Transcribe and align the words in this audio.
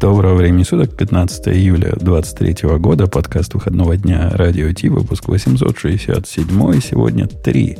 Доброго 0.00 0.34
времени 0.34 0.62
суток, 0.62 0.94
15 0.94 1.48
июля 1.48 1.94
2023 1.96 2.68
года, 2.76 3.06
подкаст 3.06 3.54
выходного 3.54 3.96
дня 3.96 4.28
Радио 4.34 4.70
Ти, 4.70 4.90
выпуск 4.90 5.26
867, 5.26 6.80
сегодня 6.82 7.26
три. 7.26 7.78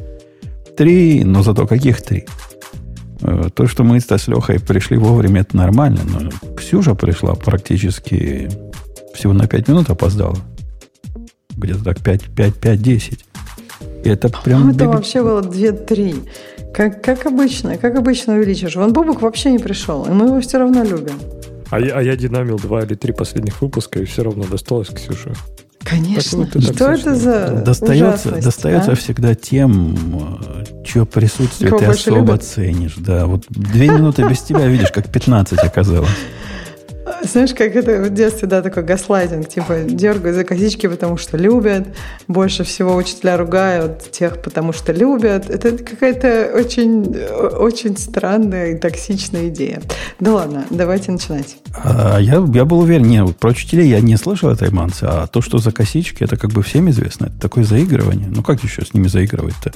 Три, 0.78 1.24
но 1.24 1.42
зато 1.42 1.66
каких 1.66 2.00
три? 2.00 2.24
Э, 3.20 3.50
то, 3.54 3.66
что 3.66 3.84
мы 3.84 4.00
с 4.00 4.28
Лехой 4.28 4.60
пришли 4.60 4.96
вовремя, 4.96 5.42
это 5.42 5.58
нормально, 5.58 6.00
но 6.06 6.54
Ксюша 6.56 6.94
пришла 6.94 7.34
практически 7.34 8.48
всего 9.14 9.34
на 9.34 9.46
5 9.46 9.68
минут 9.68 9.90
опоздала. 9.90 10.38
Где-то 11.54 11.84
так 11.84 11.98
5-5-10. 11.98 13.18
Это 14.04 14.30
прям... 14.30 14.68
А 14.68 14.72
это 14.72 14.88
вообще 14.88 15.22
было 15.22 15.42
2-3. 15.42 16.26
Как, 16.72 17.04
как 17.04 17.26
обычно, 17.26 17.76
как 17.76 17.94
обычно 17.94 18.36
увеличишь. 18.36 18.74
Вон 18.74 18.94
Бобук 18.94 19.20
вообще 19.20 19.52
не 19.52 19.58
пришел, 19.58 20.06
и 20.06 20.10
мы 20.10 20.28
его 20.28 20.40
все 20.40 20.56
равно 20.56 20.82
любим. 20.82 21.20
А 21.70 21.80
я, 21.80 21.96
а 21.96 22.02
я 22.02 22.16
динамил 22.16 22.58
два 22.58 22.82
или 22.82 22.94
три 22.94 23.12
последних 23.12 23.60
выпуска, 23.60 24.00
и 24.00 24.04
все 24.04 24.22
равно 24.22 24.44
досталось 24.44 24.88
Ксюше. 24.88 25.32
Конечно. 25.80 26.46
Так, 26.46 26.62
что 26.62 26.90
это 26.90 27.14
за 27.14 27.62
достается, 27.64 28.32
достается 28.32 28.92
а? 28.92 28.94
всегда 28.96 29.34
тем, 29.36 30.40
чье 30.84 31.06
присутствие 31.06 31.70
Кого 31.70 31.80
ты 31.80 31.86
особо 31.86 32.16
любят? 32.18 32.42
ценишь. 32.42 32.96
Да, 32.96 33.26
вот 33.26 33.44
две 33.48 33.88
минуты 33.88 34.28
без 34.28 34.40
тебя 34.40 34.66
видишь, 34.66 34.90
как 34.90 35.08
15 35.10 35.58
оказалось. 35.60 36.08
Знаешь, 37.22 37.54
как 37.54 37.74
это 37.74 38.02
в 38.02 38.10
детстве, 38.10 38.48
да, 38.48 38.62
такой 38.62 38.82
гаслайтинг, 38.82 39.48
типа 39.48 39.80
дергают 39.84 40.36
за 40.36 40.44
косички, 40.44 40.86
потому 40.86 41.16
что 41.16 41.36
любят, 41.36 41.88
больше 42.28 42.64
всего 42.64 42.94
учителя 42.94 43.36
ругают 43.36 44.10
тех, 44.10 44.40
потому 44.42 44.72
что 44.72 44.92
любят. 44.92 45.50
Это 45.50 45.76
какая-то 45.78 46.52
очень, 46.54 47.16
очень 47.58 47.96
странная 47.96 48.72
и 48.72 48.78
токсичная 48.78 49.48
идея. 49.48 49.82
Да 50.20 50.34
ладно, 50.34 50.64
давайте 50.70 51.12
начинать. 51.12 51.56
А, 51.82 52.18
я, 52.18 52.44
я 52.54 52.64
был 52.64 52.80
уверен, 52.80 53.06
нет, 53.06 53.36
про 53.36 53.50
учителей 53.50 53.88
я 53.88 54.00
не 54.00 54.16
слышал 54.16 54.50
этой 54.50 54.70
мансы, 54.70 55.04
а 55.04 55.26
то, 55.26 55.40
что 55.40 55.58
за 55.58 55.72
косички, 55.72 56.22
это 56.22 56.36
как 56.36 56.50
бы 56.50 56.62
всем 56.62 56.88
известно. 56.90 57.26
Это 57.26 57.40
такое 57.40 57.64
заигрывание. 57.64 58.28
Ну 58.28 58.42
как 58.42 58.62
еще 58.62 58.84
с 58.84 58.94
ними 58.94 59.08
заигрывать-то? 59.08 59.72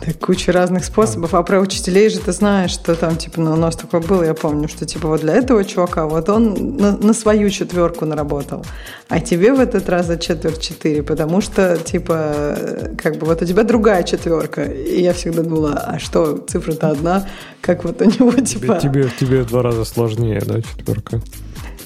Да, 0.00 0.12
куча 0.20 0.52
разных 0.52 0.84
способов. 0.84 1.34
А 1.34 1.42
про 1.42 1.60
учителей 1.60 2.08
же 2.08 2.18
ты 2.18 2.32
знаешь, 2.32 2.70
что 2.70 2.94
там, 2.94 3.16
типа, 3.16 3.40
ну, 3.40 3.52
у 3.52 3.56
нас 3.56 3.76
такое 3.76 4.00
было, 4.00 4.22
я 4.22 4.34
помню, 4.34 4.68
что, 4.68 4.86
типа, 4.86 5.08
вот 5.08 5.20
для 5.20 5.34
этого 5.34 5.64
чувака, 5.64 6.06
вот 6.06 6.28
он 6.28 6.76
на, 6.76 6.96
на 6.96 7.12
свою 7.12 7.50
четверку 7.50 8.04
наработал, 8.04 8.64
а 9.08 9.20
тебе 9.20 9.52
в 9.52 9.60
этот 9.60 9.88
раз 9.88 10.06
за 10.06 10.16
четверть 10.16 10.60
четыре, 10.60 11.02
потому 11.02 11.40
что, 11.40 11.76
типа, 11.76 12.56
как 13.00 13.18
бы 13.18 13.26
вот 13.26 13.42
у 13.42 13.44
тебя 13.44 13.62
другая 13.62 14.02
четверка. 14.02 14.64
И 14.64 15.02
я 15.02 15.12
всегда 15.12 15.42
думала, 15.42 15.72
а 15.72 15.98
что, 15.98 16.38
цифра-то 16.38 16.88
одна, 16.88 17.28
как 17.60 17.84
вот 17.84 18.00
у 18.00 18.04
него, 18.04 18.32
типа... 18.32 18.78
Тебе, 18.78 19.04
тебе, 19.04 19.10
тебе 19.18 19.42
в 19.42 19.46
два 19.48 19.62
раза 19.62 19.84
сложнее, 19.84 20.42
да, 20.44 20.60
четверка? 20.60 21.20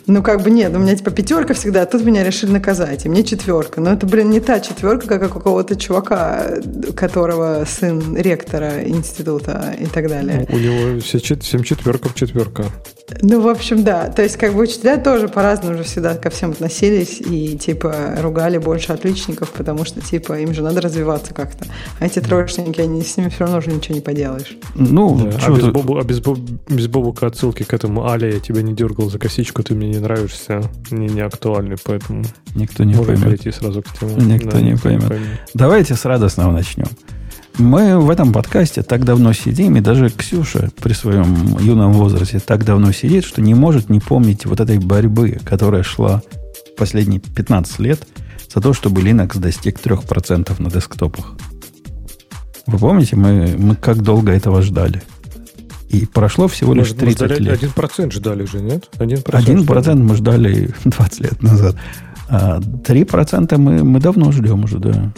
Ну, 0.09 0.23
как 0.23 0.43
бы 0.43 0.51
нет, 0.51 0.75
у 0.75 0.79
меня 0.79 0.97
типа 0.97 1.11
пятерка 1.11 1.53
всегда, 1.53 1.83
а 1.83 1.87
тут 1.87 2.03
меня 2.03 2.25
решили 2.25 2.51
наказать, 2.51 3.05
и 3.05 3.11
мне 3.11 3.23
четверка. 3.23 3.83
Но 3.83 3.93
это, 3.93 4.07
блин, 4.07 4.31
не 4.31 4.41
та 4.41 4.59
четверка, 4.59 5.07
как 5.07 5.23
у 5.23 5.29
какого-то 5.29 5.77
чувака, 5.77 6.47
которого 6.97 7.67
сын 7.67 8.17
ректора 8.17 8.85
института 8.85 9.75
и 9.79 9.85
так 9.85 10.09
далее. 10.09 10.47
Ну, 10.49 10.57
у 10.57 10.59
него 10.59 11.01
все, 11.01 11.19
семь 11.19 11.63
четверков 11.63 12.15
четверка. 12.15 12.65
Ну, 13.23 13.41
в 13.41 13.49
общем, 13.49 13.85
да. 13.85 14.09
То 14.09 14.23
есть, 14.23 14.37
как 14.37 14.55
бы 14.55 14.63
учителя 14.63 14.97
тоже 14.99 15.29
по-разному 15.29 15.75
уже 15.75 15.85
всегда 15.85 16.15
ко 16.15 16.31
всем 16.31 16.51
относились 16.51 17.21
и, 17.21 17.57
типа, 17.57 18.17
ругали 18.21 18.59
больше 18.59 18.93
отличников, 18.93 19.51
потому 19.53 19.85
что, 19.85 20.01
типа, 20.01 20.39
им 20.41 20.53
же 20.55 20.63
надо 20.63 20.81
развиваться 20.81 21.35
как-то. 21.35 21.67
А 22.01 22.07
эти 22.07 22.21
троечники, 22.21 22.81
они 22.81 23.03
с 23.03 23.17
ними 23.17 23.29
все 23.29 23.41
равно 23.41 23.59
уже 23.59 23.71
ничего 23.71 23.95
не 23.95 24.01
поделаешь. 24.01 24.57
Ну, 24.75 25.17
да. 25.17 25.39
а, 25.47 25.51
без 25.51 25.67
Бобу, 25.67 25.99
а 25.99 26.05
без, 26.05 26.21
Боб, 26.21 26.39
без 26.69 26.87
Бобука 26.87 27.27
отсылки 27.27 27.63
к 27.63 27.73
этому 27.73 28.09
Али 28.09 28.33
я 28.35 28.41
тебя 28.41 28.63
не 28.63 28.75
дергал 28.75 29.11
за 29.11 29.19
косичку, 29.19 29.63
ты 29.63 29.75
мне 29.75 29.89
не 29.89 29.99
нравишься, 29.99 30.63
не, 30.91 31.09
не 31.09 31.21
актуальный, 31.21 31.77
поэтому 31.83 32.25
никто 32.55 32.85
не 32.85 32.95
Можем 32.95 33.15
поймет. 33.15 33.25
перейти 33.25 33.51
сразу 33.51 33.83
к 33.83 33.99
тему. 33.99 34.21
Никто 34.21 34.51
да, 34.51 34.61
не 34.61 34.77
поймет. 34.77 35.09
поймет. 35.09 35.41
Давайте 35.55 35.95
с 35.95 36.05
радостного 36.05 36.53
начнем. 36.53 36.87
Мы 37.59 37.99
в 37.99 38.09
этом 38.09 38.33
подкасте 38.33 38.83
так 38.83 39.05
давно 39.05 39.33
сидим, 39.33 39.77
и 39.77 39.81
даже 39.81 40.11
Ксюша 40.11 40.71
при 40.81 40.93
своем 40.93 41.59
юном 41.59 41.93
возрасте 41.93 42.39
так 42.39 42.65
давно 42.65 42.93
сидит, 42.93 43.25
что 43.25 43.43
не 43.43 43.55
может 43.55 43.91
не 43.91 43.99
помнить 43.99 44.47
вот 44.47 44.61
этой 44.61 44.79
борьбы, 44.79 45.39
которая 45.45 45.83
шла 45.83 46.23
последние 46.77 47.21
15 47.21 47.81
лет 47.81 48.07
за 48.55 48.61
то, 48.61 48.73
чтобы 48.73 49.03
Linux 49.03 49.39
достиг 49.41 49.81
3% 49.81 50.63
на 50.63 50.71
десктопах. 50.71 51.35
Вы 52.67 52.79
помните, 52.79 53.17
мы, 53.17 53.57
мы 53.59 53.75
как 53.75 54.03
долго 54.03 54.31
этого 54.31 54.63
ждали? 54.63 55.03
И 55.89 56.07
прошло 56.07 56.47
всего 56.47 56.75
лишь 56.75 56.93
30 56.93 57.31
мы 57.31 57.37
лет. 57.37 57.63
1% 57.63 58.13
ждали 58.13 58.45
же, 58.45 58.61
нет? 58.61 58.89
1%, 58.99 59.25
1% 59.25 59.95
мы 59.97 60.15
ждали 60.15 60.73
20 60.85 61.21
лет 61.23 61.43
назад. 61.43 61.75
А 62.29 62.61
3% 62.61 63.57
мы, 63.57 63.83
мы 63.83 64.01
давно 64.01 64.31
ждем 64.31 64.65
уже, 64.65 64.79
да. 64.79 65.13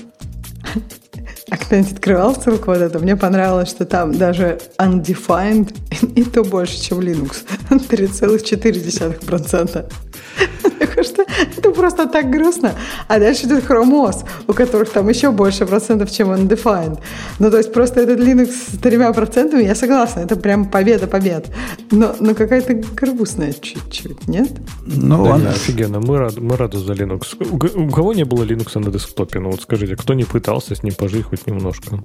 А 1.50 1.56
кто-нибудь 1.56 1.93
открывал 1.93 2.34
ссылку 2.34 2.66
вот 2.66 2.78
эту? 2.78 3.00
Мне 3.00 3.16
понравилось, 3.16 3.71
что 3.71 3.84
там 3.84 4.16
даже 4.16 4.61
undefined 4.78 5.75
и 6.15 6.22
то 6.22 6.44
больше, 6.44 6.81
чем 6.81 7.00
Linux. 7.00 7.44
3,4%. 7.71 9.93
Потому 11.01 11.05
что 11.05 11.25
это 11.57 11.71
просто 11.71 12.07
так 12.07 12.31
грустно. 12.31 12.75
А 13.09 13.19
дальше 13.19 13.47
идет 13.47 13.65
OS, 13.65 14.25
у 14.47 14.53
которых 14.53 14.91
там 14.91 15.09
еще 15.09 15.31
больше 15.31 15.67
процентов, 15.67 16.11
чем 16.11 16.31
undefined. 16.31 16.99
Ну, 17.39 17.51
то 17.51 17.59
есть 17.59 17.73
просто 17.73 18.01
этот 18.01 18.21
Linux 18.21 18.51
с 18.51 18.79
тремя 18.79 19.13
процентами, 19.13 19.63
я 19.65 19.75
согласна, 19.75 20.21
это 20.21 20.37
прям 20.37 20.67
победа 20.67 21.07
побед. 21.07 21.51
Но, 21.91 22.15
но 22.21 22.35
какая-то 22.35 22.75
грустная 22.75 23.53
чуть-чуть, 23.53 24.29
нет? 24.29 24.51
Ну, 24.87 25.25
да, 25.25 25.35
она... 25.35 25.51
офигенно. 25.51 26.01
Мы 26.01 26.19
рады, 26.19 26.41
мы 26.41 26.57
рады 26.57 26.79
за 26.79 26.93
Linux. 26.93 27.37
У, 27.51 27.85
у 27.85 27.91
кого 27.91 28.12
не 28.12 28.25
было 28.25 28.45
Linux 28.45 28.79
на 28.79 28.91
десктопе? 28.91 29.41
Ну, 29.41 29.51
вот 29.51 29.62
скажите, 29.62 29.97
кто 29.97 30.15
не 30.15 30.25
пытался 30.25 30.75
с 30.75 30.83
ним 30.83 30.95
пожить 30.95 31.25
хоть 31.25 31.47
немножко? 31.47 32.01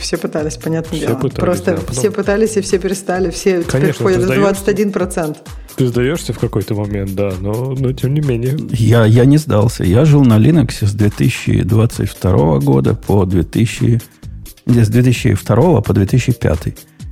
Все 0.00 0.16
пытались, 0.16 0.56
понятно 0.56 0.96
все 0.96 1.06
дело. 1.06 1.16
Пытались, 1.16 1.40
Просто 1.40 1.70
да, 1.72 1.76
потом... 1.78 1.94
все 1.94 2.10
пытались 2.10 2.56
и 2.56 2.60
все 2.60 2.78
перестали. 2.78 3.30
Все 3.30 3.62
Конечно, 3.62 3.78
теперь 3.78 3.92
входят 3.92 4.22
в 4.22 4.30
21%. 4.30 5.36
Ты 5.76 5.88
сдаешься 5.88 6.32
в 6.32 6.38
какой-то 6.38 6.74
момент, 6.74 7.14
да, 7.14 7.32
но, 7.40 7.74
но 7.78 7.92
тем 7.92 8.14
не 8.14 8.20
менее. 8.20 8.56
Я, 8.70 9.04
я 9.04 9.24
не 9.24 9.38
сдался. 9.38 9.84
Я 9.84 10.04
жил 10.04 10.24
на 10.24 10.38
Linux 10.38 10.86
с 10.86 10.92
2022 10.92 12.58
года 12.60 12.94
по 12.94 13.24
2000... 13.24 14.00
С 14.66 14.88
2002 14.88 15.80
по 15.82 15.92
2005. 15.92 16.58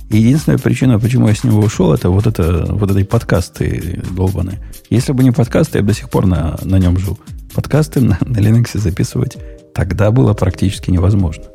Единственная 0.09 0.57
причина, 0.57 0.99
почему 0.99 1.27
я 1.27 1.35
с 1.35 1.43
него 1.43 1.59
ушел, 1.59 1.93
это 1.93 2.09
вот, 2.09 2.25
это, 2.25 2.65
вот 2.69 2.89
эти 2.89 3.03
подкасты 3.03 4.01
долбаные. 4.11 4.59
Если 4.89 5.11
бы 5.11 5.23
не 5.23 5.31
подкасты, 5.31 5.79
я 5.79 5.81
бы 5.83 5.89
до 5.89 5.93
сих 5.93 6.09
пор 6.09 6.25
на, 6.25 6.57
на 6.63 6.77
нем 6.79 6.97
жил. 6.97 7.19
Подкасты 7.53 8.01
на, 8.01 8.17
на 8.21 8.37
Linux 8.37 8.79
записывать 8.79 9.37
тогда 9.73 10.11
было 10.11 10.33
практически 10.33 10.91
невозможно. 10.91 11.45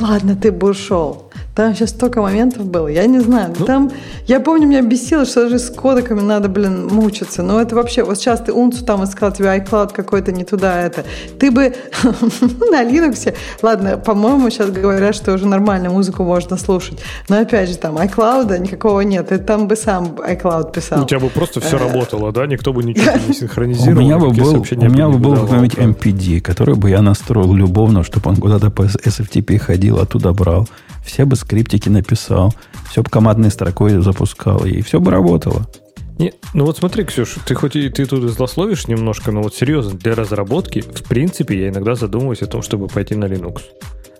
Ладно, 0.00 0.36
ты 0.36 0.52
бы 0.52 0.70
ушел. 0.70 1.27
Там 1.58 1.74
сейчас 1.74 1.90
столько 1.90 2.22
моментов 2.22 2.66
было, 2.66 2.86
я 2.86 3.04
не 3.06 3.18
знаю. 3.18 3.52
Ну, 3.58 3.66
там, 3.66 3.90
я 4.28 4.38
помню, 4.38 4.68
меня 4.68 4.80
бесило, 4.80 5.24
что 5.24 5.42
даже 5.42 5.58
с 5.58 5.70
кодеками 5.70 6.20
надо, 6.20 6.48
блин, 6.48 6.86
мучиться. 6.86 7.42
Но 7.42 7.60
это 7.60 7.74
вообще, 7.74 8.04
вот 8.04 8.16
сейчас 8.16 8.38
ты 8.42 8.52
унцу 8.52 8.84
там 8.84 9.02
искал, 9.02 9.32
тебе 9.32 9.48
iCloud 9.48 9.92
какой-то 9.92 10.30
не 10.30 10.44
туда 10.44 10.80
это. 10.80 11.04
Ты 11.40 11.50
бы 11.50 11.74
на 12.70 12.84
Linux, 12.84 13.34
ладно, 13.60 13.98
по-моему, 13.98 14.50
сейчас 14.50 14.70
говорят, 14.70 15.16
что 15.16 15.32
уже 15.32 15.48
нормально 15.48 15.90
музыку 15.90 16.22
можно 16.22 16.56
слушать. 16.56 17.00
Но 17.28 17.40
опять 17.40 17.68
же, 17.68 17.76
там 17.76 17.98
iCloud 17.98 18.56
никакого 18.60 19.00
нет. 19.00 19.30
Ты 19.30 19.38
там 19.38 19.66
бы 19.66 19.74
сам 19.74 20.14
iCloud 20.14 20.72
писал. 20.72 21.02
У 21.02 21.06
тебя 21.06 21.18
бы 21.18 21.28
просто 21.28 21.58
все 21.58 21.74
э, 21.74 21.80
работало, 21.80 22.30
да? 22.30 22.46
Никто 22.46 22.72
бы 22.72 22.84
ничего 22.84 23.16
не 23.26 23.34
синхронизировал. 23.34 23.98
У 23.98 24.04
меня 24.04 24.18
бы 24.18 24.30
был, 24.30 24.60
у 24.60 24.84
меня 24.84 25.08
бы 25.08 25.18
был 25.18 25.34
какой-нибудь 25.34 25.74
MPD, 25.74 26.40
который 26.40 26.76
бы 26.76 26.88
я 26.88 27.02
настроил 27.02 27.52
любовно, 27.52 28.04
чтобы 28.04 28.30
он 28.30 28.36
куда-то 28.36 28.70
по 28.70 28.82
SFTP 28.82 29.58
ходил, 29.58 29.98
оттуда 29.98 30.32
брал 30.32 30.68
все 31.08 31.24
бы 31.24 31.36
скриптики 31.36 31.88
написал, 31.88 32.54
все 32.90 33.02
бы 33.02 33.10
командной 33.10 33.50
строкой 33.50 34.00
запускал, 34.00 34.64
и 34.64 34.82
все 34.82 35.00
бы 35.00 35.10
работало. 35.10 35.66
Не, 36.18 36.34
ну 36.52 36.64
вот 36.64 36.76
смотри, 36.76 37.04
Ксюш, 37.04 37.36
ты 37.46 37.54
хоть 37.54 37.76
и 37.76 37.88
ты 37.88 38.04
тут 38.04 38.28
злословишь 38.30 38.88
немножко, 38.88 39.30
но 39.30 39.42
вот 39.42 39.54
серьезно, 39.54 39.96
для 39.96 40.14
разработки, 40.14 40.80
в 40.80 41.04
принципе, 41.04 41.60
я 41.60 41.68
иногда 41.68 41.94
задумываюсь 41.94 42.42
о 42.42 42.46
том, 42.46 42.62
чтобы 42.62 42.88
пойти 42.88 43.14
на 43.14 43.24
Linux. 43.24 43.62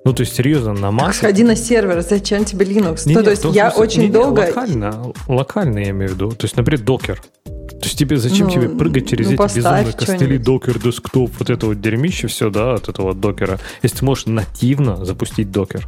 Ну, 0.05 0.13
то 0.13 0.23
есть, 0.23 0.35
серьезно, 0.35 0.73
на 0.73 0.87
Mac... 0.87 1.13
Сходи 1.13 1.43
на 1.43 1.57
сервер, 1.57 2.01
зачем 2.01 2.45
тебе 2.45 2.65
Linux? 2.65 3.03
Не, 3.05 3.15
ну, 3.15 3.21
не, 3.21 3.25
то 3.25 3.31
есть, 3.31 3.45
я 3.45 3.71
смысле, 3.71 3.83
очень 3.83 4.03
не, 4.03 4.09
долго... 4.09 4.41
Локально, 4.41 5.13
локально 5.27 5.79
я 5.81 5.91
имею 5.91 6.13
в 6.13 6.15
виду. 6.15 6.31
То 6.31 6.45
есть, 6.45 6.57
например, 6.57 6.85
докер. 6.85 7.21
То 7.45 7.85
есть 7.85 7.99
тебе 7.99 8.17
зачем 8.17 8.47
ну, 8.47 8.53
тебе 8.53 8.69
прыгать 8.69 9.09
через 9.09 9.27
ну, 9.27 9.35
эти 9.35 9.57
безумные 9.57 9.93
костыли, 9.93 10.39
докер, 10.39 10.79
десктоп, 10.79 11.31
вот 11.39 11.51
это 11.51 11.67
вот 11.67 11.81
дерьмище 11.81 12.27
все, 12.27 12.49
да, 12.49 12.75
от 12.75 12.89
этого 12.89 13.15
докера, 13.15 13.59
если 13.83 13.99
ты 13.99 14.05
можешь 14.05 14.27
нативно 14.27 15.05
запустить 15.05 15.51
докер? 15.51 15.87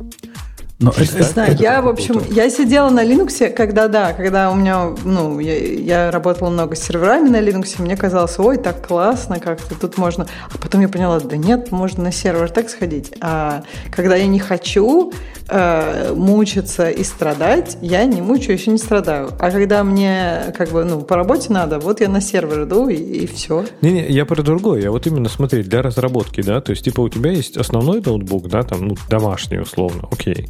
Но 0.80 0.94
не 0.98 1.04
знаю, 1.04 1.56
я, 1.58 1.82
в 1.82 1.88
общем, 1.88 2.22
я 2.30 2.48
сидела 2.48 2.88
на 2.88 3.04
Linux, 3.04 3.50
когда, 3.50 3.86
да, 3.88 4.14
когда 4.14 4.50
у 4.50 4.54
меня, 4.54 4.94
ну, 5.04 5.38
я, 5.38 5.58
я 5.58 6.10
работала 6.10 6.48
много 6.48 6.74
с 6.74 6.82
серверами 6.82 7.28
на 7.28 7.38
Linux, 7.42 7.82
мне 7.82 7.98
казалось, 7.98 8.38
ой, 8.38 8.56
так 8.56 8.86
классно 8.86 9.40
как-то, 9.40 9.74
тут 9.74 9.98
можно... 9.98 10.26
А 10.50 10.56
потом 10.56 10.80
я 10.80 10.88
поняла, 10.88 11.20
да 11.20 11.36
нет, 11.36 11.70
можно 11.70 12.04
на 12.04 12.12
сервер 12.12 12.50
так 12.50 12.70
сходить. 12.70 13.12
А 13.20 13.62
когда 13.90 14.16
я 14.16 14.26
не 14.26 14.38
хочу 14.38 15.12
э, 15.48 16.14
мучиться 16.16 16.88
и 16.88 17.04
страдать, 17.04 17.76
я 17.82 18.06
не 18.06 18.22
мучаюсь 18.22 18.66
и 18.66 18.70
не 18.70 18.78
страдаю. 18.78 19.32
А 19.38 19.50
когда 19.50 19.84
мне, 19.84 20.54
как 20.56 20.70
бы, 20.70 20.84
ну, 20.84 21.02
по 21.02 21.14
работе 21.14 21.52
надо, 21.52 21.78
вот 21.78 22.00
я 22.00 22.08
на 22.08 22.22
сервер 22.22 22.64
иду 22.64 22.88
и, 22.88 22.94
и 22.94 23.26
все. 23.26 23.66
Не-не, 23.82 24.08
я 24.08 24.24
про 24.24 24.42
другое. 24.42 24.80
Я 24.80 24.92
вот 24.92 25.06
именно 25.06 25.28
смотреть 25.28 25.68
для 25.68 25.82
разработки, 25.82 26.40
да, 26.40 26.62
то 26.62 26.70
есть, 26.70 26.86
типа, 26.86 27.02
у 27.02 27.10
тебя 27.10 27.32
есть 27.32 27.58
основной 27.58 28.00
ноутбук, 28.00 28.48
да, 28.48 28.62
там, 28.62 28.88
ну, 28.88 28.96
домашний 29.10 29.58
условно, 29.58 30.08
окей. 30.10 30.48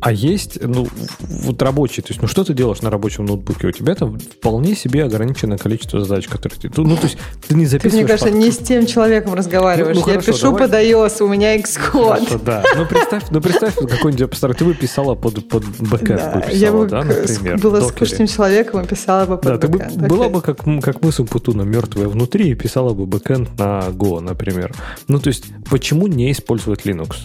А 0.00 0.12
есть, 0.12 0.58
ну, 0.62 0.88
вот 1.20 1.60
рабочий, 1.60 2.00
то 2.00 2.08
есть, 2.08 2.22
ну, 2.22 2.28
что 2.28 2.42
ты 2.42 2.54
делаешь 2.54 2.80
на 2.80 2.90
рабочем 2.90 3.26
ноутбуке? 3.26 3.66
У 3.66 3.72
тебя 3.72 3.94
там 3.94 4.18
вполне 4.18 4.74
себе 4.74 5.04
ограниченное 5.04 5.58
количество 5.58 6.00
задач, 6.00 6.26
которые 6.26 6.58
ты... 6.58 6.70
Ну, 6.80 6.96
то 6.96 7.02
есть, 7.04 7.18
ты 7.46 7.54
не 7.54 7.66
записываешь... 7.66 7.92
Ты, 7.92 7.98
мне 7.98 8.06
кажется, 8.06 8.30
под... 8.30 8.38
не 8.38 8.50
с 8.50 8.58
тем 8.58 8.86
человеком 8.86 9.34
разговариваешь. 9.34 9.96
Ну, 9.96 10.02
ну, 10.02 10.12
Я 10.12 10.20
хорошо, 10.20 10.32
пишу 10.32 10.52
давай. 10.52 10.62
под 10.62 10.74
iOS, 10.74 11.22
у 11.22 11.28
меня 11.28 11.58
Xcode. 11.58 12.18
Хорошо, 12.18 12.38
да. 12.38 12.64
Ну, 12.76 12.86
представь, 12.86 13.24
ну, 13.30 13.40
представь 13.42 13.74
какой-нибудь 13.74 14.22
абстракт. 14.22 14.58
Ты 14.58 14.64
бы 14.64 14.74
писала 14.74 15.14
под, 15.14 15.46
под 15.48 15.64
бэкэнд, 15.64 16.18
да, 16.18 16.34
бы 16.34 16.40
писала, 16.40 16.56
я 16.56 16.72
бы 16.72 16.86
да, 16.86 17.04
например. 17.04 17.58
была 17.58 17.80
скучным 17.82 18.26
человеком 18.26 18.80
и 18.82 18.86
писала 18.86 19.26
бы 19.26 19.36
под 19.36 19.60
да, 19.60 19.68
бэкэнд. 19.68 19.92
Ты 19.92 20.00
бы, 20.00 20.06
была 20.06 20.28
бы, 20.30 20.40
как, 20.40 20.60
как 20.82 21.02
мы 21.02 21.12
с 21.12 21.20
Умпутуном, 21.20 21.70
мертвая 21.70 22.08
внутри, 22.08 22.50
и 22.50 22.54
писала 22.54 22.94
бы 22.94 23.04
бэкэнд 23.04 23.58
на 23.58 23.88
Go, 23.90 24.20
например. 24.20 24.72
Ну, 25.08 25.18
то 25.18 25.28
есть, 25.28 25.44
почему 25.68 26.06
не 26.06 26.32
использовать 26.32 26.86
Linux? 26.86 27.16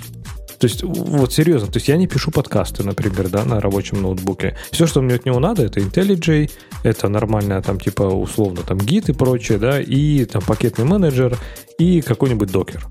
То 0.60 0.68
есть, 0.68 0.84
вот 0.84 1.34
серьезно, 1.34 1.68
то 1.68 1.78
есть 1.78 1.88
я 1.88 1.98
не 1.98 2.07
пишу 2.07 2.31
подкасты, 2.31 2.84
например, 2.84 3.30
да, 3.30 3.44
на 3.46 3.60
рабочем 3.60 4.02
ноутбуке. 4.02 4.56
Все, 4.72 4.88
что 4.88 5.02
мне 5.02 5.16
от 5.16 5.25
него 5.25 5.40
надо, 5.40 5.63
это 5.63 5.80
IntelliJ, 5.80 6.52
это 6.84 7.10
нормальная 7.10 7.62
там 7.62 7.80
типа 7.80 8.04
условно 8.04 8.62
там 8.62 8.78
гид 8.78 9.10
и 9.10 9.13
прочее, 9.13 9.57
да, 9.57 9.80
и 9.80 10.25
там 10.25 10.42
пакетный 10.42 10.86
менеджер 10.86 11.38
и 11.78 12.02
какой-нибудь 12.02 12.52
докер. 12.52 12.86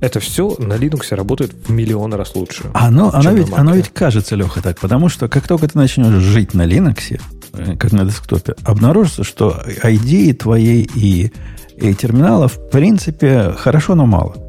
Это 0.00 0.20
все 0.20 0.54
на 0.58 0.74
Linux 0.74 1.14
работает 1.14 1.52
в 1.52 1.70
миллион 1.70 2.14
раз 2.14 2.36
лучше. 2.36 2.70
Оно, 2.72 3.10
оно, 3.12 3.32
ведь, 3.32 3.52
оно 3.52 3.74
ведь 3.74 3.88
кажется, 3.88 4.36
Леха, 4.36 4.62
так, 4.62 4.78
потому 4.78 5.08
что 5.08 5.28
как 5.28 5.48
только 5.48 5.66
ты 5.66 5.76
начнешь 5.76 6.22
жить 6.22 6.54
на 6.54 6.66
Linux, 6.66 7.20
э, 7.54 7.76
как 7.76 7.92
на 7.92 8.04
десктопе, 8.04 8.54
обнаружится, 8.64 9.24
что 9.24 9.60
ID 9.66 10.34
твоей 10.34 10.88
и, 10.94 11.32
и 11.76 11.94
терминала 11.94 12.46
в 12.46 12.70
принципе 12.70 13.54
хорошо, 13.56 13.96
но 13.96 14.06
мало. 14.06 14.47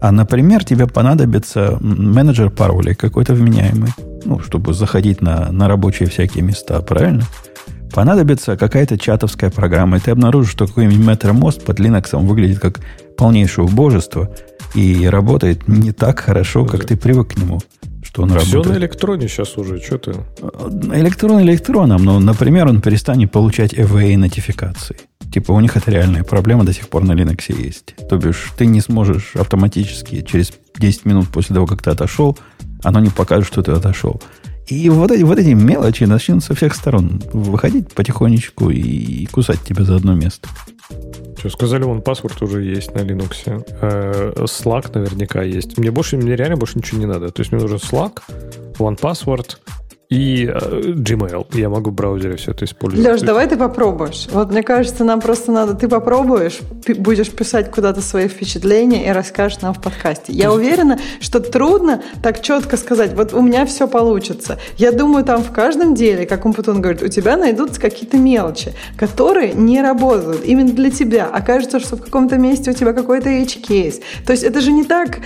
А, 0.00 0.12
например, 0.12 0.64
тебе 0.64 0.86
понадобится 0.86 1.76
менеджер 1.80 2.50
паролей 2.50 2.94
какой-то 2.94 3.34
вменяемый, 3.34 3.90
ну, 4.24 4.38
чтобы 4.40 4.72
заходить 4.72 5.20
на, 5.20 5.52
на 5.52 5.68
рабочие 5.68 6.08
всякие 6.08 6.42
места, 6.42 6.80
правильно? 6.80 7.24
Понадобится 7.92 8.56
какая-то 8.56 8.96
чатовская 8.98 9.50
программа, 9.50 9.96
и 9.96 10.00
ты 10.00 10.12
обнаружишь, 10.12 10.52
что 10.52 10.66
какой-нибудь 10.66 11.04
MetroMost 11.04 11.64
под 11.64 11.80
Linux 11.80 12.16
выглядит 12.24 12.60
как 12.60 12.80
полнейшее 13.16 13.64
убожество 13.64 14.30
и 14.74 15.06
работает 15.06 15.68
не 15.68 15.92
так 15.92 16.20
хорошо, 16.20 16.64
как 16.64 16.84
ты 16.86 16.96
привык 16.96 17.34
к 17.34 17.36
нему 17.36 17.60
что 18.02 18.22
он 18.22 18.30
Все 18.30 18.38
работает. 18.38 18.64
Все 18.64 18.72
на 18.72 18.78
электроне 18.78 19.28
сейчас 19.28 19.56
уже, 19.56 19.80
что 19.80 19.98
ты? 19.98 20.12
Электрон 20.92 21.42
электроном, 21.42 22.02
но, 22.02 22.18
например, 22.18 22.66
он 22.66 22.80
перестанет 22.80 23.30
получать 23.30 23.72
EVA 23.72 24.16
нотификации. 24.16 24.96
Типа 25.32 25.52
у 25.52 25.60
них 25.60 25.76
это 25.76 25.90
реальная 25.90 26.24
проблема 26.24 26.64
до 26.64 26.72
сих 26.72 26.88
пор 26.88 27.04
на 27.04 27.12
Linux 27.12 27.54
есть. 27.56 27.94
То 28.08 28.16
бишь 28.16 28.52
ты 28.56 28.66
не 28.66 28.80
сможешь 28.80 29.36
автоматически 29.36 30.22
через 30.22 30.52
10 30.76 31.04
минут 31.04 31.28
после 31.28 31.54
того, 31.54 31.66
как 31.66 31.82
ты 31.82 31.90
отошел, 31.90 32.36
оно 32.82 33.00
не 33.00 33.10
покажет, 33.10 33.46
что 33.46 33.62
ты 33.62 33.72
отошел. 33.72 34.20
И 34.66 34.88
вот 34.88 35.10
эти, 35.10 35.22
вот 35.22 35.38
эти 35.38 35.48
мелочи 35.50 36.04
начнут 36.04 36.44
со 36.44 36.54
всех 36.54 36.74
сторон 36.74 37.20
выходить 37.32 37.92
потихонечку 37.92 38.70
и 38.70 39.26
кусать 39.26 39.60
тебя 39.62 39.84
за 39.84 39.96
одно 39.96 40.14
место. 40.14 40.48
Что, 41.38 41.48
сказали, 41.48 41.84
вон 41.84 42.02
паспорт 42.02 42.42
уже 42.42 42.62
есть 42.62 42.94
на 42.94 43.00
Linux. 43.00 43.64
Э, 43.80 44.32
Slack 44.44 44.90
наверняка 44.94 45.42
есть. 45.42 45.78
Мне 45.78 45.90
больше, 45.90 46.16
мне 46.16 46.36
реально 46.36 46.56
больше 46.56 46.78
ничего 46.78 47.00
не 47.00 47.06
надо. 47.06 47.30
То 47.30 47.40
есть 47.40 47.50
мне 47.50 47.60
нужен 47.60 47.78
Slack, 47.78 48.22
OnePassword, 48.78 49.56
и 50.10 50.50
э, 50.52 50.80
Gmail. 50.96 51.46
Я 51.56 51.68
могу 51.68 51.90
в 51.90 51.94
браузере 51.94 52.36
все 52.36 52.50
это 52.50 52.64
использовать. 52.64 53.06
Леш, 53.06 53.20
давай 53.20 53.48
ты 53.48 53.56
попробуешь. 53.56 54.26
Вот 54.32 54.50
мне 54.50 54.64
кажется, 54.64 55.04
нам 55.04 55.20
просто 55.20 55.52
надо... 55.52 55.74
Ты 55.74 55.86
попробуешь, 55.86 56.58
будешь 56.98 57.30
писать 57.30 57.70
куда-то 57.70 58.00
свои 58.00 58.26
впечатления 58.26 59.06
и 59.06 59.12
расскажешь 59.12 59.60
нам 59.60 59.72
в 59.72 59.80
подкасте. 59.80 60.32
Я 60.32 60.52
уверена, 60.52 60.98
что 61.20 61.38
трудно 61.38 62.02
так 62.24 62.42
четко 62.42 62.76
сказать, 62.76 63.14
вот 63.14 63.32
у 63.32 63.40
меня 63.40 63.64
все 63.66 63.86
получится. 63.86 64.58
Я 64.76 64.90
думаю, 64.90 65.24
там 65.24 65.44
в 65.44 65.52
каждом 65.52 65.94
деле, 65.94 66.26
как 66.26 66.44
Умпутун 66.44 66.80
говорит, 66.80 67.02
у 67.02 67.08
тебя 67.08 67.36
найдутся 67.36 67.80
какие-то 67.80 68.18
мелочи, 68.18 68.72
которые 68.96 69.52
не 69.52 69.80
работают 69.80 70.44
именно 70.44 70.72
для 70.72 70.90
тебя. 70.90 71.26
Окажется, 71.26 71.78
что 71.78 71.96
в 71.96 72.02
каком-то 72.02 72.36
месте 72.36 72.72
у 72.72 72.74
тебя 72.74 72.92
какой-то 72.92 73.28
edge-кейс. 73.28 74.00
То 74.26 74.32
есть 74.32 74.42
это 74.42 74.60
же 74.60 74.72
не 74.72 74.82
так 74.82 75.18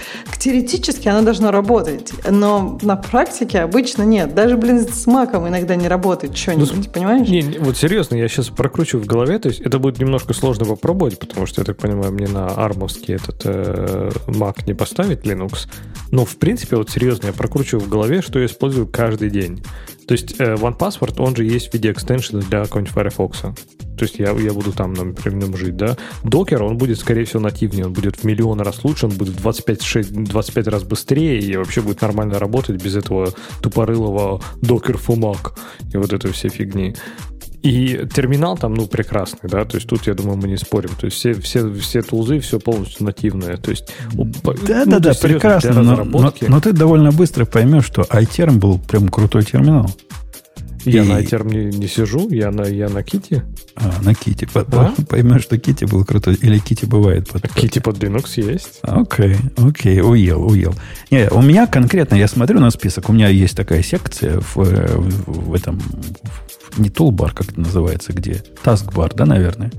теоретически 0.45 1.09
оно 1.09 1.23
должно 1.23 1.51
работать, 1.51 2.13
но 2.31 2.79
на 2.83 2.97
практике 2.97 3.61
обычно 3.61 4.03
нет. 4.03 4.35
Даже, 4.35 4.59
блин, 4.59 4.87
с 4.87 5.07
маком 5.07 5.49
иногда 5.49 5.75
не 5.75 5.89
работает 5.89 6.37
что-нибудь, 6.37 6.73
ну, 6.77 6.85
понимаешь? 6.93 7.27
Не, 7.27 7.59
вот 7.61 7.79
серьезно, 7.79 8.17
я 8.17 8.29
сейчас 8.29 8.51
прокручу 8.51 8.99
в 8.99 9.07
голове, 9.07 9.39
то 9.39 9.49
есть 9.49 9.63
это 9.63 9.79
будет 9.79 9.99
немножко 9.99 10.35
сложно 10.35 10.67
попробовать, 10.67 11.19
потому 11.19 11.47
что, 11.47 11.63
я 11.63 11.65
так 11.65 11.79
понимаю, 11.79 12.13
мне 12.13 12.29
на 12.29 12.49
армовский 12.49 13.15
этот 13.15 13.41
э, 13.47 14.11
Mac 14.27 14.67
не 14.67 14.75
поставить 14.75 15.21
Linux, 15.21 15.67
но 16.11 16.27
в 16.27 16.37
принципе, 16.37 16.77
вот 16.77 16.91
серьезно, 16.91 17.29
я 17.29 17.33
прокручиваю 17.33 17.83
в 17.83 17.89
голове, 17.89 18.21
что 18.21 18.39
я 18.39 18.45
использую 18.45 18.87
каждый 18.87 19.31
день. 19.31 19.63
То 20.07 20.13
есть 20.13 20.39
э, 20.39 20.55
OnePassword, 20.55 21.15
он 21.19 21.35
же 21.35 21.45
есть 21.45 21.71
в 21.71 21.75
виде 21.75 21.91
экстеншена 21.91 22.41
для 22.41 22.65
какого-нибудь 22.65 22.93
Firefox. 22.93 23.41
То 23.41 24.05
есть 24.05 24.19
я, 24.19 24.33
я 24.33 24.53
буду 24.53 24.73
там, 24.73 24.93
например, 24.93 25.39
в 25.39 25.43
нем 25.43 25.57
жить, 25.57 25.77
да. 25.77 25.97
Докер, 26.25 26.63
он 26.63 26.77
будет, 26.77 26.99
скорее 26.99 27.25
всего, 27.25 27.41
нативнее, 27.41 27.87
он 27.87 27.93
будет 27.93 28.17
в 28.17 28.25
миллион 28.25 28.61
раз 28.61 28.85
лучше, 28.85 29.07
он 29.07 29.13
будет 29.13 29.35
в 29.35 29.43
25, 29.43 29.83
6, 29.83 30.13
25 30.25 30.67
раз 30.67 30.83
быстрее 30.83 31.39
и 31.39 31.57
вообще 31.57 31.81
будет 31.81 32.01
нормально 32.01 32.39
работать 32.39 32.83
без 32.83 32.97
этого 32.97 33.33
тупорылого 33.63 34.43
Mac 34.63 35.53
и 35.93 35.97
вот 35.97 36.13
этой 36.13 36.33
всей 36.33 36.51
фигни. 36.51 36.97
И 37.65 38.07
терминал 38.15 38.59
там, 38.59 38.75
ну, 38.75 38.87
прекрасный, 38.87 39.49
да, 39.49 39.65
то 39.65 39.79
есть 39.79 39.89
тут, 39.89 40.07
я 40.07 40.13
думаю, 40.13 40.37
мы 40.37 40.49
не 40.49 40.59
спорим. 40.59 40.91
То 41.01 41.07
есть 41.07 41.17
все, 41.17 41.33
все, 41.33 41.73
все 41.73 42.03
тулзы, 42.03 42.39
все 42.41 42.61
полностью 42.61 43.07
нативное. 43.07 43.57
То 43.57 43.71
есть, 43.71 43.91
да, 44.13 44.83
ну, 44.85 44.91
да, 44.91 44.99
да, 44.99 45.15
прекрасно. 45.15 45.83
Но, 45.83 46.05
но, 46.05 46.35
но 46.47 46.61
ты 46.61 46.73
довольно 46.75 47.11
быстро 47.11 47.47
поймешь, 47.47 47.87
что 47.87 48.03
iTerm 48.03 48.59
был 48.59 48.79
прям 48.79 49.09
крутой 49.09 49.45
терминал. 49.45 49.91
Я 50.85 51.05
и... 51.05 51.09
на 51.09 51.23
iTerm 51.23 51.49
не, 51.49 51.79
не 51.79 51.89
сижу, 51.89 52.29
я 52.29 52.51
на, 52.51 52.65
я 52.65 52.91
на 52.91 53.03
Кити. 53.03 53.43
А, 53.77 53.95
на 54.03 54.15
Кити. 54.15 54.47
Да? 54.53 54.95
Поймешь, 55.09 55.45
что 55.45 55.57
Кити 55.57 55.85
был 55.87 56.05
крутой. 56.05 56.35
Или 56.35 56.59
Кити 56.59 56.85
бывает 56.85 57.29
под... 57.29 57.51
Кити 57.51 57.79
под 57.79 57.97
Linux 57.97 58.27
есть. 58.37 58.81
Окей, 58.83 59.37
окей, 59.57 60.03
уел, 60.03 60.47
уел. 60.47 60.75
Не, 61.11 61.31
у 61.31 61.41
меня 61.41 61.67
конкретно, 61.67 62.17
я 62.17 62.29
смотрю 62.29 62.61
на 62.61 62.71
список, 62.71 63.09
у 63.09 63.15
меня 63.15 63.29
есть 63.29 63.57
такая 63.57 63.83
секция 63.83 64.41
в, 64.41 64.57
в, 64.57 65.49
в 65.49 65.55
этом, 65.55 65.81
не 66.77 66.91
тулбар, 66.91 67.33
как 67.33 67.51
это 67.51 67.61
называется, 67.61 68.13
где? 68.13 68.43
Таскбар, 68.63 69.13
да, 69.15 69.27
наверное? 69.27 69.71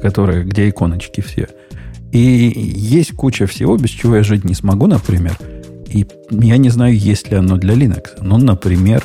Которая, 0.00 0.44
где 0.44 0.68
иконочки 0.68 1.20
все. 1.20 1.48
И 2.12 2.18
есть 2.18 3.12
куча 3.14 3.46
всего, 3.46 3.76
без 3.76 3.90
чего 3.90 4.16
я 4.16 4.22
жить 4.22 4.44
не 4.44 4.54
смогу, 4.54 4.86
например. 4.86 5.38
И 5.88 6.06
я 6.30 6.56
не 6.56 6.68
знаю, 6.68 6.96
есть 6.96 7.30
ли 7.30 7.36
оно 7.36 7.56
для 7.56 7.74
Linux. 7.74 8.18
Ну, 8.20 8.38
например, 8.38 9.04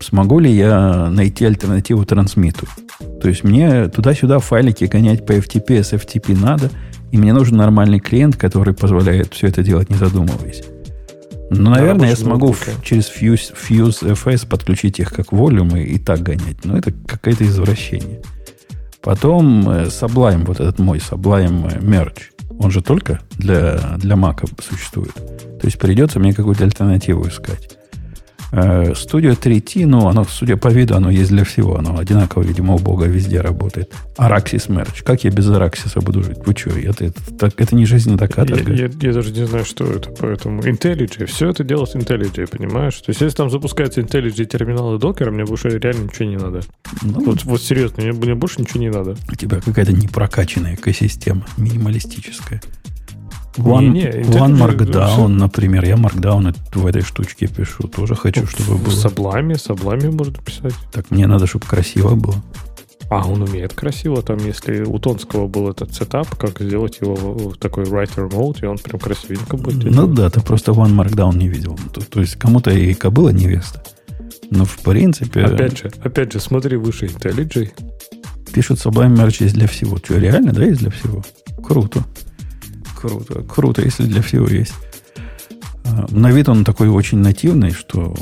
смогу 0.00 0.38
ли 0.38 0.50
я 0.50 1.08
найти 1.10 1.44
альтернативу 1.44 2.04
трансмиту. 2.04 2.66
То 3.20 3.28
есть 3.28 3.44
мне 3.44 3.88
туда-сюда 3.88 4.38
файлики 4.38 4.84
гонять 4.84 5.24
по 5.24 5.32
FTP, 5.32 5.82
с 5.82 5.92
FTP 5.92 6.38
надо, 6.38 6.70
и 7.10 7.18
мне 7.18 7.32
нужен 7.32 7.56
нормальный 7.56 8.00
клиент, 8.00 8.36
который 8.36 8.74
позволяет 8.74 9.32
все 9.32 9.46
это 9.46 9.62
делать, 9.62 9.90
не 9.90 9.96
задумываясь. 9.96 10.62
Ну, 11.56 11.70
наверное, 11.70 12.10
я 12.10 12.16
смогу 12.16 12.52
в, 12.52 12.82
через 12.82 13.10
Fuse, 13.10 13.54
Fuse 13.54 14.02
FS 14.02 14.46
подключить 14.46 14.98
их 14.98 15.12
как 15.12 15.32
волюмы 15.32 15.84
и 15.84 15.98
так 15.98 16.20
гонять. 16.20 16.64
Но 16.64 16.76
это 16.76 16.92
какое-то 16.92 17.44
извращение. 17.44 18.22
Потом 19.00 19.68
э, 19.68 19.84
Sublime, 19.86 20.44
вот 20.46 20.60
этот 20.60 20.78
мой 20.78 20.98
Sublime 20.98 21.80
Merge, 21.80 22.22
он 22.58 22.70
же 22.70 22.82
только 22.82 23.20
для, 23.32 23.96
для 23.98 24.14
Mac 24.14 24.48
существует. 24.62 25.14
То 25.14 25.66
есть 25.66 25.78
придется 25.78 26.18
мне 26.18 26.32
какую-то 26.32 26.64
альтернативу 26.64 27.28
искать. 27.28 27.73
Studio 28.54 29.36
3T, 29.36 29.84
ну, 29.86 30.06
оно, 30.06 30.24
судя 30.24 30.56
по 30.56 30.68
виду, 30.68 30.94
оно 30.94 31.10
есть 31.10 31.30
для 31.30 31.44
всего. 31.44 31.76
Оно 31.76 31.98
одинаково, 31.98 32.42
видимо, 32.42 32.74
у 32.74 32.78
Бога 32.78 33.06
везде 33.06 33.40
работает. 33.40 33.92
Araxis 34.16 34.68
Merge. 34.68 35.02
Как 35.02 35.24
я 35.24 35.30
без 35.30 35.48
Araxis 35.48 36.00
буду 36.00 36.22
жить? 36.22 36.38
Вы 36.46 36.54
что? 36.56 36.70
Это, 36.70 37.06
это, 37.06 37.20
это, 37.30 37.52
это 37.56 37.74
не 37.74 37.84
жизнь, 37.84 38.14
это 38.14 38.28
каторга. 38.28 38.72
Я, 38.72 38.86
я, 38.86 38.90
я 39.00 39.12
даже 39.12 39.32
не 39.32 39.46
знаю, 39.46 39.64
что 39.64 39.84
это, 39.84 40.10
поэтому 40.10 40.62
IntelliJ. 40.62 41.26
Все 41.26 41.50
это 41.50 41.64
делает 41.64 41.94
IntelliJ, 41.96 42.46
понимаешь? 42.46 42.96
То 42.96 43.10
есть, 43.10 43.20
если 43.20 43.36
там 43.36 43.50
запускается 43.50 44.00
IntelliJ 44.00 44.44
терминалы 44.44 44.98
докера, 44.98 45.32
мне 45.32 45.44
больше 45.44 45.70
реально 45.70 46.04
ничего 46.04 46.28
не 46.28 46.36
надо. 46.36 46.60
Ну, 47.02 47.24
вот, 47.24 47.44
вот 47.44 47.60
серьезно, 47.60 48.04
мне, 48.04 48.12
мне 48.12 48.34
больше 48.34 48.60
ничего 48.60 48.80
не 48.80 48.90
надо. 48.90 49.16
У 49.32 49.34
тебя 49.34 49.60
какая-то 49.60 49.92
непрокачанная 49.92 50.74
экосистема, 50.74 51.44
минималистическая. 51.56 52.60
One, 53.56 53.88
не, 53.88 54.02
не, 54.02 54.36
One 54.36 54.56
Markdown, 54.56 55.28
например. 55.28 55.84
Я 55.84 55.94
Markdown 55.94 56.54
в 56.74 56.86
этой 56.86 57.02
штучке 57.02 57.46
пишу. 57.46 57.88
Тоже 57.88 58.14
хочу, 58.14 58.46
чтобы 58.46 58.78
было. 58.78 58.90
С 58.90 59.04
облами, 59.04 59.54
с 59.54 59.70
облами 59.70 60.08
можно 60.08 60.38
писать. 60.38 60.74
Так 60.92 61.10
мне 61.10 61.26
надо, 61.26 61.46
чтобы 61.46 61.66
красиво 61.66 62.14
было. 62.14 62.42
А, 63.10 63.26
он 63.28 63.42
умеет 63.42 63.74
красиво. 63.74 64.22
Там, 64.22 64.38
если 64.38 64.82
у 64.82 64.98
Тонского 64.98 65.46
был 65.46 65.70
этот 65.70 65.94
сетап, 65.94 66.34
как 66.36 66.60
сделать 66.60 66.98
его 67.00 67.14
в 67.14 67.56
такой 67.58 67.84
writer 67.84 68.28
mode, 68.28 68.62
и 68.62 68.66
он 68.66 68.78
прям 68.78 68.98
красивенько 68.98 69.56
будет. 69.56 69.84
Ну 69.84 70.06
да, 70.06 70.30
ты 70.30 70.40
просто 70.40 70.72
One 70.72 70.94
Markdown 70.94 71.36
не 71.36 71.48
видел. 71.48 71.78
То, 71.92 72.00
то 72.00 72.20
есть 72.20 72.36
кому-то 72.36 72.70
и 72.70 72.92
кобыла 72.94 73.28
невеста. 73.28 73.82
Но 74.50 74.64
в 74.64 74.78
принципе... 74.78 75.42
Опять 75.42 75.78
же, 75.78 75.92
опять 76.02 76.32
же, 76.32 76.40
смотри 76.40 76.76
выше 76.76 77.06
IntelliJ. 77.06 77.70
Пишут 78.52 78.78
Sublime 78.78 79.16
Merch 79.16 79.42
есть 79.42 79.54
для 79.54 79.66
всего. 79.66 79.96
Что, 79.98 80.18
реально, 80.18 80.52
да, 80.52 80.64
есть 80.64 80.80
для 80.80 80.90
всего? 80.90 81.24
Круто. 81.62 82.04
Круто. 83.08 83.42
Круто, 83.42 83.82
если 83.82 84.04
для 84.04 84.22
всего 84.22 84.46
есть. 84.46 84.72
А, 85.84 86.06
на 86.10 86.30
вид 86.30 86.48
он 86.48 86.64
такой 86.64 86.88
очень 86.88 87.18
нативный, 87.18 87.70
что 87.70 88.14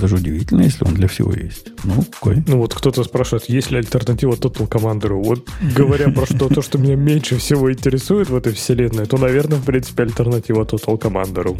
даже 0.00 0.16
удивительно, 0.16 0.62
если 0.62 0.84
он 0.84 0.94
для 0.94 1.08
всего 1.08 1.32
есть. 1.32 1.68
Ну, 1.84 2.02
какой? 2.02 2.42
Ну, 2.46 2.58
вот 2.58 2.74
кто-то 2.74 3.04
спрашивает, 3.04 3.48
есть 3.48 3.70
ли 3.70 3.78
альтернатива 3.78 4.32
Total 4.34 4.68
Commander. 4.68 5.12
Вот 5.14 5.46
говоря 5.74 6.10
про 6.10 6.26
что, 6.26 6.48
то, 6.48 6.62
что 6.62 6.78
меня 6.78 6.96
меньше 6.96 7.36
всего 7.36 7.72
интересует 7.72 8.30
в 8.30 8.36
этой 8.36 8.52
вселенной, 8.52 9.06
то, 9.06 9.18
наверное, 9.18 9.58
в 9.58 9.64
принципе, 9.64 10.04
альтернатива 10.04 10.64
Total 10.64 10.98
Commander. 10.98 11.56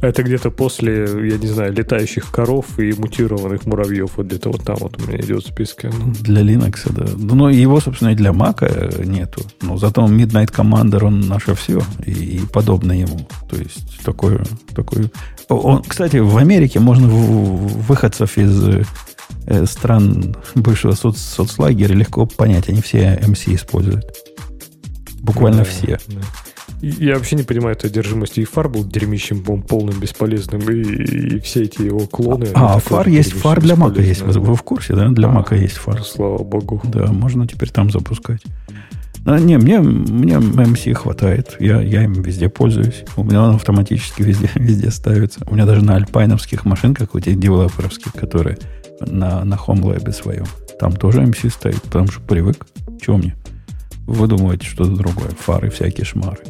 Это 0.00 0.22
где-то 0.22 0.52
после, 0.52 1.02
я 1.28 1.38
не 1.38 1.48
знаю, 1.48 1.72
летающих 1.72 2.30
коров 2.30 2.78
и 2.78 2.92
мутированных 2.92 3.66
муравьев. 3.66 4.12
Вот 4.16 4.26
где-то 4.26 4.50
вот 4.50 4.62
там 4.62 4.76
вот 4.78 4.96
у 5.02 5.08
меня 5.08 5.20
идет 5.20 5.42
в 5.42 5.48
списке. 5.48 5.90
Ну. 5.92 6.12
Для 6.20 6.42
Linux, 6.42 6.92
да. 6.92 7.04
Ну, 7.16 7.48
его, 7.48 7.80
собственно, 7.80 8.10
и 8.10 8.14
для 8.14 8.30
Mac 8.30 9.04
нету. 9.04 9.42
Но 9.60 9.76
зато 9.76 10.06
Midnight 10.06 10.54
Commander, 10.54 11.04
он 11.04 11.20
наше 11.22 11.56
все. 11.56 11.82
И, 12.06 12.12
и 12.12 12.40
подобно 12.52 12.92
ему. 12.92 13.26
То 13.50 13.56
есть, 13.56 14.00
такой... 14.04 14.38
такой... 14.72 15.10
Он, 15.48 15.82
кстати, 15.82 16.18
в 16.18 16.36
Америке 16.36 16.78
можно 16.78 17.08
выходцев 17.28 18.38
из 18.38 18.84
э, 19.46 19.66
стран 19.66 20.36
бывшего 20.54 20.92
соц, 20.92 21.18
соцлагеря 21.18 21.94
легко 21.94 22.26
понять. 22.26 22.68
Они 22.68 22.80
все 22.80 23.18
MC 23.22 23.54
используют. 23.54 24.04
Буквально 25.20 25.58
да, 25.58 25.64
все. 25.64 25.98
Да. 26.08 26.20
Я 26.80 27.16
вообще 27.16 27.34
не 27.34 27.42
понимаю 27.42 27.74
этой 27.74 27.90
одержимости. 27.90 28.40
И 28.40 28.44
фар 28.44 28.68
был 28.68 28.84
дерьмищем 28.84 29.42
полным, 29.42 29.98
бесполезным, 29.98 30.60
и, 30.70 31.36
и 31.36 31.40
все 31.40 31.64
эти 31.64 31.82
его 31.82 32.00
клоны. 32.06 32.48
А, 32.54 32.78
фар 32.78 33.08
есть, 33.08 33.32
фар 33.32 33.60
для 33.60 33.74
Мака 33.74 34.00
есть. 34.00 34.22
Вы 34.22 34.54
в 34.54 34.62
курсе, 34.62 34.94
да? 34.94 35.08
Для 35.08 35.28
а, 35.28 35.32
Мака 35.32 35.56
есть 35.56 35.76
фар. 35.76 36.02
Слава 36.04 36.42
богу. 36.44 36.80
Да, 36.84 37.06
можно 37.06 37.48
теперь 37.48 37.70
там 37.70 37.90
запускать. 37.90 38.42
А, 39.30 39.38
не, 39.38 39.58
мне, 39.58 39.80
мне 39.80 40.36
MC 40.36 40.94
хватает. 40.94 41.56
Я, 41.60 41.82
я 41.82 42.04
им 42.04 42.14
везде 42.14 42.48
пользуюсь. 42.48 43.04
У 43.14 43.24
меня 43.24 43.42
он 43.42 43.56
автоматически 43.56 44.22
везде, 44.22 44.48
везде 44.54 44.90
ставится. 44.90 45.40
У 45.46 45.54
меня 45.54 45.66
даже 45.66 45.84
на 45.84 45.96
альпайновских 45.96 46.64
машинках, 46.64 47.10
вот 47.12 47.26
этих 47.26 47.38
девелоперовских, 47.38 48.14
которые 48.14 48.56
на, 49.00 49.44
на 49.44 49.56
HomeLab 49.56 50.10
своем, 50.12 50.46
там 50.80 50.92
тоже 50.92 51.20
MC 51.20 51.50
стоит, 51.50 51.82
потому 51.82 52.06
что 52.08 52.22
привык. 52.22 52.66
Чего 53.02 53.18
мне? 53.18 53.36
Вы 54.06 54.28
думаете 54.28 54.66
что-то 54.66 54.92
другое. 54.92 55.28
Фары 55.38 55.68
всякие 55.68 56.06
шмары. 56.06 56.40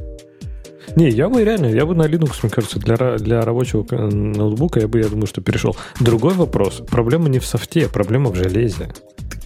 Не, 0.94 1.10
я 1.10 1.28
бы 1.28 1.42
реально, 1.42 1.66
я 1.66 1.84
бы 1.84 1.96
на 1.96 2.02
Linux, 2.02 2.34
мне 2.42 2.50
кажется, 2.50 2.78
для, 2.78 3.16
для 3.18 3.40
рабочего 3.40 3.84
ноутбука 3.92 4.78
я 4.78 4.86
бы, 4.86 5.00
я 5.00 5.08
думаю, 5.08 5.26
что 5.26 5.40
перешел. 5.40 5.76
Другой 5.98 6.34
вопрос. 6.34 6.80
Проблема 6.88 7.28
не 7.28 7.40
в 7.40 7.44
софте, 7.44 7.88
проблема 7.88 8.30
в 8.30 8.36
железе. 8.36 8.88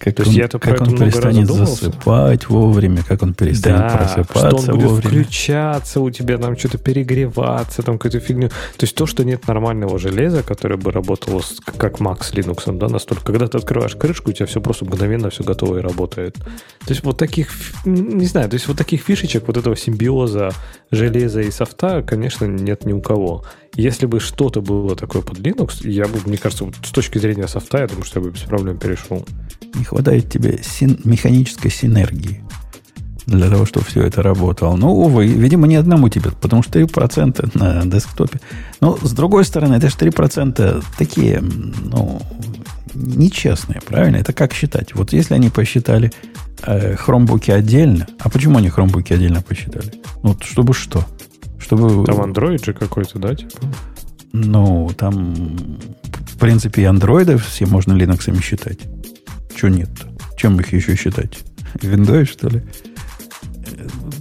Как 0.03 0.15
То 0.15 0.23
он, 0.23 0.27
есть 0.27 0.37
я 0.37 0.59
как 0.59 0.81
он 0.81 0.97
перестанет 0.97 1.47
засыпать 1.47 2.49
вовремя, 2.49 3.03
как 3.07 3.23
он 3.23 3.33
перестанет 3.33 3.79
да, 3.79 3.97
просыпаться 3.97 4.49
что 4.49 4.57
он 4.57 4.77
будет 4.77 4.89
вовремя. 4.89 5.23
включаться 5.23 6.01
у 6.01 6.09
тебя, 6.09 6.37
там 6.37 6.57
что-то 6.57 6.77
перегреваться, 6.77 7.83
там 7.83 7.97
какую-то 7.97 8.19
фигню. 8.19 8.49
То 8.49 8.81
есть 8.81 8.95
то, 8.95 9.05
что 9.05 9.23
нет 9.23 9.47
нормального 9.47 9.97
железа, 9.97 10.43
которое 10.43 10.75
бы 10.75 10.91
работало 10.91 11.39
с, 11.39 11.57
как 11.77 12.01
Mac 12.01 12.21
с 12.21 12.33
Linux, 12.33 12.69
да, 12.77 12.89
настолько, 12.89 13.23
когда 13.23 13.47
ты 13.47 13.57
открываешь 13.57 13.95
крышку, 13.95 14.31
у 14.31 14.33
тебя 14.33 14.45
все 14.45 14.59
просто 14.59 14.83
мгновенно 14.83 15.29
все 15.29 15.45
готово 15.45 15.77
и 15.77 15.81
работает. 15.81 16.35
То 16.35 16.89
есть 16.89 17.05
вот 17.05 17.17
таких, 17.17 17.51
не 17.85 18.25
знаю, 18.25 18.49
то 18.49 18.55
есть 18.55 18.67
вот 18.67 18.77
таких 18.77 19.03
фишечек, 19.03 19.47
вот 19.47 19.55
этого 19.55 19.77
симбиоза 19.77 20.51
железа 20.91 21.39
и 21.39 21.49
софта, 21.49 22.03
конечно, 22.05 22.43
нет 22.43 22.85
ни 22.85 22.91
у 22.91 23.01
кого. 23.01 23.45
Если 23.75 24.05
бы 24.05 24.19
что-то 24.19 24.61
было 24.61 24.95
такое 24.95 25.21
под 25.21 25.39
Linux, 25.39 25.87
я 25.87 26.05
бы, 26.05 26.19
мне 26.25 26.37
кажется, 26.37 26.65
вот 26.65 26.75
с 26.83 26.91
точки 26.91 27.17
зрения 27.17 27.47
софта, 27.47 27.79
я 27.79 27.87
думаю, 27.87 28.05
что 28.05 28.19
я 28.19 28.25
бы 28.25 28.31
без 28.31 28.41
проблем 28.41 28.77
перешел. 28.77 29.25
Не 29.73 29.83
хватает 29.83 30.29
тебе 30.29 30.59
син- 30.63 30.99
механической 31.03 31.69
синергии 31.71 32.43
для 33.25 33.49
того, 33.49 33.65
чтобы 33.65 33.85
все 33.85 34.03
это 34.03 34.21
работало. 34.21 34.75
Ну, 34.75 34.91
увы, 34.93 35.25
видимо, 35.27 35.65
не 35.65 35.75
одному 35.75 36.09
тебе, 36.09 36.31
потому 36.31 36.61
что 36.61 36.79
3% 36.79 37.51
на 37.57 37.85
десктопе. 37.85 38.39
Но, 38.81 38.97
с 39.01 39.11
другой 39.13 39.45
стороны, 39.45 39.75
это 39.75 39.89
же 39.89 39.95
3% 39.95 40.83
такие, 40.97 41.41
ну, 41.41 42.21
нечестные, 42.93 43.81
правильно? 43.81 44.17
Это 44.17 44.33
как 44.33 44.53
считать? 44.53 44.93
Вот 44.93 45.13
если 45.13 45.33
они 45.33 45.49
посчитали 45.49 46.11
э, 46.63 46.95
хромбуки 46.95 47.49
отдельно, 47.49 48.07
а 48.19 48.29
почему 48.29 48.59
они 48.59 48.69
хромбуки 48.69 49.13
отдельно 49.13 49.41
посчитали? 49.41 49.93
Ну, 50.21 50.37
чтобы 50.41 50.73
что? 50.73 51.05
Чтобы... 51.63 52.05
Там 52.05 52.21
Android 52.21 52.63
же 52.63 52.73
какой-то, 52.73 53.19
да, 53.19 53.35
типа? 53.35 53.57
Ну, 54.33 54.89
там, 54.97 55.33
в 55.33 56.37
принципе, 56.39 56.81
и 56.81 56.85
андроидов 56.85 57.45
все 57.45 57.65
можно 57.65 57.93
Linux 57.93 58.41
считать. 58.41 58.79
Чего 59.55 59.69
нет 59.69 59.89
Чем 60.35 60.59
их 60.59 60.73
еще 60.73 60.95
считать? 60.95 61.39
Windows, 61.75 62.25
что 62.25 62.49
ли? 62.49 62.63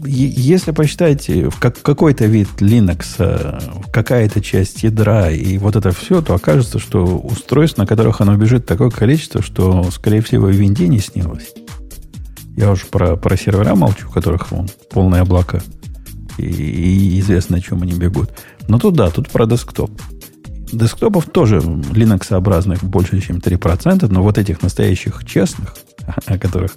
Если 0.04 0.72
посчитать 0.72 1.28
в 1.28 1.58
как, 1.58 1.80
какой-то 1.80 2.26
вид 2.26 2.48
Linux, 2.58 3.14
э, 3.18 3.58
какая-то 3.92 4.40
часть 4.40 4.82
ядра 4.82 5.30
и 5.30 5.58
вот 5.58 5.76
это 5.76 5.92
все, 5.92 6.20
то 6.20 6.34
окажется, 6.34 6.78
что 6.78 7.04
устройств, 7.18 7.78
на 7.78 7.86
которых 7.86 8.20
оно 8.20 8.36
бежит, 8.36 8.66
такое 8.66 8.90
количество, 8.90 9.42
что, 9.42 9.90
скорее 9.90 10.20
всего, 10.20 10.46
в 10.46 10.50
Винде 10.50 10.88
не 10.88 10.98
снилось. 10.98 11.52
Я 12.56 12.70
уж 12.70 12.86
про, 12.86 13.16
про 13.16 13.36
сервера 13.36 13.74
молчу, 13.74 14.08
у 14.08 14.12
которых 14.12 14.50
вон, 14.50 14.68
полные 14.90 15.22
облака– 15.22 15.62
и, 16.38 17.20
известно, 17.20 17.56
о 17.56 17.60
чем 17.60 17.82
они 17.82 17.92
бегут. 17.94 18.30
Но 18.68 18.78
тут 18.78 18.94
да, 18.94 19.10
тут 19.10 19.30
про 19.30 19.46
десктоп. 19.46 19.90
Десктопов 20.72 21.26
тоже 21.26 21.58
Linux-образных 21.58 22.82
больше, 22.82 23.20
чем 23.20 23.38
3%, 23.38 24.06
но 24.08 24.22
вот 24.22 24.38
этих 24.38 24.62
настоящих 24.62 25.24
честных, 25.26 25.76
о 26.26 26.38
которых 26.38 26.76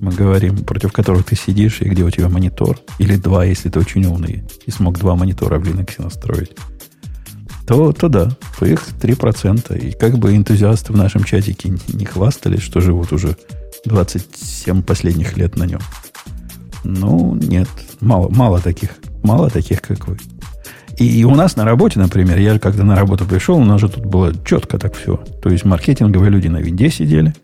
мы 0.00 0.12
говорим, 0.12 0.58
против 0.58 0.92
которых 0.92 1.24
ты 1.24 1.36
сидишь, 1.36 1.80
и 1.80 1.88
где 1.88 2.02
у 2.02 2.10
тебя 2.10 2.28
монитор, 2.28 2.78
или 2.98 3.16
два, 3.16 3.44
если 3.44 3.68
ты 3.68 3.78
очень 3.78 4.04
умный, 4.04 4.44
и 4.66 4.70
смог 4.70 4.98
два 4.98 5.14
монитора 5.14 5.58
в 5.58 5.64
Linux 5.64 6.02
настроить, 6.02 6.56
то, 7.66 7.92
то 7.92 8.08
да, 8.08 8.30
то 8.58 8.66
их 8.66 8.82
3%. 9.00 9.78
И 9.78 9.92
как 9.92 10.18
бы 10.18 10.36
энтузиасты 10.36 10.92
в 10.92 10.96
нашем 10.96 11.24
чатике 11.24 11.74
не 11.88 12.04
хвастались, 12.04 12.62
что 12.62 12.80
живут 12.80 13.12
уже 13.12 13.36
27 13.84 14.82
последних 14.82 15.36
лет 15.36 15.56
на 15.56 15.64
нем. 15.64 15.80
Ну, 16.88 17.34
нет, 17.34 17.68
мало, 18.00 18.28
мало 18.28 18.60
таких, 18.60 18.90
мало 19.24 19.50
таких, 19.50 19.82
как 19.82 20.06
вы. 20.06 20.18
И, 20.98 21.24
у 21.24 21.34
нас 21.34 21.56
на 21.56 21.64
работе, 21.64 21.98
например, 21.98 22.38
я 22.38 22.58
когда 22.58 22.84
на 22.84 22.96
работу 22.96 23.26
пришел, 23.26 23.58
у 23.58 23.64
нас 23.64 23.80
же 23.80 23.88
тут 23.88 24.06
было 24.06 24.32
четко 24.44 24.78
так 24.78 24.94
все. 24.94 25.16
То 25.42 25.50
есть 25.50 25.64
маркетинговые 25.64 26.30
люди 26.30 26.48
на 26.48 26.58
винде 26.58 26.90
сидели, 26.90 27.34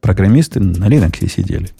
программисты 0.00 0.60
на 0.60 0.86
Linux 0.86 1.28
сидели. 1.28 1.70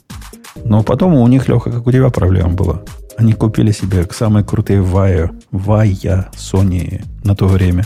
Но 0.64 0.82
потом 0.82 1.14
у 1.14 1.26
них, 1.26 1.48
Леха, 1.48 1.70
как 1.70 1.86
у 1.86 1.92
тебя 1.92 2.10
проблема 2.10 2.50
была. 2.50 2.82
Они 3.16 3.32
купили 3.32 3.72
себе 3.72 4.06
самые 4.12 4.44
крутые 4.44 4.80
Vaya, 4.82 5.30
Vaya 5.50 6.26
Sony 6.34 7.02
на 7.24 7.34
то 7.34 7.46
время 7.46 7.84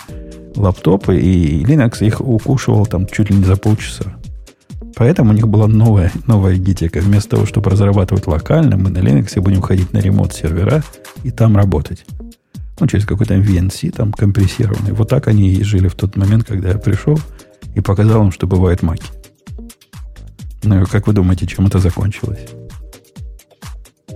лаптопы, 0.57 1.19
и 1.19 1.63
Linux 1.63 2.05
их 2.05 2.21
укушивал 2.21 2.87
там 2.87 3.07
чуть 3.07 3.31
ли 3.31 3.37
не 3.37 3.45
за 3.45 3.57
полчаса. 3.57 4.17
Поэтому 4.97 5.31
у 5.31 5.35
них 5.35 5.49
была 5.49 5.67
новая, 5.67 6.13
новая 6.27 6.57
гитека. 6.57 7.01
Вместо 7.01 7.31
того, 7.31 7.47
чтобы 7.47 7.71
разрабатывать 7.71 8.27
локально, 8.27 8.77
мы 8.77 8.91
на 8.91 8.99
Linux 8.99 9.41
будем 9.41 9.63
ходить 9.63 9.93
на 9.93 9.99
ремонт 9.99 10.35
сервера 10.35 10.83
и 11.25 11.31
там 11.31 11.57
работать. 11.57 12.05
Ну, 12.81 12.87
через 12.87 13.07
какой-то 13.07 13.35
VNC 13.35 13.93
там 13.93 14.13
компрессированный. 14.13 14.93
Вот 14.93 15.09
так 15.09 15.29
они 15.29 15.53
и 15.53 15.63
жили 15.63 15.89
в 15.89 15.95
тот 15.95 16.17
момент, 16.17 16.45
когда 16.45 16.71
я 16.71 16.79
пришел 16.79 17.19
и 17.75 17.81
показал 17.81 18.25
им, 18.25 18.33
что 18.33 18.47
бывает 18.47 18.83
маки. 18.83 19.05
Ну, 20.65 20.85
как 20.87 21.07
вы 21.07 21.13
думаете, 21.13 21.47
чем 21.47 21.67
это 21.67 21.79
закончилось? 21.79 22.47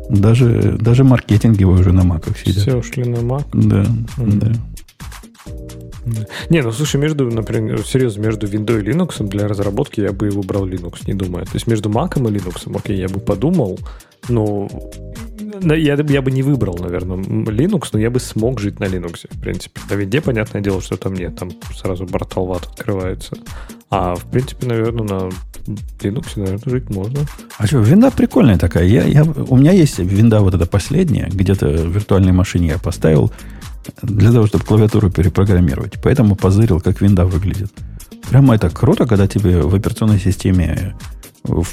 Даже, 0.08 0.76
даже 0.80 1.04
маркетинговые 1.04 1.80
уже 1.80 1.92
на 1.92 2.04
маках 2.04 2.38
сидят. 2.38 2.62
Все 2.62 2.76
ушли 2.76 3.04
на 3.04 3.22
мак? 3.22 3.46
Да, 3.52 3.82
mm-hmm. 3.82 4.38
да. 4.38 4.52
Не, 6.50 6.62
ну 6.62 6.72
слушай, 6.72 7.00
между, 7.00 7.28
например, 7.30 7.84
серьезно, 7.84 8.22
между 8.22 8.46
Windows 8.46 8.80
и 8.80 8.84
Linux 8.84 9.26
для 9.26 9.48
разработки 9.48 10.00
я 10.00 10.12
бы 10.12 10.30
выбрал 10.30 10.66
Linux, 10.66 11.00
не 11.06 11.14
думаю. 11.14 11.44
То 11.46 11.54
есть 11.54 11.66
между 11.66 11.88
Mac 11.88 12.16
и 12.16 12.20
Linux, 12.20 12.76
окей, 12.76 12.96
я 12.98 13.08
бы 13.08 13.20
подумал, 13.20 13.78
но 14.28 14.68
я, 15.60 15.94
я 15.94 16.22
бы 16.22 16.30
не 16.30 16.42
выбрал, 16.42 16.78
наверное, 16.78 17.16
Linux, 17.16 17.88
но 17.92 17.98
я 17.98 18.10
бы 18.10 18.20
смог 18.20 18.60
жить 18.60 18.78
на 18.78 18.84
Linux, 18.84 19.26
в 19.28 19.40
принципе. 19.40 19.80
На 19.90 19.94
винде, 19.94 20.20
понятное 20.20 20.62
дело, 20.62 20.80
что 20.80 20.96
там 20.96 21.14
нет, 21.14 21.36
там 21.36 21.50
сразу 21.74 22.06
Бартолват 22.06 22.66
открывается. 22.66 23.36
А 23.90 24.14
в 24.14 24.24
принципе, 24.26 24.66
наверное, 24.66 25.04
на 25.04 25.30
Linux, 26.00 26.26
наверное, 26.36 26.60
жить 26.66 26.90
можно. 26.90 27.20
А 27.58 27.66
что, 27.66 27.78
винда 27.78 28.10
прикольная 28.10 28.58
такая. 28.58 28.84
Я, 28.84 29.04
я, 29.04 29.24
у 29.24 29.56
меня 29.56 29.72
есть 29.72 29.98
винда 29.98 30.40
вот 30.40 30.54
эта 30.54 30.66
последняя, 30.66 31.28
где-то 31.28 31.66
в 31.66 31.94
виртуальной 31.94 32.32
машине 32.32 32.68
я 32.68 32.78
поставил 32.78 33.32
для 34.02 34.32
того, 34.32 34.46
чтобы 34.46 34.64
клавиатуру 34.64 35.10
перепрограммировать. 35.10 36.00
Поэтому 36.02 36.36
позырил, 36.36 36.80
как 36.80 37.00
винда 37.00 37.26
выглядит. 37.26 37.72
Прямо 38.28 38.54
это 38.54 38.70
круто, 38.70 39.06
когда 39.06 39.26
тебе 39.26 39.60
в 39.62 39.74
операционной 39.74 40.18
системе 40.18 40.94
в, 41.44 41.64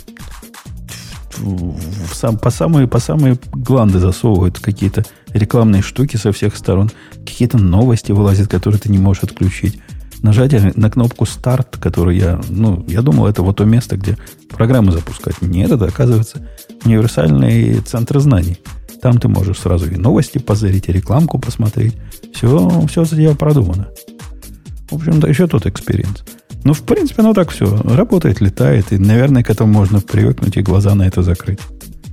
в, 1.37 1.77
в, 2.07 2.15
сам, 2.15 2.37
по, 2.37 2.51
самые, 2.51 2.87
по 2.87 2.99
самые 2.99 3.37
гланды 3.51 3.99
засовывают 3.99 4.59
какие-то 4.59 5.03
рекламные 5.29 5.81
штуки 5.81 6.17
со 6.17 6.31
всех 6.31 6.55
сторон. 6.55 6.91
Какие-то 7.25 7.57
новости 7.57 8.11
вылазят, 8.11 8.49
которые 8.49 8.79
ты 8.79 8.89
не 8.89 8.99
можешь 8.99 9.23
отключить 9.23 9.79
нажатие 10.23 10.71
на 10.75 10.89
кнопку 10.89 11.25
старт, 11.25 11.77
которую 11.77 12.15
я, 12.15 12.41
ну, 12.49 12.83
я 12.87 13.01
думал, 13.01 13.27
это 13.27 13.43
вот 13.43 13.57
то 13.57 13.65
место, 13.65 13.97
где 13.97 14.17
программы 14.49 14.91
запускать. 14.91 15.41
Нет, 15.41 15.71
это, 15.71 15.85
оказывается, 15.85 16.47
универсальный 16.85 17.79
центр 17.81 18.19
знаний. 18.19 18.57
Там 19.03 19.17
ты 19.17 19.27
можешь 19.27 19.59
сразу 19.59 19.91
и 19.91 19.97
новости 19.97 20.37
позырить, 20.37 20.87
и 20.87 20.93
рекламку 20.93 21.37
посмотреть. 21.37 21.93
Все, 22.33 22.69
все 22.87 23.03
за 23.03 23.17
тебя 23.17 23.35
продумано. 23.35 23.89
В 24.89 24.95
общем-то, 24.95 25.27
еще 25.27 25.45
тот 25.45 25.65
экспириенс. 25.65 26.23
Ну, 26.63 26.73
в 26.73 26.83
принципе, 26.83 27.21
ну 27.21 27.33
так 27.33 27.49
все. 27.49 27.65
Работает, 27.83 28.39
летает. 28.39 28.93
И, 28.93 28.97
наверное, 28.97 29.43
к 29.43 29.49
этому 29.49 29.73
можно 29.73 29.99
привыкнуть 29.99 30.55
и 30.55 30.61
глаза 30.61 30.95
на 30.95 31.05
это 31.05 31.21
закрыть. 31.21 31.59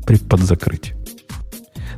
При 0.05 0.17
подзакрыть. 0.17 0.95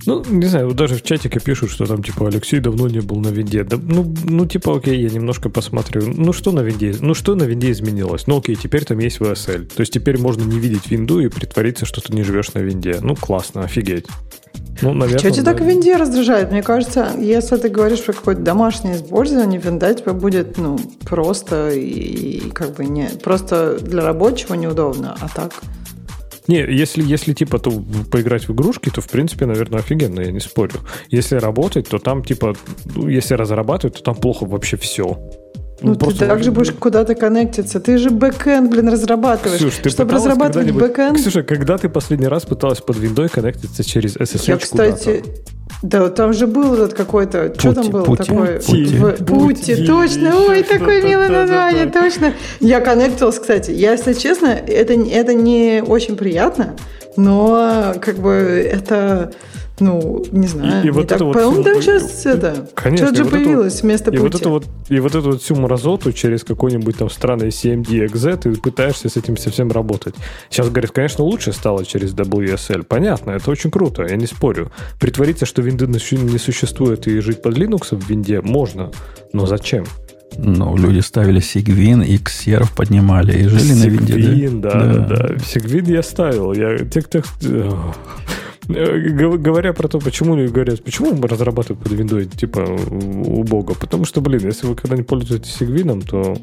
Ну, 0.04 0.22
не 0.28 0.44
знаю, 0.44 0.66
вот 0.66 0.76
даже 0.76 0.96
в 0.96 1.02
чатике 1.02 1.40
пишут, 1.40 1.70
что 1.70 1.86
там, 1.86 2.02
типа, 2.02 2.28
Алексей 2.28 2.60
давно 2.60 2.86
не 2.88 3.00
был 3.00 3.18
на 3.18 3.28
винде. 3.28 3.64
Да, 3.64 3.78
ну, 3.82 4.14
ну, 4.24 4.44
типа, 4.44 4.76
окей, 4.76 5.00
я 5.00 5.08
немножко 5.08 5.48
посмотрю. 5.48 6.02
Ну, 6.06 6.34
что 6.34 6.52
на 6.52 6.60
винде? 6.60 6.94
Ну, 7.00 7.14
что 7.14 7.34
на 7.34 7.44
винде 7.44 7.70
изменилось? 7.70 8.26
Ну, 8.26 8.36
окей, 8.36 8.56
теперь 8.56 8.84
там 8.84 8.98
есть 8.98 9.20
VSL. 9.20 9.72
То 9.74 9.80
есть 9.80 9.92
теперь 9.94 10.18
можно 10.18 10.42
не 10.42 10.58
видеть 10.58 10.90
винду 10.90 11.18
и 11.20 11.28
притвориться, 11.28 11.86
что 11.86 12.02
ты 12.02 12.12
не 12.12 12.24
живешь 12.24 12.52
на 12.52 12.58
винде. 12.58 12.98
Ну, 13.00 13.16
классно, 13.16 13.62
офигеть. 13.62 14.04
Ну, 14.80 14.94
наверное, 14.94 15.18
Что 15.18 15.30
тебя 15.30 15.42
да. 15.44 15.52
так 15.52 15.60
в 15.60 15.64
винде 15.64 15.96
раздражает? 15.96 16.50
Мне 16.50 16.62
кажется, 16.62 17.12
если 17.18 17.56
ты 17.56 17.68
говоришь 17.68 18.02
про 18.02 18.12
какое-то 18.12 18.40
домашнее 18.40 18.96
использование, 18.96 19.60
винда 19.60 19.94
тебе 19.94 20.12
будет, 20.12 20.58
ну, 20.58 20.78
просто 21.04 21.70
и 21.70 22.50
как 22.50 22.74
бы 22.74 22.84
не... 22.86 23.08
Просто 23.22 23.78
для 23.78 24.02
рабочего 24.02 24.54
неудобно, 24.54 25.16
а 25.20 25.28
так... 25.28 25.52
Не, 26.48 26.58
если, 26.58 27.04
если 27.04 27.34
типа 27.34 27.60
то 27.60 27.70
поиграть 28.10 28.48
в 28.48 28.52
игрушки, 28.52 28.90
то 28.90 29.00
в 29.00 29.08
принципе, 29.08 29.46
наверное, 29.46 29.78
офигенно, 29.78 30.20
я 30.20 30.32
не 30.32 30.40
спорю. 30.40 30.74
Если 31.08 31.36
работать, 31.36 31.88
то 31.88 31.98
там 31.98 32.24
типа, 32.24 32.56
ну, 32.96 33.08
если 33.08 33.34
разрабатывать, 33.34 33.98
то 33.98 34.02
там 34.02 34.16
плохо 34.16 34.44
вообще 34.44 34.76
все. 34.76 35.18
Ну, 35.82 35.96
ну 36.00 36.10
ты 36.10 36.26
также 36.26 36.52
будешь 36.52 36.72
куда-то 36.72 37.14
коннектиться. 37.14 37.80
Ты 37.80 37.98
же 37.98 38.10
бэкэнд, 38.10 38.70
блин, 38.70 38.88
разрабатываешь. 38.88 39.60
Ксюш, 39.60 39.74
ты 39.76 39.90
Чтобы 39.90 40.14
разрабатывать 40.14 40.70
бэкэнд... 40.70 41.16
Ксюша, 41.16 41.42
когда 41.42 41.78
ты 41.78 41.88
последний 41.88 42.28
раз 42.28 42.44
пыталась 42.44 42.80
под 42.80 42.96
виндой 42.98 43.28
коннектиться 43.28 43.84
через 43.84 44.16
SSH 44.16 44.44
Я, 44.46 44.56
кстати, 44.58 45.24
да, 45.82 46.08
там 46.10 46.32
же 46.32 46.46
был 46.46 46.74
этот 46.74 46.94
какой-то... 46.94 47.52
Что 47.58 47.74
там 47.74 47.90
был 47.90 48.04
PuTTY, 48.04 48.24
такой? 48.24 48.46
PuTTY. 48.60 48.96
PuTTY, 48.98 49.24
PuTTY 49.24 49.86
точно. 49.86 50.36
Ой, 50.48 50.62
такое 50.62 51.02
милое 51.02 51.28
название, 51.28 51.86
точно. 51.86 52.34
Я 52.60 52.80
коннектилась, 52.80 53.38
кстати. 53.38 53.72
Я, 53.72 53.92
если 53.92 54.12
честно, 54.12 54.46
это, 54.46 54.92
это 54.92 55.34
не 55.34 55.82
очень 55.84 56.16
приятно, 56.16 56.76
но 57.16 57.94
как 58.00 58.16
бы 58.18 58.30
это 58.30 59.32
ну, 59.80 60.24
не 60.32 60.46
знаю. 60.46 60.84
И, 60.84 60.88
и 60.88 60.90
вот 60.90 61.10
это 61.10 61.24
вот 61.24 61.34
по-моему, 61.34 61.62
там 61.62 61.80
сейчас 61.80 62.26
это. 62.26 62.68
Конечно. 62.74 63.06
Что 63.06 63.16
же 63.16 63.24
вот 63.24 63.32
появилось 63.32 63.76
это, 63.76 63.86
вместо 63.86 64.10
и 64.10 64.16
пути. 64.16 64.22
Вот 64.22 64.34
это 64.34 64.48
вот, 64.48 64.66
и 64.88 65.00
вот 65.00 65.14
эту 65.14 65.30
вот 65.32 65.42
всю 65.42 65.56
мразоту 65.56 66.12
через 66.12 66.44
какой-нибудь 66.44 66.98
там 66.98 67.10
странный 67.10 67.48
CMD-EXE 67.48 68.36
ты 68.36 68.52
пытаешься 68.52 69.08
с 69.08 69.16
этим 69.16 69.36
совсем 69.36 69.70
работать. 69.70 70.14
Сейчас, 70.50 70.68
говорят, 70.68 70.92
конечно, 70.92 71.24
лучше 71.24 71.52
стало 71.52 71.84
через 71.84 72.14
WSL. 72.14 72.84
Понятно, 72.84 73.32
это 73.32 73.50
очень 73.50 73.70
круто, 73.70 74.02
я 74.02 74.16
не 74.16 74.26
спорю. 74.26 74.70
Притвориться, 75.00 75.46
что 75.46 75.62
винды 75.62 75.86
не 75.86 76.38
существует 76.38 77.06
и 77.06 77.20
жить 77.20 77.42
под 77.42 77.56
Linux 77.56 77.96
в 77.96 78.08
винде 78.08 78.40
можно, 78.40 78.90
но 79.32 79.46
зачем? 79.46 79.84
Ну, 80.36 80.76
люди 80.76 81.00
ставили 81.00 81.40
Сигвин 81.40 82.02
и 82.02 82.16
ксеров 82.18 82.74
поднимали 82.74 83.38
и 83.38 83.48
жили 83.48 83.74
Sigvin, 83.74 83.78
на 83.78 83.86
винде. 83.86 84.12
Сигвин, 84.14 84.60
да, 84.60 84.70
да, 84.70 84.94
да. 84.94 85.16
да. 85.28 85.38
Сигвин 85.38 85.84
я 85.86 86.02
ставил. 86.02 86.52
Я, 86.52 86.78
те, 86.78 87.02
кто, 87.02 87.22
говоря 88.68 89.72
про 89.72 89.88
то, 89.88 89.98
почему 89.98 90.36
говорят, 90.48 90.84
почему 90.84 91.14
мы 91.14 91.28
разрабатываем 91.28 91.82
под 91.82 91.92
виндой, 91.92 92.26
типа, 92.26 92.60
у 92.60 93.42
бога. 93.42 93.74
Потому 93.74 94.04
что, 94.04 94.20
блин, 94.20 94.46
если 94.46 94.66
вы 94.66 94.74
когда-нибудь 94.74 95.08
пользуетесь 95.08 95.54
Сигвином, 95.54 96.02
то, 96.02 96.36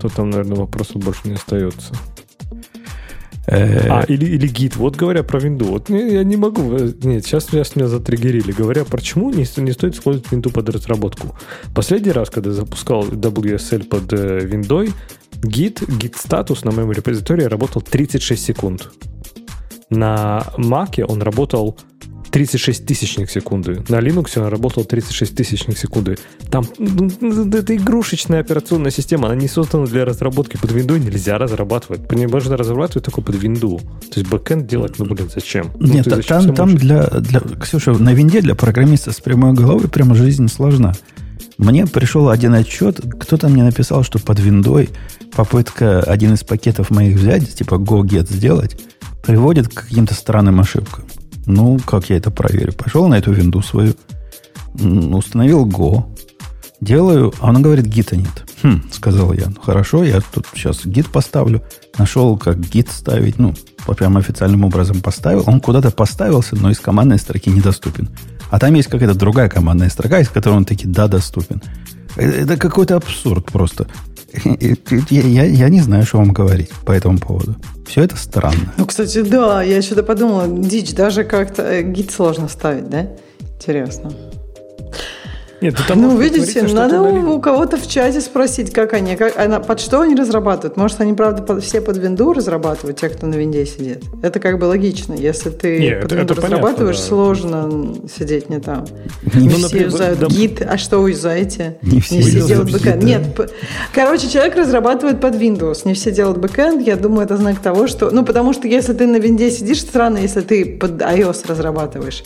то 0.00 0.08
там, 0.08 0.30
наверное, 0.30 0.56
вопросов 0.56 0.96
больше 1.02 1.20
не 1.24 1.34
остается. 1.34 1.94
Э, 3.46 3.88
а, 3.88 4.02
или, 4.02 4.24
или 4.24 4.46
гид. 4.46 4.76
Вот 4.76 4.96
говоря 4.96 5.24
про 5.24 5.40
винду. 5.40 5.64
Вот 5.64 5.90
я 5.90 6.22
не 6.22 6.36
могу. 6.36 6.76
Э, 6.76 6.92
нет, 7.02 7.24
сейчас, 7.24 7.46
сейчас 7.46 7.74
меня 7.74 7.88
затриггерили. 7.88 8.52
Говоря, 8.52 8.84
почему 8.84 9.30
не, 9.30 9.44
не 9.60 9.72
стоит 9.72 9.94
использовать 9.94 10.30
винду 10.30 10.50
под 10.50 10.68
разработку. 10.68 11.34
Последний 11.74 12.12
раз, 12.12 12.30
когда 12.30 12.52
запускал 12.52 13.04
WSL 13.08 13.84
под 13.84 14.12
виндой, 14.12 14.92
гид, 15.42 15.82
гид 15.88 16.16
статус 16.16 16.64
на 16.64 16.70
моем 16.70 16.92
репозитории 16.92 17.44
работал 17.44 17.82
36 17.82 18.44
секунд. 18.44 18.90
На 19.92 20.46
Mac 20.56 21.04
он 21.04 21.22
работал 21.22 21.76
36 22.30 22.86
тысячных 22.86 23.30
секунды. 23.30 23.84
На 23.90 24.00
Linux 24.00 24.38
он 24.40 24.48
работал 24.48 24.84
36 24.84 25.36
тысячных 25.36 25.76
секунды. 25.76 26.16
Там 26.50 26.64
ну, 26.78 27.10
это 27.50 27.76
игрушечная 27.76 28.40
операционная 28.40 28.90
система, 28.90 29.26
она 29.26 29.36
не 29.36 29.48
создана 29.48 29.84
для 29.86 30.06
разработки 30.06 30.56
под 30.56 30.72
винду, 30.72 30.96
нельзя 30.96 31.36
разрабатывать. 31.36 32.08
По 32.08 32.14
ней 32.14 32.26
можно 32.26 32.56
разрабатывать 32.56 33.04
только 33.04 33.20
под 33.20 33.36
винду. 33.36 33.80
То 34.10 34.20
есть 34.20 34.30
бэкэнд 34.30 34.66
делать, 34.66 34.98
ну, 34.98 35.04
блин, 35.04 35.28
зачем? 35.32 35.72
Ну, 35.78 35.92
Нет, 35.92 36.06
ну, 36.06 36.22
там, 36.22 36.54
там 36.54 36.74
для, 36.74 37.06
для... 37.08 37.40
Ксюша, 37.40 37.92
на 37.92 38.14
винде 38.14 38.40
для 38.40 38.54
программиста 38.54 39.12
с 39.12 39.20
прямой 39.20 39.52
головой 39.52 39.88
прямо 39.88 40.14
жизнь 40.14 40.48
сложна. 40.48 40.94
Мне 41.58 41.86
пришел 41.86 42.28
один 42.28 42.54
отчет, 42.54 43.00
кто-то 43.20 43.48
мне 43.48 43.62
написал, 43.62 44.02
что 44.02 44.18
под 44.18 44.40
виндой 44.40 44.90
попытка 45.34 46.00
один 46.00 46.34
из 46.34 46.42
пакетов 46.42 46.90
моих 46.90 47.16
взять, 47.16 47.54
типа 47.54 47.76
go-get 47.76 48.32
сделать, 48.32 48.80
приводит 49.24 49.68
к 49.68 49.84
каким-то 49.84 50.14
странным 50.14 50.60
ошибкам. 50.60 51.04
Ну, 51.46 51.78
как 51.84 52.10
я 52.10 52.16
это 52.16 52.30
проверю? 52.30 52.72
Пошел 52.72 53.08
на 53.08 53.18
эту 53.18 53.32
винду 53.32 53.62
свою, 53.62 53.94
установил 54.74 55.66
Go, 55.66 56.04
делаю, 56.80 57.32
а 57.40 57.50
она 57.50 57.60
говорит, 57.60 57.86
гита 57.86 58.16
нет. 58.16 58.44
Хм, 58.62 58.82
сказал 58.92 59.32
я, 59.32 59.46
ну, 59.46 59.60
хорошо, 59.60 60.04
я 60.04 60.20
тут 60.20 60.46
сейчас 60.54 60.84
гид 60.84 61.08
поставлю. 61.08 61.62
Нашел, 61.98 62.36
как 62.36 62.60
гид 62.60 62.88
ставить, 62.90 63.38
ну, 63.38 63.54
прям 63.96 64.16
официальным 64.16 64.64
образом 64.64 65.00
поставил. 65.00 65.44
Он 65.46 65.60
куда-то 65.60 65.90
поставился, 65.90 66.56
но 66.56 66.70
из 66.70 66.78
командной 66.78 67.18
строки 67.18 67.50
недоступен. 67.50 68.08
А 68.52 68.58
там 68.58 68.74
есть 68.74 68.90
какая-то 68.90 69.14
другая 69.14 69.48
командная 69.48 69.88
строка, 69.88 70.20
из 70.20 70.28
которой 70.28 70.58
он 70.58 70.66
таки 70.66 70.86
да, 70.86 71.08
доступен. 71.08 71.62
Э, 72.16 72.42
это 72.42 72.58
какой-то 72.58 72.96
абсурд 72.96 73.46
просто. 73.46 73.86
Я, 74.44 75.22
я, 75.22 75.44
я 75.44 75.68
не 75.70 75.80
знаю, 75.80 76.04
что 76.04 76.18
вам 76.18 76.32
говорить 76.32 76.68
по 76.84 76.92
этому 76.92 77.18
поводу. 77.18 77.56
Все 77.86 78.02
это 78.02 78.18
странно. 78.18 78.74
Ну, 78.76 78.84
кстати, 78.84 79.22
да, 79.22 79.62
я 79.62 79.80
что-то 79.80 80.02
подумала, 80.02 80.46
дичь, 80.48 80.92
даже 80.92 81.24
как-то 81.24 81.62
э, 81.62 81.82
гид 81.82 82.10
сложно 82.10 82.46
ставить, 82.46 82.90
да? 82.90 83.08
Интересно. 83.56 84.12
Нет, 85.62 85.76
ты 85.76 85.84
там 85.86 86.02
ну, 86.02 86.18
видите, 86.18 86.62
надо 86.62 87.00
у, 87.00 87.40
кого-то 87.40 87.76
в 87.76 87.86
чате 87.86 88.20
спросить, 88.20 88.72
как 88.72 88.92
они, 88.94 89.14
как, 89.16 89.38
она, 89.38 89.60
под 89.60 89.80
что 89.80 90.00
они 90.00 90.16
разрабатывают. 90.16 90.76
Может, 90.76 91.00
они, 91.00 91.14
правда, 91.14 91.42
под, 91.42 91.62
все 91.62 91.80
под 91.80 91.96
винду 91.98 92.32
разрабатывают, 92.32 92.98
те, 92.98 93.08
кто 93.08 93.26
на 93.26 93.34
винде 93.34 93.64
сидит. 93.64 94.02
Это 94.22 94.40
как 94.40 94.58
бы 94.58 94.64
логично. 94.64 95.14
Если 95.14 95.50
ты 95.50 95.78
Нет, 95.78 96.02
под 96.02 96.12
это, 96.12 96.16
винду 96.16 96.34
это 96.34 96.42
разрабатываешь, 96.42 96.96
понятно, 96.96 97.16
да. 97.16 97.24
сложно 97.24 97.94
сидеть 98.12 98.50
не 98.50 98.58
там. 98.58 98.84
Не, 99.34 99.46
не 99.46 99.54
все 99.54 99.82
юзают 99.82 100.18
да, 100.18 100.26
git, 100.26 100.62
а 100.68 100.76
что 100.76 100.98
вы 100.98 101.10
юзаете? 101.10 101.78
Не 101.82 102.00
все, 102.00 102.16
не 102.16 102.22
все 102.22 102.42
делают 102.42 102.72
бэкэнд. 102.72 103.02
Нет, 103.04 103.22
короче, 103.94 104.28
человек 104.28 104.56
разрабатывает 104.56 105.20
под 105.20 105.36
Windows, 105.36 105.82
не 105.84 105.94
все 105.94 106.10
делают 106.10 106.38
бэкэнд. 106.38 106.84
Я 106.84 106.96
думаю, 106.96 107.24
это 107.24 107.36
знак 107.36 107.60
того, 107.60 107.86
что... 107.86 108.10
Ну, 108.10 108.24
потому 108.24 108.52
что 108.52 108.66
если 108.66 108.94
ты 108.94 109.06
на 109.06 109.16
винде 109.16 109.50
сидишь, 109.50 109.80
странно, 109.80 110.18
если 110.18 110.40
ты 110.40 110.64
под 110.64 111.00
iOS 111.00 111.46
разрабатываешь. 111.46 112.24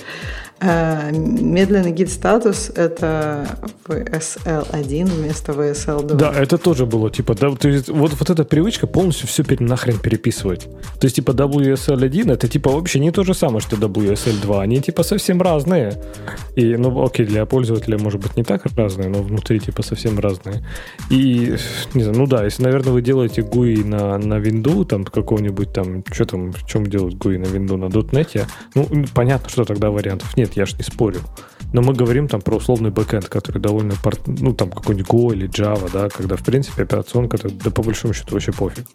Э, 0.59 1.11
медленный 1.13 1.93
git 1.93 2.11
status— 2.11 2.71
это 2.75 3.59
WSL1 3.87 5.05
вместо 5.05 5.53
WSL2. 5.53 6.15
Да, 6.15 6.33
это 6.33 6.57
тоже 6.57 6.87
было, 6.87 7.11
типа, 7.11 7.35
да, 7.35 7.51
то 7.55 7.69
есть, 7.69 7.89
вот, 7.91 8.13
вот 8.19 8.31
эта 8.31 8.43
привычка 8.45 8.87
полностью 8.87 9.29
все 9.29 9.45
пере, 9.45 9.67
нахрен 9.67 9.99
переписывать. 9.99 10.65
То 10.99 11.05
есть, 11.05 11.17
типа, 11.17 11.33
WSL1 11.33 12.33
это, 12.33 12.49
типа, 12.49 12.71
вообще 12.71 13.01
не 13.01 13.11
то 13.11 13.23
же 13.23 13.35
самое, 13.35 13.61
что 13.61 13.77
WSL2. 13.77 14.63
Они, 14.63 14.81
типа, 14.81 15.03
совсем 15.03 15.43
разные. 15.43 16.03
И, 16.57 16.77
ну, 16.77 17.05
окей, 17.05 17.27
для 17.27 17.45
пользователя, 17.45 17.99
может 17.99 18.23
быть, 18.23 18.37
не 18.37 18.43
так 18.43 18.65
разные, 18.77 19.11
но 19.11 19.23
внутри, 19.23 19.61
типа, 19.61 19.83
совсем 19.83 20.19
разные. 20.19 20.67
И, 21.11 21.57
не 21.93 22.03
знаю, 22.03 22.19
ну 22.19 22.27
да, 22.27 22.45
если, 22.45 22.63
наверное, 22.63 22.95
вы 22.95 23.03
делаете 23.03 23.43
GUI 23.43 23.85
на, 23.85 24.17
на 24.17 24.39
винду, 24.39 24.87
там, 24.87 25.05
какого-нибудь 25.05 25.75
там, 25.75 26.03
что 26.11 26.25
там, 26.25 26.53
в 26.53 26.67
чем 26.67 26.87
делать 26.87 27.15
GUI 27.15 27.39
на 27.39 27.45
винду, 27.45 27.77
на 27.77 27.87
.NET, 27.87 28.47
ну, 28.75 28.89
понятно, 29.15 29.51
что 29.51 29.65
тогда 29.65 29.91
вариантов 29.91 30.35
нет 30.35 30.46
нет, 30.47 30.57
я 30.57 30.67
ж 30.67 30.75
не 30.79 30.85
спорю. 30.85 31.21
Но 31.73 31.83
мы 31.83 31.93
говорим 31.93 32.29
там 32.29 32.41
про 32.41 32.57
условный 32.57 32.91
бэкэнд, 32.91 33.29
который 33.29 33.61
довольно, 33.61 33.95
ну, 34.27 34.55
там 34.55 34.71
какой-нибудь 34.71 35.09
Go 35.09 35.33
или 35.33 35.49
Java, 35.49 35.91
да, 35.93 36.09
когда, 36.09 36.37
в 36.37 36.45
принципе, 36.45 36.83
операционка, 36.83 37.39
да, 37.43 37.71
по 37.71 37.83
большому 37.83 38.15
счету, 38.15 38.35
вообще 38.35 38.53
пофиг. 38.53 38.87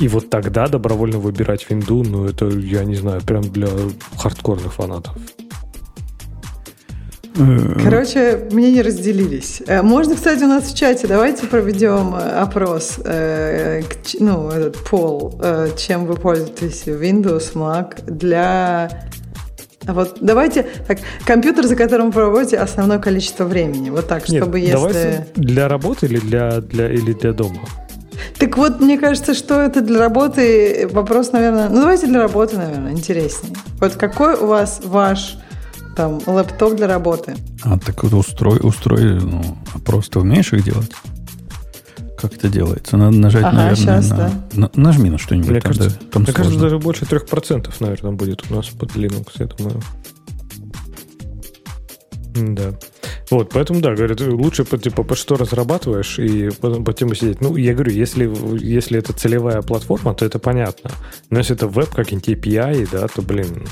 И 0.00 0.08
вот 0.08 0.28
тогда 0.30 0.66
добровольно 0.66 1.18
выбирать 1.18 1.68
винду, 1.70 2.02
ну, 2.02 2.24
это, 2.24 2.46
я 2.48 2.84
не 2.84 2.96
знаю, 2.96 3.20
прям 3.22 3.42
для 3.42 3.68
хардкорных 4.16 4.74
фанатов. 4.74 5.16
Короче, 7.84 8.48
мне 8.50 8.72
не 8.72 8.82
разделились. 8.82 9.62
Э, 9.68 9.82
можно, 9.82 10.16
кстати, 10.16 10.42
у 10.42 10.48
нас 10.48 10.64
в 10.64 10.76
чате, 10.76 11.06
давайте 11.06 11.46
проведем 11.46 12.16
э, 12.16 12.18
опрос, 12.18 12.98
э, 13.04 13.82
ну, 14.18 14.50
этот 14.50 14.76
пол, 14.78 15.40
чем 15.76 16.06
вы 16.06 16.16
пользуетесь 16.16 16.84
Windows, 16.86 17.54
Mac 17.54 18.10
для 18.10 19.08
вот 19.94 20.18
давайте 20.20 20.66
так, 20.86 20.98
компьютер, 21.24 21.66
за 21.66 21.76
которым 21.76 22.06
вы 22.06 22.12
проводите 22.12 22.58
основное 22.58 22.98
количество 22.98 23.44
времени. 23.44 23.90
Вот 23.90 24.08
так, 24.08 24.24
чтобы 24.26 24.60
Нет, 24.60 24.70
если. 24.70 25.26
Для 25.36 25.68
работы 25.68 26.06
или 26.06 26.18
для, 26.18 26.60
для, 26.60 26.92
или 26.92 27.12
для 27.12 27.32
дома? 27.32 27.60
Так 28.38 28.56
вот, 28.56 28.80
мне 28.80 28.98
кажется, 28.98 29.34
что 29.34 29.60
это 29.60 29.80
для 29.80 29.98
работы 29.98 30.88
вопрос, 30.92 31.32
наверное. 31.32 31.68
Ну, 31.68 31.80
давайте 31.80 32.06
для 32.06 32.20
работы, 32.20 32.56
наверное, 32.56 32.92
интереснее. 32.92 33.56
Вот 33.80 33.94
какой 33.94 34.34
у 34.34 34.46
вас 34.46 34.80
ваш 34.84 35.38
там 35.96 36.20
лэптоп 36.26 36.74
для 36.74 36.86
работы? 36.86 37.34
А 37.64 37.78
так 37.78 38.02
вот 38.04 38.12
устрой, 38.12 38.60
устрой, 38.62 39.20
ну, 39.20 39.42
просто 39.84 40.20
умеешь 40.20 40.52
их 40.52 40.64
делать? 40.64 40.92
Как 42.20 42.34
это 42.34 42.48
делается? 42.48 42.96
Надо 42.96 43.16
нажать, 43.16 43.44
ага, 43.44 43.56
наверное, 43.56 43.76
сейчас, 43.76 44.10
на, 44.10 44.16
да. 44.16 44.32
на, 44.52 44.70
нажми 44.74 45.08
на 45.08 45.18
что-нибудь. 45.18 45.50
Мне, 45.50 45.60
там, 45.60 45.72
кажется, 45.72 45.98
да, 46.00 46.06
там 46.10 46.22
мне 46.22 46.32
кажется, 46.32 46.58
даже 46.58 46.78
больше 46.78 47.04
3%, 47.04 47.72
наверное, 47.78 48.12
будет 48.12 48.50
у 48.50 48.54
нас 48.54 48.66
под 48.66 48.96
Linux, 48.96 49.28
я 49.38 49.46
думаю. 49.46 49.80
Да. 52.34 52.72
Вот, 53.30 53.50
поэтому, 53.50 53.80
да, 53.80 53.94
говорят, 53.94 54.20
лучше 54.20 54.64
типа, 54.64 55.04
по 55.04 55.14
что 55.14 55.36
разрабатываешь 55.36 56.18
и 56.18 56.50
потом 56.60 56.84
по 56.84 56.92
тему 56.92 57.14
сидеть. 57.14 57.40
Ну, 57.40 57.54
я 57.56 57.72
говорю, 57.74 57.92
если, 57.92 58.28
если 58.60 58.98
это 58.98 59.12
целевая 59.12 59.62
платформа, 59.62 60.12
то 60.14 60.24
это 60.24 60.40
понятно. 60.40 60.90
Но 61.30 61.38
если 61.38 61.54
это 61.54 61.68
веб, 61.68 61.90
какие-нибудь 61.90 62.28
API, 62.28 62.88
да, 62.90 63.06
то, 63.06 63.22
блин... 63.22 63.64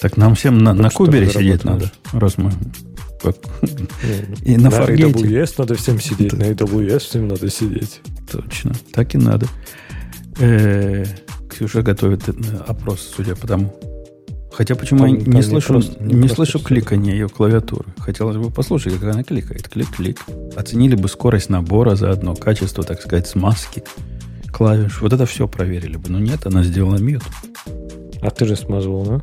Так 0.00 0.16
нам 0.16 0.34
всем 0.34 0.58
на, 0.58 0.74
на 0.74 0.90
кубере 0.90 1.30
сидеть 1.30 1.64
надо, 1.64 1.90
раз 2.12 2.36
мы 2.36 2.52
и 4.42 4.56
на, 4.56 4.70
на 4.70 4.74
AWS 4.74 5.54
надо 5.58 5.74
всем 5.74 6.00
сидеть, 6.00 6.32
на 6.32 6.44
AWS 6.44 6.98
всем 7.00 7.28
надо 7.28 7.50
сидеть. 7.50 8.00
Точно, 8.30 8.72
так 8.92 9.14
и 9.14 9.18
надо. 9.18 9.46
Э, 10.38 11.04
Ксюша 11.48 11.82
готовит 11.82 12.28
э, 12.28 12.32
опрос, 12.66 13.12
судя 13.16 13.34
по 13.34 13.46
тому. 13.46 13.74
Хотя 14.52 14.74
почему 14.74 15.06
я 15.06 15.12
не 15.12 15.42
слышу, 15.42 15.80
не, 16.00 16.28
слышу 16.28 16.58
кликания 16.58 17.12
ее 17.12 17.28
клавиатуры. 17.28 17.86
Хотелось 17.98 18.36
бы 18.36 18.50
послушать, 18.50 18.94
как 18.94 19.14
она 19.14 19.22
кликает. 19.22 19.68
Клик-клик. 19.68 20.20
Оценили 20.56 20.96
бы 20.96 21.08
скорость 21.08 21.50
набора 21.50 21.94
заодно, 21.94 22.34
качество, 22.34 22.82
так 22.82 23.00
сказать, 23.00 23.28
смазки 23.28 23.84
клавиш. 24.50 25.00
Вот 25.00 25.12
это 25.12 25.24
все 25.24 25.48
проверили 25.48 25.96
бы. 25.96 26.10
Но 26.10 26.18
нет, 26.18 26.46
она 26.46 26.62
сделала 26.62 26.96
мьют. 26.98 27.22
А 28.20 28.30
ты 28.30 28.44
же 28.44 28.56
смазывал, 28.56 29.04
да? 29.04 29.22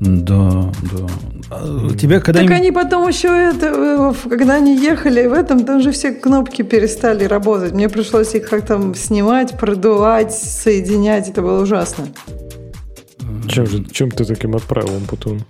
Да, 0.00 0.72
да. 0.92 1.06
А 1.50 1.94
тебя 1.98 2.20
когда 2.20 2.40
так 2.40 2.50
они 2.50 2.72
потом 2.72 3.06
еще 3.08 3.28
это, 3.28 3.66
э, 3.66 4.28
когда 4.28 4.54
они 4.54 4.76
ехали 4.76 5.26
в 5.26 5.32
этом, 5.32 5.64
там 5.64 5.80
же 5.80 5.92
все 5.92 6.12
кнопки 6.12 6.62
перестали 6.62 7.24
работать. 7.24 7.72
Мне 7.72 7.88
пришлось 7.88 8.34
их 8.34 8.48
как 8.48 8.66
там 8.66 8.94
снимать, 8.94 9.58
продувать, 9.58 10.34
соединять. 10.34 11.28
Это 11.28 11.42
было 11.42 11.62
ужасно. 11.62 12.06
Чем 13.48 13.66
же, 13.66 13.84
чем 13.84 14.10
ты 14.10 14.24
таким 14.24 14.56
отправил 14.56 15.00
потом? 15.08 15.44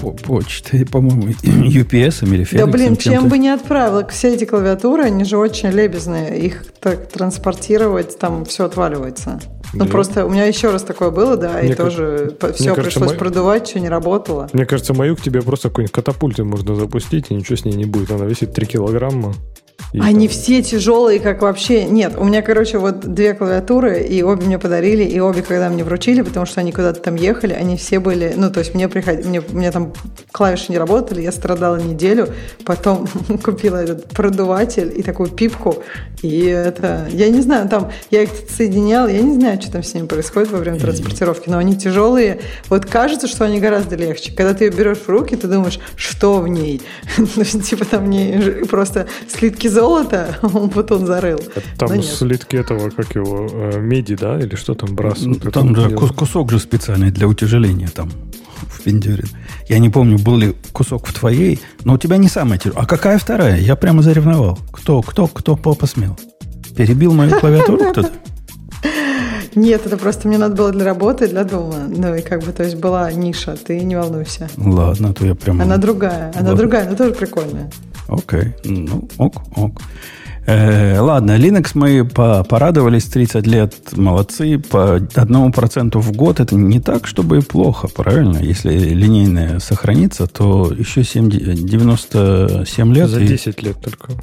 По 0.00 0.10
почтой, 0.10 0.86
по-моему, 0.86 1.28
UPS 1.42 2.24
или 2.26 2.44
FedEx. 2.44 2.58
Да, 2.58 2.66
блин, 2.66 2.96
чем 2.96 3.28
бы 3.28 3.38
не 3.38 3.50
отправил. 3.50 4.06
Все 4.08 4.34
эти 4.34 4.44
клавиатуры, 4.44 5.04
они 5.04 5.24
же 5.24 5.36
очень 5.38 5.70
лебезные. 5.70 6.40
Их 6.40 6.64
так 6.80 7.08
транспортировать, 7.08 8.18
там 8.18 8.44
все 8.44 8.64
отваливается. 8.64 9.40
Ну, 9.72 9.86
просто 9.86 10.26
у 10.26 10.30
меня 10.30 10.44
еще 10.44 10.70
раз 10.70 10.82
такое 10.82 11.10
было, 11.10 11.36
да, 11.36 11.60
мне 11.60 11.72
и 11.72 11.74
как... 11.74 11.86
тоже 11.86 12.36
все 12.38 12.74
кажется, 12.74 12.74
пришлось 12.74 13.08
мою... 13.08 13.18
продувать, 13.18 13.68
что 13.68 13.80
не 13.80 13.88
работало. 13.88 14.48
Мне 14.52 14.66
кажется, 14.66 14.94
мою 14.94 15.16
к 15.16 15.20
тебе 15.20 15.42
просто 15.42 15.68
какой-нибудь 15.68 15.94
катапульты 15.94 16.44
можно 16.44 16.74
запустить, 16.74 17.26
и 17.30 17.34
ничего 17.34 17.56
с 17.56 17.64
ней 17.64 17.74
не 17.74 17.84
будет. 17.84 18.10
Она 18.10 18.26
весит 18.26 18.52
3 18.52 18.66
килограмма. 18.66 19.34
И 19.92 20.00
Они 20.00 20.26
там... 20.26 20.36
все 20.36 20.62
тяжелые, 20.62 21.20
как 21.20 21.42
вообще. 21.42 21.84
Нет, 21.84 22.14
у 22.16 22.24
меня, 22.24 22.40
короче, 22.40 22.78
вот 22.78 23.00
две 23.00 23.34
клавиатуры, 23.34 24.00
и 24.00 24.22
обе 24.22 24.46
мне 24.46 24.58
подарили, 24.58 25.04
и 25.04 25.20
обе, 25.20 25.42
когда 25.42 25.68
мне 25.68 25.84
вручили, 25.84 26.22
потому 26.22 26.46
что 26.46 26.60
они 26.60 26.72
куда-то 26.72 27.00
там 27.00 27.14
ехали, 27.14 27.52
они 27.52 27.76
все 27.76 28.00
были. 28.00 28.32
Ну, 28.34 28.50
то 28.50 28.60
есть 28.60 28.74
мне 28.74 28.88
приходили, 28.88 29.28
мне, 29.28 29.42
мне 29.50 29.70
там 29.70 29.92
клавиши 30.30 30.72
не 30.72 30.78
работали, 30.78 31.20
я 31.20 31.30
страдала 31.30 31.76
неделю, 31.76 32.28
потом 32.64 33.06
купила 33.44 33.76
этот 33.76 34.08
продуватель 34.08 34.92
и 34.96 35.02
такую 35.02 35.28
пипку, 35.28 35.82
и 36.22 36.46
это, 36.46 37.06
я 37.10 37.28
не 37.28 37.42
знаю, 37.42 37.68
там 37.68 37.90
я 38.10 38.22
их 38.22 38.30
соединяла, 38.48 39.08
я 39.08 39.20
не 39.20 39.34
знаю, 39.34 39.60
что 39.60 39.72
там 39.72 39.82
с 39.82 39.92
ними 39.92 40.06
происходит 40.06 40.50
во 40.52 40.58
время 40.58 40.78
транспортировки, 40.78 41.50
но 41.50 41.58
они 41.58 41.76
тяжелые. 41.76 42.40
Вот 42.68 42.86
кажется, 42.86 43.26
что 43.26 43.44
они 43.44 43.60
гораздо 43.60 43.96
легче. 43.96 44.32
Когда 44.32 44.54
ты 44.54 44.64
ее 44.64 44.70
берешь 44.70 44.98
в 44.98 45.08
руки, 45.08 45.36
ты 45.36 45.48
думаешь, 45.48 45.80
что 45.96 46.40
в 46.40 46.48
ней? 46.48 46.80
Ну, 47.34 47.44
типа 47.44 47.84
там 47.84 48.10
не 48.10 48.64
просто 48.66 49.06
слитки 49.28 49.66
золота, 49.68 49.81
он 50.42 50.70
потом 50.70 51.06
зарыл. 51.06 51.40
Там 51.78 52.02
слитки 52.02 52.56
этого, 52.56 52.90
как 52.90 53.14
его, 53.14 53.48
э, 53.52 53.80
меди, 53.80 54.16
да? 54.16 54.38
Или 54.38 54.56
что 54.56 54.74
там, 54.74 54.94
брас? 54.94 55.20
Ну, 55.22 55.34
там 55.34 55.74
же 55.74 55.90
кусок 55.90 56.50
же 56.50 56.58
специальный 56.58 57.10
для 57.10 57.26
утяжеления 57.26 57.88
там 57.88 58.10
в 58.68 58.82
пиндюре. 58.82 59.24
Я 59.68 59.78
не 59.78 59.90
помню, 59.90 60.18
был 60.18 60.36
ли 60.36 60.54
кусок 60.72 61.06
в 61.06 61.12
твоей, 61.12 61.60
но 61.84 61.94
у 61.94 61.98
тебя 61.98 62.16
не 62.16 62.28
самая 62.28 62.58
тяжелая. 62.58 62.84
А 62.84 62.86
какая 62.86 63.18
вторая? 63.18 63.58
Я 63.58 63.76
прямо 63.76 64.02
заревновал. 64.02 64.58
Кто, 64.70 65.02
кто, 65.02 65.26
кто 65.26 65.56
посмел? 65.56 66.18
Перебил 66.76 67.12
мою 67.12 67.38
клавиатуру 67.38 67.90
кто-то? 67.90 68.10
Нет, 69.54 69.86
это 69.86 69.96
просто 69.96 70.28
мне 70.28 70.38
надо 70.38 70.54
было 70.54 70.72
для 70.72 70.84
работы, 70.84 71.28
для 71.28 71.44
дома. 71.44 71.74
Ну 71.88 72.14
и 72.14 72.22
как 72.22 72.42
бы, 72.42 72.52
то 72.52 72.62
есть 72.62 72.76
была 72.76 73.12
ниша, 73.12 73.56
ты 73.56 73.80
не 73.80 73.96
волнуйся. 73.96 74.48
Ладно, 74.56 75.12
то 75.12 75.26
я 75.26 75.34
прямо... 75.34 75.64
Она 75.64 75.76
другая, 75.76 76.32
она 76.34 76.50
Ладно. 76.50 76.56
другая, 76.56 76.88
но 76.88 76.96
тоже 76.96 77.12
прикольная. 77.12 77.70
Окей, 78.08 78.54
ну 78.64 79.08
ок, 79.18 79.42
ок. 79.56 79.80
Э, 80.44 80.98
ладно, 80.98 81.38
Linux 81.38 81.70
мы 81.74 82.04
по, 82.04 82.42
порадовались 82.42 83.04
30 83.04 83.46
лет, 83.46 83.74
молодцы, 83.96 84.58
по 84.58 84.96
одному 85.14 85.52
проценту 85.52 86.00
в 86.00 86.10
год 86.12 86.40
это 86.40 86.56
не 86.56 86.80
так, 86.80 87.06
чтобы 87.06 87.38
и 87.38 87.40
плохо, 87.42 87.86
правильно? 87.86 88.38
Если 88.38 88.76
линейное 88.76 89.60
сохранится, 89.60 90.26
то 90.26 90.72
еще 90.76 91.04
7, 91.04 91.30
97 91.30 92.92
лет. 92.92 93.08
За 93.08 93.20
10 93.20 93.58
и... 93.58 93.64
лет 93.66 93.80
только. 93.80 94.14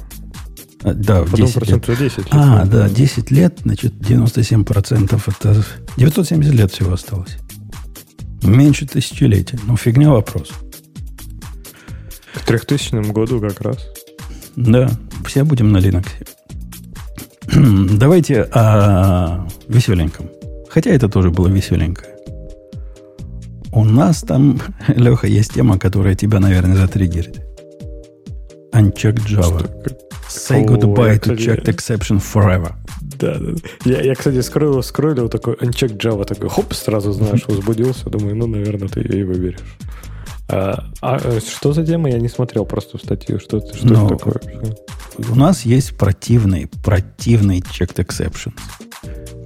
А, 0.82 0.94
да, 0.94 1.22
в 1.22 1.34
10 1.34 1.68
лет. 1.68 1.86
10 1.86 2.18
лет. 2.18 2.28
А, 2.30 2.64
да, 2.64 2.88
10 2.88 3.30
лет, 3.30 3.58
значит, 3.64 3.94
97% 3.94 5.22
это 5.26 5.64
970 5.96 6.54
лет 6.54 6.72
всего 6.72 6.92
осталось. 6.92 7.36
Меньше 8.42 8.86
тысячелетия. 8.86 9.58
Ну, 9.66 9.76
фигня 9.76 10.10
вопрос. 10.10 10.50
К 12.34 12.40
3000 12.40 13.12
году 13.12 13.40
как 13.40 13.60
раз. 13.60 13.78
Да, 14.56 14.90
все 15.26 15.44
будем 15.44 15.72
на 15.72 15.78
Linux. 15.78 16.06
Давайте 17.98 18.42
о 18.42 19.46
веселеньком. 19.68 20.30
Хотя 20.70 20.90
это 20.90 21.08
тоже 21.08 21.30
было 21.30 21.48
веселенько. 21.48 22.06
У 23.72 23.84
нас 23.84 24.22
там, 24.22 24.60
Леха, 24.88 25.26
есть 25.26 25.54
тема, 25.54 25.78
которая 25.78 26.14
тебя, 26.14 26.40
наверное, 26.40 26.76
затриггерит. 26.76 27.40
Unchecked 28.72 29.26
Java. 29.26 29.68
Say 30.30 30.64
goodbye 30.64 31.18
to 31.18 31.36
checked 31.36 31.68
exception 31.68 32.20
forever. 32.20 32.74
Да, 33.00 33.38
да. 33.38 33.52
Я, 33.84 34.00
я 34.00 34.14
кстати, 34.14 34.40
скроил, 34.40 34.82
скроил 34.82 35.28
такой 35.28 35.54
unchecked 35.54 35.98
Java, 35.98 36.24
такой 36.24 36.48
хоп, 36.48 36.72
сразу, 36.72 37.12
знаешь, 37.12 37.44
возбудился. 37.48 38.08
Думаю, 38.08 38.36
ну, 38.36 38.46
наверное, 38.46 38.88
ты 38.88 39.00
и 39.00 39.24
выберешь. 39.24 39.58
А, 40.52 40.84
а 41.00 41.18
э, 41.22 41.40
что 41.40 41.72
за 41.72 41.86
тема? 41.86 42.10
Я 42.10 42.18
не 42.18 42.28
смотрел 42.28 42.64
просто 42.64 42.98
в 42.98 43.02
статью. 43.02 43.38
Что, 43.38 43.60
что 43.60 43.86
Но 43.86 44.06
это 44.06 44.16
такое 44.16 44.34
вообще? 44.34 44.76
У 45.30 45.34
нас 45.36 45.64
есть 45.64 45.96
противный, 45.96 46.68
противный 46.82 47.60
checked 47.60 48.04
exceptions, 48.04 48.54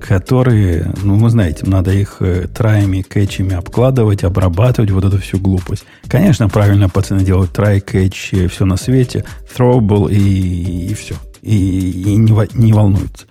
которые, 0.00 0.94
ну, 1.02 1.18
вы 1.18 1.28
знаете, 1.28 1.66
надо 1.66 1.90
их 1.92 2.16
э, 2.20 2.46
траями, 2.46 3.02
кэчами 3.02 3.54
обкладывать, 3.54 4.24
обрабатывать, 4.24 4.90
вот 4.92 5.04
эту 5.04 5.18
всю 5.18 5.38
глупость. 5.38 5.84
Конечно, 6.06 6.48
правильно 6.48 6.88
пацаны 6.88 7.22
делают 7.22 7.56
try, 7.56 7.80
кэч, 7.80 8.30
э, 8.32 8.48
все 8.48 8.64
на 8.64 8.76
свете, 8.76 9.24
throwable 9.54 10.10
и, 10.10 10.86
и 10.90 10.94
все. 10.94 11.16
И, 11.42 11.90
и 11.90 12.16
не, 12.16 12.32
не 12.56 12.72
волнуются. 12.72 13.26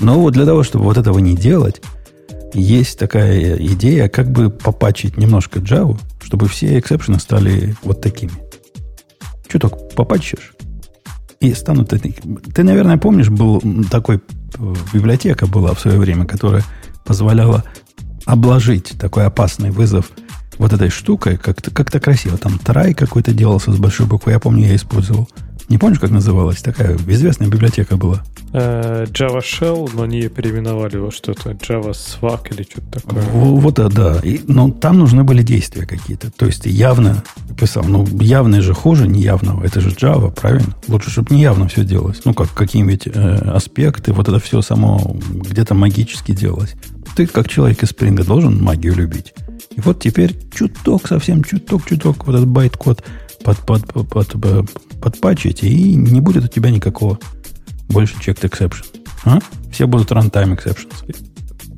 Но 0.00 0.18
вот 0.18 0.32
для 0.32 0.46
того, 0.46 0.64
чтобы 0.64 0.86
вот 0.86 0.98
этого 0.98 1.18
не 1.20 1.36
делать, 1.36 1.80
есть 2.54 2.98
такая 2.98 3.56
идея, 3.56 4.08
как 4.08 4.30
бы 4.30 4.50
попачить 4.50 5.16
немножко 5.16 5.60
Java, 5.60 5.98
чтобы 6.24 6.48
все 6.48 6.78
эксепшены 6.78 7.20
стали 7.20 7.76
вот 7.82 8.00
такими. 8.00 8.32
Чуток 9.48 9.94
попачишь, 9.94 10.54
и 11.40 11.52
станут... 11.52 11.90
Ты, 11.90 12.62
наверное, 12.62 12.96
помнишь, 12.96 13.28
был 13.28 13.62
такой 13.90 14.16
э, 14.16 14.74
библиотека 14.92 15.46
была 15.46 15.74
в 15.74 15.80
свое 15.80 15.98
время, 15.98 16.24
которая 16.24 16.64
позволяла 17.04 17.64
обложить 18.24 18.94
такой 18.98 19.26
опасный 19.26 19.70
вызов 19.70 20.10
вот 20.56 20.72
этой 20.72 20.88
штукой, 20.88 21.36
как-то 21.36 21.70
как 21.70 21.90
красиво. 21.90 22.38
Там 22.38 22.58
трай 22.58 22.94
какой-то 22.94 23.34
делался 23.34 23.72
с 23.72 23.76
большой 23.76 24.06
буквы, 24.06 24.32
я 24.32 24.40
помню, 24.40 24.68
я 24.68 24.76
использовал. 24.76 25.28
Не 25.68 25.78
помнишь, 25.78 25.98
как 25.98 26.10
называлась? 26.10 26.60
Такая 26.62 26.96
известная 27.06 27.48
библиотека 27.48 27.96
была. 27.96 28.22
Э, 28.52 29.04
Java 29.06 29.40
Shell, 29.40 29.90
но 29.94 30.02
они 30.02 30.28
переименовали 30.28 30.96
его 30.96 31.10
что-то. 31.10 31.50
Java 31.52 31.92
Swag 31.92 32.52
или 32.54 32.62
что-то 32.62 33.00
такое. 33.00 33.22
Вот, 33.32 33.78
вот 33.78 33.94
да. 33.94 34.20
И, 34.22 34.40
но 34.46 34.70
там 34.70 34.98
нужны 34.98 35.24
были 35.24 35.42
действия 35.42 35.86
какие-то. 35.86 36.30
То 36.30 36.46
есть 36.46 36.66
явно 36.66 37.24
писал, 37.58 37.84
ну, 37.84 38.06
явное 38.20 38.60
же 38.60 38.74
хуже 38.74 39.08
неявного. 39.08 39.64
Это 39.64 39.80
же 39.80 39.90
Java, 39.90 40.30
правильно? 40.30 40.74
Лучше, 40.88 41.10
чтобы 41.10 41.34
неявно 41.34 41.68
все 41.68 41.82
делалось. 41.82 42.20
Ну, 42.24 42.34
как 42.34 42.52
какие-нибудь 42.52 43.06
э, 43.06 43.50
аспекты, 43.54 44.12
вот 44.12 44.28
это 44.28 44.38
все 44.40 44.60
само 44.60 45.16
где-то 45.30 45.74
магически 45.74 46.32
делалось. 46.32 46.74
Ты, 47.16 47.26
как 47.26 47.48
человек 47.48 47.82
из 47.82 47.90
Spring, 47.90 48.22
должен 48.22 48.62
магию 48.62 48.94
любить. 48.94 49.32
И 49.76 49.80
вот 49.80 50.00
теперь 50.00 50.36
чуток, 50.54 51.08
совсем 51.08 51.42
чуток, 51.42 51.86
чуток, 51.86 52.26
вот 52.26 52.36
этот 52.36 52.48
байт-код 52.48 53.02
под, 53.44 53.58
под, 53.58 53.86
под, 53.86 54.08
под, 54.08 54.70
подпачиваете, 55.00 55.68
и 55.68 55.94
не 55.94 56.20
будет 56.20 56.44
у 56.44 56.48
тебя 56.48 56.70
никакого 56.70 57.18
больше 57.88 58.16
checked 58.16 58.42
exception. 58.42 58.86
А? 59.24 59.38
Все 59.70 59.86
будут 59.86 60.10
runtime 60.10 60.56
exceptions. 60.56 61.14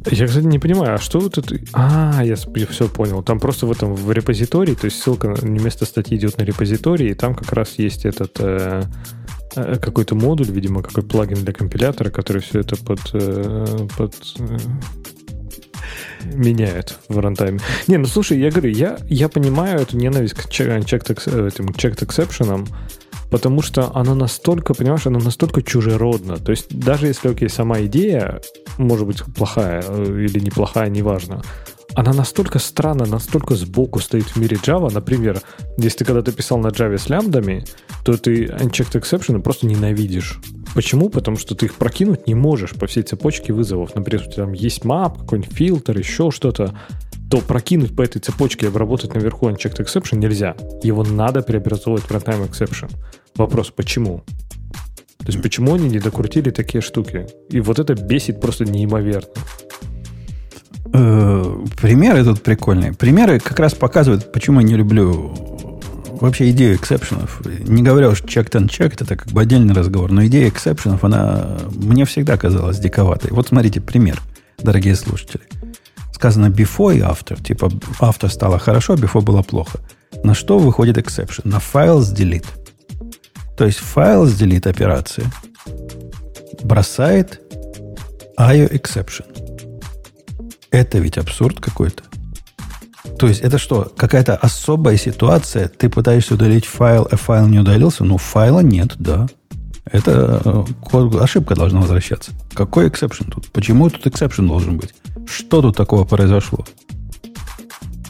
Я, 0.09 0.29
кстати, 0.29 0.45
не 0.45 0.61
понимаю, 0.61 0.95
а 0.95 0.99
что 0.99 1.27
это... 1.27 1.43
А, 1.73 2.23
я 2.25 2.37
все 2.37 2.89
понял. 2.89 3.25
Там 3.25 3.41
просто 3.41 3.67
в 3.67 3.73
этом 3.73 3.95
в 3.95 4.13
репозитории, 4.13 4.75
то 4.75 4.85
есть 4.85 5.03
ссылка 5.03 5.35
вместо 5.35 5.85
статьи 5.85 6.17
идет 6.17 6.39
на 6.39 6.45
репозиторий, 6.45 7.11
и 7.11 7.15
там 7.15 7.35
как 7.35 7.53
раз 7.53 7.75
есть 7.79 8.05
этот 8.05 8.37
э, 8.39 8.85
э, 9.57 9.77
какой-то 9.83 10.15
модуль, 10.15 10.51
видимо, 10.53 10.83
какой 10.83 11.03
плагин 11.03 11.45
для 11.45 11.53
компилятора, 11.53 12.11
который 12.11 12.41
все 12.41 12.61
это 12.61 12.77
под, 12.77 13.01
э, 13.15 13.89
под 13.97 14.15
э, 16.21 16.35
меняет 16.35 16.99
в 17.09 17.19
рантайме. 17.19 17.61
Не, 17.87 17.99
ну 17.99 18.07
слушай, 18.07 18.39
я 18.39 18.51
говорю, 18.51 18.71
я, 18.71 18.99
я 19.09 19.29
понимаю 19.29 19.81
эту 19.81 19.97
ненависть 19.97 20.35
к 20.35 20.47
checked, 20.49 21.23
э, 21.27 21.49
этим 21.49 21.67
checked 21.67 22.07
exception, 22.07 22.69
потому 23.31 23.63
что 23.63 23.95
она 23.95 24.15
настолько, 24.15 24.75
понимаешь, 24.75 25.07
она 25.07 25.19
настолько 25.19 25.63
чужеродна. 25.63 26.37
То 26.39 26.51
есть 26.51 26.77
даже 26.77 27.07
если, 27.07 27.29
окей, 27.29 27.49
сама 27.49 27.81
идея 27.83 28.41
может 28.79 29.07
быть 29.07 29.23
плохая 29.37 29.83
э, 29.87 30.27
или 30.29 30.39
неплохая, 30.41 30.89
неважно, 30.89 31.43
она 31.95 32.13
настолько 32.13 32.59
странно, 32.59 33.07
настолько 33.07 33.55
сбоку 33.55 34.01
стоит 34.01 34.27
в 34.27 34.37
мире 34.37 34.57
Java. 34.57 34.93
Например, 34.93 35.41
если 35.79 35.99
ты 35.99 36.05
когда-то 36.05 36.33
писал 36.33 36.59
на 36.59 36.69
Java 36.69 36.99
с 36.99 37.09
лямбдами, 37.09 37.65
то 38.05 38.17
ты 38.17 38.47
unchecked 38.47 39.01
exception 39.01 39.41
просто 39.41 39.67
ненавидишь. 39.67 40.39
Почему? 40.75 41.09
Потому 41.09 41.37
что 41.39 41.55
ты 41.55 41.67
их 41.67 41.75
прокинуть 41.75 42.27
не 42.27 42.35
можешь 42.35 42.73
по 42.73 42.87
всей 42.87 43.03
цепочке 43.03 43.53
вызовов. 43.53 43.95
Например, 43.95 44.27
у 44.27 44.31
тебя 44.31 44.45
там 44.45 44.53
есть 44.53 44.83
map, 44.83 45.21
какой-нибудь 45.21 45.53
фильтр, 45.53 45.99
еще 45.99 46.31
что-то 46.31 46.79
то 47.31 47.39
прокинуть 47.39 47.97
по 47.97 48.03
этой 48.03 48.21
цепочке 48.21 48.67
и 48.67 48.69
обработать 48.69 49.15
наверху 49.15 49.49
unchecked 49.49 49.85
exception 49.85 50.19
нельзя. 50.19 50.55
Его 50.83 51.03
надо 51.03 51.43
преобразовывать 51.43 52.05
в 52.05 52.11
runtime 52.11 52.49
exception. 52.49 52.91
Вопрос, 53.35 53.71
почему? 53.71 54.23
То 55.19 55.33
есть 55.33 55.43
почему 55.43 55.75
они 55.75 55.89
не 55.89 55.99
докрутили 55.99 56.51
такие 56.51 56.81
штуки? 56.81 57.27
И 57.51 57.59
вот 57.59 57.81
это 57.81 57.95
бесит 57.95 58.41
просто 58.41 58.65
неимоверно. 58.65 59.29
Э, 60.93 61.65
примеры 61.81 62.25
тут 62.25 62.43
прикольные. 62.43 62.93
Примеры 62.93 63.39
как 63.41 63.59
раз 63.59 63.75
показывают, 63.75 64.33
почему 64.33 64.61
я 64.61 64.67
не 64.67 64.75
люблю 64.75 65.35
вообще 66.21 66.51
идею 66.51 66.77
эксепшенов. 66.77 67.43
Не 67.45 67.83
говоря 67.83 68.09
уж 68.09 68.23
checked 68.23 68.53
and 68.53 68.69
checked, 68.69 69.03
это 69.03 69.17
как 69.17 69.29
бы 69.29 69.41
отдельный 69.41 69.75
разговор, 69.75 70.11
но 70.13 70.25
идея 70.27 70.49
эксепшенов, 70.49 71.05
она 71.05 71.59
мне 71.75 72.05
всегда 72.05 72.37
казалась 72.37 72.79
диковатой. 72.79 73.31
Вот 73.33 73.49
смотрите 73.49 73.81
пример, 73.81 74.21
дорогие 74.59 74.95
слушатели. 74.97 75.45
Сказано 76.13 76.47
before 76.47 76.97
и 76.97 77.01
after. 77.01 77.43
Типа 77.43 77.67
after 78.01 78.29
стало 78.29 78.59
хорошо, 78.59 78.95
before 78.95 79.21
было 79.21 79.43
плохо. 79.43 79.81
На 80.25 80.35
что 80.35 80.59
выходит 80.59 80.97
exception? 80.97 81.43
На 81.45 81.57
files 81.57 82.15
delete. 82.15 82.47
То 83.57 83.67
есть 83.67 83.79
с 83.79 83.97
delete 83.97 84.69
операции 84.69 85.25
бросает 86.63 87.41
IO 88.39 88.71
exception. 88.71 89.36
Это 90.77 90.99
ведь 90.99 91.17
абсурд 91.17 91.59
какой-то. 91.59 92.03
То 93.19 93.29
есть 93.29 93.41
это 93.41 93.57
что, 93.57 93.91
какая-то 93.97 94.37
особая 94.37 94.99
ситуация? 94.99 95.69
Ты 95.69 95.89
пытаешься 95.89 96.35
удалить 96.35 96.67
файл, 96.67 97.09
а 97.11 97.17
файл 97.17 97.47
не 97.47 97.59
удалился? 97.59 98.05
Ну, 98.05 98.19
файла 98.19 98.61
нет, 98.61 98.93
да. 98.99 99.27
Это 99.87 100.43
э, 100.45 101.19
ошибка 101.19 101.55
должна 101.55 101.81
возвращаться. 101.81 102.33
Какой 102.53 102.91
exception 102.91 103.31
тут? 103.31 103.51
Почему 103.53 103.89
тут 103.89 104.07
exception 104.07 104.49
должен 104.49 104.77
быть? 104.77 104.95
Что 105.27 105.63
тут 105.63 105.79
такого 105.79 106.05
произошло? 106.05 106.67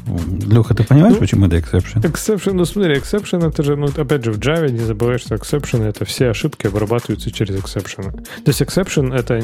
Леха, 0.06 0.74
ты 0.74 0.84
понимаешь, 0.84 1.14
ну, 1.14 1.20
почему 1.20 1.46
это 1.46 1.56
exception? 1.56 2.02
Exception, 2.02 2.52
ну 2.52 2.64
смотри, 2.64 2.94
exception 2.94 3.46
это 3.46 3.62
же, 3.62 3.76
ну 3.76 3.86
опять 3.86 4.24
же, 4.24 4.32
в 4.32 4.38
Java 4.38 4.70
не 4.70 4.78
забывай, 4.78 5.18
что 5.18 5.34
exception 5.34 5.84
это 5.84 6.04
все 6.04 6.30
ошибки 6.30 6.66
обрабатываются 6.66 7.30
через 7.30 7.56
exception. 7.56 8.12
То 8.12 8.48
есть 8.48 8.62
exception 8.62 9.14
это, 9.14 9.40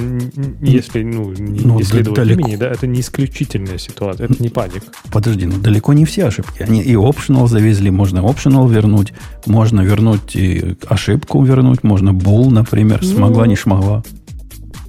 если, 0.60 1.02
ну, 1.02 1.32
не 1.32 1.60
ну, 1.60 1.82
следовать 1.82 2.16
далеко. 2.16 2.40
имени, 2.40 2.56
да, 2.56 2.70
это 2.70 2.86
не 2.86 3.00
исключительная 3.00 3.78
ситуация, 3.78 4.26
это 4.26 4.40
не 4.42 4.50
паник. 4.50 4.82
Подожди, 5.10 5.46
ну 5.46 5.58
далеко 5.58 5.92
не 5.92 6.04
все 6.04 6.26
ошибки. 6.26 6.62
Они 6.62 6.80
и 6.80 6.94
optional 6.94 7.48
завезли, 7.48 7.90
можно 7.90 8.20
optional 8.20 8.70
вернуть, 8.70 9.12
можно 9.46 9.80
вернуть 9.80 10.36
и 10.36 10.76
ошибку 10.86 11.42
вернуть, 11.42 11.82
можно 11.82 12.10
bull, 12.10 12.50
например, 12.50 13.00
ну, 13.02 13.08
смогла, 13.08 13.46
не 13.46 13.56
шмогла 13.56 14.02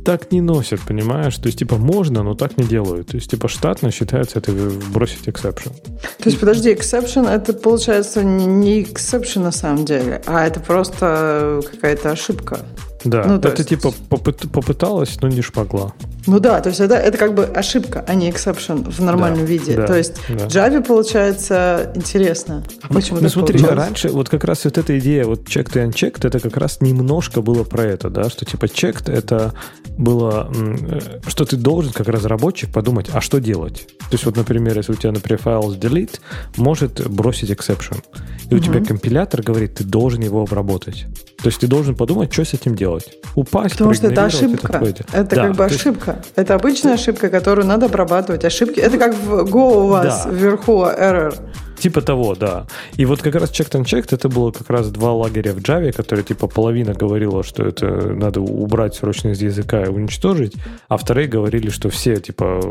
так 0.03 0.31
не 0.31 0.41
носят, 0.41 0.81
понимаешь? 0.81 1.35
То 1.37 1.47
есть, 1.47 1.59
типа, 1.59 1.77
можно, 1.77 2.23
но 2.23 2.35
так 2.35 2.57
не 2.57 2.65
делают. 2.65 3.07
То 3.07 3.17
есть, 3.17 3.31
типа, 3.31 3.47
штатно 3.47 3.91
считается 3.91 4.39
это 4.39 4.51
бросить 4.91 5.27
exception. 5.27 5.71
То 6.17 6.25
есть, 6.29 6.39
подожди, 6.39 6.71
exception 6.73 7.29
это 7.29 7.53
получается 7.53 8.23
не 8.23 8.83
exception 8.83 9.41
на 9.41 9.51
самом 9.51 9.85
деле, 9.85 10.21
а 10.25 10.45
это 10.45 10.59
просто 10.59 11.61
какая-то 11.71 12.11
ошибка. 12.11 12.59
Да, 13.03 13.23
ну, 13.25 13.35
это 13.35 13.49
есть... 13.49 13.69
типа 13.69 13.93
попыт, 14.09 14.49
попыталась, 14.51 15.19
но 15.21 15.27
не 15.27 15.41
шмогла. 15.41 15.93
Ну 16.25 16.39
да, 16.39 16.61
то 16.61 16.69
есть 16.69 16.79
это, 16.79 16.95
это 16.95 17.17
как 17.17 17.35
бы 17.35 17.43
ошибка, 17.43 18.03
а 18.07 18.15
не 18.15 18.29
exception 18.31 18.89
в 18.89 18.99
нормальном 19.01 19.41
да, 19.41 19.45
виде. 19.45 19.75
Да, 19.75 19.87
то 19.87 19.97
есть 19.97 20.15
да. 20.29 20.45
Java 20.45 20.81
получается 20.81 21.91
интересно. 21.95 22.63
А 22.81 22.93
почему 22.93 23.19
ну, 23.19 23.27
смотри, 23.27 23.59
получилось? 23.59 23.77
раньше 23.77 24.09
вот 24.09 24.29
как 24.29 24.43
раз 24.45 24.63
вот 24.63 24.77
эта 24.77 24.97
идея 24.99 25.25
вот 25.25 25.43
checked 25.43 25.77
и 25.77 25.85
unchecked, 25.85 26.25
это 26.25 26.39
как 26.39 26.55
раз 26.57 26.79
немножко 26.81 27.41
было 27.41 27.63
про 27.63 27.83
это, 27.83 28.09
да, 28.09 28.29
что 28.29 28.45
типа 28.45 28.65
checked 28.65 29.11
это 29.11 29.53
было, 29.97 30.49
э, 30.55 31.19
что 31.27 31.45
ты 31.45 31.57
должен 31.57 31.91
как 31.91 32.07
разработчик 32.07 32.71
подумать, 32.71 33.09
а 33.11 33.19
что 33.19 33.39
делать? 33.39 33.87
То 33.99 34.13
есть 34.13 34.25
вот, 34.25 34.37
например, 34.37 34.77
если 34.77 34.93
у 34.93 34.95
тебя, 34.95 35.11
например, 35.11 35.39
файл 35.41 35.73
delete, 35.75 36.19
может 36.55 37.05
бросить 37.09 37.49
exception. 37.49 38.01
И 38.49 38.53
у 38.53 38.57
угу. 38.57 38.63
тебя 38.63 38.83
компилятор 38.83 39.41
говорит, 39.41 39.75
ты 39.75 39.83
должен 39.83 40.21
его 40.21 40.41
обработать. 40.41 41.05
То 41.43 41.49
есть 41.49 41.59
ты 41.59 41.67
должен 41.67 41.93
подумать, 41.93 42.31
что 42.31 42.45
с 42.45 42.53
этим 42.53 42.73
делать. 42.73 43.17
Упасть, 43.35 43.73
Потому 43.73 43.93
что 43.93 44.07
это 44.07 44.23
ошибка. 44.23 44.77
Это, 44.77 45.03
это 45.11 45.35
да, 45.35 45.47
как 45.47 45.55
бы 45.57 45.65
ошибка. 45.65 46.11
Есть... 46.17 46.31
Это 46.37 46.55
обычная 46.55 46.93
ошибка, 46.93 47.29
которую 47.29 47.67
надо 47.67 47.87
обрабатывать. 47.87 48.45
Ошибки. 48.45 48.79
Это 48.79 48.97
как 48.97 49.13
в 49.13 49.43
Go 49.43 49.83
у 49.83 49.87
вас 49.87 50.23
да. 50.23 50.31
вверху 50.31 50.85
error. 50.85 51.35
Типа 51.83 52.01
того, 52.01 52.33
да. 52.33 52.65
И 52.95 53.03
вот 53.03 53.21
как 53.21 53.35
раз 53.35 53.51
checked 53.51 53.71
and 53.71 53.83
checked 53.83 54.15
это 54.15 54.29
было 54.29 54.51
как 54.51 54.69
раз 54.69 54.89
два 54.89 55.11
лагеря 55.11 55.51
в 55.51 55.57
Java, 55.57 55.91
которые 55.91 56.23
типа 56.23 56.47
половина 56.47 56.93
говорила, 56.93 57.43
что 57.43 57.67
это 57.67 57.85
надо 57.85 58.39
убрать 58.39 58.95
срочно 58.95 59.31
из 59.31 59.41
языка 59.41 59.83
и 59.83 59.89
уничтожить, 59.89 60.53
а 60.87 60.95
вторые 60.95 61.27
говорили, 61.27 61.69
что 61.69 61.89
все 61.89 62.15
типа 62.21 62.61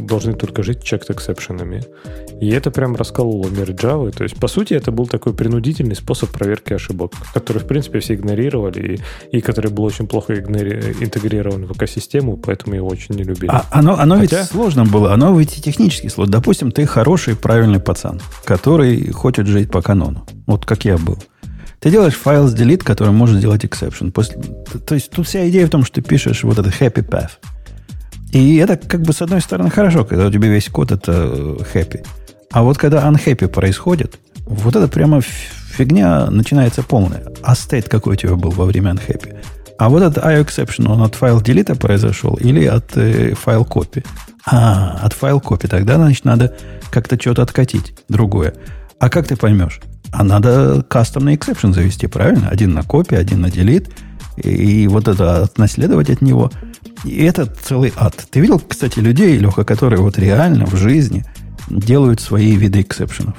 должны 0.00 0.32
только 0.32 0.62
жить 0.62 0.78
checked 0.78 1.12
эксепшенами. 1.12 1.84
И 2.40 2.48
это 2.48 2.70
прям 2.70 2.96
раскололо 2.96 3.46
мир 3.48 3.72
Java. 3.72 4.10
То 4.10 4.22
есть, 4.24 4.36
по 4.36 4.48
сути, 4.48 4.72
это 4.72 4.90
был 4.90 5.06
такой 5.06 5.34
принудительный 5.34 5.94
способ 5.94 6.30
проверки 6.30 6.72
ошибок, 6.72 7.12
который, 7.34 7.58
в 7.58 7.66
принципе, 7.66 8.00
все 8.00 8.14
игнорировали 8.14 9.02
и, 9.30 9.36
и 9.36 9.40
который 9.42 9.70
был 9.70 9.84
очень 9.84 10.06
плохо 10.06 10.32
игнори- 10.32 10.96
интегрирован 11.04 11.66
в 11.66 11.72
экосистему, 11.72 12.38
поэтому 12.38 12.74
его 12.74 12.88
очень 12.88 13.16
не 13.16 13.22
любили. 13.22 13.50
А 13.50 13.66
оно, 13.70 13.98
оно 13.98 14.18
Хотя... 14.18 14.40
ведь 14.40 14.48
сложно 14.48 14.86
было, 14.86 15.12
оно 15.12 15.38
ведь 15.38 15.58
и 15.58 15.60
технически 15.60 16.08
сложно. 16.08 16.32
Допустим, 16.32 16.72
ты 16.72 16.86
хороший, 16.86 17.36
правильный 17.36 17.78
пацан, 17.78 18.18
который 18.44 18.61
хочет 19.12 19.46
жить 19.46 19.70
по 19.70 19.82
канону. 19.82 20.26
Вот 20.46 20.64
как 20.64 20.84
я 20.84 20.98
был. 20.98 21.18
Ты 21.80 21.90
делаешь 21.90 22.14
файл 22.14 22.46
с 22.46 22.54
delete, 22.54 22.84
который 22.84 23.12
может 23.12 23.38
сделать 23.38 23.64
exception. 23.64 24.12
После, 24.12 24.40
то 24.86 24.94
есть 24.94 25.10
тут 25.10 25.26
вся 25.26 25.48
идея 25.48 25.66
в 25.66 25.70
том, 25.70 25.84
что 25.84 25.96
ты 25.96 26.02
пишешь 26.02 26.44
вот 26.44 26.58
этот 26.58 26.72
happy 26.80 27.04
path. 27.04 27.32
И 28.32 28.56
это 28.56 28.76
как 28.76 29.02
бы 29.02 29.12
с 29.12 29.20
одной 29.20 29.40
стороны 29.40 29.68
хорошо, 29.68 30.04
когда 30.04 30.26
у 30.28 30.30
тебя 30.30 30.48
весь 30.48 30.68
код 30.68 30.92
это 30.92 31.12
э, 31.12 31.56
happy. 31.74 32.06
А 32.52 32.62
вот 32.62 32.78
когда 32.78 33.08
unhappy 33.08 33.48
происходит, 33.48 34.18
вот 34.46 34.76
это 34.76 34.86
прямо 34.88 35.20
фигня 35.20 36.30
начинается 36.30 36.82
полная. 36.82 37.24
А 37.42 37.54
state 37.54 37.88
какой 37.88 38.14
у 38.14 38.16
тебя 38.16 38.36
был 38.36 38.50
во 38.50 38.64
время 38.64 38.92
unhappy? 38.92 39.36
А 39.78 39.88
вот 39.88 40.02
этот 40.02 40.24
IO 40.24 40.44
exception, 40.44 40.90
он 40.90 41.02
от 41.02 41.14
файл 41.14 41.40
delete 41.40 41.74
произошел 41.76 42.34
или 42.34 42.64
от 42.64 42.96
э, 42.96 43.34
файл 43.34 43.62
copy? 43.62 44.04
А, 44.46 44.98
от 45.02 45.12
файл 45.12 45.38
copy. 45.38 45.68
Тогда, 45.68 45.96
значит, 45.96 46.24
надо 46.24 46.54
как-то 46.90 47.20
что-то 47.20 47.42
откатить, 47.42 47.94
другое. 48.08 48.54
А 48.98 49.08
как 49.08 49.26
ты 49.26 49.36
поймешь? 49.36 49.80
А 50.12 50.24
надо 50.24 50.84
кастомный 50.88 51.34
exception 51.36 51.72
завести, 51.72 52.06
правильно? 52.06 52.48
Один 52.48 52.74
на 52.74 52.82
копии, 52.82 53.16
один 53.16 53.40
на 53.40 53.46
delete. 53.46 53.90
И, 54.36 54.50
и 54.82 54.88
вот 54.88 55.08
это 55.08 55.48
наследовать 55.56 56.10
от 56.10 56.22
него. 56.22 56.50
И 57.04 57.24
это 57.24 57.46
целый 57.46 57.92
ад. 57.96 58.14
Ты 58.30 58.40
видел, 58.40 58.60
кстати, 58.60 58.98
людей, 58.98 59.36
Леха, 59.38 59.64
которые 59.64 60.00
вот 60.00 60.18
реально 60.18 60.66
в 60.66 60.76
жизни 60.76 61.24
делают 61.68 62.20
свои 62.20 62.54
виды 62.54 62.82
эксепшенов. 62.82 63.34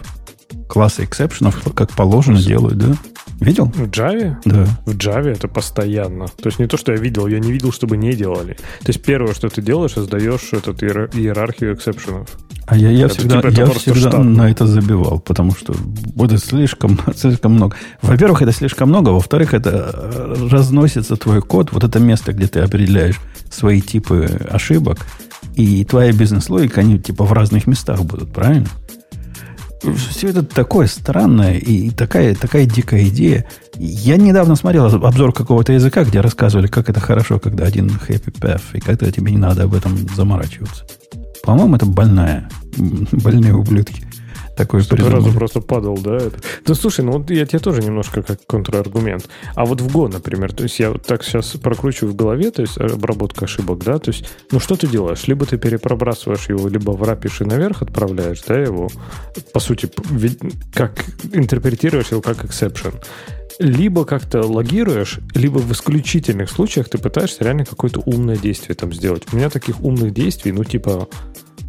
Классы 0.73 1.03
эксепшенов, 1.03 1.61
как 1.75 1.91
положено, 1.91 2.41
делают, 2.41 2.79
да? 2.79 2.95
Видел? 3.39 3.65
В 3.65 3.83
Java? 3.91 4.37
Да. 4.43 4.65
В 4.87 4.97
Java 4.97 5.29
это 5.29 5.47
постоянно. 5.47 6.25
То 6.25 6.47
есть 6.47 6.57
не 6.57 6.65
то, 6.65 6.77
что 6.77 6.93
я 6.93 6.97
видел, 6.97 7.27
я 7.27 7.37
не 7.37 7.51
видел, 7.51 7.71
чтобы 7.71 7.95
не 7.95 8.13
делали. 8.13 8.53
То 8.79 8.87
есть 8.87 9.03
первое, 9.03 9.35
что 9.35 9.49
ты 9.49 9.61
делаешь, 9.61 9.91
создаешь 9.91 10.51
этот 10.51 10.81
иерархию 10.81 11.75
эксепшенов. 11.75 12.27
А 12.65 12.75
я, 12.75 12.89
я 12.89 13.07
всегда, 13.07 13.39
типа, 13.39 13.51
я 13.51 13.67
всегда 13.67 14.17
на 14.17 14.49
это 14.49 14.65
забивал, 14.65 15.19
потому 15.19 15.53
что 15.53 15.75
будет 16.15 16.43
слишком, 16.43 16.99
слишком 17.15 17.53
много. 17.53 17.75
Во-первых, 18.01 18.41
это 18.41 18.51
слишком 18.51 18.89
много, 18.89 19.09
во-вторых, 19.09 19.53
это 19.53 19.91
э, 19.93 20.47
разносится 20.49 21.17
твой 21.17 21.43
код, 21.43 21.71
вот 21.71 21.83
это 21.83 21.99
место, 21.99 22.33
где 22.33 22.47
ты 22.47 22.61
определяешь 22.61 23.21
свои 23.51 23.79
типы 23.79 24.25
ошибок, 24.49 25.05
и 25.53 25.85
твоя 25.85 26.11
бизнес-логика, 26.13 26.81
они 26.81 26.97
типа 26.97 27.25
в 27.25 27.33
разных 27.33 27.67
местах 27.67 28.01
будут, 28.01 28.33
правильно? 28.33 28.69
Все 29.83 30.29
это 30.29 30.43
такое 30.43 30.87
странное 30.87 31.57
и 31.57 31.89
такая, 31.89 32.35
такая 32.35 32.65
дикая 32.65 33.07
идея. 33.09 33.45
Я 33.75 34.17
недавно 34.17 34.55
смотрел 34.55 34.85
обзор 34.85 35.33
какого-то 35.33 35.73
языка, 35.73 36.03
где 36.03 36.21
рассказывали, 36.21 36.67
как 36.67 36.89
это 36.89 36.99
хорошо, 36.99 37.39
когда 37.39 37.65
один 37.65 37.87
happy 37.87 38.31
path, 38.31 38.61
и 38.73 38.79
когда 38.79 39.11
тебе 39.11 39.31
не 39.31 39.37
надо 39.37 39.63
об 39.63 39.73
этом 39.73 39.97
заморачиваться. 40.15 40.85
По-моему, 41.43 41.75
это 41.75 41.85
больная. 41.85 42.49
Больные 42.77 43.53
ублюдки. 43.53 44.05
Такой 44.55 44.81
Что 44.81 44.95
разу 44.95 45.31
просто 45.31 45.61
падал, 45.61 45.97
да? 45.97 46.17
Это. 46.17 46.37
Да 46.65 46.73
слушай, 46.75 47.03
ну 47.03 47.13
вот 47.13 47.29
я 47.31 47.45
тебе 47.45 47.59
тоже 47.59 47.81
немножко 47.81 48.21
как 48.21 48.45
контраргумент. 48.45 49.27
А 49.55 49.65
вот 49.65 49.81
в 49.81 49.87
Go, 49.87 50.11
например, 50.11 50.53
то 50.53 50.63
есть 50.63 50.79
я 50.79 50.91
вот 50.91 51.03
так 51.03 51.23
сейчас 51.23 51.47
прокручиваю 51.51 52.13
в 52.13 52.15
голове, 52.15 52.51
то 52.51 52.61
есть 52.61 52.77
обработка 52.77 53.45
ошибок, 53.45 53.83
да, 53.83 53.97
то 53.97 54.11
есть, 54.11 54.29
ну 54.51 54.59
что 54.59 54.75
ты 54.75 54.87
делаешь? 54.87 55.27
Либо 55.27 55.45
ты 55.45 55.57
перепробрасываешь 55.57 56.49
его, 56.49 56.67
либо 56.67 56.91
врапишь 56.91 57.41
и 57.41 57.45
наверх 57.45 57.81
отправляешь, 57.81 58.41
да, 58.47 58.59
его, 58.59 58.89
по 59.53 59.59
сути, 59.59 59.89
как 60.73 61.03
интерпретируешь 61.31 62.11
его 62.11 62.21
как 62.21 62.43
exception 62.45 62.93
либо 63.59 64.05
как-то 64.05 64.41
логируешь, 64.41 65.19
либо 65.33 65.59
в 65.59 65.71
исключительных 65.71 66.49
случаях 66.49 66.89
ты 66.89 66.97
пытаешься 66.97 67.43
реально 67.43 67.65
какое-то 67.65 68.01
умное 68.05 68.37
действие 68.37 68.75
там 68.75 68.93
сделать. 68.93 69.23
У 69.31 69.35
меня 69.35 69.49
таких 69.49 69.81
умных 69.81 70.13
действий, 70.13 70.51
ну, 70.51 70.63
типа, 70.63 71.07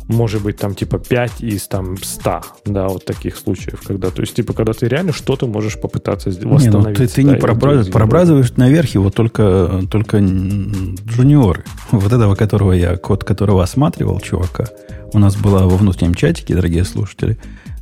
может 0.08 0.42
быть, 0.42 0.56
там, 0.58 0.74
типа, 0.74 0.98
5 0.98 1.40
из, 1.40 1.66
там, 1.66 1.96
100, 1.96 2.40
да, 2.66 2.88
вот 2.88 3.04
таких 3.04 3.36
случаев, 3.36 3.80
когда, 3.86 4.10
то 4.10 4.20
есть, 4.20 4.34
типа, 4.34 4.52
когда 4.52 4.72
ты 4.72 4.86
реально 4.86 5.12
что-то 5.12 5.46
можешь 5.46 5.80
попытаться 5.80 6.28
восстановить. 6.28 6.64
Не, 6.64 6.70
ну, 6.70 6.94
ты, 6.94 7.06
ты 7.06 7.24
да, 7.24 7.32
не 7.32 7.36
пробраз, 7.38 7.88
пробразываешь 7.88 8.52
наверх 8.56 8.90
его 8.90 9.10
только, 9.10 9.82
только 9.90 10.18
джуниоры. 10.18 11.64
Вот 11.90 12.12
этого, 12.12 12.34
которого 12.34 12.72
я, 12.72 12.96
код 12.96 13.24
которого 13.24 13.62
осматривал, 13.62 14.20
чувака, 14.20 14.66
у 15.12 15.18
нас 15.18 15.36
была 15.36 15.66
во 15.66 15.76
внутреннем 15.76 16.14
чатике, 16.14 16.54
дорогие 16.54 16.84
слушатели, 16.84 17.38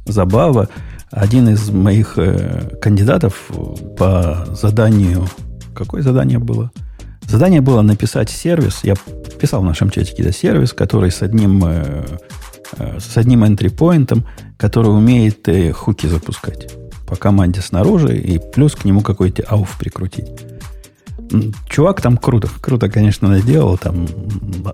забава, 0.06 0.68
один 1.10 1.48
из 1.48 1.70
моих 1.70 2.14
э, 2.16 2.76
кандидатов 2.80 3.50
по 3.98 4.46
заданию... 4.50 5.26
Какое 5.74 6.02
задание 6.02 6.38
было? 6.38 6.70
Задание 7.22 7.62
было 7.62 7.82
написать 7.82 8.28
сервис. 8.30 8.80
Я 8.82 8.94
писал 9.42 9.60
в 9.60 9.64
нашем 9.64 9.90
чатике 9.90 10.22
да, 10.22 10.30
сервис, 10.30 10.72
который 10.72 11.10
с 11.10 11.20
одним, 11.20 11.64
э, 11.64 12.04
э, 12.78 12.98
с 13.00 13.16
одним 13.16 13.42
entry-point, 13.42 14.22
который 14.56 14.86
умеет 14.86 15.48
э, 15.48 15.72
хуки 15.72 16.06
запускать 16.06 16.72
по 17.08 17.16
команде 17.16 17.60
снаружи, 17.60 18.16
и 18.16 18.38
плюс 18.38 18.76
к 18.76 18.84
нему 18.84 19.00
какой-то 19.00 19.42
ауф 19.48 19.76
прикрутить. 19.78 20.28
Чувак 21.68 22.00
там 22.00 22.18
круто, 22.18 22.48
круто, 22.60 22.88
конечно, 22.88 23.36
сделал. 23.38 23.76
Там, 23.78 24.06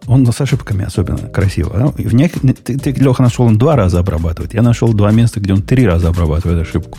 он 0.06 0.26
с 0.30 0.40
ошибками 0.40 0.84
особенно 0.84 1.30
красиво. 1.30 1.94
В 1.96 2.14
них, 2.14 2.32
ты, 2.32 2.78
ты, 2.78 2.90
Леха, 2.90 3.22
нашел, 3.22 3.46
он 3.46 3.56
два 3.56 3.74
раза 3.74 4.00
обрабатывает. 4.00 4.52
Я 4.52 4.60
нашел 4.60 4.92
два 4.92 5.12
места, 5.12 5.40
где 5.40 5.54
он 5.54 5.62
три 5.62 5.86
раза 5.86 6.08
обрабатывает 6.08 6.60
ошибку. 6.60 6.98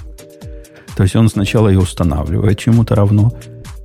То 0.95 1.03
есть 1.03 1.15
он 1.15 1.29
сначала 1.29 1.69
ее 1.69 1.79
устанавливает 1.79 2.57
чему-то 2.57 2.95
равно, 2.95 3.31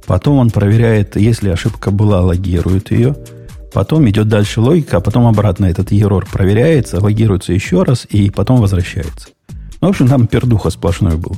потом 0.06 0.38
он 0.38 0.50
проверяет, 0.50 1.16
если 1.16 1.50
ошибка 1.50 1.90
была, 1.90 2.22
логирует 2.22 2.90
ее, 2.90 3.14
потом 3.74 4.08
идет 4.08 4.28
дальше 4.28 4.60
логика, 4.60 4.98
а 4.98 5.00
потом 5.00 5.26
обратно 5.26 5.66
этот 5.66 5.90
ерор 5.92 6.26
проверяется, 6.32 7.00
логируется 7.00 7.52
еще 7.52 7.82
раз 7.82 8.06
и 8.08 8.30
потом 8.30 8.60
возвращается. 8.60 9.28
Ну, 9.80 9.88
в 9.88 9.90
общем, 9.90 10.08
там 10.08 10.26
пердуха 10.28 10.70
сплошной 10.70 11.16
был. 11.16 11.36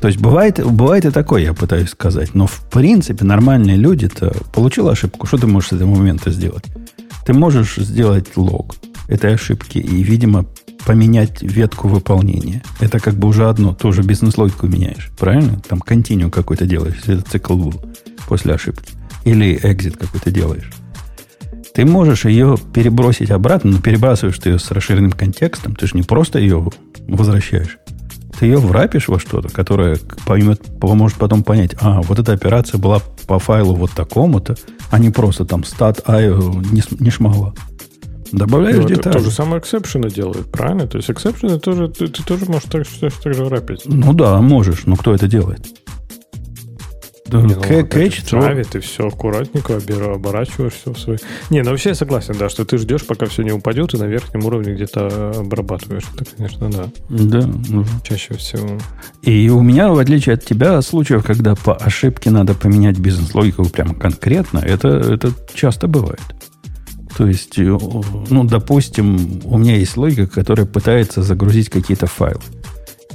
То 0.00 0.08
есть 0.08 0.20
бывает, 0.20 0.64
бывает 0.64 1.04
и 1.04 1.10
такое, 1.10 1.42
я 1.42 1.54
пытаюсь 1.54 1.90
сказать. 1.90 2.34
Но 2.34 2.46
в 2.46 2.62
принципе 2.70 3.24
нормальные 3.24 3.76
люди-то 3.76 4.32
получил 4.54 4.88
ошибку. 4.88 5.26
Что 5.26 5.38
ты 5.38 5.46
можешь 5.48 5.70
с 5.70 5.72
этого 5.72 5.92
момента 5.92 6.30
сделать? 6.30 6.64
Ты 7.26 7.34
можешь 7.34 7.76
сделать 7.76 8.36
лог 8.36 8.76
этой 9.08 9.34
ошибки 9.34 9.78
и, 9.78 10.02
видимо, 10.04 10.46
поменять 10.86 11.42
ветку 11.42 11.88
выполнения. 11.88 12.62
Это 12.78 13.00
как 13.00 13.14
бы 13.14 13.26
уже 13.26 13.48
одно, 13.48 13.74
тоже 13.74 14.02
бизнес-логику 14.02 14.68
меняешь. 14.68 15.10
Правильно? 15.18 15.60
Там 15.68 15.80
континью 15.80 16.30
какой-то 16.30 16.64
делаешь, 16.64 16.94
если 16.98 17.18
это 17.18 17.28
цикл 17.28 17.56
был 17.56 17.74
после 18.28 18.54
ошибки. 18.54 18.92
Или 19.24 19.58
экзит 19.60 19.96
какой-то 19.96 20.30
делаешь. 20.30 20.70
Ты 21.76 21.84
можешь 21.84 22.24
ее 22.24 22.56
перебросить 22.72 23.30
обратно, 23.30 23.72
но 23.72 23.82
перебрасываешь 23.82 24.38
ты 24.38 24.48
ее 24.48 24.58
с 24.58 24.70
расширенным 24.70 25.12
контекстом. 25.12 25.76
Ты 25.76 25.86
же 25.86 25.92
не 25.94 26.02
просто 26.02 26.38
ее 26.38 26.66
возвращаешь 27.06 27.76
ты 28.38 28.44
ее 28.44 28.58
врапишь 28.58 29.08
во 29.08 29.18
что-то, 29.18 29.48
которое 29.48 29.98
поймет, 30.26 30.60
поможет 30.78 31.16
потом 31.16 31.42
понять, 31.42 31.74
а, 31.80 32.02
вот 32.02 32.18
эта 32.18 32.34
операция 32.34 32.76
была 32.76 33.00
по 33.26 33.38
файлу 33.38 33.74
вот 33.74 33.92
такому-то, 33.92 34.56
а 34.90 34.98
не 34.98 35.08
просто 35.08 35.46
там 35.46 35.62
stat 35.62 36.04
IO 36.04 36.62
не, 36.70 36.82
не 37.02 37.10
шмогла. 37.10 37.54
Добавляешь 38.32 38.76
ну, 38.76 38.88
детали. 38.88 39.14
То 39.14 39.20
же 39.20 39.30
самое 39.30 39.62
эксепшены 39.62 40.10
делают, 40.10 40.52
правильно? 40.52 40.86
То 40.86 40.98
есть 40.98 41.10
эксепшены 41.10 41.58
тоже, 41.58 41.88
ты, 41.88 42.08
ты 42.08 42.22
тоже 42.24 42.44
можешь 42.44 42.68
так, 42.68 42.86
так 43.22 43.32
же 43.32 43.44
врапить. 43.44 43.84
Ну 43.86 44.12
да, 44.12 44.38
можешь, 44.42 44.84
но 44.84 44.96
кто 44.96 45.14
это 45.14 45.28
делает? 45.28 45.66
Да, 47.28 47.40
не, 47.40 47.54
ну, 47.54 47.60
catch, 47.60 48.22
Java 48.22 48.64
ты 48.64 48.80
все 48.80 49.08
аккуратненько 49.08 49.78
оборачиваешь 50.14 50.74
все 50.74 50.92
в 50.92 50.98
свой. 50.98 51.18
Не, 51.50 51.62
ну 51.62 51.70
вообще 51.70 51.90
я 51.90 51.94
согласен, 51.94 52.34
да, 52.38 52.48
что 52.48 52.64
ты 52.64 52.78
ждешь, 52.78 53.06
пока 53.06 53.26
все 53.26 53.42
не 53.42 53.52
упадет, 53.52 53.94
и 53.94 53.98
на 53.98 54.04
верхнем 54.04 54.44
уровне 54.44 54.74
где-то 54.74 55.32
обрабатываешь. 55.38 56.04
Это, 56.18 56.30
конечно, 56.36 56.70
да. 56.70 56.86
Да. 57.08 57.48
Ну. 57.68 57.84
Чаще 58.04 58.34
всего. 58.34 58.78
И 59.22 59.48
у 59.48 59.60
меня, 59.62 59.90
в 59.90 59.98
отличие 59.98 60.34
от 60.34 60.44
тебя, 60.44 60.80
случаев, 60.82 61.24
когда 61.24 61.54
по 61.54 61.74
ошибке 61.74 62.30
надо 62.30 62.54
поменять 62.54 62.98
бизнес-логику 62.98 63.64
прямо 63.68 63.94
конкретно, 63.94 64.58
это, 64.58 64.88
это 64.88 65.32
часто 65.54 65.88
бывает. 65.88 66.20
То 67.16 67.26
есть, 67.26 67.58
э, 67.58 67.62
ну, 67.62 68.44
допустим, 68.44 69.40
у 69.44 69.56
меня 69.56 69.76
есть 69.76 69.96
логика, 69.96 70.26
которая 70.26 70.66
пытается 70.66 71.22
загрузить 71.22 71.70
какие-то 71.70 72.06
файлы. 72.06 72.40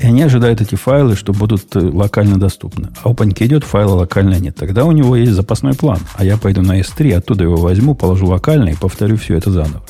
И 0.01 0.05
они 0.05 0.23
ожидают 0.23 0.61
эти 0.61 0.73
файлы, 0.73 1.15
что 1.15 1.31
будут 1.31 1.75
э, 1.75 1.79
локально 1.79 2.39
доступны. 2.39 2.89
А 3.03 3.09
у 3.09 3.13
Паньки 3.13 3.43
идет, 3.43 3.63
файла 3.63 3.93
локально 3.93 4.39
нет. 4.39 4.55
Тогда 4.55 4.85
у 4.85 4.91
него 4.91 5.15
есть 5.15 5.33
запасной 5.33 5.75
план. 5.75 5.99
А 6.15 6.25
я 6.25 6.37
пойду 6.37 6.63
на 6.63 6.79
S3, 6.79 7.13
оттуда 7.13 7.43
его 7.43 7.57
возьму, 7.57 7.93
положу 7.93 8.25
локально 8.25 8.69
и 8.69 8.75
повторю 8.75 9.17
все 9.17 9.35
это 9.35 9.51
заново. 9.51 9.83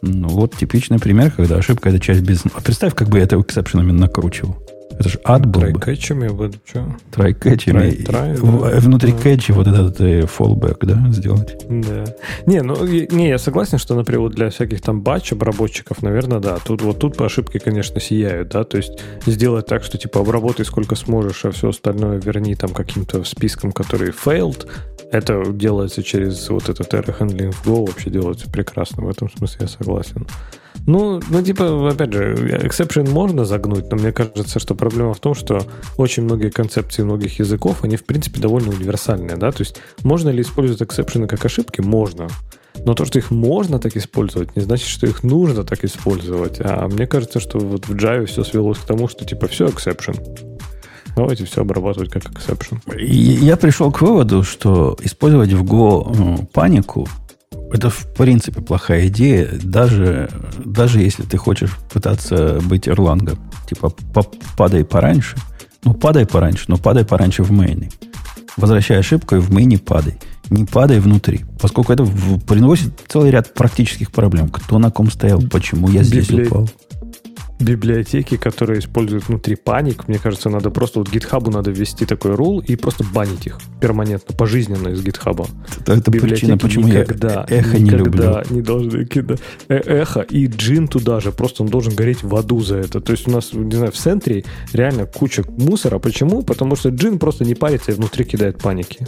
Ну, 0.00 0.28
вот 0.28 0.56
типичный 0.56 0.98
пример, 0.98 1.30
когда 1.32 1.56
ошибка– 1.56 1.88
это 1.90 2.00
часть 2.00 2.22
бизнеса. 2.22 2.56
А 2.56 2.62
представь, 2.62 2.94
как 2.94 3.08
бы 3.08 3.18
я 3.18 3.24
это 3.24 3.38
эксепшенами 3.38 3.92
накручивал. 3.92 4.56
Это 4.98 5.08
же 5.08 5.20
ад 5.24 5.46
был 5.46 5.60
бы. 5.60 5.80
Трайкетчами 5.80 6.28
буду, 6.28 6.58
что? 6.64 6.86
Трайкетчами. 7.10 7.90
Трай, 7.90 7.92
трай, 8.04 8.36
да. 8.36 8.80
Внутри 8.80 9.12
да. 9.12 9.18
кэтча 9.18 9.52
вот 9.52 9.66
этот 9.66 10.00
э, 10.00 10.26
фоллбэк, 10.26 10.84
да, 10.84 11.04
сделать. 11.10 11.56
Да. 11.68 12.04
Не, 12.46 12.62
ну, 12.62 12.84
не, 12.86 13.28
я 13.28 13.38
согласен, 13.38 13.78
что, 13.78 13.94
например, 13.94 14.20
вот 14.20 14.34
для 14.34 14.50
всяких 14.50 14.80
там 14.80 15.02
батч 15.02 15.32
обработчиков, 15.32 16.02
наверное, 16.02 16.38
да. 16.38 16.58
Тут 16.64 16.82
вот 16.82 16.98
тут 16.98 17.16
по 17.16 17.26
ошибке, 17.26 17.58
конечно, 17.58 18.00
сияют, 18.00 18.50
да. 18.50 18.64
То 18.64 18.76
есть 18.76 19.00
сделать 19.26 19.66
так, 19.66 19.82
что 19.82 19.98
типа 19.98 20.20
обработай 20.20 20.64
сколько 20.64 20.94
сможешь, 20.94 21.44
а 21.44 21.50
все 21.50 21.70
остальное 21.70 22.20
верни 22.20 22.54
там 22.54 22.70
каким-то 22.70 23.24
списком, 23.24 23.72
который 23.72 24.10
failed, 24.10 24.68
это 25.10 25.44
делается 25.52 26.02
через 26.02 26.48
вот 26.48 26.68
этот 26.68 26.92
error 26.94 27.16
handling 27.18 27.52
в 27.52 27.66
Go, 27.66 27.86
вообще 27.86 28.10
делается 28.10 28.50
прекрасно. 28.50 29.04
В 29.04 29.08
этом 29.08 29.30
смысле 29.30 29.58
я 29.62 29.68
согласен. 29.68 30.26
Ну, 30.86 31.20
ну, 31.30 31.42
типа, 31.42 31.90
опять 31.90 32.12
же, 32.12 32.34
exception 32.62 33.08
можно 33.10 33.44
загнуть, 33.44 33.90
но 33.90 33.96
мне 33.96 34.12
кажется, 34.12 34.58
что 34.58 34.74
проблема 34.74 35.14
в 35.14 35.20
том, 35.20 35.34
что 35.34 35.62
очень 35.96 36.24
многие 36.24 36.50
концепции 36.50 37.02
многих 37.02 37.38
языков, 37.38 37.84
они, 37.84 37.96
в 37.96 38.04
принципе, 38.04 38.40
довольно 38.40 38.70
универсальные, 38.70 39.36
да, 39.36 39.50
то 39.50 39.62
есть 39.62 39.80
можно 40.02 40.28
ли 40.28 40.42
использовать 40.42 40.82
exception 40.82 41.26
как 41.26 41.44
ошибки? 41.44 41.80
Можно. 41.80 42.28
Но 42.84 42.94
то, 42.94 43.04
что 43.04 43.18
их 43.18 43.30
можно 43.30 43.78
так 43.78 43.96
использовать, 43.96 44.56
не 44.56 44.62
значит, 44.62 44.88
что 44.88 45.06
их 45.06 45.22
нужно 45.22 45.64
так 45.64 45.84
использовать. 45.84 46.56
А 46.60 46.88
мне 46.88 47.06
кажется, 47.06 47.38
что 47.38 47.58
вот 47.58 47.86
в 47.86 47.94
Java 47.94 48.26
все 48.26 48.42
свелось 48.42 48.78
к 48.78 48.84
тому, 48.84 49.08
что 49.08 49.24
типа 49.24 49.46
все 49.46 49.68
exception. 49.68 50.18
Давайте 51.16 51.44
все 51.44 51.60
обрабатывать 51.60 52.10
как 52.10 52.24
exception. 52.24 52.80
Я 52.98 53.56
пришел 53.56 53.92
к 53.92 54.00
выводу, 54.00 54.42
что 54.42 54.96
использовать 55.02 55.52
в 55.52 55.62
Go 55.62 56.12
ну, 56.16 56.48
панику 56.52 57.08
это 57.72 57.90
в 57.90 58.06
принципе 58.14 58.60
плохая 58.60 59.08
идея, 59.08 59.48
даже, 59.62 60.30
даже 60.64 61.00
если 61.00 61.22
ты 61.22 61.36
хочешь 61.36 61.76
пытаться 61.92 62.60
быть 62.62 62.88
Эрлангом. 62.88 63.38
Типа 63.68 63.92
падай 64.56 64.84
пораньше. 64.84 65.36
Ну, 65.84 65.92
падай 65.92 66.26
пораньше, 66.26 66.64
но 66.68 66.76
падай 66.76 67.04
пораньше 67.04 67.42
в 67.42 67.50
мейне. 67.50 67.90
Возвращай 68.56 68.98
ошибку 68.98 69.36
и 69.36 69.40
в 69.40 69.52
мейне 69.52 69.78
падай. 69.78 70.14
не 70.50 70.64
падай 70.64 71.00
внутри, 71.00 71.44
поскольку 71.60 71.92
это 71.92 72.06
приносит 72.46 72.92
целый 73.08 73.30
ряд 73.30 73.52
практических 73.54 74.12
проблем. 74.12 74.48
Кто 74.48 74.78
на 74.78 74.90
ком 74.90 75.10
стоял, 75.10 75.42
почему 75.42 75.88
я 75.88 76.02
здесь 76.02 76.28
Библи... 76.28 76.46
упал 76.46 76.70
библиотеки, 77.60 78.36
которые 78.36 78.80
используют 78.80 79.28
внутри 79.28 79.56
паник, 79.56 80.08
мне 80.08 80.18
кажется, 80.18 80.50
надо 80.50 80.70
просто 80.70 80.98
вот 80.98 81.08
GitHub 81.08 81.50
надо 81.50 81.70
ввести 81.70 82.04
такой 82.04 82.34
рул 82.34 82.60
и 82.60 82.76
просто 82.76 83.04
банить 83.04 83.46
их 83.46 83.58
перманентно, 83.80 84.34
пожизненно 84.36 84.88
из 84.88 85.04
GitHub. 85.04 85.48
Это, 85.80 85.94
это 85.94 86.10
причина, 86.10 86.58
почему 86.58 86.88
никогда, 86.88 87.46
я 87.48 87.58
эхо 87.58 87.78
не 87.78 87.90
люблю. 87.90 88.42
не 88.50 88.60
должны 88.60 89.04
кидать. 89.04 89.40
Э 89.68 89.76
эхо 89.76 90.20
и 90.20 90.46
джин 90.46 90.88
туда 90.88 91.20
же, 91.20 91.32
просто 91.32 91.62
он 91.62 91.68
должен 91.68 91.94
гореть 91.94 92.22
в 92.22 92.34
аду 92.34 92.60
за 92.60 92.76
это. 92.76 93.00
То 93.00 93.12
есть 93.12 93.28
у 93.28 93.30
нас, 93.30 93.52
не 93.52 93.76
знаю, 93.76 93.92
в 93.92 93.96
центре 93.96 94.44
реально 94.72 95.06
куча 95.06 95.44
мусора. 95.58 95.98
Почему? 95.98 96.42
Потому 96.42 96.76
что 96.76 96.88
джин 96.88 97.18
просто 97.18 97.44
не 97.44 97.54
парится 97.54 97.92
и 97.92 97.94
внутри 97.94 98.24
кидает 98.24 98.58
паники. 98.58 99.06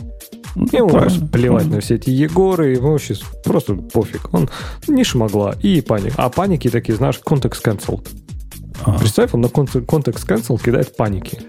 Ну, 0.55 0.66
ему 0.72 0.88
просто 0.88 1.26
плевать 1.26 1.66
на 1.66 1.80
все 1.80 1.97
эти 1.97 2.09
Егоры, 2.09 2.68
ему 2.68 2.92
вообще 2.92 3.14
просто 3.44 3.74
пофиг. 3.74 4.32
Он 4.32 4.49
не 4.88 5.05
шмогла 5.05 5.55
и 5.62 5.82
паник. 5.82 6.14
А 6.16 6.30
паники 6.30 6.70
такие, 6.70 6.97
знаешь, 6.97 7.18
контекст 7.18 7.66
cancelled. 7.66 8.09
А. 8.85 8.99
Представь, 8.99 9.35
он 9.35 9.41
на 9.43 9.49
контекст 9.49 10.29
cancel 10.29 10.62
кидает 10.62 10.97
паники. 10.97 11.41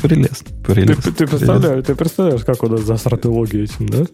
Прелестно. 0.00 0.50
прелестно 0.64 1.02
ты, 1.02 1.12
ты, 1.12 1.26
представляешь, 1.26 1.84
ты 1.84 1.94
представляешь, 1.94 2.42
как 2.42 2.62
у 2.62 2.68
нас 2.68 2.80
засраты 2.82 3.28
логи 3.28 3.58
этим, 3.58 3.86
да? 3.86 4.06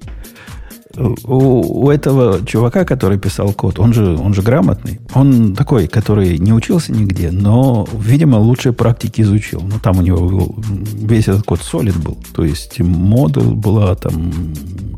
У, 0.97 1.85
у 1.85 1.91
этого 1.91 2.45
чувака, 2.45 2.85
который 2.85 3.19
писал 3.19 3.53
код, 3.53 3.79
он 3.79 3.93
же, 3.93 4.17
он 4.17 4.35
же 4.35 4.43
грамотный. 4.43 4.99
Он 5.15 5.55
такой, 5.55 5.87
который 5.87 6.39
не 6.39 6.53
учился 6.53 6.93
нигде, 6.93 7.31
но, 7.31 7.87
видимо, 7.93 8.37
лучшие 8.37 8.73
практики 8.73 9.21
изучил. 9.21 9.61
Ну, 9.61 9.79
там 9.79 9.99
у 9.99 10.03
него 10.03 10.29
был, 10.29 10.57
весь 10.59 11.29
этот 11.29 11.45
код 11.45 11.61
solid 11.61 12.03
был. 12.03 12.19
То 12.35 12.45
есть 12.45 12.81
модуль 12.81 13.55
была, 13.55 13.95
там 13.95 14.33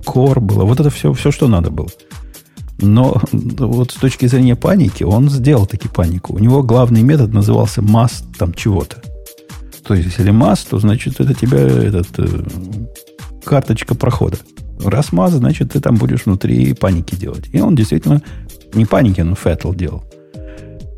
core 0.07 0.41
было. 0.41 0.65
Вот 0.65 0.81
это 0.81 0.89
все, 0.91 1.13
все, 1.13 1.31
что 1.31 1.49
надо 1.49 1.71
было. 1.71 1.89
Но 2.83 3.21
вот 3.33 3.91
с 3.91 3.95
точки 3.95 4.27
зрения 4.27 4.57
паники, 4.57 5.05
он 5.05 5.29
сделал 5.29 5.67
таки 5.67 5.89
панику. 5.89 6.35
У 6.35 6.39
него 6.39 6.63
главный 6.63 7.03
метод 7.03 7.33
назывался 7.33 7.81
mass 7.81 8.25
там 8.39 8.55
чего-то. 8.55 9.03
То 9.87 9.95
есть, 9.95 10.09
если 10.17 10.33
mass, 10.33 10.67
то 10.69 10.79
значит 10.79 11.21
это 11.21 11.35
тебя 11.35 11.59
этот, 11.59 12.09
э, 12.19 12.45
карточка 13.45 13.95
прохода. 13.95 14.39
Раз 14.85 15.13
масс, 15.13 15.33
значит 15.33 15.73
ты 15.73 15.81
там 15.81 15.97
будешь 15.97 16.25
внутри 16.27 16.73
паники 16.75 17.15
делать. 17.15 17.49
И 17.53 17.61
он 17.61 17.75
действительно 17.75 18.23
не 18.73 18.87
паники, 18.87 19.21
но 19.21 19.35
фэтл 19.35 19.73
делал. 19.73 20.05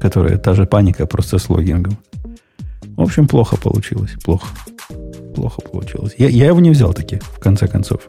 Которая 0.01 0.37
та 0.37 0.55
же 0.55 0.67
паника, 0.67 1.07
просто 1.07 1.39
с 1.39 1.49
логингом. 1.49 1.97
В 2.97 3.03
общем, 3.03 3.27
плохо 3.27 3.57
получилось. 3.57 4.13
Плохо. 4.25 4.49
Плохо 5.35 5.63
получилось. 5.63 6.15
Я, 6.19 6.29
я 6.29 6.47
его 6.47 6.61
не 6.61 6.71
взял 6.71 6.93
таки, 6.93 7.19
в 7.37 7.39
конце 7.41 7.67
концов 7.67 8.01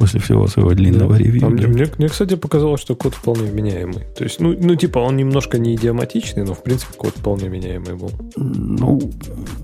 после 0.00 0.18
всего 0.18 0.48
своего 0.48 0.72
длинного 0.72 1.12
да. 1.12 1.18
ревью. 1.18 1.46
А 1.46 1.50
мне, 1.50 1.66
мне, 1.66 1.86
мне, 1.98 2.08
кстати, 2.08 2.34
показалось, 2.34 2.80
что 2.80 2.96
код 2.96 3.14
вполне 3.14 3.42
вменяемый. 3.42 4.06
То 4.16 4.24
есть, 4.24 4.40
ну, 4.40 4.56
ну, 4.58 4.74
типа, 4.74 4.98
он 4.98 5.18
немножко 5.18 5.58
не 5.58 5.76
идиоматичный, 5.76 6.42
но, 6.42 6.54
в 6.54 6.62
принципе, 6.62 6.94
код 6.96 7.12
вполне 7.14 7.50
вменяемый 7.50 7.94
был. 7.94 8.10
Ну, 8.34 8.98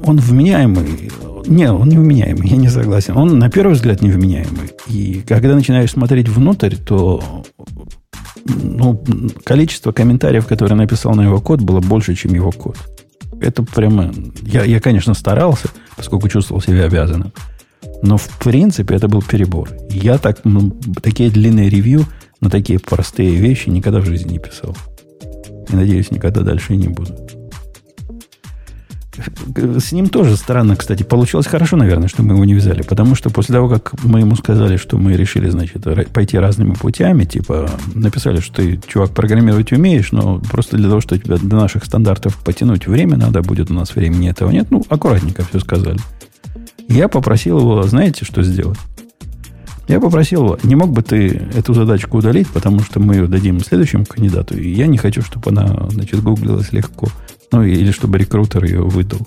он 0.04 0.18
вменяемый. 0.18 1.10
Не, 1.46 1.72
он 1.72 1.88
не 1.88 1.96
вменяемый, 1.96 2.48
я 2.48 2.56
не 2.58 2.68
согласен. 2.68 3.16
Он, 3.16 3.38
на 3.38 3.50
первый 3.50 3.72
взгляд, 3.72 4.02
не 4.02 4.10
вменяемый. 4.10 4.72
И 4.88 5.22
когда 5.26 5.54
начинаешь 5.54 5.92
смотреть 5.92 6.28
внутрь, 6.28 6.76
то 6.76 7.22
ну, 8.44 9.02
количество 9.42 9.92
комментариев, 9.92 10.46
которые 10.46 10.76
написал 10.76 11.14
на 11.14 11.22
его 11.22 11.40
код, 11.40 11.62
было 11.62 11.80
больше, 11.80 12.14
чем 12.14 12.34
его 12.34 12.52
код. 12.52 12.76
Это 13.40 13.62
прямо... 13.62 14.12
Я, 14.42 14.64
я 14.64 14.80
конечно, 14.80 15.14
старался, 15.14 15.68
поскольку 15.96 16.28
чувствовал 16.28 16.60
себя 16.60 16.84
обязанным. 16.84 17.32
Но, 18.02 18.16
в 18.16 18.28
принципе, 18.38 18.94
это 18.94 19.08
был 19.08 19.22
перебор. 19.22 19.70
Я 19.90 20.18
так, 20.18 20.44
ну, 20.44 20.76
такие 21.02 21.30
длинные 21.30 21.68
ревью 21.68 22.06
на 22.40 22.50
такие 22.50 22.78
простые 22.78 23.34
вещи 23.36 23.68
никогда 23.68 24.00
в 24.00 24.06
жизни 24.06 24.32
не 24.32 24.38
писал. 24.38 24.76
И, 25.68 25.74
надеюсь, 25.74 26.10
никогда 26.10 26.42
дальше 26.42 26.74
и 26.74 26.76
не 26.76 26.88
буду. 26.88 27.14
С 29.80 29.92
ним 29.92 30.08
тоже 30.08 30.36
странно, 30.36 30.76
кстати. 30.76 31.02
Получилось 31.02 31.46
хорошо, 31.46 31.76
наверное, 31.76 32.08
что 32.08 32.22
мы 32.22 32.34
его 32.34 32.44
не 32.44 32.54
взяли. 32.54 32.82
Потому 32.82 33.14
что 33.14 33.30
после 33.30 33.54
того, 33.54 33.68
как 33.68 33.94
мы 34.04 34.20
ему 34.20 34.36
сказали, 34.36 34.76
что 34.76 34.98
мы 34.98 35.14
решили, 35.14 35.48
значит, 35.48 35.86
пойти 36.12 36.38
разными 36.38 36.74
путями, 36.74 37.24
типа, 37.24 37.70
написали, 37.94 38.40
что 38.40 38.56
ты, 38.56 38.80
чувак, 38.86 39.10
программировать 39.10 39.72
умеешь, 39.72 40.12
но 40.12 40.38
просто 40.38 40.76
для 40.76 40.88
того, 40.88 41.00
чтобы 41.00 41.22
тебя 41.22 41.38
до 41.38 41.56
наших 41.56 41.84
стандартов 41.84 42.36
потянуть 42.44 42.86
время 42.86 43.16
надо 43.16 43.42
будет, 43.42 43.70
у 43.70 43.74
нас 43.74 43.94
времени 43.94 44.28
этого 44.28 44.50
нет. 44.50 44.66
Ну, 44.70 44.84
аккуратненько 44.88 45.44
все 45.48 45.60
сказали. 45.60 45.98
Я 46.88 47.08
попросил 47.08 47.58
его, 47.58 47.82
знаете, 47.82 48.24
что 48.24 48.42
сделать? 48.42 48.78
Я 49.88 50.00
попросил 50.00 50.44
его, 50.44 50.58
не 50.64 50.74
мог 50.74 50.90
бы 50.90 51.02
ты 51.02 51.28
эту 51.54 51.72
задачку 51.72 52.18
удалить, 52.18 52.48
потому 52.48 52.80
что 52.80 52.98
мы 52.98 53.14
ее 53.14 53.28
дадим 53.28 53.60
следующему 53.60 54.04
кандидату, 54.04 54.56
и 54.58 54.68
я 54.68 54.88
не 54.88 54.98
хочу, 54.98 55.22
чтобы 55.22 55.50
она, 55.50 55.88
значит, 55.90 56.22
гуглилась 56.22 56.72
легко. 56.72 57.08
Ну, 57.52 57.62
или 57.62 57.92
чтобы 57.92 58.18
рекрутер 58.18 58.64
ее 58.64 58.82
выдал. 58.82 59.20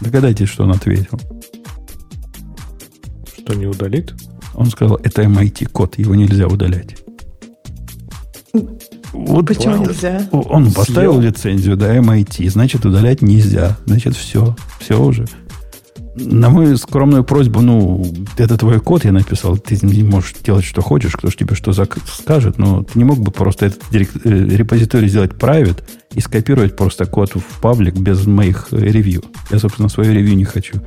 Догадайтесь, 0.00 0.48
что 0.48 0.64
он 0.64 0.72
ответил. 0.72 1.20
Что 3.38 3.54
не 3.54 3.66
удалит? 3.66 4.14
Он 4.54 4.70
сказал, 4.70 4.98
это 5.02 5.22
MIT-код, 5.22 5.98
его 5.98 6.14
нельзя 6.14 6.46
удалять. 6.46 6.96
Вот 9.12 9.46
Почему 9.46 9.74
он, 9.74 9.80
нельзя? 9.82 10.28
Он 10.32 10.72
поставил 10.72 11.12
Съел. 11.14 11.20
лицензию, 11.20 11.76
да, 11.76 11.94
MIT, 11.96 12.48
значит, 12.48 12.86
удалять 12.86 13.20
нельзя. 13.20 13.76
Значит, 13.84 14.16
все, 14.16 14.56
все 14.80 15.00
уже 15.00 15.26
на 16.16 16.48
мою 16.48 16.76
скромную 16.76 17.24
просьбу, 17.24 17.60
ну, 17.60 18.04
это 18.36 18.56
твой 18.56 18.80
код 18.80 19.04
я 19.04 19.12
написал, 19.12 19.56
ты 19.56 19.78
не 19.82 20.02
можешь 20.02 20.34
делать, 20.44 20.64
что 20.64 20.82
хочешь, 20.82 21.12
кто 21.12 21.28
же 21.28 21.36
тебе 21.36 21.54
что 21.54 21.72
скажет, 21.72 22.58
но 22.58 22.84
ты 22.84 22.98
не 22.98 23.04
мог 23.04 23.18
бы 23.18 23.30
просто 23.30 23.66
этот 23.66 23.82
э, 23.92 23.98
репозиторий 24.56 25.08
сделать 25.08 25.32
private 25.32 25.82
и 26.14 26.20
скопировать 26.20 26.76
просто 26.76 27.06
код 27.06 27.32
в 27.34 27.60
паблик 27.60 27.96
без 27.96 28.26
моих 28.26 28.68
э, 28.70 28.78
ревью. 28.78 29.24
Я, 29.50 29.58
собственно, 29.58 29.88
свое 29.88 30.12
ревью 30.12 30.36
не 30.36 30.44
хочу, 30.44 30.80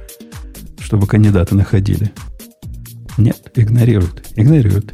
чтобы 0.79 1.07
кандидаты 1.07 1.55
находили. 1.55 2.11
Нет, 3.17 3.51
игнорируют. 3.55 4.25
Игнорируют. 4.35 4.93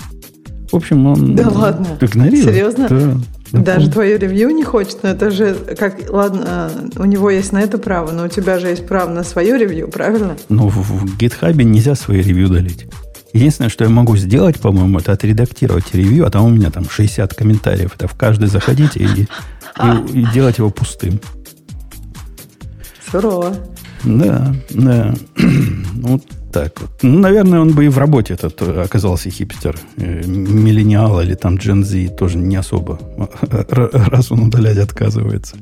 В 0.71 0.75
общем, 0.75 1.05
он... 1.05 1.35
Да 1.35 1.49
ладно? 1.49 1.87
Игнорирует. 2.01 2.45
Серьезно? 2.45 2.87
Да. 2.89 3.17
Даже 3.61 3.89
твое 3.89 4.17
ревью 4.17 4.49
не 4.49 4.63
хочет, 4.63 5.03
но 5.03 5.09
это 5.09 5.29
же 5.29 5.53
как, 5.77 6.09
ладно, 6.09 6.71
у 6.95 7.05
него 7.05 7.29
есть 7.29 7.51
на 7.51 7.61
это 7.61 7.77
право, 7.77 8.11
но 8.11 8.25
у 8.25 8.27
тебя 8.27 8.57
же 8.57 8.67
есть 8.67 8.87
право 8.87 9.09
на 9.09 9.23
свое 9.23 9.57
ревью, 9.57 9.89
правильно? 9.89 10.35
Ну, 10.49 10.67
в, 10.69 10.77
в 10.77 11.17
GitHub 11.17 11.53
нельзя 11.61 11.93
свои 11.93 12.21
ревью 12.21 12.47
удалить. 12.47 12.87
Единственное, 13.31 13.69
что 13.69 13.83
я 13.83 13.91
могу 13.91 14.17
сделать, 14.17 14.59
по-моему, 14.59 14.99
это 14.99 15.11
отредактировать 15.11 15.93
ревью, 15.93 16.25
а 16.25 16.31
там 16.31 16.45
у 16.45 16.49
меня 16.49 16.71
там 16.71 16.89
60 16.89 17.33
комментариев. 17.35 17.91
Это 17.95 18.07
в 18.07 18.15
каждый 18.15 18.47
заходите 18.47 18.99
и, 18.99 19.05
и, 19.05 20.19
и 20.19 20.25
делать 20.33 20.57
его 20.57 20.71
пустым. 20.71 21.19
Сурово. 23.11 23.55
Да, 24.03 24.55
да. 24.71 25.13
ну, 25.93 26.19
так 26.53 26.79
вот. 26.79 26.91
Ну, 27.01 27.19
наверное, 27.19 27.59
он 27.59 27.73
бы 27.73 27.85
и 27.85 27.89
в 27.89 27.97
работе 27.97 28.35
этот 28.35 28.61
э, 28.61 28.83
оказался 28.83 29.29
хипстер. 29.29 29.75
Э, 29.97 30.23
миллениал 30.25 31.19
или 31.19 31.33
там 31.33 31.55
Gen 31.55 31.83
Z 31.83 32.15
тоже 32.15 32.37
не 32.37 32.55
особо. 32.55 32.99
Раз 33.49 34.31
он 34.31 34.43
удалять 34.43 34.77
отказывается. 34.77 35.57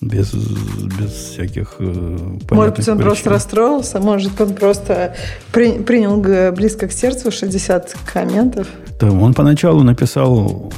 Без, 0.00 0.34
без 0.34 1.10
всяких 1.10 1.76
э, 1.78 2.18
Может 2.50 2.76
быть, 2.76 2.88
он 2.88 2.96
причин. 2.96 2.98
просто 2.98 3.30
расстроился, 3.30 4.00
может, 4.00 4.40
он 4.40 4.54
просто 4.54 5.14
при, 5.52 5.78
принял 5.78 6.20
близко 6.52 6.88
к 6.88 6.92
сердцу 6.92 7.30
60 7.30 7.96
комментов. 8.12 8.66
Да, 9.00 9.10
он 9.10 9.32
поначалу 9.32 9.82
написал, 9.82 10.72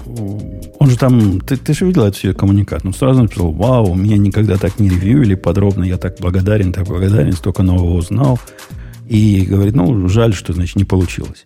он 0.78 0.90
же 0.90 0.98
там, 0.98 1.40
ты, 1.40 1.56
ты 1.56 1.72
же 1.72 1.86
видел 1.86 2.04
эту 2.04 2.18
всю 2.18 2.34
коммуникат, 2.34 2.84
он 2.84 2.92
сразу 2.92 3.22
написал, 3.22 3.50
вау, 3.50 3.94
меня 3.94 4.18
никогда 4.18 4.58
так 4.58 4.78
не 4.78 4.90
ревьюили 4.90 5.34
подробно, 5.34 5.84
я 5.84 5.96
так 5.96 6.16
благодарен, 6.20 6.72
так 6.72 6.86
благодарен, 6.86 7.32
столько 7.32 7.62
нового 7.62 7.94
узнал. 7.94 8.38
И 9.08 9.46
говорит, 9.46 9.74
ну, 9.74 10.08
жаль, 10.08 10.34
что, 10.34 10.52
значит, 10.52 10.76
не 10.76 10.84
получилось. 10.84 11.44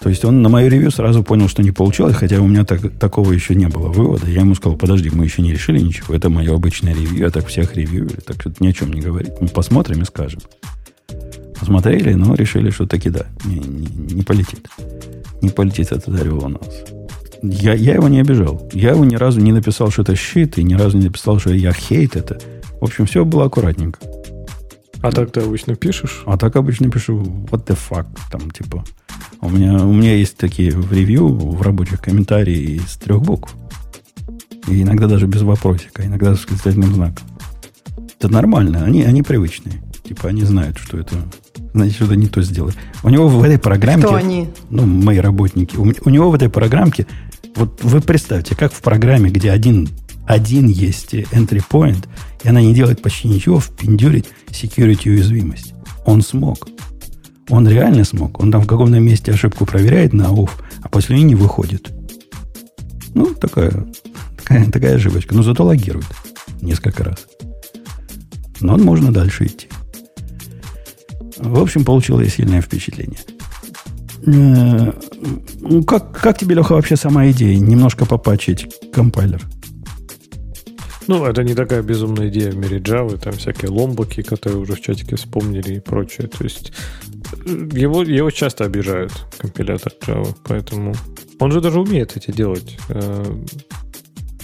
То 0.00 0.10
есть 0.10 0.24
он 0.24 0.42
на 0.42 0.48
мою 0.48 0.70
ревью 0.70 0.90
сразу 0.90 1.24
понял, 1.24 1.48
что 1.48 1.62
не 1.62 1.72
получилось, 1.72 2.14
хотя 2.14 2.40
у 2.40 2.46
меня 2.46 2.64
так, 2.64 2.80
такого 2.98 3.32
еще 3.32 3.54
не 3.54 3.66
было 3.66 3.88
вывода. 3.88 4.30
Я 4.30 4.40
ему 4.40 4.54
сказал, 4.54 4.78
подожди, 4.78 5.10
мы 5.10 5.24
еще 5.24 5.42
не 5.42 5.52
решили 5.52 5.80
ничего, 5.80 6.14
это 6.14 6.30
мое 6.30 6.54
обычное 6.54 6.94
ревью, 6.94 7.18
я 7.18 7.30
так 7.30 7.46
всех 7.48 7.74
ревью, 7.74 8.08
так 8.24 8.40
что 8.40 8.52
ни 8.60 8.68
о 8.68 8.72
чем 8.72 8.92
не 8.92 9.00
говорит. 9.00 9.32
Мы 9.40 9.48
посмотрим 9.48 10.02
и 10.02 10.04
скажем. 10.04 10.40
Посмотрели, 11.58 12.14
но 12.14 12.34
решили, 12.34 12.70
что 12.70 12.86
таки 12.86 13.10
да, 13.10 13.26
не, 13.44 13.56
не, 13.58 14.14
не 14.14 14.22
полетит. 14.22 14.68
Не 15.42 15.50
полетит 15.50 15.90
этот 15.90 16.20
орел 16.20 16.44
у 16.44 16.48
нас. 16.48 16.84
Я, 17.42 17.74
я 17.74 17.94
его 17.94 18.08
не 18.08 18.20
обижал. 18.20 18.68
Я 18.72 18.90
его 18.90 19.04
ни 19.04 19.16
разу 19.16 19.40
не 19.40 19.52
написал, 19.52 19.90
что 19.90 20.02
это 20.02 20.14
щит, 20.14 20.58
и 20.58 20.62
ни 20.62 20.74
разу 20.74 20.98
не 20.98 21.06
написал, 21.06 21.40
что 21.40 21.52
я 21.52 21.72
хейт 21.72 22.14
это. 22.14 22.38
В 22.80 22.84
общем, 22.84 23.06
все 23.06 23.24
было 23.24 23.46
аккуратненько. 23.46 23.98
А 25.00 25.12
так 25.12 25.30
ты 25.30 25.40
обычно 25.40 25.76
пишешь? 25.76 26.22
А 26.26 26.36
так 26.36 26.56
обычно 26.56 26.90
пишу 26.90 27.20
what 27.50 27.66
the 27.66 27.78
fuck, 27.78 28.06
там 28.30 28.50
типа. 28.50 28.84
У 29.40 29.48
меня, 29.48 29.84
у 29.84 29.92
меня 29.92 30.14
есть 30.14 30.36
такие 30.36 30.72
в 30.72 30.92
ревью, 30.92 31.28
в 31.28 31.62
рабочих 31.62 32.00
комментарии 32.00 32.76
из 32.76 32.96
трех 32.96 33.22
букв. 33.22 33.54
И 34.66 34.82
иногда 34.82 35.06
даже 35.06 35.26
без 35.26 35.42
вопросика, 35.42 36.04
иногда 36.04 36.34
с 36.34 36.38
восклицательным 36.38 36.92
знаком. 36.94 37.26
Это 38.18 38.28
нормально, 38.28 38.84
они, 38.84 39.02
они 39.04 39.22
привычные. 39.22 39.82
Типа 40.02 40.28
они 40.28 40.42
знают, 40.42 40.78
что 40.78 40.98
это 40.98 41.14
значит, 41.72 41.94
что-то 41.94 42.16
не 42.16 42.26
то 42.26 42.42
сделали. 42.42 42.74
У 43.02 43.08
него 43.08 43.28
в 43.28 43.42
этой 43.42 43.58
программке... 43.58 44.06
Кто 44.06 44.16
они? 44.16 44.48
Ну, 44.70 44.86
мои 44.86 45.18
работники. 45.18 45.76
У, 45.76 45.82
у 45.82 46.10
него 46.10 46.30
в 46.30 46.34
этой 46.34 46.48
программке... 46.48 47.06
Вот 47.54 47.82
вы 47.82 48.00
представьте, 48.00 48.56
как 48.56 48.72
в 48.72 48.80
программе, 48.80 49.30
где 49.30 49.50
один, 49.50 49.88
один 50.28 50.68
есть 50.68 51.14
entry 51.14 51.62
point, 51.68 52.06
и 52.44 52.48
она 52.48 52.60
не 52.60 52.74
делает 52.74 53.00
почти 53.00 53.28
ничего, 53.28 53.58
впендюрить 53.60 54.26
security 54.50 55.08
уязвимость. 55.08 55.72
Он 56.04 56.20
смог. 56.20 56.68
Он 57.48 57.66
реально 57.66 58.04
смог. 58.04 58.38
Он 58.38 58.52
там 58.52 58.60
в 58.60 58.66
каком-то 58.66 59.00
месте 59.00 59.32
ошибку 59.32 59.64
проверяет 59.64 60.12
на 60.12 60.24
off, 60.24 60.50
а 60.82 60.90
после 60.90 61.16
нее 61.16 61.24
не 61.24 61.34
выходит. 61.34 61.90
Ну, 63.14 63.34
такая, 63.34 63.86
такая, 64.36 64.70
такая 64.70 64.96
ошибочка. 64.96 65.34
Но 65.34 65.42
зато 65.42 65.64
логирует 65.64 66.06
несколько 66.60 67.04
раз. 67.04 67.26
Но 68.60 68.76
можно 68.76 69.10
дальше 69.10 69.46
идти. 69.46 69.68
В 71.38 71.58
общем, 71.58 71.86
получил 71.86 72.20
я 72.20 72.28
сильное 72.28 72.60
впечатление. 72.60 73.20
Э, 74.26 74.92
ну, 75.60 75.82
как, 75.84 76.12
как 76.12 76.36
тебе, 76.36 76.54
Леха, 76.54 76.74
вообще 76.74 76.96
сама 76.96 77.30
идея? 77.30 77.58
Немножко 77.58 78.04
попачить 78.04 78.66
компайлер. 78.92 79.40
Ну, 81.08 81.24
это 81.24 81.42
не 81.42 81.54
такая 81.54 81.82
безумная 81.82 82.28
идея 82.28 82.50
в 82.50 82.56
мире 82.56 82.78
Java, 82.78 83.18
там 83.18 83.32
всякие 83.32 83.70
ломбоки, 83.70 84.22
которые 84.22 84.60
уже 84.60 84.74
в 84.74 84.80
чатике 84.80 85.16
вспомнили 85.16 85.76
и 85.76 85.80
прочее. 85.80 86.28
То 86.28 86.44
есть 86.44 86.72
э, 87.46 87.68
его, 87.72 88.02
его 88.02 88.30
часто 88.30 88.64
обижают, 88.64 89.12
компилятор 89.38 89.92
Java, 90.06 90.36
поэтому 90.44 90.94
он 91.40 91.50
же 91.50 91.62
даже 91.62 91.80
умеет 91.80 92.16
эти 92.16 92.30
делать. 92.30 92.78
Э, 92.90 93.24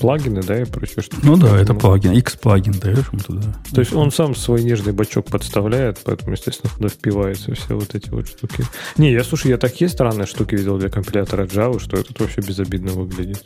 плагины, 0.00 0.42
да, 0.42 0.62
и 0.62 0.64
прочее. 0.64 1.02
Что 1.02 1.16
ну 1.22 1.36
да, 1.36 1.58
это 1.58 1.74
плагин, 1.74 2.12
X-плагин 2.12 2.72
даешь 2.72 3.08
ему 3.12 3.20
туда. 3.20 3.54
То 3.72 3.80
есть 3.80 3.92
он 3.92 4.10
сам 4.10 4.34
свой 4.34 4.62
нежный 4.62 4.92
бачок 4.92 5.26
подставляет, 5.26 6.00
поэтому, 6.04 6.32
естественно, 6.32 6.72
туда 6.76 6.88
впиваются 6.88 7.54
все 7.54 7.74
вот 7.74 7.94
эти 7.94 8.08
вот 8.08 8.26
штуки. 8.26 8.64
Не, 8.96 9.12
я, 9.12 9.22
слушай, 9.22 9.48
я 9.48 9.58
такие 9.58 9.88
странные 9.88 10.26
штуки 10.26 10.54
видел 10.54 10.78
для 10.78 10.88
компилятора 10.88 11.46
Java, 11.46 11.78
что 11.78 11.98
это 11.98 12.12
вообще 12.18 12.40
безобидно 12.40 12.92
выглядит. 12.92 13.44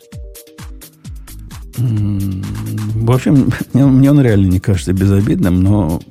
В 1.79 3.11
общем, 3.11 3.51
мне 3.73 4.11
он 4.11 4.21
реально 4.21 4.47
не 4.47 4.59
кажется 4.59 4.93
безобидным, 4.93 5.63
но 5.63 6.01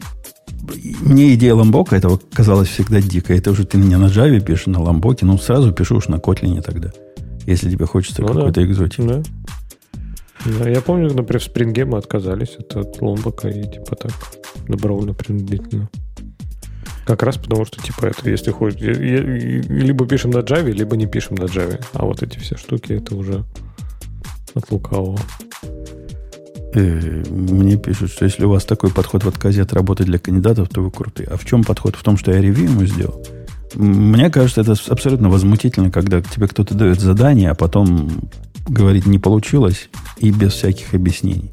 мне 1.00 1.34
идея 1.34 1.54
ламбока 1.54 1.96
этого 1.96 2.20
казалась 2.32 2.68
всегда 2.68 3.00
дикой. 3.00 3.38
Это 3.38 3.50
уже 3.50 3.66
ты 3.66 3.78
меня 3.78 3.98
на 3.98 4.06
Java 4.06 4.40
пишешь, 4.40 4.66
на 4.66 4.80
ламбоке, 4.80 5.26
ну 5.26 5.38
сразу 5.38 5.72
пишу 5.72 5.96
уж 5.96 6.08
на 6.08 6.16
Kotlin 6.16 6.60
тогда, 6.62 6.92
если 7.46 7.70
тебе 7.70 7.86
хочется 7.86 8.22
ну, 8.22 8.28
какой-то 8.28 8.60
да. 8.60 8.66
экзотики. 8.66 9.02
Да. 9.02 9.22
Да, 10.44 10.68
я 10.68 10.80
помню, 10.80 11.12
например, 11.12 11.40
в 11.40 11.44
спринге 11.44 11.84
мы 11.84 11.98
отказались 11.98 12.56
от, 12.58 12.76
от 12.76 13.02
ломбока 13.02 13.48
и 13.48 13.62
типа 13.64 13.96
так 13.96 14.12
добровольно 14.68 15.12
принудительно. 15.12 15.90
Как 17.06 17.22
раз 17.22 17.38
потому, 17.38 17.64
что 17.64 17.82
типа 17.82 18.06
это, 18.06 18.28
если 18.28 18.50
хочешь, 18.50 18.80
либо 18.80 20.06
пишем 20.06 20.30
на 20.30 20.38
Java, 20.38 20.70
либо 20.70 20.96
не 20.96 21.06
пишем 21.06 21.36
на 21.36 21.44
Java. 21.44 21.82
А 21.94 22.04
вот 22.04 22.22
эти 22.22 22.38
все 22.38 22.56
штуки, 22.56 22.92
это 22.92 23.16
уже 23.16 23.44
от 24.54 24.70
лукавого. 24.70 25.18
Э, 26.74 27.24
мне 27.30 27.76
пишут, 27.76 28.10
что 28.10 28.24
если 28.24 28.44
у 28.44 28.50
вас 28.50 28.64
такой 28.64 28.90
подход 28.90 29.24
в 29.24 29.28
отказе 29.28 29.62
от 29.62 29.72
работы 29.72 30.04
для 30.04 30.18
кандидатов, 30.18 30.68
то 30.68 30.82
вы 30.82 30.90
крутые. 30.90 31.28
А 31.28 31.36
в 31.36 31.44
чем 31.44 31.64
подход? 31.64 31.96
В 31.96 32.02
том, 32.02 32.16
что 32.16 32.32
я 32.32 32.40
ревью 32.40 32.70
ему 32.70 32.84
сделал. 32.84 33.24
Мне 33.74 34.30
кажется, 34.30 34.62
это 34.62 34.74
абсолютно 34.88 35.28
возмутительно, 35.28 35.90
когда 35.90 36.20
тебе 36.20 36.48
кто-то 36.48 36.74
дает 36.74 37.00
задание, 37.00 37.50
а 37.50 37.54
потом 37.54 38.10
говорит, 38.66 39.06
не 39.06 39.18
получилось, 39.18 39.88
и 40.18 40.30
без 40.30 40.52
всяких 40.54 40.94
объяснений. 40.94 41.52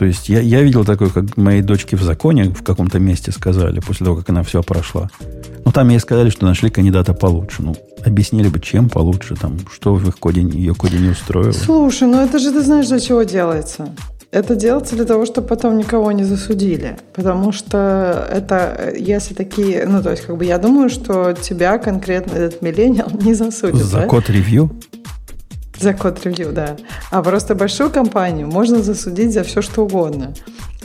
То 0.00 0.06
есть 0.06 0.30
я, 0.30 0.40
я 0.40 0.62
видел 0.62 0.82
такое, 0.86 1.10
как 1.10 1.36
моей 1.36 1.60
дочке 1.60 1.94
в 1.94 2.02
законе 2.02 2.44
в 2.44 2.62
каком-то 2.62 2.98
месте 2.98 3.32
сказали, 3.32 3.80
после 3.80 4.06
того, 4.06 4.16
как 4.16 4.30
она 4.30 4.42
все 4.42 4.62
прошла. 4.62 5.10
Ну, 5.66 5.72
там 5.72 5.90
ей 5.90 6.00
сказали, 6.00 6.30
что 6.30 6.46
нашли 6.46 6.70
кандидата 6.70 7.12
получше. 7.12 7.56
Ну, 7.60 7.76
объяснили 8.02 8.48
бы, 8.48 8.60
чем 8.60 8.88
получше, 8.88 9.36
там, 9.36 9.58
что 9.70 9.92
в 9.92 10.08
их 10.08 10.18
коде, 10.18 10.40
ее 10.40 10.74
коде 10.74 10.96
не 10.96 11.10
устроило. 11.10 11.52
Слушай, 11.52 12.08
ну 12.08 12.18
это 12.18 12.38
же 12.38 12.50
ты 12.50 12.62
знаешь, 12.62 12.88
для 12.88 12.98
чего 12.98 13.24
делается. 13.24 13.90
Это 14.30 14.56
делается 14.56 14.96
для 14.96 15.04
того, 15.04 15.26
чтобы 15.26 15.48
потом 15.48 15.76
никого 15.76 16.12
не 16.12 16.24
засудили. 16.24 16.96
Потому 17.12 17.52
что 17.52 18.26
это, 18.32 18.94
если 18.98 19.34
такие, 19.34 19.84
ну, 19.86 20.02
то 20.02 20.12
есть, 20.12 20.22
как 20.22 20.38
бы 20.38 20.46
я 20.46 20.56
думаю, 20.56 20.88
что 20.88 21.34
тебя 21.34 21.76
конкретно 21.76 22.38
этот 22.38 22.62
миллениал 22.62 23.10
не 23.20 23.34
засудит. 23.34 23.84
За 23.84 23.98
да? 23.98 24.06
код 24.06 24.30
ревью? 24.30 24.70
За 25.80 25.94
код 25.94 26.22
ревью, 26.24 26.52
да. 26.52 26.76
А 27.10 27.22
просто 27.22 27.54
большую 27.54 27.90
компанию 27.90 28.46
можно 28.46 28.82
засудить 28.82 29.32
за 29.32 29.44
все, 29.44 29.62
что 29.62 29.84
угодно. 29.84 30.34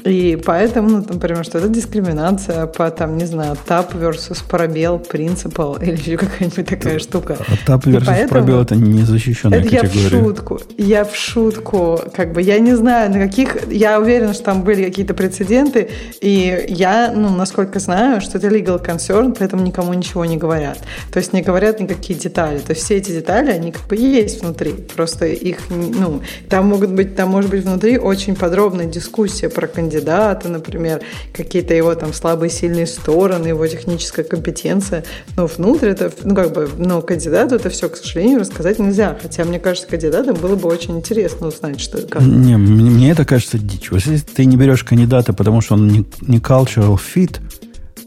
И 0.06 0.36
поэтому, 0.36 0.90
ну, 0.90 1.06
например, 1.10 1.44
что 1.44 1.58
это 1.58 1.68
дискриминация 1.68 2.68
по, 2.68 2.92
там, 2.92 3.18
не 3.18 3.26
знаю, 3.26 3.58
тап 3.66 3.96
versus 3.96 4.44
пробел, 4.48 5.00
принципал 5.00 5.78
или 5.82 5.94
еще 5.98 6.18
какая-нибудь 6.18 6.66
такая 6.68 7.00
штука. 7.00 7.38
А 7.40 7.66
тап 7.66 7.88
versus 7.88 8.04
поэтому, 8.06 8.30
пробел 8.30 8.62
это 8.62 8.76
не 8.76 9.02
защищенная 9.02 9.62
это 9.62 9.70
категория. 9.70 10.04
Я 10.04 10.10
в 10.10 10.10
шутку, 10.10 10.60
я 10.78 11.06
в 11.06 11.16
шутку, 11.16 12.00
как 12.16 12.34
бы, 12.34 12.42
я 12.44 12.60
не 12.60 12.76
знаю, 12.76 13.12
на 13.12 13.20
каких, 13.20 13.68
я 13.72 14.00
уверена, 14.00 14.36
что 14.36 14.44
там 14.44 14.62
были 14.62 14.86
какие-то 14.86 15.16
прецеденты, 15.16 15.90
и 16.22 16.66
я, 16.70 17.12
ну, 17.16 17.36
насколько 17.36 17.80
знаю, 17.80 18.22
что 18.22 18.38
это 18.38 18.48
legal 18.48 18.84
concern, 18.84 19.36
поэтому 19.38 19.64
никому 19.64 19.92
ничего 19.96 20.24
не 20.26 20.38
говорят. 20.38 20.78
То 21.12 21.18
есть 21.18 21.34
не 21.34 21.42
говорят 21.42 21.80
никакие 21.80 22.18
детали. 22.18 22.60
То 22.60 22.74
есть 22.74 22.84
все 22.84 22.98
эти 22.98 23.10
детали, 23.10 23.50
они 23.50 23.72
как 23.72 23.88
бы 23.88 23.96
есть 23.96 24.44
внутри. 24.44 24.74
Просто 24.96 25.26
их, 25.26 25.62
ну, 25.70 26.22
там 26.48 26.68
могут 26.68 26.92
быть, 26.92 27.16
там 27.16 27.30
может 27.30 27.50
быть 27.50 27.64
внутри 27.64 27.98
очень 27.98 28.36
подробная 28.36 28.86
дискуссия 28.86 29.50
про 29.50 29.66
кандидата 29.66 29.95
кандидата, 29.96 30.50
например, 30.50 31.02
какие-то 31.34 31.74
его 31.74 31.96
там 31.96 32.14
слабые, 32.14 32.50
сильные 32.50 32.88
стороны, 32.88 33.48
его 33.48 33.66
техническая 33.68 34.26
компетенция. 34.26 35.04
Но 35.38 35.48
внутрь 35.48 35.90
это, 35.90 36.12
ну 36.24 36.36
как 36.36 36.54
бы, 36.54 36.70
но 36.78 37.02
кандидату 37.02 37.56
это 37.56 37.70
все, 37.70 37.90
к 37.90 37.96
сожалению, 37.96 38.40
рассказать 38.40 38.80
нельзя. 38.80 39.18
Хотя, 39.22 39.46
мне 39.46 39.60
кажется, 39.60 39.88
кандидатам 39.88 40.36
было 40.36 40.56
бы 40.56 40.68
очень 40.70 40.98
интересно 40.98 41.48
узнать, 41.48 41.80
что 41.80 42.00
как. 42.00 42.22
Не, 42.22 42.58
мне, 42.58 42.90
мне 42.90 43.12
это 43.12 43.26
кажется 43.26 43.58
дичь. 43.58 43.92
Вот 43.92 44.02
если 44.06 44.26
ты 44.26 44.46
не 44.46 44.58
берешь 44.58 44.84
кандидата, 44.84 45.34
потому 45.34 45.62
что 45.62 45.76
он 45.76 45.88
не, 45.88 46.06
не 46.22 46.40
cultural 46.40 47.00
fit, 47.00 47.40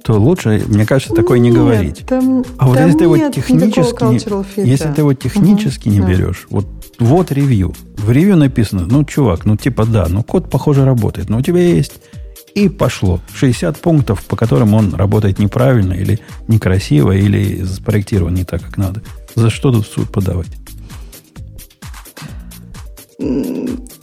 то 0.03 0.15
лучше, 0.15 0.63
мне 0.67 0.87
кажется, 0.87 1.15
такое 1.15 1.39
не 1.39 1.51
говорить. 1.51 2.05
Там, 2.07 2.45
а 2.59 2.69
вот 2.69 2.79
если 2.79 2.99
ты 2.99 3.05
его 3.05 3.19
технически, 3.31 4.05
не, 4.05 4.69
если 4.69 4.93
ты 4.93 5.01
его 5.03 5.13
технически 5.13 5.89
угу, 5.89 5.97
не 5.97 6.01
берешь, 6.01 6.47
вот 6.51 6.67
вот 6.99 7.33
ревью. 7.33 7.75
В 7.97 8.11
ревью 8.11 8.37
написано, 8.37 8.87
ну, 8.89 9.05
чувак, 9.05 9.45
ну, 9.45 9.57
типа, 9.57 9.85
да, 9.87 10.07
ну, 10.09 10.23
код, 10.23 10.51
похоже, 10.51 10.85
работает, 10.85 11.29
но 11.29 11.39
у 11.39 11.43
тебя 11.43 11.61
есть 11.61 12.01
и 12.55 12.69
пошло. 12.69 13.21
60 13.35 13.81
пунктов, 13.81 14.25
по 14.25 14.37
которым 14.37 14.75
он 14.75 14.95
работает 14.95 15.39
неправильно 15.39 15.93
или 15.93 16.19
некрасиво, 16.49 17.13
или 17.13 17.63
спроектирован 17.65 18.35
не 18.35 18.45
так, 18.45 18.63
как 18.63 18.77
надо. 18.77 19.03
За 19.35 19.51
что 19.51 19.71
тут 19.71 19.87
в 19.87 19.93
суд 19.93 20.11
подавать? 20.11 20.49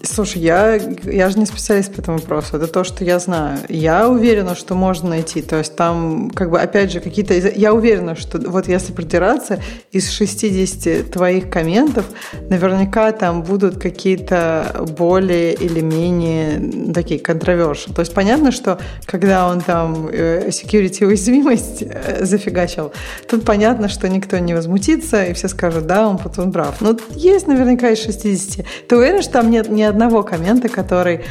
Слушай, 0.05 0.41
я, 0.43 0.75
я 1.03 1.29
же 1.29 1.39
не 1.39 1.45
специалист 1.45 1.93
по 1.93 1.99
этому 1.99 2.19
вопросу. 2.19 2.57
Это 2.57 2.67
то, 2.67 2.83
что 2.83 3.03
я 3.03 3.19
знаю. 3.19 3.59
Я 3.69 4.07
уверена, 4.07 4.55
что 4.55 4.75
можно 4.75 5.09
найти. 5.09 5.41
То 5.41 5.57
есть 5.57 5.75
там, 5.75 6.29
как 6.29 6.51
бы, 6.51 6.59
опять 6.59 6.91
же, 6.91 6.99
какие-то... 6.99 7.33
Я 7.33 7.73
уверена, 7.73 8.15
что 8.15 8.39
вот 8.39 8.67
если 8.67 8.93
придираться, 8.93 9.59
из 9.91 10.11
60 10.11 11.11
твоих 11.11 11.49
комментов 11.49 12.05
наверняка 12.49 13.11
там 13.11 13.43
будут 13.43 13.77
какие-то 13.81 14.85
более 14.97 15.53
или 15.53 15.81
менее 15.81 16.93
такие 16.93 17.19
controversial. 17.19 17.93
То 17.93 18.01
есть 18.01 18.13
понятно, 18.13 18.51
что 18.51 18.79
когда 19.05 19.47
он 19.47 19.61
там 19.61 20.07
э, 20.11 20.49
security 20.49 21.05
уязвимость 21.05 21.81
э, 21.81 22.23
зафигачил, 22.25 22.91
тут 23.29 23.43
понятно, 23.43 23.89
что 23.89 24.07
никто 24.07 24.37
не 24.37 24.53
возмутится, 24.53 25.25
и 25.25 25.33
все 25.33 25.47
скажут, 25.47 25.87
да, 25.87 26.07
он 26.07 26.17
потом 26.17 26.51
прав. 26.51 26.79
Но 26.81 26.97
есть 27.15 27.47
наверняка 27.47 27.89
из 27.89 28.03
60. 28.03 28.65
Ты 28.87 28.97
уверен, 28.97 29.21
что 29.21 29.33
там 29.33 29.49
нет 29.49 29.69
ни 29.69 29.81
одного 29.81 29.94
коммента, 30.23 30.69
который 30.69 31.21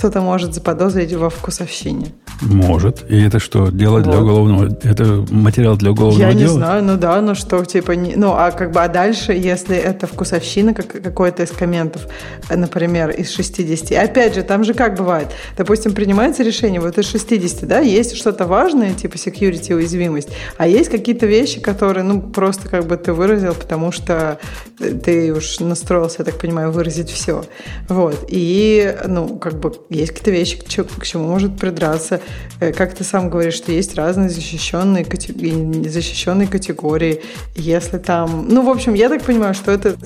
кто-то 0.00 0.22
может 0.22 0.54
заподозрить 0.54 1.12
во 1.12 1.28
вкусовщине? 1.28 2.12
Может. 2.40 3.04
И 3.10 3.20
это 3.20 3.38
что, 3.38 3.68
дело 3.68 3.96
вот. 3.98 4.04
для 4.04 4.18
уголовного... 4.18 4.78
Это 4.82 5.26
материал 5.30 5.76
для 5.76 5.90
уголовного 5.90 6.26
Я 6.26 6.32
дела? 6.32 6.40
Я 6.40 6.48
не 6.48 6.52
знаю, 6.54 6.84
ну 6.84 6.96
да, 6.96 7.20
ну 7.20 7.34
что, 7.34 7.62
типа... 7.66 7.92
Не, 7.92 8.16
ну, 8.16 8.32
а 8.32 8.50
как 8.50 8.72
бы, 8.72 8.80
а 8.80 8.88
дальше, 8.88 9.32
если 9.32 9.76
это 9.76 10.06
вкусовщина, 10.06 10.72
как, 10.72 10.86
какой-то 11.02 11.42
из 11.42 11.50
комментов, 11.50 12.06
например, 12.48 13.10
из 13.10 13.30
60... 13.30 13.90
И 13.90 13.94
опять 13.94 14.34
же, 14.34 14.42
там 14.42 14.64
же 14.64 14.72
как 14.72 14.96
бывает? 14.96 15.28
Допустим, 15.58 15.92
принимается 15.92 16.42
решение, 16.42 16.80
вот 16.80 16.96
из 16.96 17.06
60, 17.06 17.68
да, 17.68 17.80
есть 17.80 18.16
что-то 18.16 18.46
важное, 18.46 18.94
типа 18.94 19.16
security 19.16 19.74
уязвимость, 19.74 20.30
а 20.56 20.66
есть 20.66 20.88
какие-то 20.88 21.26
вещи, 21.26 21.60
которые, 21.60 22.04
ну, 22.04 22.22
просто 22.22 22.70
как 22.70 22.86
бы 22.86 22.96
ты 22.96 23.12
выразил, 23.12 23.52
потому 23.52 23.92
что 23.92 24.38
ты 24.78 25.34
уж 25.34 25.60
настроился, 25.60 26.16
я 26.20 26.24
так 26.24 26.38
понимаю, 26.38 26.72
выразить 26.72 27.10
все. 27.10 27.44
Вот. 27.90 28.24
И, 28.28 28.96
ну, 29.06 29.36
как 29.36 29.60
бы 29.60 29.74
есть 29.90 30.12
какие-то 30.12 30.30
вещи, 30.30 30.56
к 30.56 31.04
чему 31.04 31.26
может 31.26 31.58
придраться. 31.58 32.20
Э, 32.60 32.72
как 32.72 32.94
ты 32.94 33.04
сам 33.04 33.28
говоришь, 33.28 33.54
что 33.54 33.72
есть 33.72 33.96
разные 33.96 34.30
защищенные, 34.30 35.04
защищенные 35.04 36.46
категории. 36.46 37.22
Если 37.56 37.98
там... 37.98 38.46
Ну, 38.48 38.62
в 38.62 38.68
общем, 38.70 38.94
я 38.94 39.08
так 39.08 39.22
понимаю, 39.22 39.54
что 39.54 39.72
это 39.72 39.96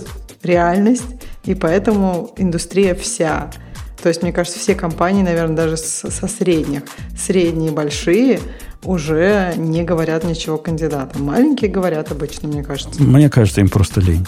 реальность, 0.42 1.04
и 1.44 1.54
поэтому 1.54 2.32
индустрия 2.36 2.94
вся 2.94 3.50
То 4.02 4.08
есть, 4.08 4.22
мне 4.22 4.32
кажется, 4.32 4.58
все 4.58 4.74
компании, 4.74 5.22
наверное, 5.22 5.56
даже 5.56 5.76
со 5.76 6.28
средних, 6.28 6.82
средние, 7.16 7.70
большие, 7.70 8.40
уже 8.82 9.54
не 9.56 9.82
говорят 9.82 10.24
ничего 10.24 10.58
кандидатам. 10.58 11.24
Маленькие 11.24 11.70
говорят 11.70 12.10
обычно, 12.10 12.48
мне 12.48 12.62
кажется. 12.62 13.02
Мне 13.02 13.30
кажется, 13.30 13.60
им 13.60 13.68
просто 13.68 14.00
лень. 14.00 14.26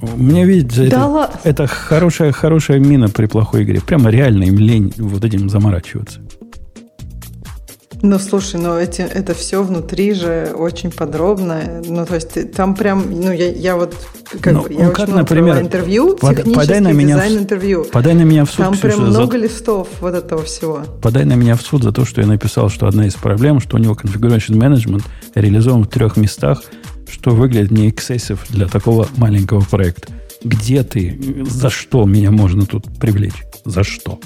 Мне 0.00 0.44
видите, 0.44 0.88
да 0.88 1.30
это, 1.42 1.48
это 1.48 1.66
хорошая, 1.66 2.32
хорошая 2.32 2.78
мина 2.78 3.08
при 3.08 3.26
плохой 3.26 3.64
игре. 3.64 3.80
Прямо 3.80 4.10
реально 4.10 4.44
им 4.44 4.58
лень 4.58 4.92
вот 4.96 5.24
этим 5.24 5.48
заморачиваться. 5.48 6.20
Ну, 8.00 8.18
слушай, 8.18 8.60
ну 8.60 8.76
эти, 8.76 9.00
это 9.00 9.34
все 9.34 9.62
внутри 9.62 10.14
же 10.14 10.52
очень 10.54 10.92
подробно. 10.92 11.82
Ну, 11.84 12.06
то 12.06 12.14
есть 12.14 12.52
там 12.52 12.76
прям, 12.76 13.04
ну, 13.10 13.32
я, 13.32 13.50
я 13.50 13.76
вот 13.76 13.94
как 14.40 14.52
ну, 14.52 14.62
бы, 14.62 14.72
я 14.72 14.86
ну, 14.86 14.92
как, 14.92 15.08
например, 15.08 15.60
интервью, 15.60 16.16
под, 16.16 16.44
подай 16.54 16.80
на 16.80 16.92
меня 16.92 17.16
дизайн 17.16 17.38
интервью. 17.38 17.86
Подай 17.90 18.14
на 18.14 18.22
меня 18.22 18.44
в 18.44 18.50
суд. 18.50 18.58
Там 18.58 18.74
Ксюша, 18.74 18.88
прям 18.88 19.08
много 19.08 19.32
за... 19.32 19.44
листов 19.44 19.88
вот 20.00 20.14
этого 20.14 20.44
всего. 20.44 20.82
Подай 21.02 21.24
на 21.24 21.32
меня 21.32 21.56
в 21.56 21.62
суд 21.62 21.82
за 21.82 21.90
то, 21.90 22.04
что 22.04 22.20
я 22.20 22.26
написал, 22.28 22.68
что 22.68 22.86
одна 22.86 23.06
из 23.06 23.14
проблем, 23.14 23.58
что 23.58 23.76
у 23.76 23.80
него 23.80 23.94
configuration 23.94 24.54
management 24.54 25.02
реализован 25.34 25.84
в 25.84 25.88
трех 25.88 26.16
местах, 26.16 26.62
что 27.10 27.30
выглядит 27.30 27.70
не 27.70 27.88
эксцессив 27.90 28.44
для 28.50 28.66
такого 28.66 29.08
маленького 29.16 29.60
проекта. 29.60 30.12
Где 30.42 30.82
ты? 30.82 31.18
За 31.48 31.70
что 31.70 32.04
меня 32.04 32.30
можно 32.30 32.66
тут 32.66 32.86
привлечь? 32.98 33.42
За 33.64 33.82
что? 33.82 34.20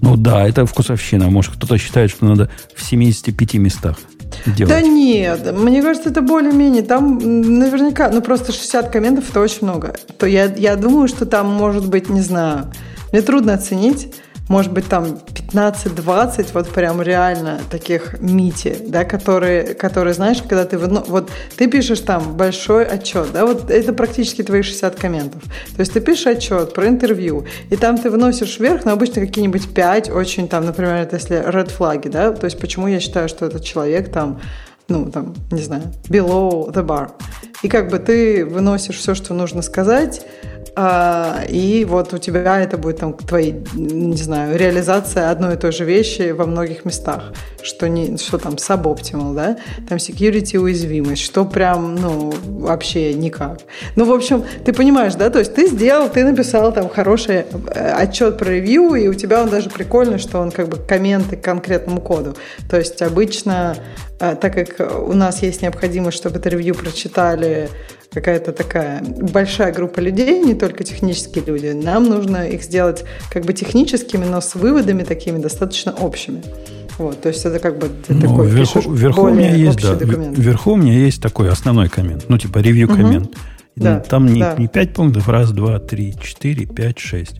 Ну 0.00 0.16
да, 0.16 0.46
это 0.48 0.64
вкусовщина. 0.64 1.28
Может, 1.30 1.56
кто-то 1.56 1.76
считает, 1.76 2.10
что 2.10 2.26
надо 2.26 2.50
в 2.74 2.82
75 2.82 3.54
местах 3.54 3.98
делать. 4.46 4.72
Да 4.72 4.80
нет, 4.80 5.54
мне 5.58 5.82
кажется, 5.82 6.10
это 6.10 6.22
более-менее. 6.22 6.82
Там 6.82 7.18
наверняка, 7.18 8.08
ну 8.10 8.22
просто 8.22 8.52
60 8.52 8.90
комментов 8.90 9.30
это 9.30 9.40
очень 9.40 9.58
много. 9.62 9.94
То 10.18 10.26
я, 10.26 10.44
я 10.44 10.76
думаю, 10.76 11.08
что 11.08 11.26
там 11.26 11.46
может 11.46 11.88
быть, 11.88 12.08
не 12.08 12.20
знаю, 12.20 12.72
мне 13.12 13.22
трудно 13.22 13.54
оценить 13.54 14.14
может 14.48 14.72
быть, 14.72 14.88
там 14.88 15.04
15-20 15.04 16.48
вот 16.54 16.68
прям 16.70 17.02
реально 17.02 17.60
таких 17.70 18.20
мити, 18.20 18.76
да, 18.86 19.04
которые, 19.04 19.74
которые, 19.74 20.14
знаешь, 20.14 20.40
когда 20.40 20.64
ты, 20.64 20.78
ну, 20.78 21.04
вот 21.06 21.30
ты 21.56 21.68
пишешь 21.68 22.00
там 22.00 22.36
большой 22.36 22.84
отчет, 22.84 23.28
да, 23.32 23.46
вот 23.46 23.70
это 23.70 23.92
практически 23.92 24.42
твои 24.42 24.62
60 24.62 24.96
комментов. 24.96 25.42
То 25.76 25.80
есть 25.80 25.92
ты 25.92 26.00
пишешь 26.00 26.26
отчет 26.26 26.72
про 26.74 26.88
интервью, 26.88 27.46
и 27.70 27.76
там 27.76 27.98
ты 27.98 28.10
выносишь 28.10 28.58
вверх, 28.58 28.84
но 28.84 28.92
обычно 28.92 29.20
какие-нибудь 29.20 29.72
5 29.74 30.10
очень 30.10 30.48
там, 30.48 30.64
например, 30.64 30.94
это 30.94 31.16
если 31.16 31.36
red 31.36 31.70
флаги, 31.70 32.08
да, 32.08 32.32
то 32.32 32.46
есть 32.46 32.58
почему 32.58 32.88
я 32.88 33.00
считаю, 33.00 33.28
что 33.28 33.46
этот 33.46 33.64
человек 33.64 34.10
там 34.10 34.40
ну, 34.88 35.10
там, 35.10 35.34
не 35.50 35.60
знаю, 35.60 35.82
below 36.08 36.72
the 36.72 36.82
bar. 36.82 37.10
И 37.62 37.68
как 37.68 37.90
бы 37.90 37.98
ты 37.98 38.46
выносишь 38.46 38.96
все, 38.96 39.14
что 39.14 39.34
нужно 39.34 39.60
сказать, 39.60 40.24
а, 40.74 41.42
и 41.48 41.84
вот 41.84 42.12
у 42.14 42.18
тебя 42.18 42.60
это 42.60 42.78
будет 42.78 42.98
там 42.98 43.12
твои, 43.14 43.52
не 43.74 44.16
знаю, 44.16 44.56
реализация 44.56 45.30
одной 45.30 45.54
и 45.54 45.56
той 45.56 45.72
же 45.72 45.84
вещи 45.84 46.30
во 46.30 46.46
многих 46.46 46.84
местах, 46.84 47.32
что, 47.62 47.88
не, 47.88 48.16
что 48.16 48.38
там 48.38 48.54
suboptimal, 48.54 49.34
да, 49.34 49.58
там 49.88 49.98
security 49.98 50.56
уязвимость, 50.56 51.22
что 51.22 51.44
прям, 51.44 51.96
ну, 51.96 52.32
вообще 52.46 53.14
никак. 53.14 53.58
Ну, 53.96 54.04
в 54.04 54.12
общем, 54.12 54.44
ты 54.64 54.72
понимаешь, 54.72 55.14
да, 55.14 55.30
то 55.30 55.38
есть 55.38 55.54
ты 55.54 55.66
сделал, 55.66 56.08
ты 56.08 56.24
написал 56.24 56.72
там 56.72 56.88
хороший 56.88 57.44
э, 57.74 57.92
отчет 57.92 58.38
про 58.38 58.50
ревью, 58.50 58.94
и 58.94 59.08
у 59.08 59.14
тебя 59.14 59.42
он 59.42 59.50
даже 59.50 59.70
прикольный, 59.70 60.18
что 60.18 60.38
он 60.38 60.50
как 60.50 60.68
бы 60.68 60.76
комменты 60.76 61.36
к 61.36 61.42
конкретному 61.42 62.00
коду. 62.00 62.36
То 62.70 62.76
есть 62.78 63.02
обычно, 63.02 63.76
э, 64.20 64.36
так 64.40 64.54
как 64.54 65.08
у 65.08 65.12
нас 65.12 65.42
есть 65.42 65.62
необходимость, 65.62 66.18
чтобы 66.18 66.38
это 66.38 66.48
ревью 66.48 66.74
прочитали 66.74 67.68
какая-то 68.12 68.52
такая 68.52 69.02
большая 69.02 69.72
группа 69.72 70.00
людей, 70.00 70.40
не 70.40 70.54
только 70.54 70.84
технические 70.84 71.44
люди. 71.44 71.66
Нам 71.68 72.04
нужно 72.04 72.48
их 72.48 72.62
сделать 72.62 73.04
как 73.30 73.44
бы 73.44 73.52
техническими, 73.52 74.24
но 74.24 74.40
с 74.40 74.54
выводами 74.54 75.02
такими 75.02 75.38
достаточно 75.38 75.92
общими. 75.92 76.42
Вот, 76.96 77.20
то 77.20 77.28
есть 77.28 77.44
это 77.44 77.60
как 77.60 77.78
бы 77.78 77.88
ты 77.88 78.14
ну, 78.14 78.20
такой 78.20 78.48
вверху, 78.48 78.90
вверху 78.90 79.22
у 79.22 79.30
меня 79.30 79.54
есть, 79.54 79.80
да, 79.80 79.94
документ. 79.94 80.36
вверху 80.36 80.72
у 80.72 80.76
меня 80.76 80.94
есть 80.94 81.22
такой 81.22 81.48
основной 81.48 81.88
коммент, 81.88 82.24
ну 82.28 82.38
типа 82.38 82.58
ревью 82.58 82.88
коммент. 82.88 83.26
Угу. 83.26 83.36
Да, 83.76 84.00
Там 84.00 84.26
не, 84.26 84.40
да. 84.40 84.56
не 84.58 84.66
5 84.66 84.92
пунктов, 84.92 85.28
раз, 85.28 85.52
два, 85.52 85.78
три, 85.78 86.12
четыре, 86.20 86.66
пять, 86.66 86.98
шесть. 86.98 87.36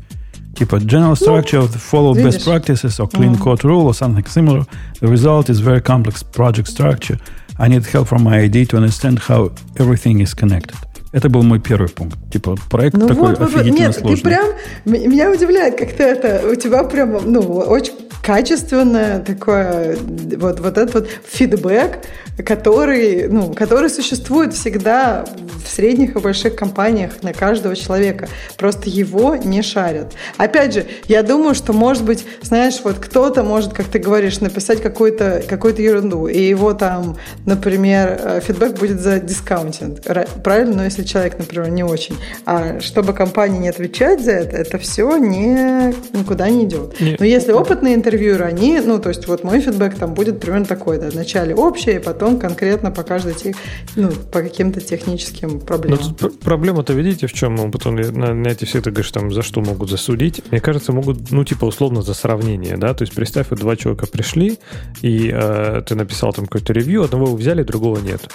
Типа 0.57 0.77
general 0.77 1.14
structure 1.14 1.61
of 1.61 1.73
the 1.73 1.81
follow 1.81 2.14
Видишь? 2.14 2.35
best 2.35 2.47
practices 2.47 3.01
or 3.01 3.09
clean 3.09 3.37
code 3.37 3.64
rule 3.64 3.87
or 3.87 3.95
something 3.95 4.25
similar. 4.27 4.64
The 5.01 5.09
result 5.09 5.49
is 5.49 5.59
very 5.59 5.81
complex 5.81 6.23
project 6.23 6.69
structure 6.69 7.19
I 7.59 7.69
need 7.69 7.85
help 7.87 8.09
from 8.09 8.23
my 8.23 8.45
ID 8.45 8.67
to 8.67 8.77
understand 8.77 9.19
how 9.29 9.53
everything 9.77 10.21
is 10.21 10.35
connected. 10.35 10.77
Это 11.13 11.29
был 11.29 11.43
мой 11.43 11.59
первый 11.59 11.89
пункт. 11.89 12.19
Типа, 12.31 12.57
проект 12.71 12.97
ну 12.97 13.09
такой 13.09 13.31
вот, 13.31 13.41
офигительно 13.41 13.87
Нет, 13.87 13.95
сложный. 13.97 14.17
ты 14.17 14.23
прям... 14.23 14.47
Меня 14.85 15.31
удивляет, 15.31 15.79
как 15.79 15.93
ты 15.93 16.03
это... 16.03 16.47
У 16.47 16.55
тебя 16.55 16.85
прям, 16.85 17.19
ну, 17.25 17.41
очень 17.41 17.95
качественное 18.23 19.21
такое 19.21 19.97
вот, 20.37 20.61
вот 20.61 20.79
этот 20.79 20.95
вот 20.95 21.09
фидбэк, 21.27 21.99
который, 22.45 23.29
ну, 23.29 23.53
который 23.53 23.91
существует 23.91 24.55
всегда 24.55 25.25
в 25.64 25.69
средних 25.69 26.16
и 26.16 26.19
больших 26.19 26.55
компаниях 26.55 27.23
на 27.23 27.33
каждого 27.33 27.75
человека. 27.75 28.29
Просто 28.57 28.89
его 28.89 29.37
не 29.37 29.62
шарят. 29.62 30.12
Опять 30.37 30.75
же, 30.75 30.87
я 31.07 31.23
думаю, 31.23 31.55
что, 31.55 31.73
может 31.73 32.05
быть, 32.05 32.25
знаешь, 32.43 32.81
вот 32.85 32.97
кто-то 32.99 33.43
может, 33.43 33.73
как 33.73 33.87
ты 33.87 33.99
говоришь, 33.99 34.41
написать 34.41 34.81
какую-то 34.83 35.43
какую 35.49 35.69
ерунду, 35.79 36.27
и 36.27 36.41
его 36.41 36.73
там, 36.73 37.16
например, 37.45 38.19
э, 38.23 38.41
фидбэк 38.41 38.79
будет 38.79 39.01
задискаунтен. 39.01 40.01
Правильно? 40.43 40.77
Но 40.77 40.85
если 40.85 41.05
человек, 41.05 41.39
например, 41.39 41.71
не 41.71 41.85
очень. 41.85 42.16
А 42.47 42.81
чтобы 42.81 43.12
компания 43.12 43.59
не 43.59 43.69
отвечать 43.69 44.25
за 44.25 44.33
это, 44.33 44.57
это 44.57 44.79
все 44.79 45.16
не, 45.16 45.95
никуда 46.12 46.49
не 46.49 46.64
идет. 46.64 47.01
Нет. 47.01 47.21
Но 47.21 47.27
если 47.27 47.53
опытные 47.53 47.95
интервьюеры, 48.09 48.45
они, 48.45 48.81
ну, 48.81 48.99
то 48.99 49.11
есть 49.11 49.27
вот 49.27 49.45
мой 49.45 49.61
фидбэк 49.61 49.97
там 49.97 50.15
будет 50.15 50.41
примерно 50.41 50.65
такой, 50.65 50.99
да, 50.99 51.11
вначале 51.11 51.55
общее, 51.55 52.01
потом 52.01 52.39
конкретно 52.39 52.91
по 52.91 53.03
каждой, 53.03 53.35
тех, 53.35 53.57
ну, 53.97 54.11
по 54.11 54.41
каким-то 54.41 54.81
техническим 54.81 55.61
проблемам. 55.61 56.01
Но 56.03 56.15
тут 56.15 56.41
проблема-то, 56.41 56.93
видите, 56.95 57.27
в 57.27 57.33
чем? 57.33 57.55
Ну, 57.55 57.71
потом 57.71 57.97
на, 57.97 58.35
на 58.35 58.49
эти 58.49 58.65
все 58.65 58.81
ты 58.81 58.91
говоришь, 58.91 59.11
там, 59.11 59.33
за 59.33 59.43
что 59.43 59.61
могут 59.61 59.91
засудить. 59.91 60.43
Мне 60.51 60.61
кажется, 60.61 60.93
могут, 60.93 61.31
ну, 61.31 61.45
типа, 61.45 61.67
условно, 61.67 62.03
за 62.03 62.15
сравнение, 62.15 62.77
да, 62.77 62.95
то 62.95 63.03
есть 63.03 63.15
представь, 63.15 63.49
вот 63.51 63.59
два 63.59 63.77
человека 63.77 64.07
пришли, 64.07 64.59
и 65.03 65.31
э, 65.33 65.83
ты 65.87 65.95
написал 65.95 66.33
там 66.33 66.47
какое-то 66.47 66.73
ревью, 66.73 67.05
одного 67.05 67.27
вы 67.27 67.37
взяли, 67.37 67.63
другого 67.63 67.99
нет. 67.99 68.29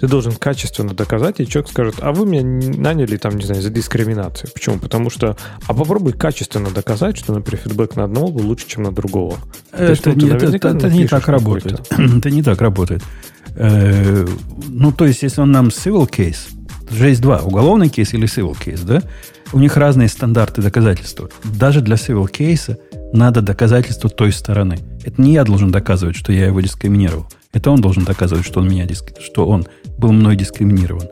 Ты 0.00 0.06
должен 0.06 0.32
качественно 0.32 0.94
доказать, 0.94 1.40
и 1.40 1.46
человек 1.46 1.70
скажет, 1.70 1.96
а 2.00 2.12
вы 2.12 2.24
меня 2.24 2.42
наняли, 2.42 3.16
там, 3.16 3.36
не 3.36 3.44
знаю, 3.44 3.62
за 3.62 3.70
дискриминацию. 3.70 4.50
Почему? 4.54 4.78
Потому 4.78 5.10
что, 5.10 5.36
а 5.66 5.74
попробуй 5.74 6.12
качественно 6.12 6.70
доказать, 6.70 7.16
что, 7.16 7.34
например, 7.34 7.60
фидбэк 7.64 7.96
на 7.96 8.04
одного 8.04 8.28
был 8.28 8.46
лучше, 8.46 8.68
чем 8.68 8.84
на 8.84 8.92
другого. 8.92 9.17
Это, 9.72 9.90
есть, 9.90 10.06
ну, 10.06 10.12
не, 10.14 10.28
это, 10.28 10.46
это, 10.46 10.68
это 10.68 10.90
не 10.90 11.06
так 11.06 11.28
работает. 11.28 11.80
это 12.18 12.30
не 12.30 12.42
так 12.42 12.60
работает. 12.60 13.02
Э, 13.54 14.26
ну, 14.68 14.92
то 14.92 15.06
есть, 15.06 15.22
если 15.22 15.40
он 15.40 15.52
нам 15.52 15.68
civil 15.68 16.08
case, 16.08 16.48
же 16.90 17.08
есть 17.08 17.20
два, 17.20 17.40
уголовный 17.40 17.88
кейс 17.88 18.14
или 18.14 18.26
civil 18.26 18.56
case, 18.58 18.84
да? 18.84 19.02
У 19.52 19.58
них 19.58 19.76
разные 19.76 20.08
стандарты 20.08 20.62
доказательства. 20.62 21.30
Даже 21.44 21.80
для 21.80 21.96
civil 21.96 22.28
кейса 22.30 22.78
надо 23.12 23.40
доказательство 23.40 24.10
той 24.10 24.32
стороны. 24.32 24.78
Это 25.04 25.20
не 25.20 25.32
я 25.32 25.44
должен 25.44 25.70
доказывать, 25.70 26.16
что 26.16 26.32
я 26.32 26.46
его 26.46 26.60
дискриминировал. 26.60 27.26
Это 27.52 27.70
он 27.70 27.80
должен 27.80 28.04
доказывать, 28.04 28.44
что 28.44 28.60
он 28.60 28.68
меня 28.68 28.84
диск... 28.84 29.12
что 29.20 29.46
он 29.46 29.66
был 29.96 30.12
мной 30.12 30.36
дискриминирован. 30.36 31.08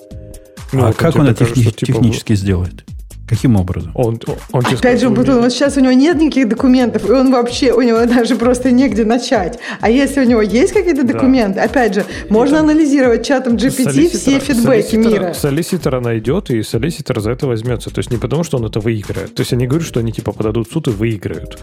Ну, 0.73 0.87
а 0.87 0.93
как 0.93 1.17
он 1.17 1.29
это 1.29 1.45
техни... 1.45 1.63
кажется, 1.63 1.87
типа... 1.87 1.93
технически 1.93 2.35
сделает? 2.35 2.85
Каким 3.29 3.57
образом? 3.57 3.91
Он, 3.95 4.21
он, 4.27 4.37
он 4.53 4.63
Опять 4.67 5.01
же, 5.01 5.11
Бутон, 5.11 5.41
вот 5.41 5.53
сейчас 5.53 5.77
у 5.77 5.81
него 5.81 5.93
нет 5.93 6.17
никаких 6.17 6.49
документов, 6.49 7.09
и 7.09 7.13
он 7.13 7.33
вообще, 7.33 7.73
у 7.73 7.83
него 7.83 8.05
даже 8.15 8.37
просто 8.37 8.71
негде 8.71 9.05
начать. 9.05 9.59
А 9.81 9.91
если 9.91 10.21
у 10.21 10.25
него 10.25 10.43
есть 10.43 10.73
какие-то 10.73 11.05
документы, 11.05 11.57
да. 11.57 11.65
опять 11.65 11.95
же, 11.95 12.05
можно 12.29 12.59
там, 12.59 12.71
анализировать 12.71 13.27
чатом 13.27 13.57
GPT 13.57 14.09
все 14.09 14.39
фидбэки 14.39 14.97
мира. 14.97 15.33
Солиситора 15.35 16.01
найдет, 16.01 16.51
и 16.51 16.63
солиситор 16.63 17.21
за 17.21 17.33
это 17.33 17.47
возьмется. 17.47 17.91
То 17.91 17.99
есть 17.99 18.11
не 18.11 18.19
потому, 18.19 18.45
что 18.45 18.59
он 18.59 18.67
это 18.67 18.79
выиграет. 18.81 19.35
То 19.35 19.41
есть 19.41 19.53
я 19.53 19.59
не 19.59 19.67
говорю, 19.67 19.85
что 19.85 20.01
они 20.01 20.13
типа 20.13 20.33
подадут 20.33 20.69
в 20.69 20.73
суд 20.73 20.89
и 20.89 20.91
выиграют. 20.91 21.59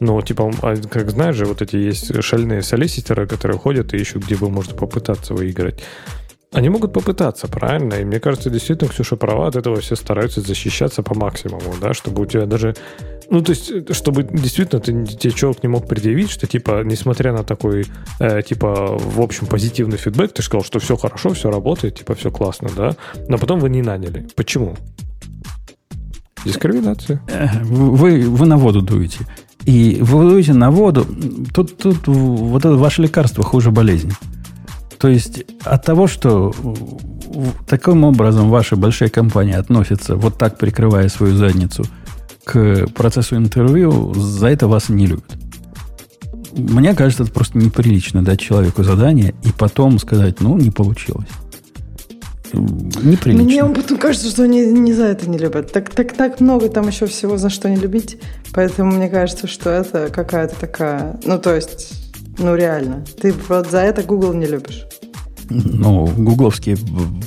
Но, 0.00 0.20
типа, 0.20 0.52
а, 0.62 0.76
как 0.76 1.10
знаешь 1.10 1.36
же, 1.36 1.46
вот 1.46 1.62
эти 1.62 1.76
есть 1.76 2.22
шальные 2.22 2.62
солиситоры, 2.62 3.26
которые 3.26 3.58
ходят 3.58 3.94
и 3.94 3.96
ищут, 3.96 4.24
где 4.24 4.36
бы 4.36 4.50
можно 4.50 4.74
попытаться 4.74 5.34
выиграть. 5.34 5.82
Они 6.52 6.68
могут 6.68 6.92
попытаться, 6.92 7.48
правильно? 7.48 7.94
И 7.94 8.04
мне 8.04 8.20
кажется, 8.20 8.50
действительно, 8.50 8.90
Ксюша 8.90 9.16
права, 9.16 9.48
от 9.48 9.56
этого 9.56 9.80
все 9.80 9.96
стараются 9.96 10.40
защищаться 10.40 11.02
по 11.02 11.14
максимуму, 11.14 11.74
да, 11.80 11.92
чтобы 11.92 12.22
у 12.22 12.26
тебя 12.26 12.46
даже... 12.46 12.74
Ну, 13.28 13.42
то 13.42 13.50
есть, 13.50 13.94
чтобы 13.94 14.22
действительно 14.22 14.80
ты, 14.80 15.04
тебе 15.04 15.32
человек 15.32 15.62
не 15.64 15.68
мог 15.68 15.88
предъявить, 15.88 16.30
что, 16.30 16.46
типа, 16.46 16.82
несмотря 16.84 17.32
на 17.32 17.42
такой, 17.42 17.86
э, 18.20 18.42
типа, 18.42 18.96
в 18.96 19.20
общем, 19.20 19.48
позитивный 19.48 19.98
фидбэк, 19.98 20.32
ты 20.32 20.42
сказал, 20.42 20.64
что 20.64 20.78
все 20.78 20.96
хорошо, 20.96 21.30
все 21.30 21.50
работает, 21.50 21.96
типа, 21.96 22.14
все 22.14 22.30
классно, 22.30 22.68
да, 22.76 22.96
но 23.28 23.38
потом 23.38 23.58
вы 23.58 23.68
не 23.68 23.82
наняли. 23.82 24.28
Почему? 24.36 24.76
Дискриминация. 26.44 27.20
Э, 27.28 27.48
вы, 27.64 28.20
вы 28.20 28.46
на 28.46 28.56
воду 28.56 28.80
дуете. 28.80 29.26
И 29.64 29.98
вы 30.00 30.30
дуете 30.30 30.52
на 30.52 30.70
воду. 30.70 31.04
Тут, 31.52 31.76
тут 31.76 32.06
вот 32.06 32.64
это 32.64 32.76
ваше 32.76 33.02
лекарство 33.02 33.42
хуже 33.42 33.72
болезни. 33.72 34.12
То 35.06 35.10
есть 35.10 35.44
от 35.62 35.84
того, 35.84 36.08
что 36.08 36.52
таким 37.68 38.02
образом 38.02 38.50
ваши 38.50 38.74
большие 38.74 39.08
компании 39.08 39.54
относятся, 39.54 40.16
вот 40.16 40.36
так 40.36 40.58
прикрывая 40.58 41.08
свою 41.08 41.36
задницу, 41.36 41.84
к 42.42 42.88
процессу 42.88 43.36
интервью, 43.36 44.14
за 44.14 44.48
это 44.48 44.66
вас 44.66 44.88
не 44.88 45.06
любят. 45.06 45.30
Мне 46.56 46.92
кажется, 46.96 47.22
это 47.22 47.30
просто 47.30 47.56
неприлично 47.56 48.24
дать 48.24 48.40
человеку 48.40 48.82
задание 48.82 49.32
и 49.44 49.52
потом 49.56 50.00
сказать, 50.00 50.40
ну, 50.40 50.58
не 50.58 50.72
получилось. 50.72 51.28
Неприлично. 52.52 53.44
Мне 53.44 53.64
потом 53.64 53.98
кажется, 53.98 54.28
что 54.28 54.42
они 54.42 54.66
не 54.66 54.92
за 54.92 55.04
это 55.04 55.30
не 55.30 55.38
любят. 55.38 55.70
Так, 55.70 55.90
так, 55.90 56.14
так 56.14 56.40
много 56.40 56.68
там 56.68 56.88
еще 56.88 57.06
всего 57.06 57.38
за 57.38 57.48
что 57.48 57.70
не 57.70 57.76
любить. 57.76 58.18
Поэтому 58.52 58.90
мне 58.90 59.08
кажется, 59.08 59.46
что 59.46 59.70
это 59.70 60.08
какая-то 60.08 60.56
такая... 60.58 61.20
Ну, 61.24 61.38
то 61.38 61.54
есть, 61.54 62.06
ну, 62.38 62.54
реально. 62.54 63.04
Ты 63.20 63.32
вот 63.48 63.70
за 63.70 63.78
это 63.78 64.02
Google 64.02 64.34
не 64.34 64.46
любишь. 64.46 64.86
Ну, 65.76 66.06
гугловский 66.06 66.76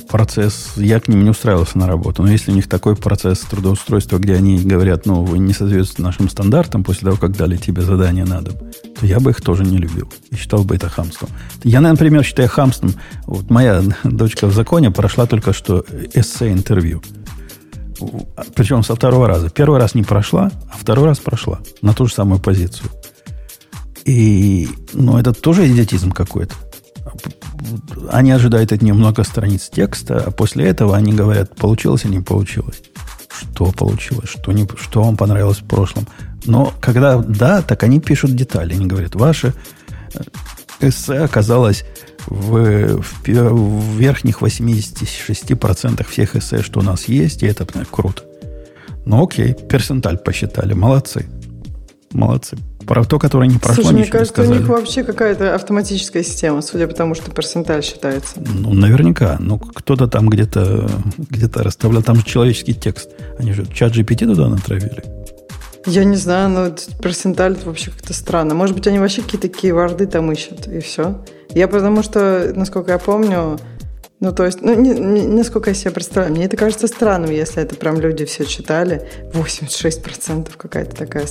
процесс, 0.08 0.72
я 0.76 1.00
к 1.00 1.08
ним 1.08 1.24
не 1.24 1.30
устраивался 1.30 1.78
на 1.78 1.86
работу. 1.86 2.22
Но 2.22 2.30
если 2.30 2.50
у 2.50 2.54
них 2.54 2.68
такой 2.68 2.96
процесс 2.96 3.40
трудоустройства, 3.40 4.18
где 4.18 4.34
они 4.34 4.58
говорят, 4.58 5.06
ну, 5.06 5.24
вы 5.24 5.38
не 5.38 5.52
соответствуете 5.52 6.02
нашим 6.02 6.28
стандартам 6.28 6.84
после 6.84 7.06
того, 7.06 7.16
как 7.16 7.36
дали 7.36 7.56
тебе 7.56 7.82
задание 7.82 8.24
на 8.24 8.42
дом, 8.42 8.54
то 8.98 9.06
я 9.06 9.20
бы 9.20 9.30
их 9.30 9.40
тоже 9.40 9.64
не 9.64 9.78
любил. 9.78 10.12
И 10.30 10.36
считал 10.36 10.64
бы 10.64 10.74
это 10.74 10.88
хамством. 10.88 11.30
Я, 11.64 11.80
например, 11.80 12.24
считаю 12.24 12.48
хамством. 12.48 12.94
Вот 13.26 13.50
моя 13.50 13.82
дочка 14.04 14.46
в 14.46 14.54
законе 14.54 14.90
прошла 14.90 15.26
только 15.26 15.52
что 15.52 15.84
эссе-интервью. 16.12 17.02
Причем 18.54 18.82
со 18.82 18.94
второго 18.94 19.28
раза. 19.28 19.50
Первый 19.50 19.78
раз 19.78 19.94
не 19.94 20.02
прошла, 20.02 20.50
а 20.72 20.76
второй 20.78 21.06
раз 21.06 21.18
прошла 21.18 21.60
на 21.82 21.92
ту 21.94 22.06
же 22.06 22.14
самую 22.14 22.40
позицию. 22.40 22.90
И, 24.06 24.68
ну, 24.94 25.18
это 25.18 25.32
тоже 25.32 25.70
идиотизм 25.70 26.10
какой-то 26.10 26.54
они 28.10 28.30
ожидают 28.32 28.72
от 28.72 28.82
нее 28.82 28.94
много 28.94 29.24
страниц 29.24 29.68
текста, 29.68 30.24
а 30.26 30.30
после 30.30 30.66
этого 30.66 30.96
они 30.96 31.12
говорят, 31.12 31.56
получилось 31.56 32.04
или 32.04 32.12
не 32.12 32.20
получилось. 32.20 32.82
Что 33.28 33.72
получилось, 33.72 34.28
что, 34.28 34.52
не, 34.52 34.68
что 34.76 35.02
вам 35.02 35.16
понравилось 35.16 35.58
в 35.58 35.64
прошлом. 35.64 36.06
Но 36.44 36.72
когда 36.80 37.18
да, 37.18 37.62
так 37.62 37.82
они 37.82 38.00
пишут 38.00 38.34
детали. 38.34 38.74
Они 38.74 38.86
говорят, 38.86 39.14
ваше 39.14 39.54
э, 40.14 40.20
эссе 40.80 41.18
оказалось 41.18 41.84
в, 42.26 42.98
в, 42.98 43.28
в 43.28 43.98
верхних 43.98 44.42
86% 44.42 46.06
всех 46.08 46.36
эссе, 46.36 46.62
что 46.62 46.80
у 46.80 46.82
нас 46.82 47.08
есть, 47.08 47.42
и 47.42 47.46
это 47.46 47.66
круто. 47.90 48.22
Ну 49.06 49.24
окей, 49.24 49.54
персенталь 49.54 50.18
посчитали, 50.18 50.74
молодцы. 50.74 51.26
Молодцы. 52.12 52.58
Про 52.86 53.04
то, 53.04 53.18
которое 53.18 53.48
не 53.48 53.58
прошло, 53.58 53.82
Слушай, 53.82 53.94
мне 53.94 54.06
кажется, 54.06 54.42
у 54.42 54.46
них 54.46 54.66
вообще 54.66 55.04
какая-то 55.04 55.54
автоматическая 55.54 56.22
система, 56.22 56.62
судя 56.62 56.88
по 56.88 56.94
тому, 56.94 57.14
что 57.14 57.30
персенталь 57.30 57.82
считается. 57.82 58.40
Ну, 58.40 58.72
наверняка. 58.72 59.36
Ну, 59.38 59.58
кто-то 59.58 60.08
там 60.08 60.28
где-то 60.28 60.90
где 61.18 61.46
расставлял. 61.52 62.02
Там 62.02 62.16
же 62.16 62.24
человеческий 62.24 62.74
текст. 62.74 63.10
Они 63.38 63.52
же 63.52 63.66
чат 63.66 63.92
GPT 63.92 64.26
туда 64.26 64.48
натравили. 64.48 65.04
Я 65.86 66.04
не 66.04 66.16
знаю, 66.16 66.50
но 66.50 66.70
персенталь 67.02 67.52
это 67.52 67.66
вообще 67.66 67.90
как-то 67.90 68.12
странно. 68.12 68.54
Может 68.54 68.76
быть, 68.76 68.86
они 68.86 68.98
вообще 68.98 69.22
какие-то 69.22 69.48
такие 69.48 69.72
варды 69.72 70.06
там 70.06 70.30
ищут, 70.30 70.66
и 70.66 70.80
все. 70.80 71.24
Я 71.54 71.68
потому 71.68 72.02
что, 72.02 72.52
насколько 72.54 72.92
я 72.92 72.98
помню, 72.98 73.58
ну, 74.20 74.32
то 74.32 74.44
есть, 74.44 74.60
ну, 74.60 74.74
не, 74.74 74.90
не, 74.90 75.26
насколько 75.26 75.70
я 75.70 75.74
себе 75.74 75.92
представляю, 75.92 76.34
мне 76.34 76.44
это 76.44 76.54
кажется 76.54 76.86
странным, 76.86 77.30
если 77.30 77.62
это 77.62 77.74
прям 77.74 77.98
люди 77.98 78.26
все 78.26 78.44
читали. 78.44 79.08
86% 79.32 80.50
какая-то 80.58 80.94
такая. 80.94 81.24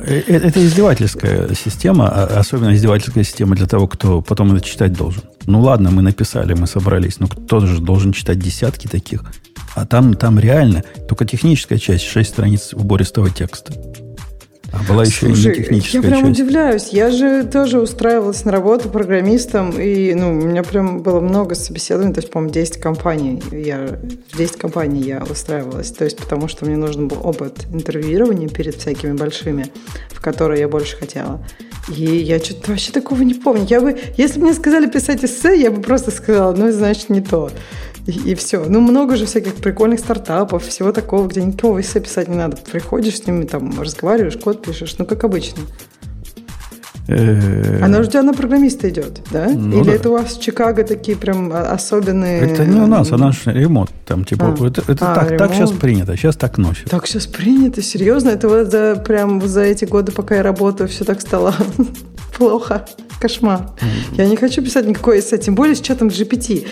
Э, 0.00 0.22
э, 0.26 0.36
это 0.38 0.64
издевательская 0.64 1.54
система, 1.54 2.08
а 2.08 2.40
особенно 2.40 2.74
издевательская 2.74 3.22
система 3.22 3.54
для 3.54 3.68
того, 3.68 3.86
кто 3.86 4.22
потом 4.22 4.52
это 4.56 4.64
читать 4.64 4.92
должен. 4.92 5.22
Ну 5.46 5.60
ладно, 5.60 5.92
мы 5.92 6.02
написали, 6.02 6.54
мы 6.54 6.66
собрались, 6.66 7.20
но 7.20 7.28
кто 7.28 7.60
же 7.60 7.80
должен 7.80 8.12
читать 8.12 8.40
десятки 8.40 8.88
таких? 8.88 9.22
А 9.76 9.86
там, 9.86 10.14
там 10.14 10.40
реально 10.40 10.82
только 11.08 11.24
техническая 11.24 11.78
часть, 11.78 12.04
6 12.04 12.28
страниц 12.28 12.74
убористого 12.74 13.30
текста. 13.30 13.72
А 14.72 14.82
была 14.88 15.04
еще 15.04 15.26
Слушай, 15.26 15.52
и 15.52 15.56
техническая 15.56 16.00
Я 16.00 16.08
прям 16.08 16.20
часть. 16.22 16.40
удивляюсь. 16.40 16.88
Я 16.88 17.10
же 17.10 17.44
тоже 17.44 17.78
устраивалась 17.80 18.44
на 18.46 18.52
работу 18.52 18.88
программистом, 18.88 19.70
и 19.78 20.14
ну, 20.14 20.30
у 20.30 20.34
меня 20.34 20.62
прям 20.62 21.02
было 21.02 21.20
много 21.20 21.54
собеседований, 21.54 22.14
то 22.14 22.20
есть, 22.20 22.30
по-моему, 22.30 22.54
10 22.54 22.78
компаний. 22.78 23.42
Я, 23.52 23.98
в 24.32 24.36
10 24.38 24.56
компаний 24.56 25.02
я 25.02 25.22
устраивалась, 25.22 25.90
то 25.90 26.04
есть, 26.04 26.16
потому 26.16 26.48
что 26.48 26.64
мне 26.64 26.76
нужен 26.76 27.08
был 27.08 27.18
опыт 27.22 27.66
интервьюирования 27.72 28.48
перед 28.48 28.76
всякими 28.76 29.12
большими, 29.12 29.66
в 30.10 30.22
которые 30.22 30.60
я 30.60 30.68
больше 30.68 30.96
хотела. 30.96 31.44
И 31.88 32.04
я 32.04 32.38
что-то 32.38 32.70
вообще 32.70 32.92
такого 32.92 33.22
не 33.22 33.34
помню. 33.34 33.66
Я 33.68 33.80
бы, 33.80 33.98
если 34.16 34.38
бы 34.38 34.46
мне 34.46 34.54
сказали 34.54 34.86
писать 34.86 35.22
эссе, 35.24 35.60
я 35.60 35.70
бы 35.70 35.82
просто 35.82 36.10
сказала, 36.10 36.54
ну, 36.54 36.70
значит, 36.70 37.10
не 37.10 37.20
то. 37.20 37.50
И, 38.06 38.32
и 38.32 38.34
все. 38.34 38.64
Ну, 38.68 38.80
много 38.80 39.16
же 39.16 39.26
всяких 39.26 39.54
прикольных 39.54 40.00
стартапов, 40.00 40.64
всего 40.64 40.92
такого, 40.92 41.28
где 41.28 41.42
никакого 41.42 41.80
эссе 41.80 42.00
писать 42.00 42.28
не 42.28 42.36
надо. 42.36 42.56
Приходишь 42.56 43.18
с 43.18 43.26
ними, 43.26 43.44
там, 43.44 43.80
разговариваешь, 43.80 44.36
код 44.36 44.64
пишешь, 44.64 44.96
ну, 44.98 45.04
как 45.04 45.22
обычно. 45.24 45.62
Она 47.08 48.02
же 48.02 48.08
тебя 48.08 48.22
на 48.22 48.32
программиста 48.32 48.88
идет, 48.88 49.20
да? 49.32 49.50
Ну, 49.50 49.80
Или 49.80 49.90
да. 49.90 49.92
это 49.94 50.10
у 50.10 50.12
вас 50.12 50.36
в 50.36 50.40
Чикаго 50.40 50.84
такие 50.84 51.16
прям 51.16 51.52
особенные... 51.52 52.42
Это 52.42 52.64
не 52.64 52.80
у 52.80 52.86
нас, 52.86 53.10
а 53.10 53.18
наш 53.18 53.44
ремонт. 53.46 53.90
Там, 54.06 54.24
типа, 54.24 54.56
а, 54.58 54.66
это, 54.66 54.82
это 54.86 55.12
а, 55.12 55.14
так, 55.14 55.36
так 55.36 55.52
сейчас 55.52 55.72
принято, 55.72 56.16
сейчас 56.16 56.36
так 56.36 56.58
носят. 56.58 56.88
Так 56.88 57.06
сейчас 57.06 57.26
принято, 57.26 57.82
серьезно? 57.82 58.30
Это 58.30 58.48
вот 58.48 58.70
за, 58.70 59.02
прям 59.04 59.46
за 59.46 59.62
эти 59.62 59.84
годы, 59.84 60.12
пока 60.12 60.36
я 60.36 60.42
работаю, 60.42 60.88
все 60.88 61.04
так 61.04 61.20
стало 61.20 61.54
плохо. 62.36 62.86
Кошмар. 63.22 63.70
Я 64.16 64.26
не 64.26 64.36
хочу 64.36 64.62
писать 64.62 64.84
никакой 64.84 65.20
эссе, 65.20 65.38
тем 65.38 65.54
более 65.54 65.76
с 65.76 65.80
чатом 65.80 66.08
GPT. 66.08 66.66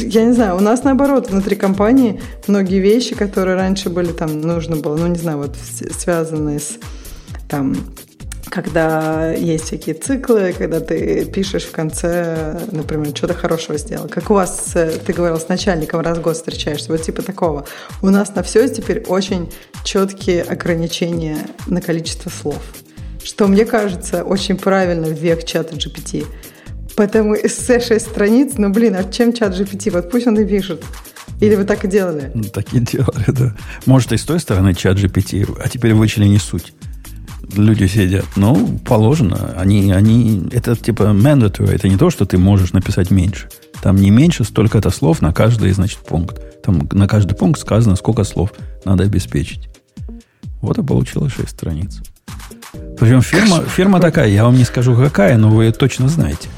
Я 0.00 0.24
не 0.24 0.32
знаю, 0.32 0.56
у 0.56 0.60
нас 0.60 0.82
наоборот, 0.82 1.30
внутри 1.30 1.54
компании 1.54 2.20
многие 2.48 2.80
вещи, 2.80 3.14
которые 3.14 3.54
раньше 3.54 3.88
были 3.88 4.10
там, 4.10 4.40
нужно 4.40 4.74
было, 4.74 4.96
ну 4.96 5.06
не 5.06 5.18
знаю, 5.18 5.38
вот 5.38 5.54
связанные 5.96 6.58
с 6.58 6.78
там 7.48 7.76
когда 8.48 9.32
есть 9.32 9.64
всякие 9.64 9.94
циклы, 9.94 10.54
когда 10.56 10.80
ты 10.80 11.24
пишешь 11.26 11.64
в 11.64 11.72
конце, 11.72 12.58
например, 12.72 13.14
что-то 13.14 13.34
хорошего 13.34 13.76
сделал. 13.76 14.08
Как 14.08 14.30
у 14.30 14.34
вас, 14.34 14.72
ты 14.74 15.12
говорил, 15.12 15.38
с 15.38 15.48
начальником 15.48 16.00
раз 16.00 16.18
в 16.18 16.22
год 16.22 16.36
встречаешься, 16.36 16.90
вот 16.90 17.02
типа 17.02 17.22
такого. 17.22 17.66
У 18.02 18.08
нас 18.08 18.34
на 18.34 18.42
все 18.42 18.66
теперь 18.68 19.04
очень 19.08 19.52
четкие 19.84 20.42
ограничения 20.42 21.38
на 21.66 21.80
количество 21.80 22.30
слов 22.30 22.62
что 23.26 23.48
мне 23.48 23.64
кажется 23.64 24.22
очень 24.22 24.56
правильно 24.56 25.08
в 25.08 25.20
век 25.20 25.44
чата 25.44 25.74
GPT. 25.74 26.24
Поэтому 26.94 27.34
эссе 27.34 27.80
6 27.80 28.00
страниц, 28.00 28.52
ну 28.56 28.70
блин, 28.70 28.94
а 28.94 29.02
чем 29.02 29.32
чат 29.32 29.52
GPT? 29.52 29.90
Вот 29.90 30.10
пусть 30.10 30.28
он 30.28 30.38
и 30.38 30.46
пишет. 30.46 30.84
Или 31.40 31.56
вы 31.56 31.64
так 31.64 31.84
и 31.84 31.88
делали? 31.88 32.30
Ну, 32.32 32.44
так 32.44 32.72
и 32.72 32.78
делали, 32.78 33.24
да. 33.26 33.56
Может, 33.84 34.12
и 34.12 34.16
с 34.16 34.22
той 34.22 34.38
стороны 34.38 34.74
чат 34.74 34.96
GPT, 34.96 35.60
а 35.62 35.68
теперь 35.68 35.92
вычли 35.92 36.36
суть. 36.38 36.72
Люди 37.56 37.86
сидят, 37.86 38.24
ну, 38.36 38.78
положено. 38.86 39.54
Они, 39.56 39.92
они, 39.92 40.48
это 40.52 40.76
типа 40.76 41.02
mandatory, 41.02 41.74
это 41.74 41.88
не 41.88 41.96
то, 41.96 42.10
что 42.10 42.26
ты 42.26 42.38
можешь 42.38 42.72
написать 42.72 43.10
меньше. 43.10 43.48
Там 43.82 43.96
не 43.96 44.10
меньше 44.10 44.44
столько-то 44.44 44.90
слов 44.90 45.20
на 45.20 45.32
каждый, 45.32 45.72
значит, 45.72 45.98
пункт. 45.98 46.62
Там 46.62 46.88
на 46.92 47.08
каждый 47.08 47.34
пункт 47.34 47.60
сказано, 47.60 47.96
сколько 47.96 48.22
слов 48.22 48.52
надо 48.84 49.02
обеспечить. 49.02 49.68
Вот 50.62 50.78
и 50.78 50.82
получилось 50.82 51.32
6 51.32 51.50
страниц. 51.50 52.00
Причем 52.98 53.22
фирма, 53.22 53.62
фирма 53.62 54.00
такая, 54.00 54.28
я 54.28 54.44
вам 54.44 54.56
не 54.56 54.64
скажу 54.64 54.96
какая, 54.96 55.36
но 55.36 55.50
вы 55.50 55.72
точно 55.72 56.08
знаете. 56.08 56.48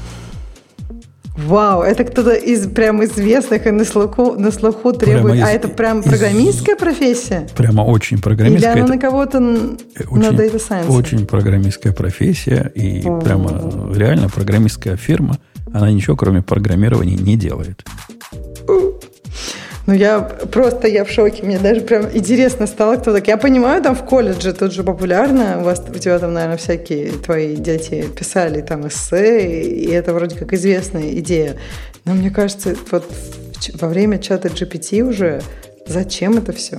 Вау, 1.45 1.83
это 1.83 2.03
кто-то 2.03 2.33
из 2.33 2.67
прям 2.67 3.03
известных 3.03 3.65
и 3.65 3.71
на 3.71 3.85
слуху, 3.85 4.33
на 4.37 4.51
слуху 4.51 4.91
требует. 4.91 5.35
Из, 5.35 5.43
а 5.43 5.49
это 5.49 5.69
прям 5.69 6.03
программистская 6.03 6.75
из, 6.75 6.79
профессия? 6.79 7.47
Прямо 7.55 7.81
очень 7.81 8.21
программистская. 8.21 8.73
Или 8.73 8.81
она 8.81 8.95
на 8.95 8.99
кого-то 8.99 9.37
э, 9.37 10.03
очень, 10.09 10.21
на 10.21 10.35
Data 10.35 10.57
Science? 10.57 10.89
Очень 10.89 11.25
программистская 11.25 11.93
профессия 11.93 12.69
и 12.75 13.07
О. 13.07 13.21
прямо 13.21 13.93
реально 13.95 14.27
программистская 14.27 14.97
фирма. 14.97 15.37
Она 15.71 15.91
ничего, 15.91 16.17
кроме 16.17 16.41
программирования, 16.41 17.15
не 17.15 17.37
делает. 17.37 17.85
Ну, 19.89 19.95
я 19.95 20.19
просто, 20.19 20.87
я 20.87 21.03
в 21.03 21.09
шоке. 21.09 21.41
Мне 21.41 21.57
даже 21.57 21.81
прям 21.81 22.05
интересно 22.13 22.67
стало, 22.67 22.97
кто 22.97 23.11
так. 23.11 23.27
Я 23.27 23.37
понимаю, 23.37 23.81
там 23.81 23.95
в 23.95 24.05
колледже 24.05 24.53
тут 24.53 24.71
же 24.71 24.83
популярно. 24.83 25.57
У 25.61 25.63
вас, 25.63 25.83
у 25.89 25.97
тебя 25.97 26.19
там, 26.19 26.31
наверное, 26.31 26.57
всякие 26.57 27.13
твои 27.13 27.55
дети 27.55 28.05
писали 28.15 28.61
там 28.61 28.87
эссе, 28.87 29.49
и 29.49 29.89
это 29.89 30.13
вроде 30.13 30.35
как 30.35 30.53
известная 30.53 31.09
идея. 31.15 31.57
Но 32.05 32.13
мне 32.13 32.29
кажется, 32.29 32.75
вот 32.91 33.11
во 33.73 33.87
время 33.87 34.19
чата 34.19 34.49
GPT 34.49 35.01
уже 35.01 35.41
зачем 35.87 36.37
это 36.37 36.53
все? 36.53 36.77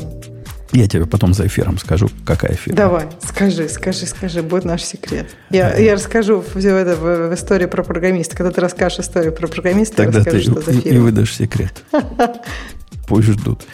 Я 0.71 0.87
тебе 0.87 1.05
потом 1.05 1.35
за 1.35 1.49
эфиром 1.49 1.79
скажу, 1.79 2.09
какая 2.25 2.55
фирма. 2.55 2.77
Давай, 2.77 3.07
скажи, 3.29 3.69
скажи, 3.69 4.07
скажи, 4.07 4.41
будет 4.41 4.65
наш 4.65 4.85
секрет. 4.85 5.27
Я, 5.51 5.77
я 5.77 5.95
расскажу 5.95 6.45
все 6.55 6.77
это 6.77 6.95
в, 6.95 7.31
в 7.31 7.35
истории 7.35 7.67
про 7.67 7.83
программиста. 7.83 8.37
Когда 8.37 8.53
ты 8.53 8.61
расскажешь 8.61 9.01
историю 9.01 9.33
про 9.33 9.49
программиста, 9.49 9.97
Тогда 9.97 10.21
я 10.21 10.25
расскажу, 10.27 10.55
ты 10.55 10.61
что 10.63 10.73
за 10.73 10.81
фирма. 10.81 10.97
и 10.97 10.99
выдашь 11.01 11.35
секрет. 11.35 11.83
пусть 13.11 13.27
ждут. 13.29 13.67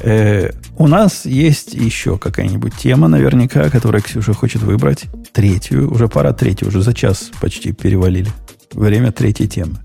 Э, 0.00 0.50
у 0.76 0.88
нас 0.88 1.24
есть 1.26 1.74
еще 1.74 2.18
какая-нибудь 2.18 2.74
тема, 2.74 3.06
наверняка, 3.06 3.70
которую 3.70 4.02
Ксюша 4.02 4.34
хочет 4.34 4.62
выбрать. 4.62 5.04
Третью. 5.32 5.92
Уже 5.92 6.08
пора 6.08 6.32
третью. 6.32 6.68
Уже 6.68 6.82
за 6.82 6.92
час 6.92 7.30
почти 7.40 7.72
перевалили. 7.72 8.30
Время 8.72 9.12
третьей 9.12 9.46
темы. 9.46 9.76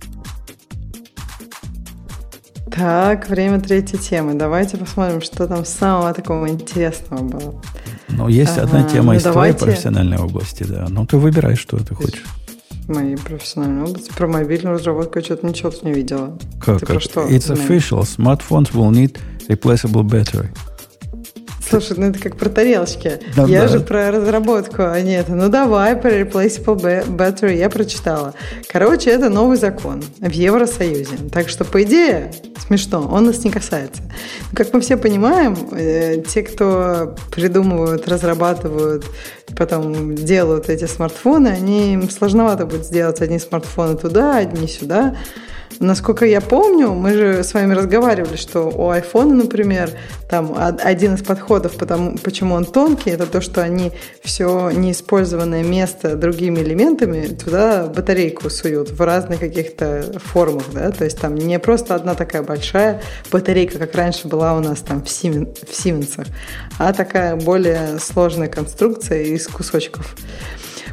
Так, 2.76 3.30
время 3.30 3.60
третьей 3.60 4.00
темы. 4.00 4.34
Давайте 4.34 4.78
посмотрим, 4.78 5.22
что 5.22 5.48
там 5.48 5.66
самого 5.66 6.12
такого 6.14 6.50
интересного 6.50 7.22
было. 7.24 7.62
Ну, 8.08 8.28
есть 8.28 8.58
Ага, 8.58 8.64
одна 8.64 8.84
тема 8.90 9.14
ну 9.14 9.20
из 9.20 9.22
твоей 9.22 9.54
давайте. 9.54 9.66
профессиональной 9.66 10.18
области, 10.18 10.64
да. 10.64 10.88
Ну, 10.90 11.06
ты 11.06 11.18
выбирай, 11.18 11.56
что 11.56 11.78
ты 11.78 11.94
хочешь. 11.94 12.24
Мои 12.90 13.16
профессиональные 13.16 13.84
области. 13.86 14.12
Про 14.12 14.28
мобильную 14.28 14.76
разработку 14.76 15.20
я 15.20 15.24
что-то 15.26 15.46
ничего 15.48 15.72
не 15.84 15.94
видела. 15.94 16.38
Как, 16.60 16.80
Ты 16.80 16.86
про 16.88 16.94
как? 16.96 17.02
что? 17.04 17.22
It's 17.28 17.54
Змей? 17.54 17.68
official. 17.68 18.02
Smartphones 18.02 18.74
will 18.74 18.90
need 18.92 19.18
replaceable 19.48 20.04
battery. 20.04 20.50
Слушай, 21.70 21.98
ну 21.98 22.08
это 22.08 22.20
как 22.20 22.36
про 22.36 22.50
тарелочки. 22.50 23.20
Да, 23.36 23.46
я 23.46 23.62
да. 23.62 23.68
же 23.68 23.80
про 23.80 24.12
разработку, 24.12 24.84
а 24.84 25.00
не 25.02 25.16
это. 25.18 25.34
Ну 25.34 25.50
давай, 25.50 25.96
про 25.96 26.10
replaceable 26.10 26.82
ba- 26.82 27.06
battery 27.08 27.58
я 27.58 27.70
прочитала. 27.70 28.34
Короче, 28.72 29.12
это 29.12 29.30
новый 29.30 29.58
закон 29.58 30.04
в 30.20 30.32
Евросоюзе. 30.32 31.18
Так 31.32 31.50
что, 31.50 31.66
по 31.66 31.84
идее, 31.84 32.32
смешно, 32.58 33.08
он 33.12 33.26
нас 33.26 33.44
не 33.44 33.52
касается. 33.52 34.02
Но, 34.52 34.56
как 34.56 34.74
мы 34.74 34.82
все 34.82 34.98
понимаем, 34.98 35.56
э, 35.72 36.24
те, 36.28 36.42
кто 36.42 37.16
придумывают, 37.32 38.08
разрабатывают, 38.08 39.06
потом 39.56 40.16
делают 40.16 40.70
эти 40.70 40.86
смартфоны, 40.86 41.50
они 41.50 41.94
им 41.94 42.10
сложновато 42.10 42.66
будет 42.66 42.86
сделать 42.86 43.22
одни 43.22 43.38
смартфоны 43.40 43.96
туда, 43.96 44.38
одни 44.38 44.68
сюда. 44.68 45.16
Насколько 45.80 46.26
я 46.26 46.42
помню, 46.42 46.90
мы 46.94 47.14
же 47.14 47.42
с 47.42 47.54
вами 47.54 47.74
разговаривали, 47.74 48.36
что 48.36 48.64
у 48.64 48.90
айфона, 48.90 49.34
например, 49.34 49.92
там 50.30 50.52
од- 50.52 50.82
один 50.84 51.16
из 51.16 51.24
подходов, 51.24 51.78
потому, 51.78 52.18
почему 52.18 52.56
он 52.56 52.66
тонкий, 52.66 53.12
это 53.12 53.26
то, 53.26 53.40
что 53.40 53.64
они 53.64 53.94
все 54.22 54.72
неиспользованное 54.72 55.64
место 55.64 56.18
другими 56.18 56.60
элементами 56.60 57.28
туда 57.28 57.88
батарейку 57.88 58.50
суют 58.50 58.92
в 58.92 59.02
разных 59.02 59.40
каких-то 59.40 60.20
формах, 60.26 60.66
да, 60.74 60.92
то 60.92 61.06
есть 61.06 61.18
там 61.18 61.36
не 61.36 61.58
просто 61.60 61.96
одна 61.96 62.14
такая 62.14 62.44
большая 62.44 63.02
батарейка, 63.32 63.80
как 63.80 63.96
раньше 63.96 64.28
была 64.28 64.58
у 64.58 64.60
нас 64.60 64.80
там 64.80 65.02
в 65.02 65.10
Сименсах, 65.10 66.28
а 66.78 66.92
такая 66.92 67.38
более 67.38 68.00
сложная 68.00 68.50
конструкция 68.50 69.24
из 69.24 69.48
кусочков. 69.48 70.14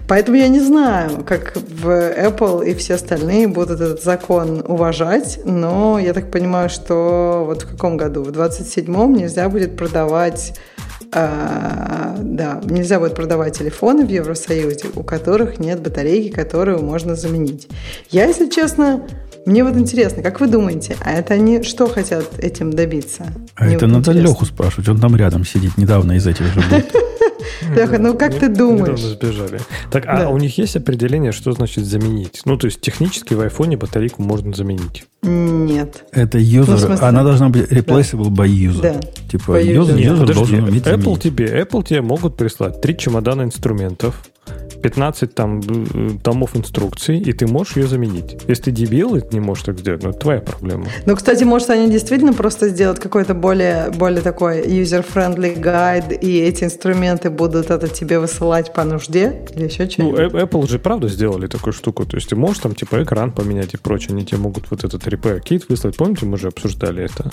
Поэтому 0.09 0.37
я 0.37 0.49
не 0.49 0.61
знаю, 0.61 1.25
как 1.27 1.57
в 1.57 1.89
Apple 1.89 2.67
и 2.67 2.75
все 2.75 2.95
остальные 2.95 3.49
будут 3.49 3.81
этот 3.81 4.03
закон 4.03 4.65
уважать, 4.67 5.41
но 5.45 5.99
я 5.99 6.13
так 6.13 6.31
понимаю, 6.31 6.69
что 6.69 7.45
вот 7.47 7.63
в 7.63 7.71
каком 7.71 7.97
году? 7.97 8.23
В 8.23 8.29
27-м 8.29 9.15
нельзя 9.15 9.49
будет 9.49 9.77
продавать 9.77 10.55
а, 11.13 12.17
да, 12.19 12.61
нельзя 12.65 12.99
будет 12.99 13.15
продавать 13.15 13.57
телефоны 13.57 14.05
в 14.05 14.11
Евросоюзе, 14.11 14.89
у 14.95 15.03
которых 15.03 15.59
нет 15.59 15.81
батарейки, 15.81 16.33
которую 16.33 16.83
можно 16.83 17.15
заменить. 17.15 17.69
Я, 18.11 18.27
если 18.27 18.49
честно, 18.49 19.03
мне 19.47 19.63
вот 19.63 19.77
интересно, 19.77 20.23
как 20.23 20.41
вы 20.41 20.49
думаете, 20.49 20.97
а 21.05 21.13
это 21.13 21.35
они 21.35 21.63
что 21.63 21.89
хотят 21.89 22.27
этим 22.39 22.73
добиться? 22.73 23.25
А 23.55 23.65
Мне 23.65 23.77
это 23.77 23.87
вот 23.87 23.95
надо 23.95 24.11
интересно. 24.11 24.33
Леху 24.33 24.45
спрашивать. 24.45 24.89
Он 24.89 25.01
там 25.01 25.15
рядом 25.17 25.45
сидит 25.45 25.79
недавно 25.79 26.13
из 26.13 26.27
этих 26.27 26.47
же 26.47 26.61
бот. 26.69 26.85
Леха, 27.75 27.99
ну 27.99 28.17
как 28.17 28.39
ты 28.39 28.49
думаешь? 28.49 29.01
Сбежали. 29.01 29.61
Так, 29.91 30.05
а 30.07 30.29
у 30.29 30.39
них 30.39 30.59
есть 30.59 30.77
определение, 30.77 31.33
что 31.33 31.53
значит 31.53 31.85
заменить? 31.85 32.43
Ну, 32.45 32.57
то 32.57 32.67
есть 32.67 32.81
технически 32.81 33.35
в 33.35 33.41
айфоне 33.41 33.77
батарейку 33.77 34.23
можно 34.23 34.55
заменить. 34.55 35.05
Нет. 35.23 36.05
Это 36.13 36.39
user. 36.39 36.89
Ну, 36.89 37.07
Она 37.07 37.23
должна 37.25 37.49
быть 37.49 37.71
replaceable 37.71 38.29
by 38.29 38.49
user. 38.49 38.83
Да. 38.83 39.01
Типа 39.31 39.61
user, 39.61 39.83
user. 39.83 39.95
Нет, 39.97 40.13
user 40.13 40.21
подожди, 40.21 40.35
должен 40.35 40.65
уметь 40.65 40.85
Apple 40.85 41.19
тебе, 41.19 41.47
Apple 41.61 41.85
тебе 41.85 42.03
могут 42.03 42.37
прислать 42.37 42.81
три 42.81 42.97
чемодана 42.97 43.43
инструментов, 43.43 44.23
15 44.83 45.35
там 45.35 45.61
э, 45.61 46.11
томов 46.23 46.57
инструкций, 46.57 47.19
и 47.19 47.33
ты 47.33 47.47
можешь 47.47 47.77
ее 47.77 47.87
заменить. 47.87 48.37
Если 48.49 48.65
ты 48.65 48.71
дебил 48.71 49.17
и 49.17 49.23
не 49.33 49.41
можешь 49.41 49.65
так 49.65 49.79
сделать, 49.79 50.03
ну, 50.03 50.11
это 50.11 50.19
твоя 50.19 50.41
проблема. 50.41 50.87
Ну, 51.05 51.17
кстати, 51.17 51.45
может, 51.45 51.71
они 51.71 51.91
действительно 51.91 52.33
просто 52.33 52.69
сделают 52.69 52.99
какой-то 52.99 53.35
более, 53.35 53.91
более 53.91 54.23
такой 54.23 54.63
user-friendly 54.63 55.59
гайд, 55.59 56.23
и 56.23 56.39
эти 56.39 56.65
инструменты 56.65 57.31
будут 57.31 57.71
это 57.71 57.89
тебе 57.89 58.19
высылать 58.19 58.73
по 58.73 58.85
нужде 58.85 59.47
или 59.55 59.65
еще 59.65 59.85
Ну, 59.85 59.91
что-нибудь? 59.91 60.35
Э- 60.35 60.47
Apple 60.47 60.69
же 60.69 60.79
правда 60.79 61.09
сделали 61.09 61.47
такую 61.47 61.73
штуку. 61.73 62.05
То 62.05 62.17
есть 62.17 62.29
ты 62.29 62.37
можешь 62.37 62.59
там 62.59 62.75
типа 62.75 63.03
экран 63.03 63.33
поменять 63.33 63.75
и 63.75 63.77
прочее. 63.77 64.11
Они 64.11 64.25
тебе 64.25 64.39
могут 64.39 64.71
вот 64.71 64.85
этот 64.85 65.07
repair 65.07 65.43
kit 65.43 65.65
выслать. 65.69 65.97
Помните, 65.97 66.27
мы 66.27 66.39
же 66.39 66.49
обсуждали 66.49 67.05
это. 67.05 67.31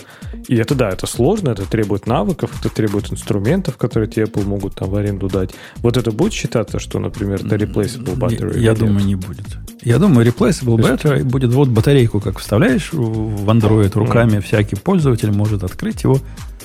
И 0.48 0.56
это 0.56 0.76
да, 0.76 0.89
это 0.89 1.08
сложно, 1.08 1.50
это 1.50 1.70
требует 1.70 2.08
навыков, 2.08 2.52
это 2.60 2.74
требует 2.74 3.12
инструментов, 3.12 3.78
которые 3.78 4.10
тебе 4.10 4.26
Apple 4.26 4.46
могут 4.46 4.76
там 4.76 4.89
в 4.89 4.96
аренду 4.96 5.28
дать. 5.28 5.52
Вот 5.78 5.98
это 5.98 6.12
будет 6.12 6.34
считаться, 6.34 6.80
что, 6.80 7.00
например, 7.00 7.33
это 7.42 7.56
replaceable 7.56 8.16
battery? 8.16 8.60
Я 8.60 8.72
или 8.72 8.80
думаю, 8.80 9.06
не 9.06 9.16
будет. 9.16 9.46
Я 9.82 10.00
думаю, 10.00 10.26
replaceable 10.26 10.78
battery 10.78 11.24
будет 11.24 11.54
вот 11.54 11.70
батарейку, 11.70 12.20
как 12.20 12.40
вставляешь 12.40 12.94
в 12.94 13.50
Android 13.50 13.94
руками, 13.94 14.40
всякий 14.40 14.76
пользователь 14.76 15.32
может 15.32 15.64
открыть 15.64 16.04
его 16.04 16.20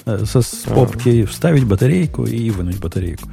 э, 0.06 0.24
со 0.24 0.42
с 0.42 0.64
попки, 0.66 1.24
вставить 1.24 1.64
батарейку 1.64 2.24
и 2.24 2.50
вынуть 2.50 2.78
батарейку. 2.78 3.28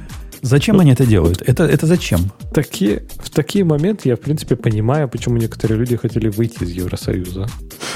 Зачем 0.46 0.78
они 0.78 0.92
это 0.92 1.04
делают? 1.04 1.42
Это, 1.44 1.64
это 1.64 1.86
зачем? 1.86 2.30
Такие, 2.52 3.02
в 3.18 3.30
такие 3.30 3.64
моменты 3.64 4.08
я, 4.08 4.14
в 4.14 4.20
принципе, 4.20 4.54
понимаю, 4.54 5.08
почему 5.08 5.38
некоторые 5.38 5.76
люди 5.76 5.96
хотели 5.96 6.28
выйти 6.28 6.62
из 6.62 6.70
Евросоюза. 6.70 7.48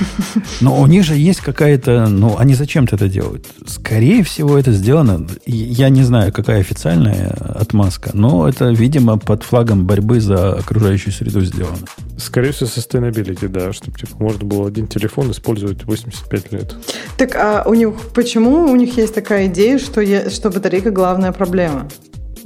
Но 0.61 0.81
у 0.81 0.87
них 0.89 1.05
же 1.05 1.15
есть 1.15 1.41
какая-то... 1.41 2.09
Ну, 2.09 2.37
они 2.39 2.55
зачем-то 2.55 2.97
это 2.97 3.09
делают? 3.09 3.47
Скорее 3.67 4.25
всего, 4.25 4.59
это 4.59 4.73
сделано... 4.73 5.29
Я 5.47 5.91
не 5.91 6.03
знаю, 6.03 6.33
какая 6.33 6.59
официальная 6.59 7.29
отмазка, 7.29 8.11
но 8.15 8.49
это, 8.49 8.71
видимо, 8.71 9.17
под 9.19 9.45
флагом 9.45 9.87
борьбы 9.87 10.21
за 10.21 10.55
окружающую 10.55 11.13
среду 11.13 11.43
сделано. 11.43 11.87
Скорее 12.19 12.51
всего, 12.51 12.69
sustainability, 12.69 13.47
да, 13.47 13.73
чтобы 13.73 13.97
типа, 13.97 14.17
можно 14.19 14.45
было 14.45 14.67
один 14.67 14.89
телефон 14.89 15.31
использовать 15.31 15.85
85 15.85 16.53
лет. 16.53 16.75
Так 17.17 17.37
а 17.37 17.63
у 17.67 17.75
них 17.75 17.95
почему 18.13 18.65
у 18.65 18.77
них 18.77 18.97
есть 18.97 19.15
такая 19.15 19.47
идея, 19.47 19.79
что, 19.79 20.01
я, 20.01 20.29
что 20.31 20.51
батарейка 20.51 20.91
главная 20.91 21.33
проблема? 21.33 21.89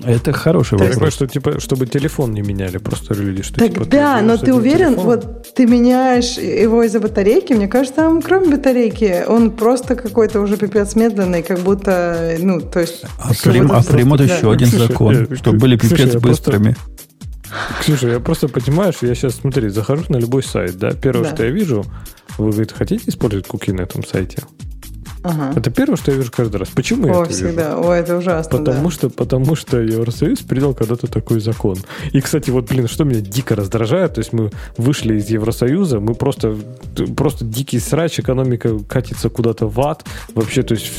Это 0.02 0.32
хороший 0.32 0.74
Я 0.74 0.78
вопрос. 0.78 0.94
понимаю, 0.94 1.12
что 1.12 1.26
типа, 1.26 1.60
чтобы 1.60 1.86
телефон 1.86 2.32
не 2.32 2.42
меняли 2.42 2.78
просто 2.78 3.14
люди, 3.14 3.42
что 3.42 3.54
Так 3.60 3.72
типа, 3.74 3.84
да, 3.86 4.20
но 4.22 4.36
ты 4.36 4.52
уверен, 4.52 4.94
телефоном. 4.94 5.04
вот 5.04 5.54
ты 5.54 5.66
меняешь 5.66 6.36
его 6.38 6.82
из-за 6.82 7.00
батарейки, 7.00 7.52
мне 7.52 7.68
кажется, 7.68 7.96
там 7.96 8.20
кроме 8.22 8.56
батарейки, 8.56 9.24
он 9.28 9.52
просто 9.52 9.94
какой-то 9.94 10.40
уже 10.40 10.56
пипец 10.56 10.94
медленный, 10.96 11.42
как 11.42 11.60
будто, 11.60 12.36
ну, 12.40 12.60
то 12.60 12.80
есть... 12.80 13.04
А, 13.18 13.32
в 13.32 13.46
а 13.46 13.50
примут 13.52 13.84
смысле, 13.84 14.24
еще 14.24 14.42
да. 14.46 14.52
один 14.52 14.68
Слушай, 14.68 14.86
закон, 14.88 15.26
э, 15.30 15.36
чтобы 15.36 15.58
были 15.58 15.78
слушай, 15.78 15.96
пипец 15.96 16.14
я 16.14 16.20
просто- 16.20 16.28
быстрыми. 16.50 16.76
Ксюша, 17.80 18.08
я 18.08 18.20
просто 18.20 18.48
понимаю, 18.48 18.92
что 18.92 19.06
я 19.06 19.14
сейчас, 19.14 19.36
смотри, 19.36 19.68
захожу 19.68 20.04
на 20.08 20.16
любой 20.16 20.42
сайт, 20.42 20.76
да, 20.76 20.90
первое, 20.92 21.28
Да. 21.30 21.34
что 21.36 21.44
я 21.44 21.50
вижу, 21.50 21.84
вы, 22.36 22.50
говорит, 22.50 22.72
хотите 22.72 23.04
использовать 23.10 23.46
куки 23.46 23.70
на 23.70 23.82
этом 23.82 24.04
сайте? 24.04 24.42
Ага. 25.24 25.52
Это 25.56 25.70
первое, 25.70 25.96
что 25.96 26.10
я 26.12 26.18
вижу 26.18 26.30
каждый 26.30 26.56
раз. 26.56 26.68
Почему 26.68 27.06
я 27.06 27.14
О, 27.14 27.22
это 27.22 27.30
вижу? 27.30 27.46
всегда. 27.46 27.78
О, 27.78 27.92
это 27.92 28.18
ужасно, 28.18 28.58
Потому 28.58 28.84
да. 28.84 28.90
что, 28.90 29.08
потому 29.08 29.56
что 29.56 29.80
Евросоюз 29.80 30.40
принял 30.40 30.74
когда-то 30.74 31.06
такой 31.06 31.40
закон. 31.40 31.78
И, 32.12 32.20
кстати, 32.20 32.50
вот, 32.50 32.68
блин, 32.68 32.86
что 32.88 33.04
меня 33.04 33.20
дико 33.20 33.56
раздражает, 33.56 34.14
то 34.14 34.20
есть 34.20 34.34
мы 34.34 34.50
вышли 34.76 35.16
из 35.16 35.30
Евросоюза, 35.30 35.98
мы 35.98 36.14
просто, 36.14 36.54
просто 37.16 37.46
дикий 37.46 37.78
срач, 37.78 38.20
экономика 38.20 38.78
катится 38.86 39.30
куда-то 39.30 39.66
в 39.66 39.80
ад, 39.80 40.04
вообще, 40.34 40.62
то 40.62 40.74
есть 40.74 40.92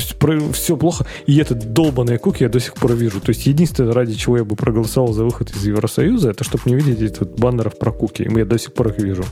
все 0.53 0.75
плохо, 0.75 1.05
и 1.27 1.37
этот 1.37 1.73
долбанные 1.73 2.17
куки 2.17 2.43
я 2.43 2.49
до 2.49 2.59
сих 2.59 2.73
пор 2.73 2.93
вижу. 2.93 3.21
То 3.21 3.29
есть 3.29 3.45
единственное, 3.45 3.93
ради 3.93 4.15
чего 4.15 4.37
я 4.37 4.43
бы 4.43 4.55
проголосовал 4.55 5.13
за 5.13 5.23
выход 5.23 5.51
из 5.55 5.63
Евросоюза, 5.65 6.31
это 6.31 6.43
чтобы 6.43 6.63
не 6.65 6.75
видеть 6.75 6.99
этих 6.99 7.27
баннеров 7.27 7.77
про 7.77 7.91
куки, 7.91 8.23
и 8.23 8.37
я 8.37 8.45
до 8.45 8.57
сих 8.57 8.73
пор 8.73 8.87
их 8.87 8.97
вижу. 8.97 9.23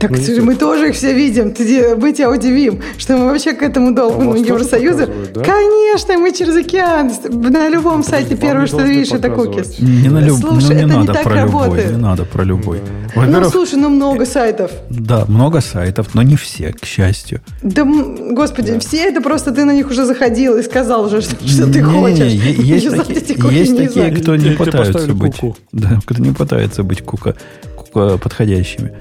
Так 0.00 0.10
Ну, 0.10 0.44
мы 0.44 0.56
тоже 0.56 0.88
их 0.88 0.96
все 0.96 1.14
видим. 1.14 1.52
Ты, 1.54 1.94
мы 1.94 2.12
тебя 2.12 2.30
удивим, 2.30 2.82
что 2.98 3.16
мы 3.16 3.26
вообще 3.26 3.52
к 3.52 3.62
этому 3.62 3.90
А 3.90 3.92
долбанному 3.92 4.39
Евросоюзу. 4.44 4.98
показывают, 5.06 5.32
да? 5.32 5.40
Конечно, 5.42 6.18
мы 6.18 6.32
через 6.32 6.56
океан. 6.56 7.10
На 7.30 7.68
любом 7.68 8.02
сайте 8.02 8.34
вам 8.34 8.38
первое, 8.40 8.62
не 8.62 8.66
что 8.68 8.82
видишь, 8.82 9.12
это 9.12 9.30
кукис. 9.30 9.78
Не, 9.78 10.08
на 10.08 10.18
люб- 10.20 10.40
Слушай, 10.40 10.62
ну, 10.62 10.70
не 10.70 10.76
это 10.76 10.86
не 10.86 10.96
надо 10.96 11.12
так 11.12 11.22
про 11.24 11.34
любой. 11.44 11.62
работает. 11.62 11.90
Не 11.90 11.96
надо 11.96 12.24
про 12.24 12.44
любой. 12.44 12.80
Ну, 13.16 13.50
слушай, 13.50 13.74
ну 13.76 13.88
много 13.88 14.24
сайтов. 14.24 14.70
да, 14.90 15.24
много 15.26 15.60
сайтов, 15.60 16.14
но 16.14 16.22
не 16.22 16.36
все, 16.36 16.72
к 16.72 16.84
счастью. 16.84 17.40
Да, 17.62 17.84
господи, 17.84 18.78
все 18.78 18.98
это 19.08 19.20
просто 19.20 19.50
ты 19.50 19.64
на 19.64 19.72
них 19.72 19.90
уже 19.90 20.04
заходил 20.04 20.56
и 20.56 20.62
сказал 20.62 21.06
уже, 21.06 21.20
что, 21.20 21.34
что 21.46 21.66
ты 21.66 21.80
Не-не-не, 21.80 22.00
хочешь. 22.00 22.32
Есть 22.58 22.90
такие, 22.90 23.52
есть 23.52 23.76
такие, 23.76 24.10
кто 24.12 24.36
не 24.36 24.50
пытаются 24.50 25.12
быть, 25.12 25.40
да, 25.72 25.98
кто 26.06 26.22
не 26.22 26.32
пытается 26.32 26.82
быть 26.82 27.02
кука, 27.02 27.34
кука 27.76 28.16
подходящими. 28.18 28.92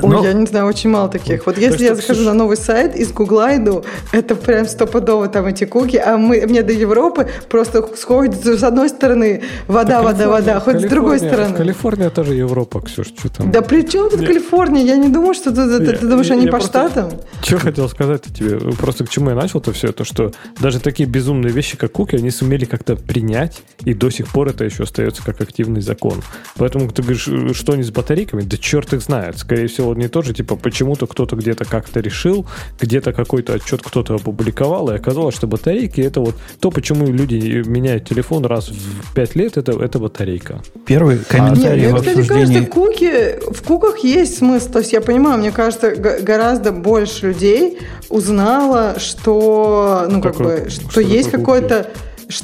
Ой, 0.00 0.10
Но- 0.10 0.24
я 0.24 0.32
не 0.32 0.46
знаю, 0.46 0.66
очень 0.66 0.90
мало 0.90 1.08
таких. 1.08 1.44
Вот 1.46 1.58
если 1.58 1.84
я 1.84 1.94
захожу 1.94 2.22
на 2.24 2.34
новый 2.34 2.56
сайт 2.56 2.96
из 2.96 3.12
Гугла 3.12 3.56
иду, 3.56 3.84
это 4.12 4.34
прям 4.34 4.66
стопудово 4.66 5.28
там 5.28 5.46
эти 5.46 5.64
куки, 5.64 5.96
а 5.96 6.16
мы, 6.16 6.46
мне 6.46 6.62
до 6.62 6.72
Европы 6.72 7.28
просто 7.48 7.86
сходит 7.96 8.44
с 8.44 8.62
одной 8.62 8.88
стороны 8.88 9.42
вода, 9.66 9.98
Да 9.98 10.02
вода, 10.02 10.28
вода, 10.28 10.60
хоть 10.60 10.80
с 10.80 10.84
другой 10.84 11.18
стороны. 11.18 11.54
Калифорния 11.56 12.10
тоже 12.10 12.34
Европа, 12.34 12.80
Ксюш, 12.80 13.08
что 13.08 13.28
там? 13.28 13.50
Да 13.50 13.60
при 13.62 13.82
чем 13.82 14.08
тут 14.08 14.20
Не. 14.20 14.26
Калифорния? 14.26 14.82
Я 14.84 14.96
не 14.96 15.08
думаю, 15.08 15.34
что 15.34 15.50
ты, 15.50 15.78
ты- 15.78 15.96
ты 15.96 16.06
думаешь, 16.06 16.28
я- 16.28 16.34
они 16.34 16.44
я 16.46 16.50
по 16.50 16.58
просто- 16.58 16.88
штатам. 16.88 17.10
Что 17.42 17.58
хотел 17.58 17.88
сказать 17.88 18.22
тебе? 18.22 18.58
Просто 18.72 19.04
к 19.04 19.08
чему 19.10 19.30
я 19.30 19.36
начал-то 19.36 19.72
все 19.72 19.88
это, 19.88 20.04
что 20.04 20.32
даже 20.60 20.80
такие 20.80 21.08
безумные 21.08 21.52
вещи, 21.52 21.76
как 21.76 21.92
куки, 21.92 22.16
они 22.16 22.30
сумели 22.30 22.64
как-то 22.64 22.96
принять, 22.96 23.62
и 23.84 23.94
до 23.94 24.10
сих 24.10 24.28
пор 24.28 24.48
это 24.48 24.64
еще 24.64 24.84
остается 24.84 25.22
как 25.24 25.40
активный 25.40 25.80
закон. 25.82 26.22
Поэтому 26.56 26.90
ты 26.90 27.02
говоришь, 27.02 27.28
что 27.56 27.72
они 27.72 27.82
с 27.82 27.90
батарейками? 27.90 28.42
Да 28.42 28.56
черт 28.56 28.92
их 28.94 29.02
знает. 29.02 29.38
Скорее 29.38 29.66
всего, 29.66 29.81
не 29.94 30.08
то 30.08 30.22
же, 30.22 30.32
типа, 30.34 30.56
почему-то 30.56 31.06
кто-то 31.06 31.36
где-то 31.36 31.64
как-то 31.64 32.00
решил, 32.00 32.46
где-то 32.80 33.12
какой-то 33.12 33.54
отчет 33.54 33.82
кто-то 33.82 34.14
опубликовал, 34.14 34.90
и 34.90 34.94
оказалось, 34.94 35.34
что 35.34 35.46
батарейки 35.46 36.00
это 36.00 36.20
вот 36.20 36.34
то, 36.60 36.70
почему 36.70 37.06
люди 37.06 37.62
меняют 37.66 38.08
телефон 38.08 38.44
раз 38.46 38.68
в 38.68 39.14
5 39.14 39.36
лет, 39.36 39.56
это, 39.56 39.72
это 39.72 39.98
батарейка. 39.98 40.62
Первый 40.86 41.18
комментарий 41.18 41.82
Нет, 41.82 41.90
в 41.90 41.92
мне, 41.92 42.00
кстати, 42.00 42.18
обсуждении... 42.20 42.44
кажется, 42.46 42.70
куки, 42.70 43.52
в 43.52 43.62
куках 43.62 43.98
есть 44.04 44.38
смысл. 44.38 44.70
То 44.72 44.78
есть 44.80 44.92
я 44.92 45.00
понимаю, 45.00 45.38
мне 45.38 45.50
кажется, 45.50 45.90
г- 45.96 46.20
гораздо 46.20 46.72
больше 46.72 47.28
людей 47.28 47.78
узнало, 48.08 48.94
что, 48.98 50.06
ну, 50.08 50.20
как 50.22 50.36
Какой- 50.36 50.64
бы, 50.64 50.70
что 50.70 50.90
что 50.90 51.00
есть 51.00 51.30
ш- 51.30 51.38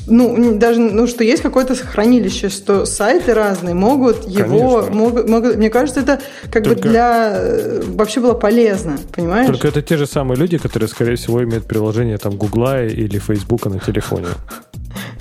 ну, 0.06 0.58
даже, 0.58 0.80
ну, 0.80 1.06
что 1.06 1.24
есть 1.24 1.42
какое-то 1.42 1.74
хранилище, 1.74 2.48
что 2.48 2.84
сайты 2.84 3.34
разные 3.34 3.74
могут 3.74 4.26
его, 4.28 4.80
Конечно. 4.80 4.96
могут, 4.96 5.28
могут- 5.28 5.56
мне 5.56 5.70
кажется, 5.70 6.00
это 6.00 6.20
как 6.50 6.64
бы 6.64 6.70
Только- 6.74 6.88
для, 6.88 7.32
э, 7.34 7.82
вообще 7.86 8.20
было 8.20 8.34
полезно, 8.34 8.98
понимаешь? 9.14 9.46
Только 9.46 9.68
это 9.68 9.82
те 9.82 9.96
же 9.96 10.06
самые 10.06 10.38
люди, 10.38 10.58
которые, 10.58 10.88
скорее 10.88 11.16
всего, 11.16 11.42
имеют 11.42 11.66
приложение 11.66 12.18
там 12.18 12.36
Гугла 12.36 12.84
или 12.84 13.18
Фейсбука 13.18 13.68
на 13.68 13.78
телефоне. 13.80 14.28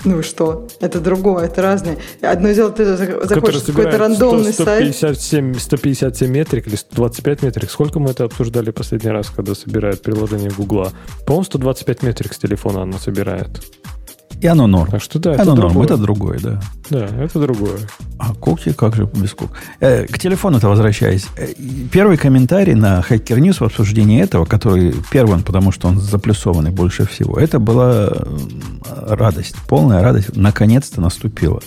Ну 0.04 0.20
и 0.20 0.22
что? 0.22 0.66
Это 0.80 1.00
другое, 1.00 1.46
это 1.46 1.60
разное. 1.62 1.98
Одно 2.22 2.52
дело, 2.52 2.70
ты 2.70 2.84
за- 2.84 3.06
которые 3.06 3.28
заходишь 3.28 3.62
в 3.62 3.66
какой-то 3.66 3.98
рандомный 3.98 4.52
100, 4.52 4.64
сайт. 4.64 4.94
157, 4.94 5.54
157 5.58 6.30
метрик 6.30 6.66
или 6.68 6.76
125 6.76 7.42
метрик. 7.42 7.70
Сколько 7.70 7.98
мы 8.00 8.10
это 8.10 8.24
обсуждали 8.24 8.70
последний 8.70 9.10
раз, 9.10 9.28
когда 9.30 9.54
собирают 9.54 10.02
приложение 10.02 10.50
Гугла? 10.50 10.92
По-моему, 11.26 11.44
125 11.44 12.02
метрик 12.02 12.32
с 12.32 12.38
телефона 12.38 12.82
оно 12.82 12.98
собирает. 12.98 13.48
И 14.40 14.46
оно 14.46 14.66
норм. 14.68 14.90
Так 14.90 15.02
что 15.02 15.18
да, 15.18 15.32
это 15.32 15.42
оно 15.42 15.54
норм, 15.56 15.68
другое. 15.70 15.84
это 15.86 15.96
другое, 15.96 16.38
да. 16.40 16.60
Да, 16.90 17.06
это 17.06 17.40
другое. 17.40 17.78
А 18.18 18.32
куки, 18.34 18.72
как 18.72 18.94
же 18.94 19.08
без 19.14 19.32
кук? 19.32 19.50
Э, 19.80 20.04
к 20.06 20.18
телефону-то 20.18 20.68
возвращаясь. 20.68 21.26
Э, 21.36 21.48
Первый 21.90 22.16
комментарий 22.16 22.74
на 22.74 23.00
Hacker 23.00 23.38
News 23.38 23.54
в 23.58 23.62
обсуждении 23.62 24.20
этого, 24.22 24.44
который 24.44 24.94
первым, 25.10 25.42
потому 25.42 25.72
что 25.72 25.88
он 25.88 25.98
заплюсованный 25.98 26.70
больше 26.70 27.04
всего, 27.04 27.36
это 27.38 27.58
была 27.58 28.10
э, 28.12 29.14
радость, 29.14 29.56
полная 29.68 30.02
радость, 30.02 30.36
наконец-то 30.36 31.00
наступила. 31.00 31.60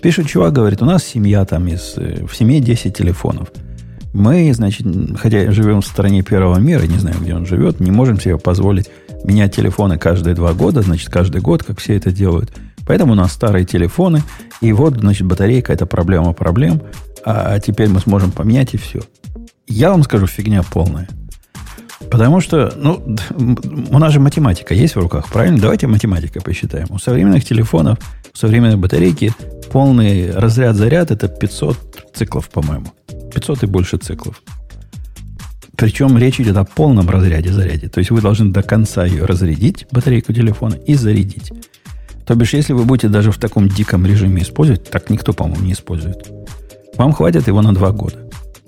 Пишет 0.00 0.26
чувак, 0.26 0.52
говорит, 0.54 0.80
у 0.82 0.86
нас 0.86 1.04
семья 1.04 1.44
там 1.44 1.66
из... 1.68 1.94
э, 1.96 2.24
В 2.26 2.34
семье 2.34 2.60
10 2.60 2.96
телефонов. 2.96 3.48
Мы, 4.14 4.50
значит, 4.54 4.86
хотя 5.18 5.50
живем 5.52 5.82
в 5.82 5.86
стране 5.86 6.22
первого 6.22 6.58
мира, 6.58 6.82
не 6.84 6.96
знаю, 6.96 7.16
где 7.20 7.34
он 7.34 7.44
живет, 7.44 7.80
не 7.80 7.90
можем 7.90 8.18
себе 8.18 8.38
позволить 8.38 8.88
менять 9.24 9.54
телефоны 9.54 9.98
каждые 9.98 10.34
два 10.34 10.52
года, 10.52 10.82
значит, 10.82 11.08
каждый 11.10 11.40
год, 11.40 11.62
как 11.62 11.80
все 11.80 11.96
это 11.96 12.12
делают. 12.12 12.52
Поэтому 12.86 13.12
у 13.12 13.16
нас 13.16 13.32
старые 13.32 13.64
телефоны, 13.64 14.22
и 14.60 14.72
вот, 14.72 14.98
значит, 14.98 15.26
батарейка– 15.26 15.72
это 15.74 15.86
проблема 15.86 16.32
проблем, 16.32 16.80
а 17.24 17.58
теперь 17.58 17.88
мы 17.88 18.00
сможем 18.00 18.30
поменять, 18.30 18.74
и 18.74 18.76
все. 18.76 19.00
Я 19.66 19.90
вам 19.90 20.04
скажу, 20.04 20.26
фигня 20.26 20.62
полная. 20.62 21.08
Потому 22.10 22.40
что, 22.40 22.72
ну, 22.76 23.02
у 23.90 23.98
нас 23.98 24.12
же 24.12 24.20
математика 24.20 24.74
есть 24.74 24.94
в 24.94 25.00
руках, 25.00 25.26
правильно? 25.28 25.58
Давайте 25.58 25.88
математикой 25.88 26.40
посчитаем. 26.40 26.86
У 26.90 26.98
современных 26.98 27.44
телефонов, 27.44 27.98
у 28.32 28.36
современной 28.36 28.76
батарейки 28.76 29.32
полный 29.72 30.30
разряд-заряд– 30.30 31.10
это 31.12 31.26
500 31.26 32.12
циклов, 32.14 32.48
по-моему. 32.50 32.86
500 33.34 33.64
и 33.64 33.66
больше 33.66 33.96
циклов. 33.96 34.40
Причем 35.76 36.16
речь 36.16 36.40
идет 36.40 36.56
о 36.56 36.64
полном 36.64 37.10
разряде 37.10 37.52
заряде. 37.52 37.88
То 37.88 37.98
есть 37.98 38.10
вы 38.10 38.20
должны 38.20 38.50
до 38.50 38.62
конца 38.62 39.04
ее 39.04 39.24
разрядить, 39.24 39.86
батарейку 39.90 40.32
телефона, 40.32 40.74
и 40.74 40.94
зарядить. 40.94 41.52
То 42.26 42.34
бишь, 42.34 42.54
если 42.54 42.72
вы 42.72 42.84
будете 42.84 43.08
даже 43.08 43.30
в 43.30 43.38
таком 43.38 43.68
диком 43.68 44.06
режиме 44.06 44.42
использовать, 44.42 44.90
так 44.90 45.10
никто, 45.10 45.32
по-моему, 45.32 45.64
не 45.64 45.72
использует. 45.72 46.28
Вам 46.96 47.12
хватит 47.12 47.46
его 47.46 47.60
на 47.62 47.74
два 47.74 47.92
года. 47.92 48.16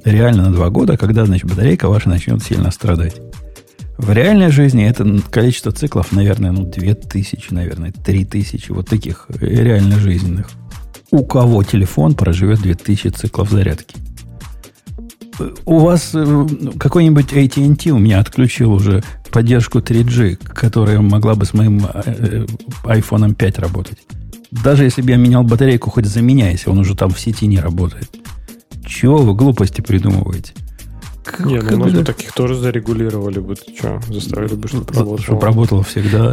Реально 0.04 0.44
на 0.44 0.52
два 0.52 0.70
года, 0.70 0.96
когда, 0.96 1.24
значит, 1.24 1.48
батарейка 1.48 1.88
ваша 1.88 2.08
начнет 2.08 2.42
сильно 2.42 2.70
страдать. 2.70 3.16
В 3.96 4.12
реальной 4.12 4.50
жизни 4.50 4.86
это 4.86 5.04
количество 5.30 5.72
циклов, 5.72 6.12
наверное, 6.12 6.52
ну, 6.52 6.64
2000, 6.64 7.52
наверное, 7.52 7.90
3000, 7.92 8.70
вот 8.70 8.88
таких 8.88 9.26
э, 9.28 9.44
реально 9.44 9.98
жизненных. 9.98 10.48
У 11.10 11.24
кого 11.24 11.64
телефон 11.64 12.14
проживет 12.14 12.60
2000 12.60 13.08
циклов 13.08 13.50
зарядки? 13.50 13.96
Э, 15.38 15.50
У 15.64 15.78
вас 15.80 16.10
э, 16.14 16.46
какой-нибудь 16.78 17.32
AT&T 17.32 17.90
у 17.90 17.98
меня 17.98 18.20
отключил 18.20 18.72
уже 18.72 19.02
поддержку 19.30 19.78
3G, 19.78 20.36
которая 20.36 21.00
могла 21.00 21.34
бы 21.34 21.44
с 21.44 21.54
моим 21.54 21.84
э, 21.86 22.46
iPhone 22.84 23.34
5 23.34 23.58
работать. 23.58 23.98
Даже 24.50 24.84
если 24.84 25.02
бы 25.02 25.10
я 25.10 25.16
менял 25.16 25.42
батарейку, 25.42 25.90
хоть 25.90 26.06
заменяйся, 26.06 26.70
он 26.70 26.78
уже 26.78 26.94
там 26.96 27.10
в 27.10 27.20
сети 27.20 27.46
не 27.46 27.58
работает. 27.60 28.08
Чего 28.86 29.18
вы 29.18 29.34
глупости 29.34 29.80
придумываете? 29.82 30.54
Как- 31.22 31.44
Не, 31.44 31.58
как 31.60 31.72
ну, 31.72 31.78
может 31.78 31.98
бы- 31.98 32.04
таких 32.04 32.32
тоже 32.32 32.54
зарегулировали 32.54 33.38
бы. 33.40 33.54
Ты 33.54 33.76
что, 33.76 34.00
заставили 34.08 34.54
бы, 34.54 34.66
чтобы 34.68 34.86
работало. 34.94 35.18
Чтобы 35.18 35.40
работало 35.42 35.82
всегда. 35.82 36.32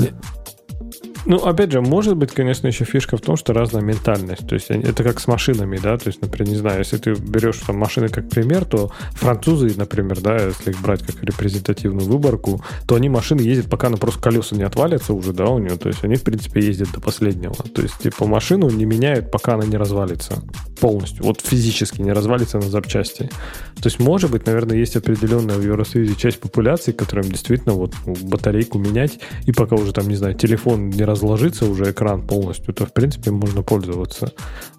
Ну, 1.26 1.38
опять 1.38 1.72
же, 1.72 1.82
может 1.82 2.16
быть, 2.16 2.32
конечно, 2.32 2.68
еще 2.68 2.86
фишка 2.86 3.18
в 3.18 3.22
том, 3.22 3.36
что 3.36 3.54
разная 3.54 3.82
ментальность. 3.82 4.48
То 4.48 4.54
есть 4.54 4.70
это 4.70 5.04
как 5.04 5.20
с 5.20 5.28
машинами, 5.28 5.78
да. 5.78 5.98
То 5.98 6.08
есть, 6.08 6.22
например, 6.22 6.50
не 6.50 6.58
знаю, 6.58 6.80
если 6.80 6.98
ты 6.98 7.14
берешь 7.14 7.58
там 7.66 7.78
машины 7.78 8.10
как 8.10 8.30
пример, 8.30 8.66
то 8.66 8.92
французы, 9.14 9.74
например, 9.76 10.22
да, 10.22 10.38
если 10.38 10.72
их 10.72 10.82
брать 10.82 11.02
как 11.02 11.24
репрезентативную 11.24 12.08
выборку, 12.08 12.64
то 12.88 12.96
они 12.96 13.10
машины 13.10 13.42
ездят, 13.42 13.70
пока 13.70 13.90
на 13.90 13.98
просто 13.98 14.22
колеса 14.22 14.56
не 14.56 14.64
отвалятся 14.64 15.14
уже, 15.14 15.34
да, 15.34 15.46
у 15.46 15.58
нее. 15.58 15.78
То 15.78 15.90
есть 15.90 16.04
они, 16.04 16.16
в 16.16 16.24
принципе, 16.24 16.62
ездят 16.62 16.92
до 16.92 17.02
последнего. 17.02 17.56
То 17.56 17.82
есть, 17.82 17.98
типа, 18.00 18.26
машину 18.28 18.70
не 18.70 18.86
меняют, 18.86 19.32
пока 19.32 19.56
она 19.56 19.66
не 19.66 19.78
развалится 19.78 20.44
полностью. 20.80 21.24
Вот 21.24 21.42
физически 21.42 22.02
не 22.02 22.12
развалится 22.12 22.58
на 22.58 22.70
запчасти. 22.70 23.30
То 23.76 23.86
есть, 23.86 24.00
может 24.00 24.32
быть, 24.32 24.46
наверное, 24.46 24.78
есть 24.78 24.96
определенная 24.96 25.56
в 25.56 25.64
Евросоюзе 25.64 26.16
часть 26.16 26.40
популяции, 26.40 26.92
которым 26.92 27.26
действительно 27.26 27.74
вот 27.74 27.94
ну, 28.06 28.16
батарейку 28.24 28.78
менять, 28.78 29.20
и 29.46 29.52
пока 29.52 29.76
уже 29.76 29.92
там, 29.94 30.08
не 30.08 30.16
знаю, 30.16 30.36
телефон 30.36 30.90
не 30.90 31.04
разложится, 31.16 31.66
уже 31.66 31.92
экран 31.92 32.22
полностью, 32.22 32.74
то, 32.74 32.86
в 32.86 32.94
принципе, 32.94 33.32
можно 33.32 33.64
пользоваться. 33.64 34.32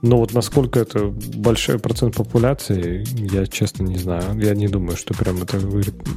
Но 0.03 0.19
вот 0.19 0.35
насколько 0.35 0.79
это 0.79 1.07
большой 1.35 1.79
процент 1.79 2.15
популяции, 2.15 3.05
я 3.33 3.47
честно 3.47 3.85
не 3.85 3.99
знаю. 3.99 4.39
Я 4.39 4.55
не 4.55 4.69
думаю, 4.69 4.97
что 4.97 5.15
прям 5.15 5.43
это 5.43 5.59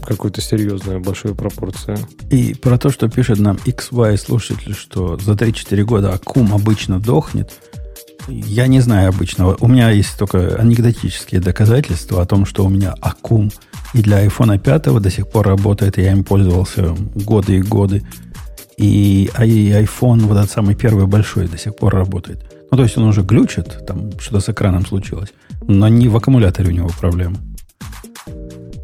какая-то 0.05 0.41
серьезная 0.41 0.99
большая 0.99 1.33
пропорция. 1.33 1.97
И 2.29 2.53
про 2.53 2.77
то, 2.77 2.89
что 2.89 3.09
пишет 3.09 3.39
нам 3.39 3.57
XY 3.65 4.17
слушатель, 4.17 4.73
что 4.73 5.17
за 5.17 5.33
3-4 5.33 5.83
года 5.83 6.13
аккум 6.13 6.53
обычно 6.53 6.99
дохнет, 6.99 7.51
я 8.27 8.67
не 8.67 8.79
знаю 8.81 9.09
обычного. 9.09 9.57
У 9.59 9.67
меня 9.67 9.89
есть 9.89 10.17
только 10.17 10.55
анекдотические 10.55 11.41
доказательства 11.41 12.21
о 12.21 12.25
том, 12.25 12.45
что 12.45 12.65
у 12.65 12.69
меня 12.69 12.93
аккум 13.01 13.49
и 13.93 14.01
для 14.01 14.23
iPhone 14.25 14.59
5 14.59 15.01
до 15.01 15.09
сих 15.09 15.27
пор 15.27 15.47
работает. 15.47 15.97
Я 15.97 16.11
им 16.11 16.23
пользовался 16.23 16.95
годы 17.15 17.57
и 17.57 17.61
годы. 17.61 18.03
И, 18.79 19.29
а 19.35 19.45
и 19.45 19.71
iPhone, 19.71 20.21
вот 20.21 20.37
этот 20.37 20.49
самый 20.49 20.75
первый 20.75 21.05
большой, 21.05 21.47
до 21.47 21.57
сих 21.57 21.75
пор 21.75 21.93
работает. 21.93 22.39
Ну, 22.71 22.77
то 22.77 22.83
есть 22.83 22.97
он 22.97 23.03
уже 23.03 23.21
глючит, 23.21 23.85
там 23.85 24.11
что-то 24.19 24.39
с 24.39 24.49
экраном 24.49 24.85
случилось. 24.85 25.29
Но 25.67 25.89
не 25.89 26.07
в 26.07 26.15
аккумуляторе 26.15 26.69
у 26.69 26.71
него 26.71 26.89
проблема. 26.99 27.35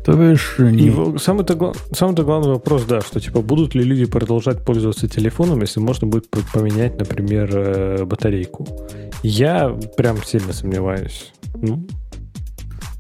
То 0.06 0.14
бишь, 0.14 0.56
не- 0.60 1.18
самый-то, 1.18 1.74
самый-то 1.92 2.24
главный 2.24 2.50
вопрос, 2.50 2.84
да, 2.84 3.02
что 3.02 3.20
типа 3.20 3.42
будут 3.42 3.74
ли 3.74 3.84
люди 3.84 4.06
продолжать 4.06 4.64
пользоваться 4.64 5.08
телефоном, 5.08 5.62
если 5.62 5.80
можно 5.80 6.08
будет 6.08 6.30
поменять, 6.54 7.00
например, 7.00 7.50
э, 7.54 8.06
батарейку. 8.06 8.68
Я 9.24 9.76
прям 9.98 10.24
сильно 10.24 10.54
сомневаюсь. 10.54 11.32
Ну, 11.56 11.88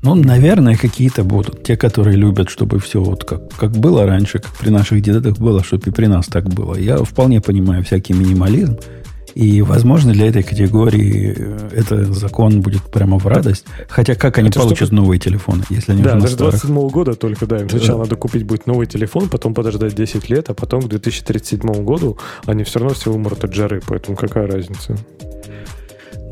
Ну, 0.06 0.14
наверное, 0.14 0.76
какие-то 0.76 1.24
будут. 1.24 1.64
Те, 1.64 1.76
которые 1.76 2.16
любят, 2.16 2.49
чтобы 2.49 2.80
все 2.80 3.01
вот 3.01 3.24
как, 3.24 3.51
как 3.56 3.72
было 3.72 4.06
раньше, 4.06 4.38
как 4.38 4.53
при 4.53 4.70
наших 4.70 5.01
дедах 5.01 5.39
было, 5.39 5.64
чтобы 5.64 5.88
и 5.88 5.91
при 5.91 6.06
нас 6.06 6.28
так 6.28 6.47
было. 6.47 6.76
Я 6.76 6.97
вполне 6.97 7.41
понимаю 7.41 7.84
всякий 7.84 8.14
минимализм. 8.14 8.78
И, 9.34 9.62
возможно, 9.64 10.14
для 10.14 10.28
этой 10.30 10.43
категории 10.43 11.34
э, 11.36 11.70
это 11.76 12.06
закон 12.14 12.62
будет 12.62 12.84
прямо 12.84 13.18
в 13.18 13.26
радость. 13.28 13.66
Хотя 13.89 14.16
как 14.16 14.38
они 14.38 14.49
Это 14.49 14.60
получат 14.60 14.88
чтобы- 14.88 15.01
новые 15.01 15.20
телефоны, 15.20 15.64
если 15.70 15.91
они 15.91 16.03
да, 16.03 16.12
уже 16.12 16.20
на 16.22 16.28
старых? 16.28 16.51
27 16.62 16.89
года 16.89 17.16
только, 17.16 17.45
да, 17.45 17.58
им 17.58 17.70
сначала 17.70 18.03
надо 18.03 18.16
купить 18.16 18.45
будет 18.45 18.66
новый 18.66 18.88
телефон, 18.88 19.28
потом 19.28 19.53
подождать 19.53 19.93
10 19.93 20.30
лет, 20.30 20.49
а 20.49 20.53
потом 20.53 20.84
к 20.84 20.88
2037 20.88 21.84
году 21.84 22.18
они 22.45 22.64
все 22.64 22.80
равно 22.80 22.93
все 22.93 23.12
умрут 23.12 23.43
от 23.43 23.53
жары, 23.53 23.82
поэтому 23.86 24.16
какая 24.16 24.47
разница? 24.47 24.95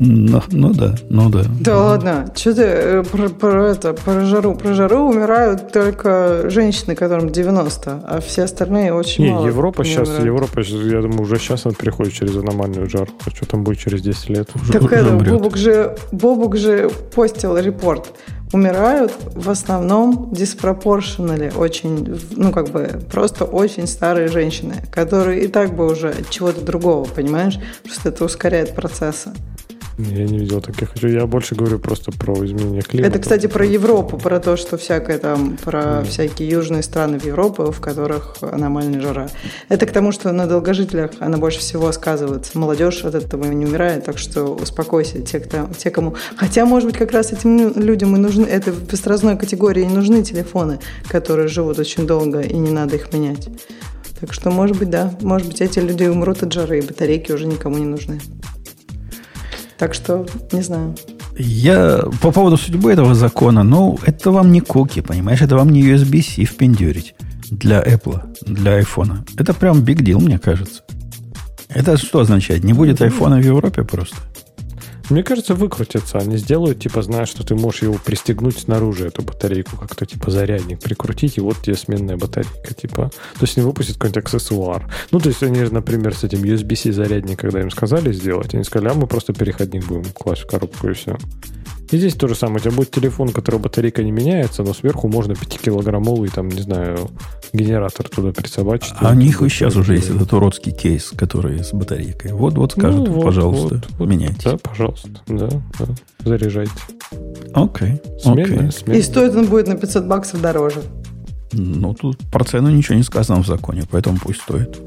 Ну, 0.00 0.42
ну 0.50 0.72
да, 0.72 0.94
ну 1.08 1.28
да. 1.30 1.44
Да 1.60 1.76
ладно, 1.78 2.26
что 2.34 2.52
ты 2.54 2.62
э, 2.62 3.02
про, 3.04 3.28
про 3.28 3.68
это, 3.68 3.92
про 3.92 4.24
жару? 4.24 4.54
Про 4.56 4.74
жару 4.74 5.08
умирают 5.08 5.72
только 5.72 6.50
женщины, 6.50 6.96
которым 6.96 7.30
90, 7.30 8.02
а 8.04 8.20
все 8.20 8.42
остальные 8.44 8.92
очень 8.92 9.24
Не, 9.24 9.30
мало. 9.30 9.46
Европа 9.46 9.82
не 9.82 9.90
сейчас, 9.90 10.08
умирают. 10.08 10.26
Европа, 10.26 10.60
я 10.60 11.00
думаю, 11.00 11.22
уже 11.22 11.36
сейчас 11.38 11.66
она 11.66 11.74
переходит 11.74 12.12
через 12.12 12.36
аномальную 12.36 12.90
жару. 12.90 13.08
А 13.24 13.30
что 13.30 13.46
там 13.46 13.62
будет 13.62 13.78
через 13.78 14.02
10 14.02 14.28
лет? 14.30 14.48
Уже- 14.56 14.72
Так 14.72 14.82
уже 14.82 14.94
это. 14.96 15.14
Бобук 15.14 15.56
же, 15.56 15.96
Бобук 16.10 16.56
же 16.56 16.90
постил 17.14 17.56
репорт. 17.56 18.12
Умирают 18.52 19.12
в 19.34 19.48
основном 19.50 20.30
диспропорционали, 20.32 21.52
очень, 21.56 22.20
ну 22.36 22.52
как 22.52 22.68
бы 22.70 23.00
просто 23.10 23.44
очень 23.44 23.86
старые 23.86 24.28
женщины, 24.28 24.74
которые 24.92 25.44
и 25.44 25.48
так 25.48 25.74
бы 25.74 25.86
уже 25.90 26.10
от 26.10 26.30
чего-то 26.30 26.60
другого, 26.60 27.04
понимаешь? 27.04 27.58
Просто 27.82 28.10
это 28.10 28.24
ускоряет 28.24 28.74
процессы. 28.74 29.30
Я 29.98 30.24
не 30.24 30.38
видел 30.38 30.60
таких. 30.60 30.90
Я 31.02 31.26
больше 31.26 31.54
говорю 31.54 31.78
просто 31.78 32.10
про 32.10 32.34
изменение 32.44 32.82
климата. 32.82 33.10
Это, 33.10 33.18
кстати, 33.20 33.46
про 33.46 33.64
Европу, 33.64 34.18
про 34.18 34.40
то, 34.40 34.56
что 34.56 34.76
всякое 34.76 35.18
там, 35.18 35.56
про 35.56 35.80
mm. 35.80 36.04
всякие 36.06 36.48
южные 36.48 36.82
страны 36.82 37.18
в 37.18 37.24
Европу, 37.24 37.70
в 37.70 37.80
которых 37.80 38.36
аномальная 38.40 39.00
жара. 39.00 39.28
Это 39.68 39.86
к 39.86 39.92
тому, 39.92 40.10
что 40.10 40.32
на 40.32 40.46
долгожителях 40.46 41.12
она 41.20 41.38
больше 41.38 41.60
всего 41.60 41.92
сказывается. 41.92 42.58
Молодежь 42.58 43.04
от 43.04 43.14
этого 43.14 43.44
не 43.44 43.66
умирает, 43.66 44.04
так 44.04 44.18
что 44.18 44.54
успокойся, 44.54 45.20
те, 45.22 45.38
кто, 45.38 45.68
те 45.78 45.90
кому... 45.90 46.16
Хотя, 46.36 46.66
может 46.66 46.88
быть, 46.88 46.98
как 46.98 47.12
раз 47.12 47.32
этим 47.32 47.72
людям 47.74 48.16
и 48.16 48.18
нужны, 48.18 48.46
это 48.46 48.72
в 48.72 48.90
возрастной 48.90 49.38
категории 49.38 49.84
нужны 49.84 50.24
телефоны, 50.24 50.80
которые 51.08 51.46
живут 51.46 51.78
очень 51.78 52.06
долго, 52.06 52.40
и 52.40 52.56
не 52.56 52.70
надо 52.70 52.96
их 52.96 53.12
менять. 53.12 53.48
Так 54.20 54.32
что, 54.32 54.50
может 54.50 54.78
быть, 54.78 54.90
да, 54.90 55.12
может 55.20 55.48
быть, 55.48 55.60
эти 55.60 55.78
люди 55.78 56.04
умрут 56.04 56.42
от 56.42 56.52
жары, 56.52 56.78
и 56.78 56.82
батарейки 56.82 57.30
уже 57.30 57.46
никому 57.46 57.78
не 57.78 57.84
нужны. 57.84 58.20
Так 59.78 59.94
что, 59.94 60.26
не 60.52 60.62
знаю. 60.62 60.94
Я 61.36 62.04
по 62.22 62.30
поводу 62.30 62.56
судьбы 62.56 62.92
этого 62.92 63.14
закона, 63.14 63.64
ну, 63.64 63.98
это 64.06 64.30
вам 64.30 64.52
не 64.52 64.60
куки, 64.60 65.00
понимаешь, 65.00 65.42
это 65.42 65.56
вам 65.56 65.70
не 65.70 65.82
USB-C 65.82 66.44
впендюрить 66.44 67.14
для 67.50 67.82
Apple, 67.82 68.20
для 68.46 68.80
iPhone. 68.80 69.28
Это 69.36 69.52
прям 69.52 69.82
big 69.82 69.98
deal, 69.98 70.20
мне 70.20 70.38
кажется. 70.38 70.82
Это 71.68 71.96
что 71.96 72.20
означает? 72.20 72.62
Не 72.62 72.72
будет 72.72 73.00
iPhone 73.00 73.40
в 73.40 73.44
Европе 73.44 73.82
просто? 73.82 74.16
Мне 75.10 75.22
кажется, 75.22 75.54
выкрутятся. 75.54 76.18
Они 76.18 76.36
сделают, 76.38 76.80
типа, 76.80 77.02
знаешь, 77.02 77.28
что 77.28 77.44
ты 77.44 77.54
можешь 77.54 77.82
его 77.82 77.94
пристегнуть 77.94 78.58
снаружи, 78.58 79.08
эту 79.08 79.22
батарейку, 79.22 79.76
как-то, 79.76 80.06
типа, 80.06 80.30
зарядник 80.30 80.80
прикрутить, 80.80 81.36
и 81.36 81.40
вот 81.40 81.58
тебе 81.62 81.76
сменная 81.76 82.16
батарейка, 82.16 82.74
типа. 82.74 83.10
То 83.34 83.42
есть 83.42 83.58
они 83.58 83.66
выпустят 83.66 83.96
какой-нибудь 83.96 84.24
аксессуар. 84.24 84.90
Ну, 85.10 85.20
то 85.20 85.28
есть 85.28 85.42
они, 85.42 85.60
например, 85.60 86.14
с 86.14 86.24
этим 86.24 86.42
USB-C 86.42 86.92
зарядник, 86.92 87.38
когда 87.38 87.60
им 87.60 87.70
сказали 87.70 88.12
сделать, 88.12 88.54
они 88.54 88.64
сказали, 88.64 88.92
а 88.92 88.94
мы 88.94 89.06
просто 89.06 89.34
переходник 89.34 89.84
будем 89.86 90.04
класть 90.12 90.42
в 90.42 90.46
коробку 90.46 90.88
и 90.88 90.94
все. 90.94 91.18
И 91.90 91.98
здесь 91.98 92.14
то 92.14 92.28
же 92.28 92.34
самое. 92.34 92.56
У 92.56 92.60
тебя 92.60 92.72
будет 92.72 92.90
телефон, 92.90 93.28
у 93.28 93.32
которого 93.32 93.62
батарейка 93.62 94.02
не 94.02 94.10
меняется, 94.10 94.62
но 94.62 94.72
сверху 94.74 95.08
можно 95.08 95.32
5-килограммовый, 95.32 96.28
там, 96.28 96.48
не 96.48 96.62
знаю, 96.62 97.10
генератор 97.52 98.08
туда 98.08 98.32
присобачить. 98.32 98.94
А 98.98 99.10
у 99.10 99.14
них 99.14 99.42
и 99.42 99.48
сейчас 99.48 99.76
уже 99.76 99.94
есть 99.94 100.10
этот 100.10 100.32
уродский 100.32 100.72
кейс, 100.72 101.12
который 101.16 101.62
с 101.62 101.72
батарейкой. 101.72 102.32
Вот, 102.32 102.54
вот 102.54 102.72
скажут, 102.72 103.08
ну, 103.08 103.14
вот, 103.14 103.24
пожалуйста, 103.24 103.74
вот, 103.74 103.88
вот, 103.98 104.08
меняйте. 104.08 104.50
Да, 104.50 104.56
пожалуйста, 104.56 105.08
да, 105.26 105.48
да. 105.78 105.86
Заряжайте. 106.24 106.72
Окей. 107.52 108.00
Смело, 108.20 108.70
смело. 108.70 108.96
И 108.96 109.02
стоит 109.02 109.34
он 109.36 109.46
будет 109.46 109.68
на 109.68 109.76
500 109.76 110.04
баксов 110.06 110.40
дороже. 110.40 110.82
Ну, 111.52 111.94
тут 111.94 112.18
про 112.32 112.44
цену 112.44 112.70
ничего 112.70 112.96
не 112.96 113.04
сказано 113.04 113.42
в 113.42 113.46
законе, 113.46 113.84
поэтому 113.88 114.18
пусть 114.20 114.40
стоит. 114.40 114.80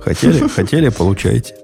Хотели, 0.00 0.48
хотели, 0.48 0.88
получайте. 0.88 1.54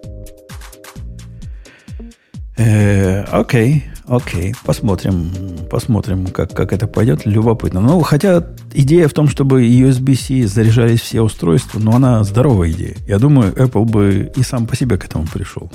Э, 2.56 3.22
окей. 3.24 3.84
Окей, 4.11 4.56
посмотрим, 4.64 5.30
посмотрим, 5.70 6.26
как, 6.26 6.52
как 6.52 6.72
это 6.72 6.88
пойдет. 6.88 7.26
Любопытно. 7.26 7.80
Ну, 7.80 8.00
хотя 8.00 8.44
идея 8.74 9.06
в 9.06 9.12
том, 9.12 9.28
чтобы 9.28 9.64
USB-C 9.64 10.48
заряжались 10.48 11.00
все 11.00 11.22
устройства, 11.22 11.78
но 11.78 11.92
она 11.92 12.24
здоровая 12.24 12.72
идея. 12.72 12.96
Я 13.06 13.20
думаю, 13.20 13.52
Apple 13.52 13.84
бы 13.84 14.32
и 14.34 14.42
сам 14.42 14.66
по 14.66 14.74
себе 14.74 14.98
к 14.98 15.04
этому 15.04 15.28
пришел. 15.32 15.70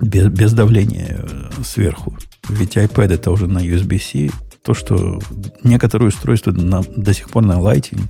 Без, 0.00 0.28
без 0.28 0.52
давления 0.52 1.18
э, 1.18 1.50
сверху. 1.64 2.16
Ведь 2.48 2.76
iPad 2.76 3.14
это 3.14 3.32
уже 3.32 3.48
на 3.48 3.58
USB-C. 3.58 4.30
То, 4.62 4.74
что 4.74 5.18
некоторые 5.64 6.10
устройства 6.10 6.52
на, 6.52 6.84
до 6.96 7.12
сих 7.12 7.28
пор 7.28 7.44
на 7.44 7.54
Lightning, 7.54 8.08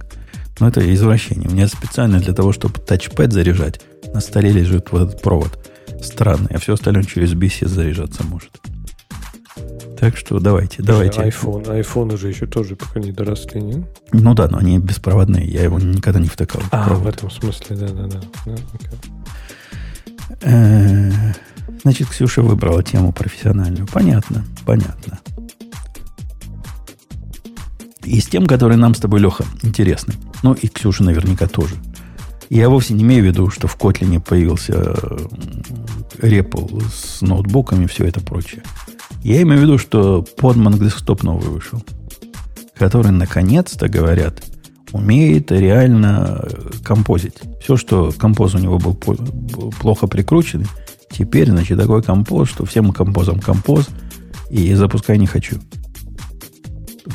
ну, 0.60 0.66
это 0.66 0.92
извращение. 0.92 1.48
У 1.48 1.52
меня 1.54 1.68
специально 1.68 2.20
для 2.20 2.34
того, 2.34 2.52
чтобы 2.52 2.74
тачпэд 2.80 3.32
заряжать, 3.32 3.80
на 4.12 4.20
столе 4.20 4.52
лежит 4.52 4.92
вот 4.92 5.08
этот 5.08 5.22
провод 5.22 5.58
странный, 6.02 6.50
а 6.54 6.58
все 6.58 6.74
остальное 6.74 7.04
через 7.04 7.32
USB-C 7.32 7.66
заряжаться 7.66 8.24
может. 8.24 8.50
Так 9.98 10.16
что 10.16 10.38
давайте, 10.38 10.80
давайте. 10.80 11.22
iPhone, 11.22 11.64
iPhone 11.64 12.14
уже 12.14 12.28
еще 12.28 12.46
тоже 12.46 12.76
пока 12.76 13.00
не 13.00 13.10
доросли, 13.10 13.60
не? 13.60 13.84
Ну 14.12 14.34
да, 14.34 14.46
но 14.46 14.58
они 14.58 14.78
беспроводные. 14.78 15.44
Я 15.44 15.64
его 15.64 15.80
никогда 15.80 16.20
не 16.20 16.28
втыкал. 16.28 16.62
А, 16.70 16.86
провод. 16.86 17.04
в 17.04 17.08
этом 17.08 17.30
смысле, 17.30 17.76
да, 17.76 17.88
да, 17.88 18.06
да. 18.06 18.20
да 18.46 18.54
э, 20.42 21.10
Значит, 21.82 22.08
Ксюша 22.08 22.42
выбрала 22.42 22.84
тему 22.84 23.12
профессиональную. 23.12 23.88
Понятно, 23.88 24.44
понятно. 24.64 25.18
И 28.04 28.20
с 28.20 28.26
тем, 28.26 28.46
которые 28.46 28.78
нам 28.78 28.94
с 28.94 29.00
тобой, 29.00 29.18
Леха, 29.18 29.44
интересны. 29.62 30.14
Ну, 30.44 30.54
и 30.54 30.68
Ксюша 30.68 31.02
наверняка 31.02 31.48
тоже. 31.48 31.74
Я 32.50 32.68
вовсе 32.68 32.94
не 32.94 33.02
имею 33.02 33.24
в 33.24 33.26
виду, 33.26 33.50
что 33.50 33.66
в 33.66 33.76
Котлине 33.76 34.20
появился 34.20 34.96
репл 36.22 36.80
с 36.88 37.20
ноутбуками 37.20 37.84
и 37.84 37.88
все 37.88 38.04
это 38.04 38.20
прочее. 38.20 38.62
Я 39.28 39.42
имею 39.42 39.60
в 39.60 39.62
виду, 39.64 39.76
что 39.76 40.24
Podman 40.38 40.78
Desktop 40.78 41.22
новый 41.22 41.50
вышел, 41.50 41.84
который, 42.78 43.12
наконец-то, 43.12 43.86
говорят, 43.86 44.42
умеет 44.92 45.52
реально 45.52 46.40
э, 46.44 46.70
композить. 46.82 47.34
Все, 47.62 47.76
что 47.76 48.10
композ 48.10 48.54
у 48.54 48.58
него 48.58 48.78
был 48.78 48.94
плохо 48.94 50.06
прикручен, 50.06 50.66
теперь, 51.10 51.50
значит, 51.50 51.78
такой 51.78 52.02
композ, 52.02 52.48
что 52.48 52.64
всем 52.64 52.90
композом 52.90 53.38
композ, 53.38 53.90
и 54.48 54.72
запускай 54.72 55.18
не 55.18 55.26
хочу. 55.26 55.58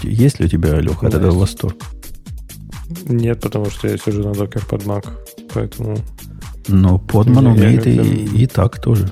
Есть 0.03 0.39
ли 0.39 0.45
у 0.45 0.49
тебя, 0.49 0.79
Леха, 0.79 1.07
от 1.07 1.15
этого 1.15 1.39
восторг? 1.39 1.77
Нет, 3.07 3.41
потому 3.41 3.71
что 3.71 3.87
я 3.87 3.97
сижу 3.97 4.21
на 4.21 4.33
докер 4.35 4.63
под 4.67 4.83
Mac, 4.83 5.09
поэтому... 5.51 5.97
Но 6.67 6.97
Podman 7.07 7.53
умеет 7.53 7.87
и, 7.87 8.43
и 8.43 8.45
так 8.45 8.79
тоже. 8.79 9.11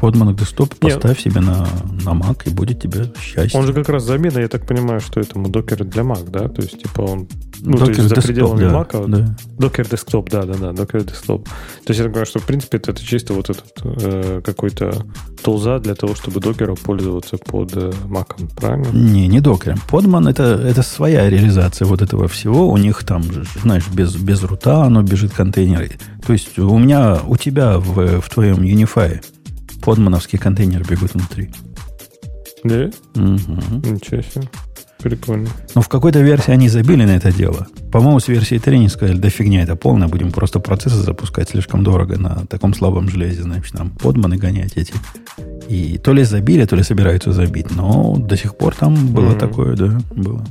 Podman 0.00 0.34
Desktop 0.34 0.76
поставь 0.78 1.20
себе 1.20 1.40
на, 1.40 1.68
на 2.04 2.10
Mac, 2.10 2.42
и 2.46 2.50
будет 2.50 2.80
тебе 2.80 3.12
счастье. 3.20 3.58
Он 3.58 3.66
же 3.66 3.74
как 3.74 3.88
раз 3.88 4.04
замена, 4.04 4.38
я 4.38 4.48
так 4.48 4.66
понимаю, 4.66 5.00
что 5.00 5.20
этому 5.20 5.48
докер 5.48 5.84
для 5.84 6.02
Mac, 6.02 6.30
да? 6.30 6.48
То 6.48 6.62
есть, 6.62 6.82
типа, 6.82 7.02
он 7.02 7.28
ну, 7.60 7.76
Docker 7.76 7.94
то 7.94 8.02
есть, 8.02 8.08
за 8.08 8.22
пределами 8.22 8.60
да, 8.60 8.70
Mac. 8.72 9.06
Да. 9.08 9.36
Docker 9.58 9.90
Desktop, 9.90 10.28
да, 10.30 10.42
да, 10.44 10.54
да, 10.54 10.82
Docker 10.82 11.04
Desktop. 11.04 11.44
То 11.44 11.88
есть, 11.88 11.98
я 11.98 12.04
так 12.04 12.12
понимаю, 12.12 12.26
что, 12.26 12.38
в 12.38 12.46
принципе, 12.46 12.78
это, 12.78 12.92
это 12.92 13.04
чисто 13.04 13.34
вот 13.34 13.50
этот 13.50 13.72
э, 13.84 14.40
какой-то 14.42 15.04
тулза 15.42 15.78
для 15.78 15.94
того, 15.94 16.14
чтобы 16.14 16.40
докером 16.40 16.76
пользоваться 16.76 17.36
под 17.36 17.76
э, 17.76 17.92
Mac, 18.06 18.34
правильно? 18.56 18.88
Не, 18.92 19.28
не 19.28 19.40
докером. 19.40 19.78
Podman 19.90 20.30
это, 20.30 20.44
это 20.44 20.82
своя 20.82 21.28
реализация 21.28 21.86
вот 21.86 22.00
этого 22.00 22.26
всего. 22.28 22.70
У 22.70 22.76
них 22.78 23.04
там, 23.04 23.22
знаешь, 23.62 23.86
без, 23.92 24.16
без 24.16 24.42
рута 24.44 24.84
оно 24.84 25.02
бежит 25.02 25.32
контейнеры. 25.32 25.90
То 26.26 26.32
есть, 26.32 26.58
у 26.58 26.78
меня, 26.78 27.18
у 27.26 27.36
тебя 27.36 27.78
в, 27.78 28.20
в 28.22 28.30
твоем 28.30 28.62
Unify 28.62 29.20
подмановский 29.80 30.38
контейнер 30.38 30.86
бегут 30.88 31.14
внутри. 31.14 31.50
Да? 32.64 32.90
Угу. 33.14 33.90
Ничего 33.90 34.22
себе. 34.22 34.48
Прикольно. 35.02 35.48
Но 35.74 35.80
в 35.80 35.88
какой-то 35.88 36.20
версии 36.20 36.50
они 36.50 36.68
забили 36.68 37.04
на 37.04 37.16
это 37.16 37.32
дело. 37.32 37.66
По-моему, 37.90 38.20
с 38.20 38.28
версии 38.28 38.58
3 38.58 38.76
они 38.76 38.88
сказали, 38.88 39.16
да 39.16 39.30
фигня, 39.30 39.62
это 39.62 39.74
полная, 39.74 40.08
будем 40.08 40.30
просто 40.30 40.60
процессы 40.60 40.96
запускать 40.96 41.48
слишком 41.48 41.82
дорого 41.82 42.18
на 42.18 42.46
таком 42.46 42.74
слабом 42.74 43.08
железе, 43.08 43.42
значит, 43.42 43.72
нам 43.74 43.90
подманы 43.90 44.36
гонять 44.36 44.72
эти. 44.76 44.92
И 45.68 45.98
то 45.98 46.12
ли 46.12 46.24
забили, 46.24 46.66
то 46.66 46.76
ли 46.76 46.82
собираются 46.82 47.32
забить, 47.32 47.70
но 47.70 48.16
до 48.16 48.36
сих 48.36 48.56
пор 48.56 48.74
там 48.74 49.14
было 49.14 49.30
mm-hmm. 49.30 49.38
такое, 49.38 49.76
да, 49.76 50.00
было. 50.14 50.44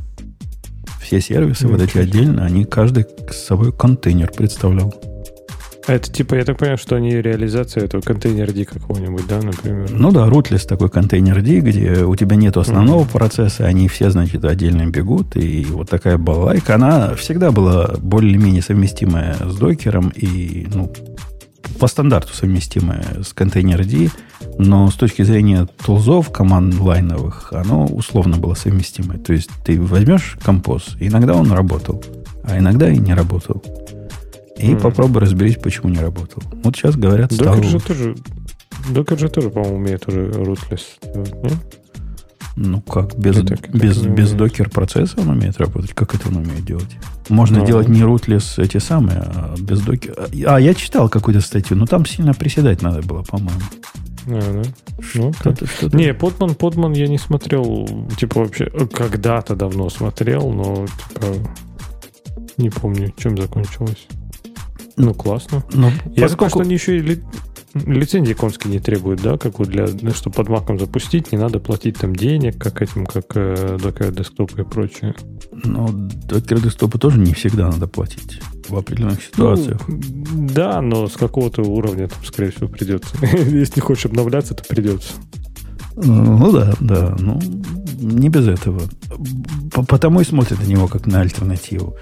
Все 1.02 1.22
сервисы 1.22 1.66
mm-hmm. 1.66 1.72
вот 1.72 1.82
эти 1.82 1.98
отдельно, 1.98 2.46
они 2.46 2.66
каждый 2.66 3.06
с 3.30 3.36
собой 3.36 3.72
контейнер 3.72 4.32
представлял. 4.32 4.94
А 5.90 5.94
это 5.94 6.12
типа, 6.12 6.36
я 6.36 6.46
так 6.46 6.60
понимаю, 6.60 6.78
что 6.78 6.98
они 6.98 7.20
реализация 7.20 7.84
этого 7.84 8.02
контейнер 8.02 8.54
D 8.54 8.64
какого-нибудь, 8.64 9.26
да, 9.28 9.42
например? 9.42 9.90
Ну 9.90 10.12
да, 10.12 10.28
rootless 10.28 10.68
такой 10.68 10.88
контейнер 10.88 11.42
D, 11.42 11.62
где 11.62 12.04
у 12.04 12.16
тебя 12.16 12.36
нет 12.36 12.58
основного 12.58 13.06
mm-hmm. 13.06 13.12
процесса, 13.12 13.66
они 13.66 13.88
все, 13.88 14.12
значит, 14.12 14.46
отдельно 14.46 14.86
бегут, 14.86 15.36
и 15.36 15.66
вот 15.68 15.90
такая 15.90 16.20
балалайка, 16.20 16.76
она 16.76 17.16
всегда 17.16 17.52
была 17.52 17.96
более-менее 17.98 18.62
совместимая 18.62 19.36
с 19.44 19.56
докером 19.56 20.10
и, 20.10 20.68
ну, 20.72 20.94
по 21.80 21.88
стандарту 21.88 22.36
совместимая 22.36 23.24
с 23.24 23.34
контейнер 23.34 23.84
D, 23.84 24.10
но 24.60 24.92
с 24.92 24.94
точки 24.94 25.24
зрения 25.24 25.68
тулзов 25.84 26.32
команд 26.32 26.80
лайновых, 26.80 27.52
оно 27.52 27.88
условно 27.88 28.38
было 28.38 28.54
совместимое. 28.54 29.18
То 29.18 29.34
есть 29.34 29.50
ты 29.66 29.82
возьмешь 29.82 30.38
композ, 30.44 30.98
иногда 31.00 31.34
он 31.34 31.52
работал, 31.52 32.04
а 32.44 32.60
иногда 32.60 32.92
и 32.92 33.00
не 33.00 33.16
работал. 33.16 33.64
И 34.60 34.74
mm. 34.74 34.82
попробуй 34.82 35.22
разберись, 35.22 35.56
почему 35.56 35.90
не 35.90 36.00
работал. 36.00 36.44
Вот 36.64 36.76
сейчас 36.76 36.96
говорят, 36.96 37.32
стало 37.32 37.56
Докер 37.56 37.70
же 37.70 37.80
тоже, 37.80 38.16
Докер 38.90 39.20
же 39.20 39.30
тоже, 39.30 39.50
по-моему, 39.50 39.78
умеет 39.78 40.08
уже 40.08 40.28
rootless 40.28 40.82
делать, 41.14 41.34
Ну 42.56 42.82
как, 42.82 43.18
без, 43.18 43.36
так, 43.46 43.70
без, 43.74 44.02
так 44.02 44.14
без 44.14 44.32
докер 44.32 44.70
процесса 44.70 45.16
он 45.22 45.30
умеет 45.30 45.58
работать? 45.60 45.94
Как 45.94 46.14
это 46.14 46.28
он 46.28 46.38
умеет 46.38 46.66
делать? 46.66 46.98
Можно 47.30 47.64
а, 47.64 47.66
делать 47.66 47.88
не 47.88 48.02
rootless 48.02 48.62
эти 48.62 48.80
самые, 48.80 49.20
а 49.20 49.56
без 49.58 49.82
докер. 49.82 50.16
А, 50.46 50.58
я 50.60 50.74
читал 50.74 51.08
какую-то 51.08 51.42
статью, 51.42 51.78
но 51.78 51.86
там 51.86 52.06
сильно 52.06 52.34
приседать 52.34 52.82
надо 52.82 53.02
было, 53.02 53.24
по-моему. 53.24 53.62
А, 54.28 54.64
да? 54.64 54.70
Ну, 55.16 55.34
что-то, 55.34 55.66
что-то. 55.66 55.96
Не, 55.96 56.14
Подман, 56.14 56.56
Подман 56.56 56.92
я 56.94 57.08
не 57.08 57.18
смотрел, 57.18 57.88
типа 58.18 58.42
вообще, 58.42 58.70
когда-то 58.92 59.56
давно 59.56 59.90
смотрел, 59.90 60.52
но 60.52 60.86
типа 60.86 61.36
не 62.58 62.70
помню, 62.70 63.14
чем 63.18 63.38
закончилось. 63.38 64.08
Ну, 65.00 65.14
классно. 65.14 65.64
Ну, 65.74 65.90
Я 66.16 66.24
поскольку... 66.24 66.50
что 66.50 66.60
они 66.60 66.74
еще 66.74 66.98
и 66.98 67.20
лицензии 67.74 68.34
конские 68.34 68.74
не 68.74 68.80
требуют, 68.80 69.22
да, 69.22 69.38
как 69.38 69.60
вот 69.60 69.70
для, 69.70 69.88
чтобы 70.14 70.36
под 70.36 70.50
маком 70.50 70.78
запустить, 70.78 71.32
не 71.32 71.38
надо 71.38 71.60
платить 71.60 71.98
там 71.98 72.14
денег, 72.14 72.58
как 72.58 72.82
этим, 72.82 73.06
как 73.06 73.26
э, 73.36 73.78
Docker 73.80 74.12
Desktop 74.12 74.62
и 74.62 74.66
прочее. 74.66 75.16
Ну, 75.52 75.88
Docker 75.88 76.62
Desktop 76.62 76.98
тоже 76.98 77.18
не 77.20 77.34
всегда 77.34 77.70
надо 77.70 77.88
платить 77.88 78.42
в 78.68 78.76
определенных 78.76 79.24
ситуациях. 79.24 79.80
Ну, 79.88 80.02
да, 80.54 80.82
но 80.82 81.08
с 81.08 81.14
какого-то 81.14 81.62
уровня 81.62 82.10
там, 82.10 82.24
скорее 82.26 82.52
всего, 82.52 82.68
придется. 82.68 83.16
Если 83.22 83.76
не 83.78 83.82
хочешь 83.82 84.06
обновляться, 84.06 84.54
то 84.54 84.64
придется. 84.64 85.14
Ну 85.96 86.52
да, 86.52 86.74
да. 86.82 87.16
Ну, 87.20 87.40
не 88.00 88.28
без 88.28 88.48
этого. 88.48 88.82
Потому 89.88 90.22
и 90.22 90.26
смотрят 90.26 90.60
на 90.60 90.66
него 90.66 90.88
как 90.88 91.06
на 91.08 91.22
альтернативу. 91.22 91.96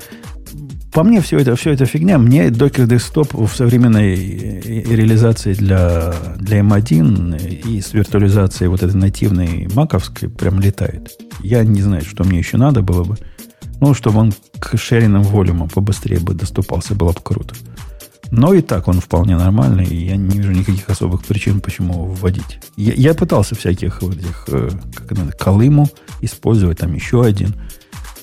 По 0.91 1.03
мне 1.03 1.21
все 1.21 1.37
это, 1.39 1.55
все 1.55 1.71
это 1.71 1.85
фигня. 1.85 2.17
Мне 2.17 2.47
Docker 2.47 2.87
Desktop 2.87 3.45
в 3.45 3.55
современной 3.55 4.15
реализации 4.15 5.53
для, 5.53 6.13
для 6.37 6.59
M1 6.61 7.61
и 7.67 7.81
с 7.81 7.93
виртуализацией 7.93 8.69
вот 8.69 8.83
этой 8.83 8.95
нативной 8.95 9.67
маковской 9.73 10.29
прям 10.29 10.59
летает. 10.59 11.11
Я 11.41 11.63
не 11.63 11.81
знаю, 11.81 12.03
что 12.03 12.23
мне 12.23 12.39
еще 12.39 12.57
надо 12.57 12.81
было 12.81 13.03
бы. 13.03 13.17
Ну, 13.79 13.93
чтобы 13.93 14.19
он 14.19 14.33
к 14.59 14.77
шеринам 14.77 15.21
волюмам 15.21 15.69
побыстрее 15.69 16.19
бы 16.19 16.33
доступался, 16.33 16.95
было 16.95 17.11
бы 17.11 17.19
круто. 17.21 17.53
Но 18.31 18.53
и 18.53 18.61
так 18.61 18.87
он 18.87 18.99
вполне 18.99 19.37
нормальный, 19.37 19.85
и 19.85 20.05
я 20.07 20.15
не 20.17 20.37
вижу 20.37 20.51
никаких 20.51 20.89
особых 20.89 21.23
причин, 21.23 21.61
почему 21.61 21.93
его 21.93 22.05
вводить. 22.05 22.59
Я, 22.75 22.93
я 22.93 23.13
пытался 23.13 23.55
всяких 23.55 24.01
вот 24.01 24.17
этих, 24.17 24.45
э, 24.47 24.69
как 24.95 25.11
это, 25.11 25.31
колыму 25.31 25.89
использовать, 26.21 26.79
там 26.79 26.93
еще 26.93 27.23
один, 27.23 27.55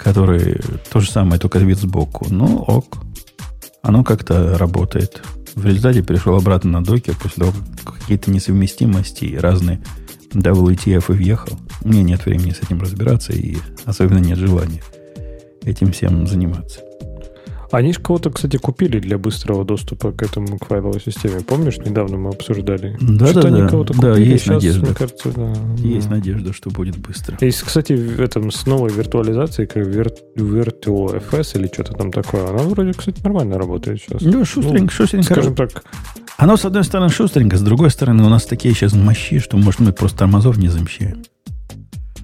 который 0.04 0.60
то 0.90 1.00
же 1.00 1.10
самое, 1.10 1.40
только 1.40 1.58
вид 1.58 1.78
сбоку. 1.78 2.26
Ну, 2.28 2.58
ок. 2.58 2.98
Оно 3.82 4.04
как-то 4.04 4.56
работает. 4.58 5.22
В 5.54 5.64
результате 5.64 6.02
перешел 6.02 6.36
обратно 6.36 6.70
на 6.70 6.84
докер 6.84 7.16
после 7.16 7.44
того, 7.44 7.52
как 7.84 7.98
какие-то 7.98 8.30
несовместимости 8.30 9.24
и 9.24 9.36
разные 9.36 9.82
WTF 10.32 11.04
и 11.08 11.12
въехал. 11.12 11.58
У 11.82 11.88
меня 11.88 12.02
нет 12.02 12.26
времени 12.26 12.50
с 12.50 12.62
этим 12.62 12.80
разбираться 12.80 13.32
и 13.32 13.56
особенно 13.84 14.18
нет 14.18 14.38
желания 14.38 14.82
этим 15.62 15.92
всем 15.92 16.26
заниматься. 16.26 16.80
Они 17.74 17.92
же 17.92 17.98
кого-то, 18.00 18.30
кстати, 18.30 18.56
купили 18.56 19.00
для 19.00 19.18
быстрого 19.18 19.64
доступа 19.64 20.12
к 20.12 20.22
этому 20.22 20.58
к 20.58 20.66
файловой 20.66 21.00
системе. 21.00 21.40
Помнишь, 21.40 21.78
недавно 21.78 22.16
мы 22.16 22.30
обсуждали? 22.30 22.96
Да, 23.00 23.32
да, 23.32 23.42
да. 23.42 23.68
Кого-то 23.68 24.00
да, 24.00 24.16
есть 24.16 24.44
Сейчас, 24.44 24.54
надежда. 24.54 24.86
Мне 24.86 24.94
кажется, 24.94 25.32
да, 25.34 25.52
есть 25.78 26.08
да. 26.08 26.14
надежда, 26.14 26.52
что 26.52 26.70
будет 26.70 26.96
быстро. 26.98 27.36
Есть, 27.40 27.62
кстати, 27.62 27.94
в 27.94 28.20
этом 28.20 28.52
с 28.52 28.66
новой 28.66 28.92
виртуализацией, 28.92 29.66
как 29.66 29.86
VirtualFS 29.86 31.58
или 31.58 31.66
что-то 31.66 31.94
там 31.94 32.12
такое. 32.12 32.48
Она 32.48 32.62
вроде, 32.62 32.92
кстати, 32.92 33.20
нормально 33.24 33.58
работает 33.58 34.00
сейчас. 34.00 34.22
Да, 34.22 34.44
шустренько, 34.44 34.82
ну, 34.82 34.90
шустренько. 34.90 35.32
Скажем 35.34 35.54
так. 35.56 35.82
Оно, 36.36 36.56
с 36.56 36.64
одной 36.64 36.84
стороны, 36.84 37.10
шустренько, 37.10 37.56
с 37.56 37.62
другой 37.62 37.90
стороны, 37.90 38.24
у 38.24 38.28
нас 38.28 38.44
такие 38.44 38.72
сейчас 38.74 38.92
мощи, 38.92 39.40
что, 39.40 39.56
может, 39.56 39.80
мы 39.80 39.92
просто 39.92 40.18
тормозов 40.18 40.58
не 40.58 40.68
замещаем. 40.68 41.24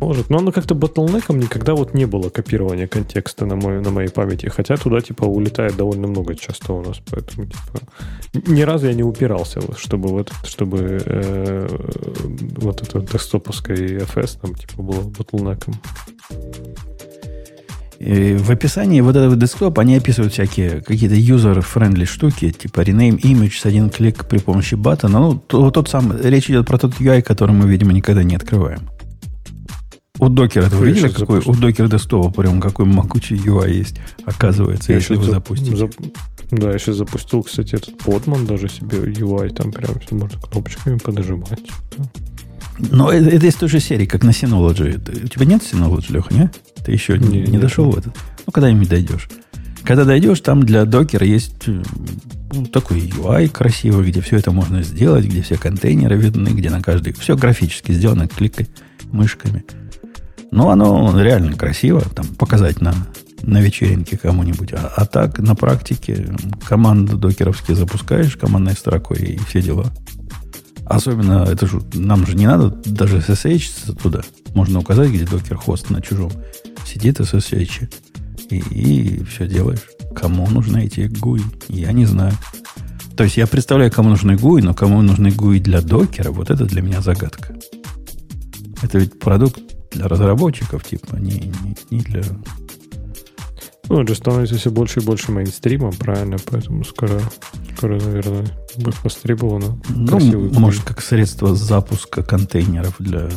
Может, 0.01 0.31
но 0.31 0.39
оно 0.39 0.51
как-то 0.51 0.75
ботлнеком 0.75 1.39
никогда 1.39 1.75
вот 1.75 1.93
не 1.93 2.07
было 2.07 2.31
копирования 2.31 2.87
контекста 2.87 3.45
на, 3.45 3.57
мой, 3.57 3.83
на 3.83 3.91
моей 3.91 4.09
памяти, 4.09 4.47
хотя 4.47 4.77
туда, 4.77 5.03
типа, 5.03 5.25
улетает 5.25 5.77
довольно 5.77 6.07
много 6.07 6.35
часто 6.35 6.73
у 6.73 6.83
нас, 6.83 7.01
поэтому, 7.11 7.47
типа, 7.47 8.51
ни 8.51 8.63
разу 8.63 8.87
я 8.87 8.95
не 8.95 9.03
упирался, 9.03 9.61
чтобы 9.77 10.09
вот, 10.09 10.33
чтобы 10.45 11.03
э, 11.05 11.69
вот 12.57 12.83
это 12.83 13.01
десктоповское 13.01 14.01
FS 14.01 14.39
там, 14.41 14.55
типа, 14.55 14.83
было 14.83 15.03
ботлнеком. 15.03 15.75
И 17.99 18.33
в 18.33 18.51
описании 18.51 19.03
вот 19.03 19.15
этого 19.15 19.37
десктопа 19.37 19.83
они 19.83 19.97
описывают 19.97 20.33
всякие 20.33 20.81
какие-то 20.81 21.17
user-friendly 21.17 22.07
штуки, 22.07 22.51
типа 22.51 22.81
rename 22.81 23.21
image 23.21 23.59
с 23.61 23.67
один 23.67 23.91
клик 23.91 24.27
при 24.27 24.39
помощи 24.39 24.75
баттона. 24.75 25.19
Ну, 25.19 25.35
то, 25.35 25.71
тот 25.71 25.91
сам, 25.91 26.19
речь 26.23 26.49
идет 26.49 26.67
про 26.67 26.79
тот 26.79 26.95
UI, 26.95 27.21
который 27.21 27.55
мы, 27.55 27.69
видимо, 27.69 27.93
никогда 27.93 28.23
не 28.23 28.37
открываем. 28.37 28.89
У 30.21 30.29
докера, 30.29 30.67
вы 30.67 30.89
видели, 30.91 31.09
какой 31.09 31.41
у 31.41 31.55
докера 31.55 31.89
десктопа 31.89 32.43
прям 32.43 32.61
какой 32.61 32.85
могучий 32.85 33.37
UI 33.37 33.73
есть, 33.73 33.97
оказывается, 34.27 34.93
я 34.93 34.99
если 34.99 35.17
вы 35.17 35.25
запустите. 35.25 35.77
Зап... 35.77 35.93
Да, 36.51 36.73
я 36.73 36.79
сейчас 36.79 36.97
запустил, 36.97 37.43
кстати, 37.43 37.77
этот 37.77 37.97
подман 37.99 38.45
даже 38.45 38.69
себе 38.69 38.99
UI, 38.99 39.49
там 39.55 39.73
прям 39.73 39.99
все 39.99 40.15
можно 40.15 40.39
кнопочками 40.39 40.99
подожимать. 40.99 41.63
Но 42.79 43.11
это, 43.11 43.31
это 43.31 43.47
из 43.47 43.55
той 43.55 43.71
же 43.71 43.81
серии, 43.81 44.05
как 44.05 44.23
на 44.23 44.31
Synology. 44.31 45.25
У 45.25 45.29
тебя 45.29 45.47
нет 45.47 45.63
Synology, 45.63 46.13
Леха, 46.13 46.35
не? 46.35 46.51
Ты 46.85 46.93
еще 46.93 47.19
не, 47.19 47.41
не, 47.41 47.53
не 47.53 47.59
дошел 47.59 47.91
в 47.91 47.97
этот? 47.97 48.15
Ну, 48.47 48.53
когда-нибудь 48.53 48.89
дойдешь. 48.89 49.29
Когда 49.85 50.05
дойдешь, 50.05 50.41
там 50.41 50.65
для 50.65 50.85
докера 50.85 51.25
есть 51.25 51.67
э, 51.67 51.83
ну, 52.53 52.67
такой 52.67 52.99
UI 53.01 53.49
красивый, 53.49 54.07
где 54.07 54.21
все 54.21 54.37
это 54.37 54.51
можно 54.51 54.83
сделать, 54.83 55.25
где 55.25 55.41
все 55.41 55.57
контейнеры 55.57 56.17
видны, 56.17 56.49
где 56.49 56.69
на 56.69 56.83
каждый... 56.83 57.15
Все 57.15 57.37
графически 57.37 57.93
сделано, 57.93 58.29
кликай 58.29 58.69
мышками. 59.13 59.65
Ну, 60.51 60.69
оно 60.69 61.21
реально 61.21 61.57
красиво, 61.57 62.01
там, 62.01 62.27
показать 62.27 62.81
на, 62.81 62.95
на 63.43 63.61
вечеринке 63.61 64.19
кому-нибудь. 64.19 64.73
А, 64.73 64.93
а 64.97 65.07
так, 65.07 65.39
на 65.39 65.55
практике, 65.55 66.35
команду 66.67 67.17
докеровские 67.17 67.77
запускаешь 67.77 68.37
командной 68.37 68.75
строкой 68.75 69.19
и 69.19 69.39
все 69.39 69.63
дела. 69.63 69.87
Особенно, 70.87 71.45
это 71.49 71.67
же, 71.69 71.81
нам 71.95 72.27
же 72.27 72.35
не 72.35 72.47
надо 72.47 72.71
даже 72.85 73.19
SSH 73.19 73.97
туда. 74.03 74.23
Можно 74.55 74.81
указать, 74.81 75.11
где 75.11 75.25
докер 75.25 75.57
хост 75.57 75.89
на 75.89 76.03
чужом. 76.03 76.33
Сидит 76.85 77.21
SSH. 77.21 77.89
И, 78.51 78.59
и 78.59 79.25
все 79.25 79.47
делаешь. 79.47 79.87
Кому 80.17 80.49
нужны 80.51 80.87
эти 80.87 81.03
GUI? 81.03 81.43
Я 81.69 81.93
не 81.93 82.07
знаю. 82.07 82.33
То 83.17 83.23
есть 83.23 83.37
я 83.37 83.47
представляю, 83.47 83.93
кому 83.93 84.09
нужны 84.09 84.33
GUI, 84.33 84.63
но 84.63 84.75
кому 84.75 85.01
нужны 85.03 85.29
GUI 85.29 85.61
для 85.61 85.81
докера, 85.81 86.33
вот 86.33 86.51
это 86.51 86.65
для 86.65 86.83
меня 86.83 87.01
загадка. 87.01 87.55
Это 88.83 88.99
ведь 88.99 89.21
продукт 89.21 89.61
для 89.91 90.09
разработчиков, 90.09 90.85
типа, 90.85 91.17
не, 91.17 91.33
не, 91.33 91.77
не 91.91 92.01
для... 92.01 92.23
Ну, 93.89 94.03
это 94.03 94.15
становится 94.15 94.57
все 94.57 94.71
больше 94.71 95.01
и 95.01 95.05
больше 95.05 95.33
мейнстримом, 95.33 95.93
правильно, 95.93 96.37
поэтому 96.45 96.85
скоро, 96.85 97.21
скоро 97.77 98.01
наверное, 98.01 98.47
будет 98.77 99.03
востребовано. 99.03 99.81
Ну, 99.89 100.51
может, 100.53 100.85
как 100.85 101.03
средство 101.03 101.57
запуска 101.57 102.23
контейнеров 102.23 102.95
для 103.01 103.29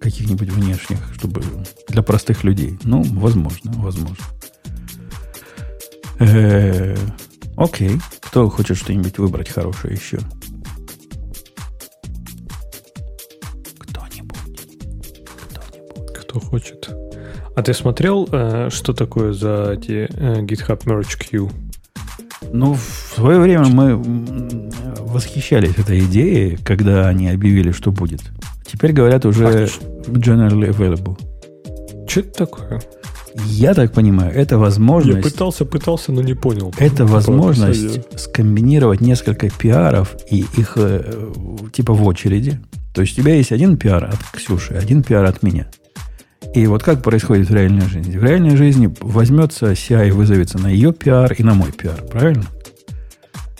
каких-нибудь 0.00 0.50
внешних, 0.50 0.98
чтобы 1.14 1.42
для 1.88 2.02
простых 2.02 2.44
людей. 2.44 2.78
Ну, 2.82 3.02
возможно, 3.04 3.72
возможно. 3.76 4.24
Э-э- 6.18 6.96
окей. 7.56 8.00
Кто 8.20 8.50
хочет 8.50 8.76
что-нибудь 8.76 9.18
выбрать 9.18 9.48
хорошее 9.48 9.94
еще? 9.94 10.18
Кто 16.34 16.40
хочет. 16.40 16.90
А 17.54 17.62
ты 17.62 17.72
смотрел, 17.74 18.28
э, 18.30 18.68
что 18.70 18.92
такое 18.92 19.32
за 19.32 19.74
эти 19.78 20.08
э, 20.10 20.40
GitHub 20.42 20.82
Merge 20.84 21.16
Queue? 21.20 21.50
Ну, 22.52 22.74
в 22.74 23.14
свое 23.14 23.38
время 23.38 23.66
мы 23.66 23.96
восхищались 24.98 25.78
этой 25.78 26.00
идеей, 26.00 26.56
когда 26.56 27.08
они 27.08 27.30
объявили, 27.30 27.70
что 27.70 27.92
будет. 27.92 28.22
Теперь 28.66 28.92
говорят 28.92 29.24
уже 29.24 29.46
а, 29.46 29.66
generally 30.10 30.68
available. 30.68 31.16
Что 32.08 32.20
это 32.20 32.32
такое? 32.32 32.82
Я 33.46 33.74
так 33.74 33.92
понимаю, 33.92 34.32
это 34.34 34.58
возможность... 34.58 35.18
Я 35.18 35.22
пытался, 35.22 35.64
пытался, 35.64 36.12
но 36.12 36.22
не 36.22 36.34
понял. 36.34 36.74
Это 36.78 37.06
возможность 37.06 38.00
скомбинировать 38.18 39.00
несколько 39.00 39.48
пиаров 39.50 40.16
и 40.30 40.44
их 40.56 40.72
э, 40.76 41.32
типа 41.72 41.94
в 41.94 42.04
очереди. 42.04 42.60
То 42.92 43.00
есть 43.00 43.18
у 43.18 43.22
тебя 43.22 43.34
есть 43.34 43.52
один 43.52 43.76
пиар 43.76 44.04
от 44.04 44.18
Ксюши, 44.32 44.74
один 44.74 45.02
пиар 45.02 45.24
от 45.24 45.42
меня. 45.42 45.66
И 46.54 46.66
вот 46.68 46.84
как 46.84 47.02
происходит 47.02 47.50
в 47.50 47.54
реальной 47.54 47.86
жизни? 47.88 48.16
В 48.16 48.22
реальной 48.22 48.56
жизни 48.56 48.92
возьмется 49.00 49.72
CI 49.72 50.08
и 50.08 50.10
вызовется 50.12 50.58
на 50.58 50.68
ее 50.68 50.92
пиар 50.92 51.32
и 51.32 51.42
на 51.42 51.54
мой 51.54 51.72
пиар, 51.72 52.00
правильно? 52.02 52.46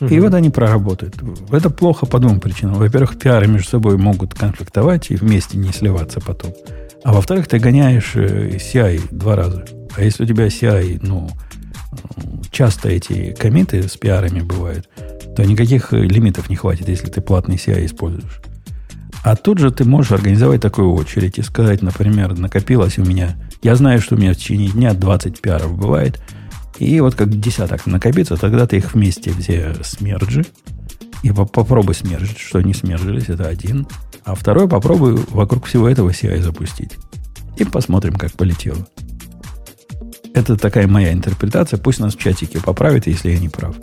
Угу. 0.01 0.15
И 0.15 0.21
вот 0.21 0.33
они 0.35 0.51
проработают. 0.51 1.17
Это 1.51 1.71
плохо 1.71 2.07
по 2.07 2.21
двум 2.21 2.41
причинам. 2.41 2.75
Во-первых, 2.75 3.19
пиары 3.19 3.49
между 3.49 3.69
собой 3.69 3.97
могут 3.97 4.35
конфликтовать 4.35 5.11
и 5.11 5.17
вместе 5.17 5.59
не 5.59 5.73
сливаться 5.73 6.21
потом. 6.21 6.53
А 7.03 7.13
во-вторых, 7.13 7.49
ты 7.49 7.59
гоняешь 7.59 8.15
CI 8.15 8.97
э, 8.97 9.09
два 9.11 9.35
раза. 9.35 9.65
А 9.97 10.03
если 10.03 10.23
у 10.23 10.27
тебя 10.27 10.47
CI, 10.47 11.01
ну, 11.03 11.29
часто 12.53 12.89
эти 12.89 13.33
комиты 13.33 13.89
с 13.89 13.97
пиарами 13.97 14.41
бывают, 14.41 14.89
то 15.37 15.45
никаких 15.45 15.93
лимитов 15.93 16.49
не 16.49 16.55
хватит, 16.55 16.89
если 16.89 17.09
ты 17.09 17.21
платный 17.21 17.57
CI 17.57 17.87
используешь. 17.87 18.41
А 19.25 19.37
тут 19.37 19.59
же 19.59 19.71
ты 19.71 19.85
можешь 19.85 20.13
организовать 20.13 20.61
такую 20.61 20.93
очередь 20.93 21.39
и 21.39 21.43
сказать, 21.43 21.81
например, 21.81 22.39
накопилось 22.39 22.99
у 22.99 23.05
меня, 23.05 23.37
я 23.63 23.75
знаю, 23.75 24.03
что 24.03 24.17
у 24.17 24.19
меня 24.19 24.35
в 24.35 24.37
течение 24.37 24.69
дня 24.69 24.93
20 24.93 25.41
пиаров 25.41 25.79
бывает, 25.79 26.21
и 26.79 27.01
вот 27.01 27.15
как 27.15 27.41
десяток 27.41 27.87
накопится, 27.87 28.37
тогда 28.37 28.67
ты 28.67 28.77
их 28.77 28.93
вместе 28.93 29.33
все 29.33 29.75
смерджи, 29.83 30.45
и 31.23 31.33
попробуй 31.33 31.95
смержить, 31.95 32.37
что 32.37 32.59
они 32.59 32.75
смержились, 32.75 33.31
это 33.31 33.49
один. 33.49 33.87
А 34.25 34.35
второй 34.35 34.69
попробуй 34.69 35.15
вокруг 35.31 35.65
всего 35.65 35.89
этого 35.89 36.11
CI 36.11 36.43
запустить. 36.43 36.99
И 37.57 37.65
посмотрим, 37.65 38.17
как 38.17 38.33
полетело. 38.33 38.87
Это 40.35 40.59
такая 40.59 40.87
моя 40.87 41.15
интерпретация. 41.15 41.79
Пусть 41.79 41.99
нас 41.99 42.15
в 42.15 42.19
чатике 42.19 42.61
поправит, 42.61 43.07
если 43.07 43.31
я 43.31 43.39
не 43.39 43.49
прав. 43.49 43.75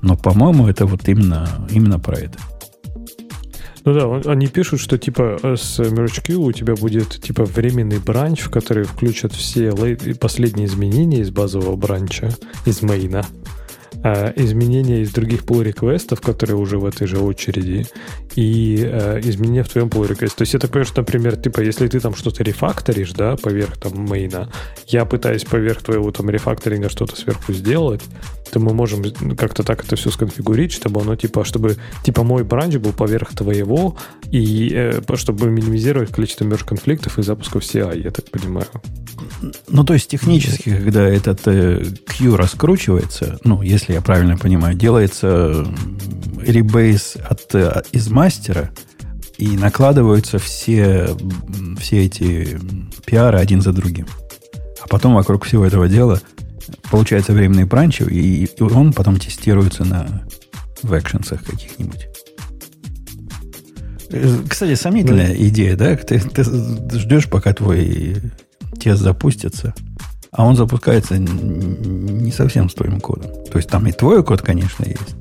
Но, 0.00 0.16
по-моему, 0.16 0.68
это 0.68 0.86
вот 0.86 1.06
именно, 1.06 1.66
именно 1.70 1.98
про 1.98 2.16
это. 2.16 2.38
Ну 3.84 3.94
да, 3.94 4.30
они 4.30 4.46
пишут, 4.46 4.80
что 4.80 4.98
типа 4.98 5.38
с 5.42 5.80
MergeQ 5.80 6.34
у 6.34 6.52
тебя 6.52 6.74
будет 6.74 7.20
типа 7.20 7.44
временный 7.44 7.98
бранч, 7.98 8.40
в 8.40 8.50
который 8.50 8.84
включат 8.84 9.32
все 9.32 9.72
последние 10.20 10.66
изменения 10.66 11.20
из 11.20 11.30
базового 11.30 11.76
бранча, 11.76 12.30
из 12.66 12.82
мейна. 12.82 13.24
Э, 14.02 14.32
изменения 14.36 15.02
из 15.02 15.10
других 15.10 15.44
pull 15.44 15.62
реквестов 15.62 16.22
которые 16.22 16.56
уже 16.56 16.78
в 16.78 16.86
этой 16.86 17.06
же 17.06 17.18
очереди, 17.18 17.86
и 18.34 18.78
э, 18.82 19.20
изменения 19.24 19.62
в 19.62 19.68
твоем 19.68 19.88
pull 19.88 20.08
request. 20.08 20.36
То 20.36 20.42
есть 20.42 20.54
я 20.54 20.58
так 20.58 20.70
понимаю, 20.70 20.86
что, 20.86 21.00
например, 21.02 21.36
типа, 21.36 21.60
если 21.60 21.86
ты 21.86 22.00
там 22.00 22.14
что-то 22.14 22.42
рефакторишь, 22.42 23.12
да, 23.12 23.36
поверх 23.36 23.76
там 23.76 24.06
мейна, 24.06 24.50
я 24.86 25.04
пытаюсь 25.04 25.44
поверх 25.44 25.82
твоего 25.82 26.10
там 26.12 26.30
рефакторинга 26.30 26.88
что-то 26.88 27.14
сверху 27.16 27.52
сделать, 27.52 28.00
то 28.50 28.58
мы 28.58 28.72
можем 28.72 29.04
как-то 29.36 29.62
так 29.62 29.84
это 29.84 29.96
все 29.96 30.10
сконфигурить, 30.10 30.72
чтобы 30.72 31.02
оно 31.02 31.14
типа, 31.14 31.44
чтобы 31.44 31.76
типа 32.02 32.22
мой 32.22 32.42
бранч 32.42 32.76
был 32.76 32.92
поверх 32.92 33.34
твоего, 33.34 33.96
и 34.30 34.70
э, 34.72 35.16
чтобы 35.16 35.50
минимизировать 35.50 36.10
количество 36.10 36.44
мерж 36.44 36.64
конфликтов 36.64 37.18
и 37.18 37.22
запусков 37.22 37.62
CI, 37.62 38.02
я 38.02 38.10
так 38.10 38.30
понимаю. 38.30 38.68
Ну, 39.68 39.84
то 39.84 39.94
есть 39.94 40.08
технически, 40.08 40.70
когда 40.70 41.06
этот 41.06 41.46
э, 41.46 41.84
Q 42.06 42.36
раскручивается, 42.36 43.38
ну, 43.44 43.62
если 43.62 43.89
я 43.92 44.00
правильно 44.00 44.36
понимаю, 44.36 44.74
делается 44.74 45.66
ребейс 46.42 47.16
от, 47.28 47.54
э, 47.54 47.82
из 47.92 48.08
мастера, 48.08 48.70
и 49.38 49.56
накладываются 49.56 50.38
все, 50.38 51.16
все 51.78 52.04
эти 52.04 52.58
пиары 53.06 53.38
один 53.38 53.62
за 53.62 53.72
другим. 53.72 54.06
А 54.82 54.88
потом 54.88 55.14
вокруг 55.14 55.44
всего 55.44 55.64
этого 55.64 55.88
дела 55.88 56.20
получается 56.90 57.32
временный 57.32 57.64
бранч, 57.64 58.02
и, 58.02 58.44
и 58.44 58.62
он 58.62 58.92
потом 58.92 59.18
тестируется 59.18 59.84
на 59.84 60.22
в 60.82 60.98
экшенсах 60.98 61.42
каких-нибудь. 61.44 62.08
Э, 64.10 64.38
кстати, 64.48 64.74
сомнительная 64.74 65.28
да. 65.28 65.48
идея, 65.48 65.76
да? 65.76 65.96
Ты, 65.96 66.20
ты 66.20 66.44
ждешь, 66.98 67.28
пока 67.28 67.52
твой 67.52 68.16
тест 68.80 69.02
запустится, 69.02 69.74
а 70.32 70.46
он 70.46 70.56
запускается 70.56 71.18
не 71.18 72.32
совсем 72.32 72.68
с 72.68 72.74
твоим 72.74 73.00
кодом. 73.00 73.32
То 73.50 73.58
есть 73.58 73.68
там 73.68 73.86
и 73.86 73.92
твой 73.92 74.22
код, 74.24 74.42
конечно, 74.42 74.84
есть, 74.84 75.16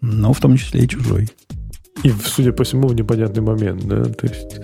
но 0.00 0.32
в 0.32 0.40
том 0.40 0.56
числе 0.56 0.84
и 0.84 0.88
чужой. 0.88 1.28
И, 2.02 2.10
судя 2.10 2.52
по 2.52 2.64
всему, 2.64 2.88
в 2.88 2.94
непонятный 2.94 3.42
момент, 3.42 3.84
да? 3.84 4.04
То 4.04 4.26
есть 4.26 4.60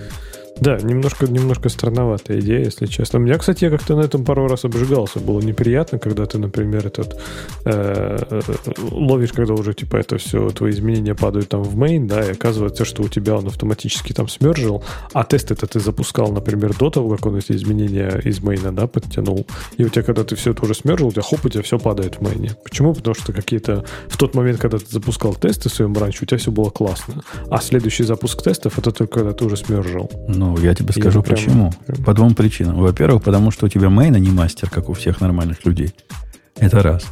да, 0.59 0.77
немножко, 0.77 1.27
немножко 1.27 1.69
странноватая 1.69 2.39
идея, 2.39 2.63
если 2.63 2.85
честно. 2.85 3.17
Меня, 3.17 3.37
кстати, 3.37 3.65
я 3.65 3.69
как-то 3.69 3.95
на 3.95 4.01
этом 4.01 4.23
пару 4.23 4.47
раз 4.47 4.65
обжигался. 4.65 5.19
Было 5.19 5.39
неприятно, 5.41 5.99
когда 5.99 6.25
ты, 6.25 6.37
например, 6.37 6.87
этот 6.87 7.19
э, 7.65 8.41
ловишь, 8.91 9.33
когда 9.33 9.53
уже 9.53 9.73
типа 9.73 9.97
это 9.97 10.17
все, 10.17 10.49
твои 10.51 10.71
изменения 10.71 11.15
падают 11.15 11.49
там 11.49 11.63
в 11.63 11.77
main, 11.77 12.05
да, 12.07 12.23
и 12.23 12.31
оказывается, 12.31 12.85
что 12.85 13.03
у 13.03 13.09
тебя 13.09 13.35
он 13.35 13.47
автоматически 13.47 14.13
там 14.13 14.29
смержил, 14.29 14.83
а 15.11 15.23
тест 15.23 15.51
это 15.51 15.67
ты 15.67 15.79
запускал, 15.79 16.31
например, 16.31 16.73
до 16.77 16.89
того, 16.89 17.09
как 17.09 17.25
он 17.25 17.35
эти 17.37 17.51
изменения 17.53 18.21
из 18.23 18.41
мейна, 18.41 18.71
да, 18.71 18.87
подтянул. 18.87 19.45
И 19.77 19.83
у 19.83 19.89
тебя, 19.89 20.03
когда 20.03 20.23
ты 20.23 20.35
все 20.35 20.51
это 20.51 20.63
уже 20.63 20.75
смержил, 20.75 21.07
у 21.07 21.11
тебя 21.11 21.23
хоп, 21.23 21.43
у 21.45 21.49
тебя 21.49 21.63
все 21.63 21.79
падает 21.79 22.15
в 22.15 22.21
мейне. 22.21 22.51
Почему? 22.63 22.93
Потому 22.93 23.15
что 23.15 23.33
какие-то 23.33 23.83
в 24.07 24.17
тот 24.17 24.35
момент, 24.35 24.59
когда 24.59 24.77
ты 24.77 24.85
запускал 24.87 25.35
тесты 25.35 25.69
в 25.69 25.73
своем 25.73 25.93
раньше, 25.97 26.23
у 26.23 26.25
тебя 26.25 26.37
все 26.37 26.51
было 26.51 26.69
классно. 26.69 27.23
А 27.49 27.59
следующий 27.59 28.03
запуск 28.03 28.41
тестов 28.41 28.77
это 28.79 28.91
только 28.91 29.19
когда 29.19 29.33
ты 29.33 29.45
уже 29.45 29.57
смержил. 29.57 30.09
Ну, 30.27 30.52
я 30.59 30.73
тебе 30.73 30.91
скажу 30.91 31.19
я 31.19 31.23
почему. 31.23 31.73
Прям... 31.85 32.03
По 32.03 32.13
двум 32.13 32.35
причинам. 32.35 32.77
Во-первых, 32.77 33.23
потому 33.23 33.51
что 33.51 33.65
у 33.65 33.69
тебя 33.69 33.89
мейн, 33.89 34.15
а 34.15 34.19
не 34.19 34.31
мастер, 34.31 34.69
как 34.69 34.89
у 34.89 34.93
всех 34.93 35.21
нормальных 35.21 35.65
людей. 35.65 35.93
Это 36.57 36.81
раз. 36.81 37.05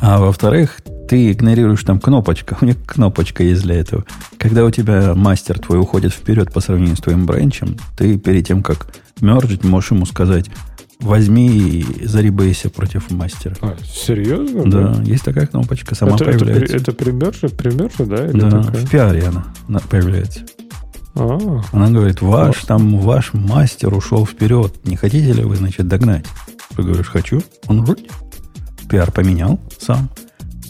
А 0.00 0.18
во-вторых, 0.18 0.80
ты 1.08 1.32
игнорируешь 1.32 1.82
там 1.82 1.98
кнопочка. 1.98 2.56
У 2.60 2.64
них 2.64 2.76
кнопочка 2.84 3.42
есть 3.42 3.62
для 3.62 3.76
этого. 3.76 4.04
Когда 4.36 4.64
у 4.64 4.70
тебя 4.70 5.14
мастер 5.14 5.58
твой 5.58 5.80
уходит 5.80 6.12
вперед 6.12 6.52
по 6.52 6.60
сравнению 6.60 6.96
с 6.96 7.00
твоим 7.00 7.26
бренчем, 7.26 7.76
ты 7.96 8.18
перед 8.18 8.46
тем, 8.46 8.62
как 8.62 8.86
мержить, 9.20 9.64
можешь 9.64 9.90
ему 9.90 10.06
сказать, 10.06 10.46
возьми 11.00 11.48
и 11.48 12.06
заребейся 12.06 12.70
против 12.70 13.10
мастера. 13.10 13.56
А, 13.60 13.76
серьезно? 13.84 14.70
Да, 14.70 14.94
да, 14.94 15.02
есть 15.02 15.24
такая 15.24 15.46
кнопочка, 15.46 15.94
сама 15.94 16.16
это, 16.16 16.24
появляется. 16.24 16.76
Это, 16.76 16.90
это 16.90 16.92
при 16.92 17.10
мерже, 17.10 17.48
при 17.48 17.70
мерже, 17.70 18.04
да? 18.04 18.26
Или 18.26 18.40
да, 18.40 18.62
такая? 18.62 18.84
в 18.84 18.90
пиаре 18.90 19.24
она 19.26 19.80
появляется. 19.90 20.40
А-а-а. 21.18 21.62
Она 21.72 21.90
говорит, 21.90 22.22
ваш 22.22 22.64
там, 22.64 22.98
ваш 23.00 23.34
мастер 23.34 23.92
ушел 23.94 24.24
вперед. 24.24 24.74
Не 24.84 24.96
хотите 24.96 25.32
ли 25.32 25.42
вы, 25.42 25.56
значит, 25.56 25.88
догнать? 25.88 26.24
Ты 26.76 26.82
говоришь, 26.82 27.08
хочу. 27.08 27.42
Он 27.66 27.84
вроде 27.84 28.04
пиар 28.88 29.10
поменял 29.10 29.60
сам, 29.78 30.08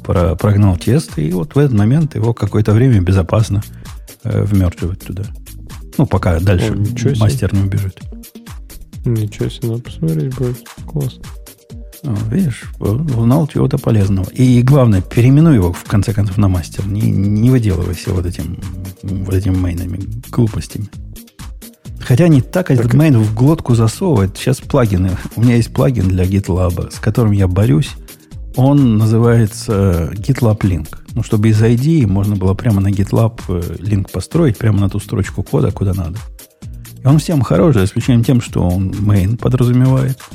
про, 0.05 0.35
прогнал 0.35 0.77
тест, 0.77 1.19
и 1.19 1.31
вот 1.33 1.55
в 1.55 1.59
этот 1.59 1.77
момент 1.77 2.15
его 2.15 2.35
какое-то 2.35 2.73
время 2.73 3.01
безопасно 3.01 3.62
э, 4.25 4.43
вмертвивать 4.43 5.01
туда. 5.01 5.25
Ну, 5.99 6.07
пока 6.07 6.41
дальше 6.41 6.73
О, 6.73 7.19
мастер 7.19 7.55
не 7.55 7.62
убежит. 7.62 8.01
Ничего 9.05 9.49
себе, 9.49 9.69
надо 9.69 9.83
посмотреть 9.83 10.35
будет. 10.37 10.69
Классно. 10.87 11.23
Видишь, 12.31 12.65
узнал 12.79 13.47
чего-то 13.49 13.79
полезного. 13.79 14.29
И 14.31 14.62
главное, 14.62 15.01
переименуй 15.01 15.57
его, 15.57 15.73
в 15.73 15.85
конце 15.85 16.12
концов, 16.12 16.39
на 16.39 16.49
мастер. 16.49 16.87
Не, 16.87 17.11
не 17.11 17.51
выделывайся 17.51 18.12
вот 18.12 18.27
этим, 18.27 18.59
вот 19.03 19.35
этими 19.35 19.57
мейнами, 19.57 20.01
глупостями. 20.31 20.89
Хотя 22.01 22.29
не 22.29 22.41
так 22.41 22.70
этот 22.70 22.95
мейн 22.95 23.19
в 23.19 23.35
глотку 23.35 23.75
засовывает. 23.75 24.37
Сейчас 24.37 24.61
плагины. 24.61 25.11
У 25.37 25.43
меня 25.43 25.57
есть 25.57 25.73
плагин 25.73 26.09
для 26.09 26.25
GitLab, 26.25 26.95
с 26.95 27.01
которым 27.01 27.33
я 27.33 27.49
борюсь. 27.49 27.91
Он 28.57 28.97
называется 28.97 30.11
GitLab 30.15 30.61
Link. 30.61 30.89
Ну, 31.12 31.23
чтобы 31.23 31.49
из 31.49 31.61
ID 31.61 32.07
можно 32.07 32.37
было 32.37 32.55
прямо 32.55 32.81
на 32.81 32.89
GitLab 32.89 33.41
э, 33.49 33.77
линк 33.81 34.11
построить, 34.11 34.57
прямо 34.57 34.81
на 34.81 34.89
ту 34.89 35.01
строчку 35.01 35.43
кода, 35.43 35.70
куда 35.70 35.95
надо. 35.95 36.19
И 37.03 37.07
он 37.07 37.19
всем 37.19 37.43
хороший, 37.43 37.81
за 37.81 37.85
исключением 37.85 38.25
тем, 38.25 38.41
что 38.41 38.62
он 38.62 38.91
main 38.91 39.37
подразумевает– 39.37 40.19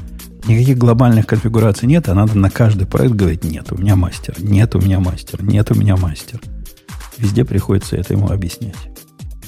Никаких 0.46 0.78
глобальных 0.78 1.26
конфигураций 1.26 1.88
нет, 1.88 2.10
а 2.10 2.14
надо 2.14 2.38
на 2.38 2.50
каждый 2.50 2.86
проект 2.86 3.16
говорить, 3.16 3.46
нет, 3.46 3.72
у 3.72 3.78
меня 3.78 3.96
мастер, 3.96 4.36
нет, 4.40 4.76
у 4.76 4.82
меня 4.82 5.00
мастер, 5.00 5.42
нет, 5.42 5.72
у 5.72 5.76
меня 5.76 5.96
мастер. 5.96 6.42
Везде 7.18 7.46
приходится 7.46 7.96
это 7.96 8.14
ему 8.14 8.30
объяснять. 8.30 8.76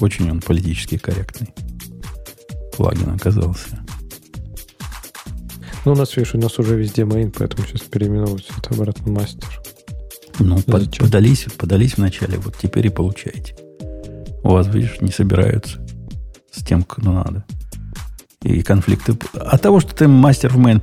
Очень 0.00 0.30
он 0.30 0.40
политически 0.40 0.96
корректный. 0.96 1.52
Плагин 2.76 3.10
оказался. 3.10 3.84
Ну, 5.84 5.92
у 5.92 5.94
нас, 5.94 6.16
видишь, 6.16 6.34
у 6.34 6.38
нас 6.38 6.58
уже 6.58 6.76
везде 6.76 7.02
main, 7.02 7.32
поэтому 7.36 7.66
сейчас 7.66 7.82
переименовывается 7.82 8.52
это 8.56 8.74
обратно 8.74 9.12
мастер. 9.12 9.48
Ну, 10.38 10.60
под, 10.62 10.96
подались, 10.98 11.46
подались 11.58 11.96
вначале, 11.98 12.38
вот 12.38 12.56
теперь 12.56 12.86
и 12.86 12.90
получаете. 12.90 13.54
У 14.42 14.48
вас, 14.48 14.66
видишь, 14.68 15.00
не 15.00 15.12
собираются 15.12 15.78
с 16.50 16.64
тем, 16.64 16.82
кому 16.82 17.12
надо 17.12 17.44
и 18.46 18.62
конфликты. 18.62 19.16
От 19.34 19.62
того, 19.62 19.80
что 19.80 19.94
ты 19.94 20.08
мастер 20.08 20.52
в 20.52 20.58
main 20.58 20.80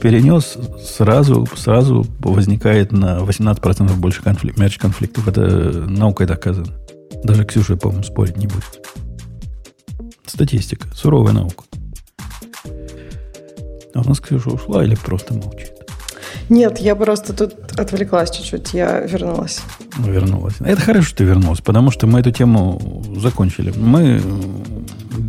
перенес, 0.00 0.56
сразу, 0.84 1.48
сразу 1.56 2.06
возникает 2.20 2.92
на 2.92 3.18
18% 3.18 3.94
больше 3.96 4.22
конфликт, 4.22 4.58
мерч 4.58 4.78
конфликтов. 4.78 5.26
Это 5.28 5.40
наукой 5.88 6.26
доказано. 6.26 6.72
Даже 7.24 7.44
Ксюша, 7.44 7.76
по-моему, 7.76 8.04
спорить 8.04 8.36
не 8.36 8.46
будет. 8.46 8.86
Статистика. 10.26 10.88
Суровая 10.94 11.32
наука. 11.32 11.64
А 13.94 14.00
у 14.00 14.08
нас 14.08 14.20
Ксюша 14.20 14.50
ушла 14.50 14.84
или 14.84 14.94
просто 14.94 15.34
молчит? 15.34 15.79
Нет, 16.50 16.78
я 16.78 16.96
просто 16.96 17.32
тут 17.32 17.54
отвлеклась 17.78 18.30
чуть-чуть, 18.30 18.74
я 18.74 19.00
вернулась. 19.00 19.60
Вернулась. 19.98 20.54
Это 20.58 20.80
хорошо, 20.80 21.06
что 21.06 21.18
ты 21.18 21.24
вернулась, 21.24 21.60
потому 21.60 21.92
что 21.92 22.08
мы 22.08 22.20
эту 22.20 22.32
тему 22.32 23.04
закончили. 23.16 23.72
Мы 23.76 24.20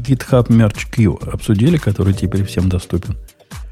GitHub 0.08 0.48
Merge 0.48 0.88
Q 0.92 1.20
обсудили, 1.32 1.78
который 1.78 2.14
теперь 2.14 2.44
всем 2.44 2.70
доступен. 2.70 3.16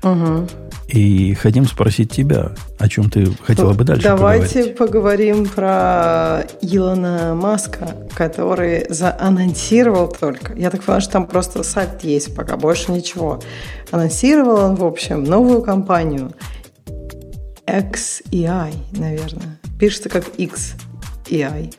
Угу. 0.03 0.47
И 0.89 1.33
хотим 1.33 1.65
спросить 1.65 2.11
тебя, 2.11 2.51
о 2.77 2.87
чем 2.87 3.09
ты 3.09 3.27
хотела 3.43 3.73
бы 3.73 3.83
дальше 3.83 4.03
Давайте 4.03 4.73
поговорить. 4.73 4.77
поговорим 4.77 5.45
про 5.47 6.43
Илона 6.61 7.35
Маска, 7.35 7.95
который 8.15 8.85
заанонсировал 8.89 10.07
только. 10.07 10.53
Я 10.53 10.69
так 10.69 10.83
понимаю, 10.83 11.01
что 11.01 11.13
там 11.13 11.25
просто 11.25 11.63
сайт 11.63 12.03
есть 12.03 12.35
пока, 12.35 12.57
больше 12.57 12.91
ничего. 12.91 13.39
Анонсировал 13.91 14.65
он, 14.65 14.75
в 14.75 14.85
общем, 14.85 15.23
новую 15.23 15.61
компанию 15.61 16.31
XEI, 17.77 18.73
наверное. 18.97 19.59
Пишется 19.79 20.09
как 20.09 20.25
XEI. 20.37 21.73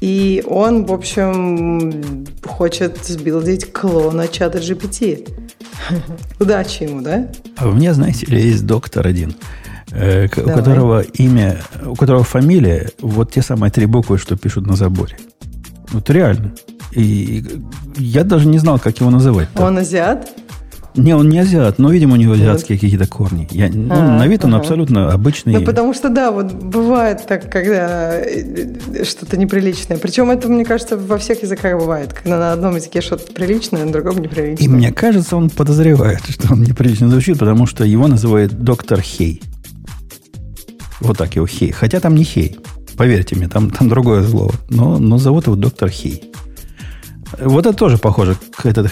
И 0.00 0.44
он, 0.46 0.84
в 0.84 0.92
общем, 0.92 2.24
хочет 2.44 2.98
сбилдить 3.04 3.72
клона 3.72 4.28
чата 4.28 4.58
GPT. 4.58 5.28
Удачи 6.40 6.84
ему, 6.84 7.02
да? 7.02 7.28
А 7.56 7.68
у 7.68 7.72
меня, 7.72 7.94
знаете 7.94 8.26
ли, 8.26 8.40
есть 8.40 8.64
доктор 8.64 9.06
один, 9.06 9.34
э, 9.90 10.26
у 10.26 10.50
которого 10.50 11.00
имя, 11.00 11.58
у 11.84 11.96
которого 11.96 12.22
фамилия, 12.22 12.90
вот 13.00 13.32
те 13.32 13.42
самые 13.42 13.72
три 13.72 13.86
буквы, 13.86 14.18
что 14.18 14.36
пишут 14.36 14.66
на 14.66 14.76
заборе. 14.76 15.16
Вот 15.92 16.08
реально. 16.10 16.54
И 16.92 17.44
я 17.96 18.22
даже 18.24 18.46
не 18.46 18.58
знал, 18.58 18.78
как 18.78 19.00
его 19.00 19.10
называть. 19.10 19.48
Он 19.56 19.78
азиат? 19.78 20.30
Не, 20.98 21.14
он 21.14 21.28
не 21.28 21.38
азиат, 21.38 21.78
но, 21.78 21.90
видимо, 21.90 22.14
у 22.14 22.16
него 22.16 22.32
азиатские 22.32 22.76
какие-то 22.76 23.06
корни. 23.06 23.48
Я, 23.52 23.70
ну, 23.72 23.94
а, 23.94 24.18
на 24.18 24.26
вид 24.26 24.44
он 24.44 24.54
ага. 24.54 24.62
абсолютно 24.62 25.12
обычный. 25.12 25.54
Ну, 25.54 25.64
потому 25.64 25.94
что, 25.94 26.08
да, 26.08 26.32
вот 26.32 26.52
бывает 26.52 27.24
так, 27.26 27.50
когда 27.50 28.18
э, 28.20 29.04
что-то 29.04 29.36
неприличное. 29.36 29.96
Причем 29.96 30.30
это, 30.30 30.48
мне 30.48 30.64
кажется, 30.64 30.96
во 30.96 31.18
всех 31.18 31.42
языках 31.42 31.78
бывает. 31.78 32.12
Когда 32.12 32.38
на 32.38 32.52
одном 32.52 32.74
языке 32.76 33.00
что-то 33.00 33.32
приличное, 33.32 33.84
на 33.84 33.92
другом 33.92 34.18
неприличное. 34.18 34.66
И 34.66 34.68
мне 34.68 34.92
кажется, 34.92 35.36
он 35.36 35.50
подозревает, 35.50 36.22
что 36.28 36.52
он 36.52 36.62
неприлично 36.62 37.08
звучит, 37.08 37.38
потому 37.38 37.66
что 37.66 37.84
его 37.84 38.08
называют 38.08 38.52
доктор 38.52 39.00
Хей. 39.00 39.40
Вот 41.00 41.16
так 41.16 41.36
его 41.36 41.46
Хей. 41.46 41.70
Хотя 41.70 42.00
там 42.00 42.16
не 42.16 42.24
Хей. 42.24 42.58
Поверьте 42.96 43.36
мне, 43.36 43.48
там, 43.48 43.70
там 43.70 43.88
другое 43.88 44.24
слово. 44.26 44.52
Но, 44.68 44.98
но 44.98 45.18
зовут 45.18 45.46
его 45.46 45.54
доктор 45.54 45.90
Хей. 45.90 46.32
Вот 47.40 47.66
это 47.66 47.76
тоже 47.76 47.98
похоже. 47.98 48.36
Этот 48.64 48.90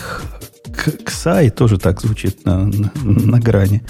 Ксай 1.04 1.50
тоже 1.50 1.78
так 1.78 2.00
звучит 2.00 2.44
на, 2.44 2.64
на, 2.64 2.90
на 3.02 3.40
грани. 3.40 3.82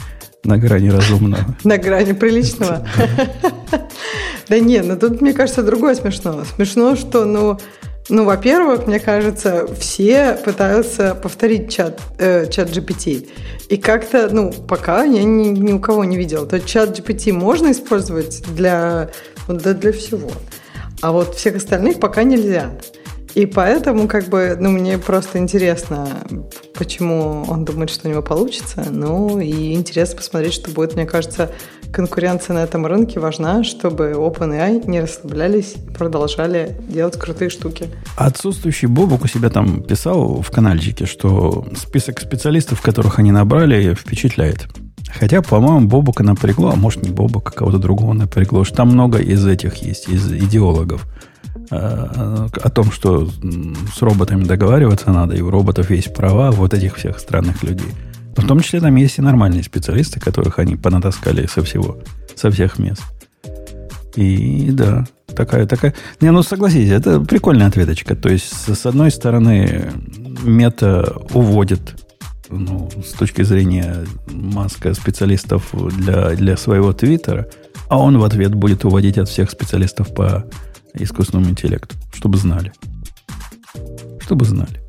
На 0.44 0.58
грани 0.58 0.90
разумного. 0.90 1.44
На 1.64 1.76
грани 1.76 2.12
приличного. 2.12 2.86
Да 4.48 4.58
нет, 4.60 4.86
ну 4.86 4.96
тут, 4.96 5.20
мне 5.20 5.32
кажется, 5.32 5.62
другое 5.62 5.96
смешно. 5.96 6.44
Смешно, 6.54 6.94
что, 6.94 7.24
ну, 7.24 7.58
ну, 8.08 8.24
во-первых, 8.24 8.86
мне 8.86 9.00
кажется, 9.00 9.66
все 9.78 10.38
пытаются 10.44 11.16
повторить 11.16 11.72
чат, 11.72 12.00
э, 12.18 12.48
чат 12.48 12.70
GPT. 12.70 13.28
И 13.68 13.76
как-то, 13.76 14.28
ну, 14.30 14.52
пока 14.52 15.02
я 15.02 15.24
ни, 15.24 15.48
ни 15.48 15.72
у 15.72 15.80
кого 15.80 16.04
не 16.04 16.16
видела. 16.16 16.46
То 16.46 16.60
чат 16.60 16.96
GPT 16.96 17.32
можно 17.32 17.72
использовать 17.72 18.44
для, 18.54 19.10
для, 19.48 19.74
для 19.74 19.92
всего. 19.92 20.30
А 21.02 21.10
вот 21.10 21.34
всех 21.34 21.56
остальных 21.56 21.98
пока 21.98 22.22
нельзя. 22.22 22.70
И 23.36 23.44
поэтому, 23.44 24.08
как 24.08 24.28
бы, 24.30 24.56
ну, 24.58 24.70
мне 24.70 24.96
просто 24.96 25.36
интересно, 25.36 26.08
почему 26.72 27.44
он 27.46 27.66
думает, 27.66 27.90
что 27.90 28.08
у 28.08 28.10
него 28.10 28.22
получится. 28.22 28.86
Ну, 28.90 29.38
и 29.40 29.74
интересно 29.74 30.16
посмотреть, 30.16 30.54
что 30.54 30.70
будет. 30.70 30.94
Мне 30.94 31.04
кажется, 31.04 31.50
конкуренция 31.92 32.54
на 32.54 32.60
этом 32.60 32.86
рынке 32.86 33.20
важна, 33.20 33.62
чтобы 33.62 34.12
OpenAI 34.12 34.88
не 34.88 35.02
расслаблялись, 35.02 35.74
продолжали 35.98 36.78
делать 36.88 37.18
крутые 37.18 37.50
штуки. 37.50 37.90
Отсутствующий 38.16 38.88
Бобок 38.88 39.24
у 39.24 39.28
себя 39.28 39.50
там 39.50 39.82
писал 39.82 40.40
в 40.40 40.50
каналчике, 40.50 41.04
что 41.04 41.66
список 41.76 42.20
специалистов, 42.20 42.80
которых 42.80 43.18
они 43.18 43.32
набрали, 43.32 43.92
впечатляет. 43.92 44.66
Хотя, 45.10 45.42
по-моему, 45.42 45.86
Бобука 45.86 46.22
напрягло, 46.22 46.70
а 46.70 46.76
может 46.76 47.02
не 47.02 47.10
Бобука, 47.10 47.52
кого-то 47.52 47.76
другого 47.76 48.14
напрягло, 48.14 48.64
что 48.64 48.78
там 48.78 48.88
много 48.88 49.18
из 49.18 49.46
этих 49.46 49.76
есть, 49.76 50.08
из 50.08 50.32
идеологов. 50.32 51.06
Э, 51.70 52.48
о 52.62 52.70
том, 52.70 52.93
что 52.93 53.28
с 53.94 54.01
роботами 54.01 54.44
договариваться 54.44 55.10
надо, 55.10 55.34
и 55.34 55.40
у 55.40 55.51
роботов 55.51 55.90
есть 55.90 56.14
права 56.14 56.51
вот 56.51 56.74
этих 56.74 56.97
всех 56.97 57.18
странных 57.18 57.62
людей. 57.62 57.90
Но 58.36 58.43
в 58.43 58.47
том 58.47 58.60
числе 58.60 58.80
там 58.80 58.94
есть 58.97 59.18
и 59.18 59.22
нормальные 59.22 59.62
специалисты, 59.64 60.20
которых 60.20 60.59
они 60.59 60.76
понатаскали 60.76 61.47
со 61.47 61.62
всего, 61.62 61.98
со 62.34 62.51
всех 62.51 62.78
мест. 62.78 63.02
И 64.14 64.70
да, 64.70 65.06
такая, 65.34 65.66
такая... 65.66 65.94
Не, 66.20 66.30
ну 66.30 66.43
согласитесь, 66.43 66.90
это 66.90 67.20
прикольная 67.20 67.66
ответочка. 67.66 68.14
То 68.14 68.28
есть, 68.28 68.52
с 68.52 68.86
одной 68.86 69.10
стороны, 69.10 69.93
мета 70.43 71.16
уводит 71.32 71.97
ну, 72.48 72.88
с 73.05 73.12
точки 73.12 73.43
зрения 73.43 74.05
маска 74.28 74.94
специалистов 74.94 75.74
для, 75.97 76.30
для 76.30 76.56
своего 76.56 76.93
твиттера, 76.93 77.48
а 77.88 77.98
он 77.98 78.18
в 78.18 78.24
ответ 78.24 78.55
будет 78.55 78.84
уводить 78.84 79.18
от 79.18 79.28
всех 79.28 79.51
специалистов 79.51 80.14
по 80.14 80.44
искусственному 80.97 81.51
интеллекту, 81.51 81.97
чтобы 82.12 82.39
знали. 82.39 82.73
Чтобы 84.20 84.44
знали. 84.44 84.81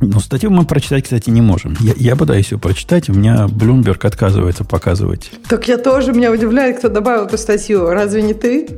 Но 0.00 0.20
статью 0.20 0.50
мы 0.50 0.66
прочитать, 0.66 1.04
кстати, 1.04 1.30
не 1.30 1.40
можем. 1.40 1.76
Я, 1.80 1.94
я 1.96 2.16
пытаюсь 2.16 2.52
ее 2.52 2.58
прочитать, 2.58 3.08
у 3.08 3.14
меня 3.14 3.46
Bloomberg 3.46 4.06
отказывается 4.06 4.64
показывать. 4.64 5.30
Так 5.48 5.66
я 5.66 5.78
тоже, 5.78 6.12
меня 6.12 6.30
удивляет, 6.30 6.78
кто 6.78 6.88
добавил 6.88 7.24
эту 7.24 7.38
статью. 7.38 7.88
Разве 7.88 8.22
не 8.22 8.34
ты? 8.34 8.68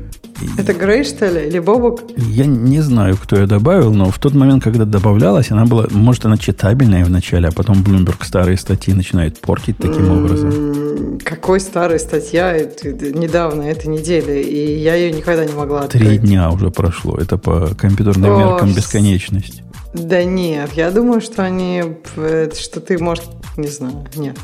Это 0.59 0.75
Грей, 0.75 1.05
что 1.05 1.27
ли, 1.27 1.49
или 1.49 1.59
Бобок? 1.59 2.01
Я 2.17 2.47
не 2.47 2.81
знаю, 2.81 3.17
кто 3.17 3.37
ее 3.37 3.47
добавил, 3.47 3.93
но 3.93 4.11
в 4.11 4.19
тот 4.19 4.35
момент, 4.35 4.63
когда 4.63 4.85
добавлялась, 4.85 5.51
она 5.51 5.65
была, 5.65 5.87
может, 5.91 6.25
она 6.27 6.37
читабельная 6.37 7.05
вначале, 7.05 7.49
а 7.49 7.53
потом 7.53 7.83
Bloomberg 7.83 8.25
старые 8.25 8.57
статьи 8.57 8.93
начинает 8.95 9.39
портить 9.41 9.79
таким 9.79 10.11
образом. 10.11 11.19
Какой 11.25 11.61
старая 11.61 11.99
статья? 11.99 12.59
Недавно, 12.59 13.63
этой 13.63 13.87
недели, 13.87 14.43
и 14.43 14.79
я 14.79 14.95
ее 14.95 15.13
никогда 15.13 15.45
не 15.45 15.55
могла 15.55 15.81
открыть. 15.83 16.03
Три 16.03 16.19
дня 16.19 16.51
уже 16.51 16.71
прошло. 16.71 17.17
Это 17.17 17.39
по 17.39 17.75
компьютерным 17.75 18.39
меркам 18.39 18.73
бесконечность. 18.73 19.63
Да 19.95 20.23
нет, 20.25 20.73
я 20.75 20.91
думаю, 20.91 21.21
что 21.23 21.43
они, 21.45 21.83
что 22.15 22.81
ты, 22.81 22.99
может, 22.99 23.25
не 23.57 23.69
знаю, 23.69 24.07
нет. 24.15 24.37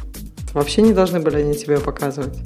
Вообще 0.55 0.82
не 0.82 0.93
должны 0.93 1.20
были 1.20 1.36
они 1.36 1.55
тебе 1.55 1.78
показывать. 1.78 2.39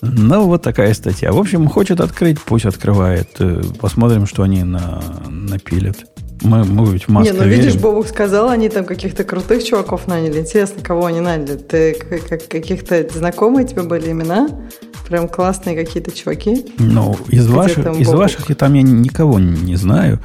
Ну, 0.00 0.46
вот 0.46 0.62
такая 0.62 0.94
статья. 0.94 1.32
В 1.32 1.38
общем, 1.38 1.68
хочет 1.68 2.00
открыть, 2.00 2.40
пусть 2.40 2.64
открывает. 2.64 3.28
Э, 3.40 3.62
посмотрим, 3.80 4.26
что 4.26 4.42
они 4.42 4.62
на, 4.62 5.02
напилят. 5.28 5.96
Мы, 6.42 6.64
мы 6.64 6.92
ведь 6.92 7.08
в 7.08 7.22
Не, 7.22 7.32
ну 7.32 7.44
видишь, 7.44 7.74
Бобук 7.74 8.06
сказал, 8.06 8.48
они 8.48 8.68
там 8.68 8.84
каких-то 8.84 9.24
крутых 9.24 9.64
чуваков 9.64 10.06
наняли. 10.06 10.40
Интересно, 10.40 10.82
кого 10.82 11.06
они 11.06 11.20
наняли? 11.20 11.56
Ты 11.56 11.94
как, 11.94 12.46
каких-то 12.46 13.08
знакомые 13.12 13.66
тебе 13.66 13.82
были 13.82 14.12
имена? 14.12 14.48
Прям 15.08 15.26
классные 15.26 15.74
какие-то 15.74 16.12
чуваки? 16.12 16.66
Ну, 16.78 17.16
из 17.28 17.48
ваших, 17.48 17.98
из 17.98 18.08
ваших 18.08 18.50
я 18.50 18.54
там 18.54 18.74
я 18.74 18.82
никого 18.82 19.40
не 19.40 19.74
знаю. 19.74 20.20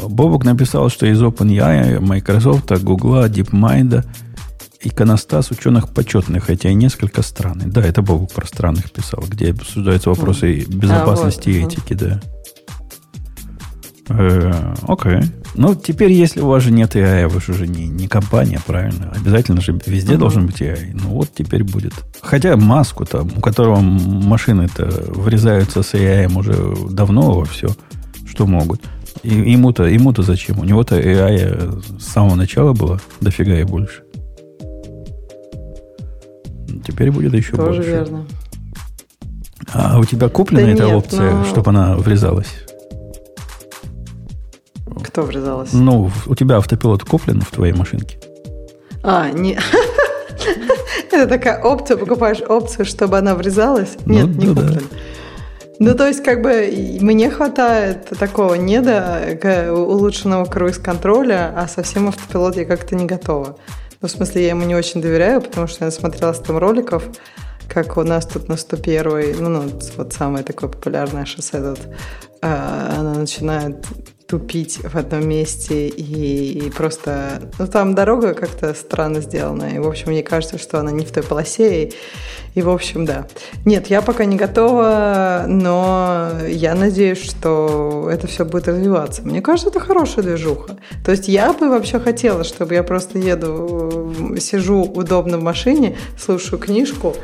Бобок 0.00 0.44
написал, 0.44 0.88
что 0.88 1.06
из 1.06 1.20
OpenAI, 1.20 2.00
Microsoft, 2.00 2.70
Google, 2.82 3.24
DeepMind– 3.24 4.04
иконостас 4.82 5.50
ученых 5.50 5.88
почетных, 5.88 6.44
хотя 6.44 6.70
и 6.70 6.74
несколько 6.74 7.22
странный. 7.22 7.66
Да, 7.66 7.82
это 7.82 8.02
Бог 8.02 8.32
про 8.32 8.46
странных 8.46 8.90
писал, 8.90 9.24
где 9.28 9.50
обсуждаются 9.50 10.10
вопросы 10.10 10.60
mm. 10.60 10.74
безопасности 10.74 11.50
а, 11.50 11.62
вот. 11.62 11.72
и 11.72 11.76
этики, 11.76 11.94
да. 11.94 12.20
Э, 14.08 14.74
окей. 14.86 15.20
Ну, 15.54 15.74
теперь, 15.74 16.12
если 16.12 16.40
у 16.40 16.46
вас 16.46 16.62
же 16.62 16.70
нет 16.70 16.94
AI, 16.94 17.28
вы 17.28 17.40
же 17.40 17.52
уже 17.52 17.66
не, 17.66 17.88
не 17.88 18.08
компания, 18.08 18.60
правильно? 18.64 19.12
Обязательно 19.16 19.60
же 19.60 19.78
везде 19.86 20.14
uh-huh. 20.14 20.18
должен 20.18 20.46
быть 20.46 20.60
AI. 20.60 20.90
Ну, 20.92 21.10
вот 21.10 21.30
теперь 21.34 21.64
будет. 21.64 21.92
Хотя 22.20 22.56
маску 22.56 23.04
там, 23.04 23.30
у 23.36 23.40
которого 23.40 23.80
машины-то 23.80 24.84
врезаются 25.08 25.82
с 25.82 25.94
AI 25.94 26.32
уже 26.36 26.54
давно 26.90 27.32
во 27.32 27.44
все, 27.46 27.68
что 28.28 28.46
могут. 28.46 28.82
И, 29.22 29.34
ему-то, 29.34 29.84
ему-то 29.84 30.22
зачем? 30.22 30.58
У 30.58 30.64
него-то 30.64 31.00
AI 31.00 31.98
с 31.98 32.04
самого 32.04 32.34
начала 32.34 32.74
было 32.74 33.00
дофига 33.20 33.58
и 33.58 33.64
больше. 33.64 34.02
Теперь 36.86 37.10
будет 37.10 37.34
еще 37.34 37.56
Тоже 37.56 37.78
больше. 37.78 37.90
верно. 37.90 38.26
А 39.72 39.98
у 39.98 40.04
тебя 40.04 40.28
куплена 40.28 40.66
да 40.66 40.72
эта 40.72 40.84
нет, 40.84 40.94
опция, 40.94 41.32
но... 41.32 41.44
чтобы 41.44 41.70
она 41.70 41.96
врезалась? 41.96 42.52
Кто 45.02 45.22
врезалась? 45.22 45.72
Ну, 45.72 46.10
у 46.26 46.34
тебя 46.36 46.58
автопилот 46.58 47.02
куплен 47.02 47.40
в 47.40 47.50
твоей 47.50 47.72
машинке? 47.72 48.18
А, 49.02 49.30
не... 49.30 49.58
Это 51.10 51.26
такая 51.26 51.60
опция, 51.60 51.96
покупаешь 51.96 52.40
опцию, 52.40 52.84
чтобы 52.84 53.18
она 53.18 53.34
врезалась? 53.34 53.96
Ну 54.06 54.14
нет, 54.14 54.36
не 54.36 54.46
куплен. 54.46 54.84
Ну, 55.80 55.94
то 55.94 56.06
есть, 56.06 56.22
как 56.22 56.40
бы, 56.40 56.70
мне 57.00 57.30
хватает 57.30 58.10
такого 58.18 58.54
не 58.54 58.80
до 58.80 59.72
улучшенного 59.72 60.44
круиз-контроля, 60.44 61.52
а 61.56 61.66
совсем 61.66 62.08
автопилот 62.08 62.56
я 62.56 62.64
как-то 62.64 62.94
не 62.94 63.06
готова. 63.06 63.58
Ну, 64.00 64.08
в 64.08 64.10
смысле, 64.10 64.42
я 64.42 64.48
ему 64.50 64.64
не 64.64 64.74
очень 64.74 65.00
доверяю, 65.00 65.40
потому 65.40 65.66
что 65.66 65.84
я 65.84 65.86
насмотрелась 65.86 66.38
там 66.38 66.58
роликов, 66.58 67.04
как 67.68 67.96
у 67.96 68.02
нас 68.02 68.26
тут 68.26 68.48
на 68.48 68.56
101 68.56 69.42
ну, 69.42 69.48
ну 69.48 69.72
вот 69.96 70.12
самое 70.12 70.44
такое 70.44 70.70
популярное 70.70 71.24
шоссе 71.24 71.60
тут, 71.60 71.80
а, 72.42 72.96
она 72.98 73.14
начинает 73.14 73.76
тупить 74.26 74.80
в 74.82 74.96
одном 74.96 75.28
месте 75.28 75.86
и, 75.88 76.70
просто... 76.70 77.42
Ну, 77.58 77.66
там 77.66 77.94
дорога 77.94 78.34
как-то 78.34 78.74
странно 78.74 79.20
сделана. 79.20 79.74
И, 79.74 79.78
в 79.78 79.86
общем, 79.86 80.10
мне 80.10 80.22
кажется, 80.22 80.58
что 80.58 80.80
она 80.80 80.90
не 80.90 81.04
в 81.04 81.12
той 81.12 81.22
полосе. 81.22 81.84
И, 81.84 81.94
и, 82.54 82.62
в 82.62 82.70
общем, 82.70 83.04
да. 83.04 83.28
Нет, 83.64 83.86
я 83.86 84.02
пока 84.02 84.24
не 84.24 84.36
готова, 84.36 85.44
но 85.46 86.30
я 86.48 86.74
надеюсь, 86.74 87.22
что 87.22 88.08
это 88.10 88.26
все 88.26 88.44
будет 88.44 88.66
развиваться. 88.66 89.22
Мне 89.22 89.42
кажется, 89.42 89.70
это 89.70 89.78
хорошая 89.78 90.24
движуха. 90.24 90.76
То 91.04 91.12
есть 91.12 91.28
я 91.28 91.52
бы 91.52 91.68
вообще 91.68 92.00
хотела, 92.00 92.42
чтобы 92.42 92.74
я 92.74 92.82
просто 92.82 93.18
еду, 93.18 94.12
сижу 94.40 94.82
удобно 94.82 95.38
в 95.38 95.42
машине, 95.42 95.96
слушаю 96.18 96.58
книжку, 96.58 97.14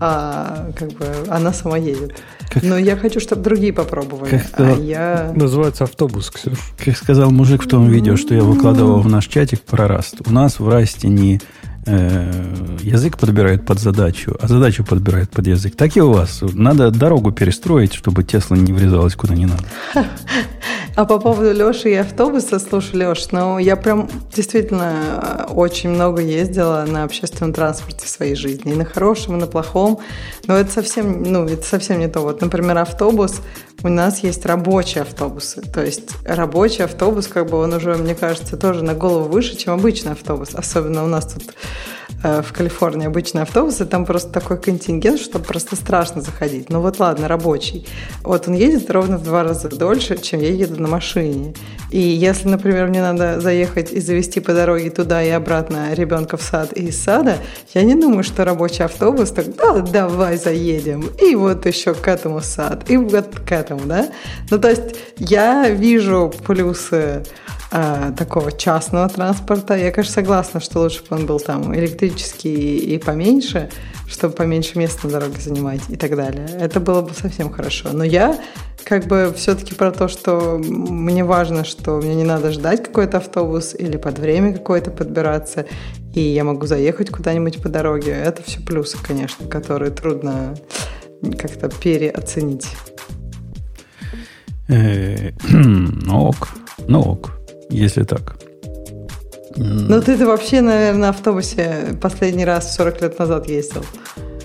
а 0.00 0.70
как 0.76 0.90
бы 0.92 1.06
она 1.28 1.52
сама 1.52 1.78
едет. 1.78 2.20
Как... 2.52 2.62
Но 2.62 2.76
я 2.76 2.96
хочу, 2.96 3.18
чтобы 3.18 3.42
другие 3.42 3.72
попробовали. 3.72 4.30
Как 4.30 4.46
сказал... 4.46 4.74
а 4.74 4.78
я... 4.78 5.32
Называется 5.34 5.84
автобус, 5.84 6.30
Ксюш. 6.30 6.58
Как 6.84 6.96
сказал 6.96 7.30
мужик 7.30 7.64
в 7.64 7.68
том 7.68 7.88
видео, 7.88 8.16
что 8.16 8.34
я 8.34 8.42
выкладывал 8.42 9.00
в 9.00 9.08
наш 9.08 9.26
чатик 9.26 9.62
про 9.62 9.88
Раст. 9.88 10.20
У 10.26 10.30
нас 10.32 10.60
в 10.60 10.68
Расте 10.68 11.08
не, 11.08 11.40
язык 11.86 13.18
подбирает 13.18 13.66
под 13.66 13.80
задачу, 13.80 14.36
а 14.40 14.46
задачу 14.46 14.84
подбирает 14.84 15.30
под 15.30 15.46
язык. 15.46 15.74
Так 15.76 15.96
и 15.96 16.00
у 16.00 16.12
вас. 16.12 16.42
Надо 16.52 16.90
дорогу 16.90 17.32
перестроить, 17.32 17.94
чтобы 17.94 18.22
Тесла 18.22 18.56
не 18.56 18.72
врезалась 18.72 19.16
куда 19.16 19.34
не 19.34 19.46
надо. 19.46 19.64
А 20.94 21.06
по 21.06 21.18
поводу 21.18 21.52
Леши 21.52 21.90
и 21.90 21.94
автобуса, 21.94 22.58
слушай, 22.58 22.96
Леш, 22.96 23.28
ну 23.30 23.56
я 23.56 23.76
прям 23.76 24.10
действительно 24.34 25.46
э, 25.48 25.52
очень 25.52 25.88
много 25.88 26.20
ездила 26.20 26.84
на 26.86 27.04
общественном 27.04 27.54
транспорте 27.54 28.04
в 28.04 28.10
своей 28.10 28.34
жизни. 28.34 28.72
И 28.72 28.76
на 28.76 28.84
хорошем, 28.84 29.36
и 29.36 29.40
на 29.40 29.46
плохом. 29.46 30.00
Но 30.46 30.54
это 30.54 30.70
совсем, 30.70 31.22
ну, 31.22 31.46
это 31.46 31.62
совсем 31.62 31.98
не 31.98 32.08
то. 32.08 32.20
Вот, 32.20 32.42
например, 32.42 32.76
автобус, 32.76 33.40
у 33.82 33.88
нас 33.88 34.18
есть 34.18 34.44
рабочие 34.44 35.00
автобусы. 35.00 35.62
То 35.62 35.82
есть 35.82 36.10
рабочий 36.26 36.84
автобус, 36.84 37.26
как 37.26 37.48
бы 37.48 37.56
он 37.56 37.72
уже, 37.72 37.94
мне 37.94 38.14
кажется, 38.14 38.58
тоже 38.58 38.84
на 38.84 38.92
голову 38.92 39.30
выше, 39.30 39.56
чем 39.56 39.72
обычный 39.72 40.12
автобус. 40.12 40.50
Особенно 40.54 41.04
у 41.04 41.08
нас 41.08 41.24
тут 41.24 41.44
Э, 41.44 41.71
в 42.22 42.52
Калифорнии 42.52 43.06
обычные 43.06 43.42
автобусы, 43.42 43.84
там 43.84 44.06
просто 44.06 44.30
такой 44.30 44.60
контингент, 44.60 45.20
что 45.20 45.38
просто 45.40 45.74
страшно 45.74 46.22
заходить. 46.22 46.70
Ну 46.70 46.80
вот 46.80 47.00
ладно, 47.00 47.26
рабочий. 47.26 47.86
Вот 48.22 48.46
он 48.46 48.54
едет 48.54 48.90
ровно 48.90 49.18
в 49.18 49.24
два 49.24 49.42
раза 49.42 49.68
дольше, 49.68 50.16
чем 50.18 50.40
я 50.40 50.50
еду 50.50 50.80
на 50.80 50.88
машине. 50.88 51.54
И 51.90 51.98
если, 51.98 52.48
например, 52.48 52.86
мне 52.86 53.02
надо 53.02 53.40
заехать 53.40 53.92
и 53.92 54.00
завести 54.00 54.40
по 54.40 54.54
дороге 54.54 54.90
туда 54.90 55.22
и 55.22 55.30
обратно 55.30 55.92
ребенка 55.94 56.36
в 56.36 56.42
сад 56.42 56.72
и 56.76 56.86
из 56.86 57.02
сада, 57.02 57.38
я 57.74 57.82
не 57.82 57.94
думаю, 57.94 58.22
что 58.22 58.44
рабочий 58.44 58.84
автобус 58.84 59.30
так, 59.30 59.56
да, 59.56 59.80
давай 59.80 60.36
заедем. 60.36 61.10
И 61.20 61.34
вот 61.34 61.66
еще 61.66 61.92
к 61.92 62.06
этому 62.06 62.40
сад, 62.40 62.88
и 62.88 62.96
вот 62.96 63.40
к 63.40 63.52
этому, 63.52 63.82
да. 63.86 64.08
Ну 64.50 64.58
то 64.58 64.70
есть 64.70 64.96
я 65.18 65.68
вижу 65.68 66.32
плюсы 66.46 67.24
э, 67.72 68.12
такого 68.16 68.52
частного 68.52 69.08
транспорта. 69.08 69.74
Я, 69.74 69.90
конечно, 69.90 70.14
согласна, 70.14 70.60
что 70.60 70.80
лучше 70.80 71.02
бы 71.08 71.16
он 71.16 71.26
был 71.26 71.40
там 71.40 71.74
электрический 71.74 72.76
и 72.76 72.98
поменьше, 72.98 73.70
чтобы 74.06 74.34
поменьше 74.34 74.78
места 74.78 75.06
на 75.06 75.14
дороге 75.14 75.40
занимать 75.40 75.80
и 75.88 75.96
так 75.96 76.14
далее. 76.14 76.46
Это 76.60 76.80
было 76.80 77.02
бы 77.02 77.14
совсем 77.14 77.50
хорошо. 77.50 77.88
Но 77.92 78.04
я 78.04 78.38
как 78.84 79.06
бы 79.06 79.32
все-таки 79.36 79.74
про 79.74 79.90
то, 79.90 80.08
что 80.08 80.58
мне 80.58 81.24
важно, 81.24 81.64
что 81.64 81.96
мне 81.96 82.14
не 82.14 82.24
надо 82.24 82.52
ждать 82.52 82.82
какой-то 82.82 83.18
автобус 83.18 83.74
или 83.74 83.96
под 83.96 84.18
время 84.18 84.52
какое-то 84.52 84.90
подбираться, 84.90 85.66
и 86.14 86.20
я 86.20 86.44
могу 86.44 86.66
заехать 86.66 87.10
куда-нибудь 87.10 87.62
по 87.62 87.68
дороге. 87.68 88.12
Это 88.12 88.42
все 88.42 88.60
плюсы, 88.60 88.98
конечно, 89.02 89.46
которые 89.46 89.90
трудно 89.90 90.54
как-то 91.38 91.68
переоценить. 91.68 92.68
Э, 94.68 95.30
ну 95.50 96.28
ок, 96.28 96.48
ну 96.86 97.00
ок 97.00 97.41
если 97.72 98.04
так. 98.04 98.36
Ну, 99.56 100.00
ты-то 100.00 100.26
вообще, 100.26 100.60
наверное, 100.60 101.00
на 101.00 101.08
автобусе 101.10 101.98
последний 102.00 102.44
раз 102.44 102.74
40 102.76 103.02
лет 103.02 103.18
назад 103.18 103.48
ездил. 103.48 103.84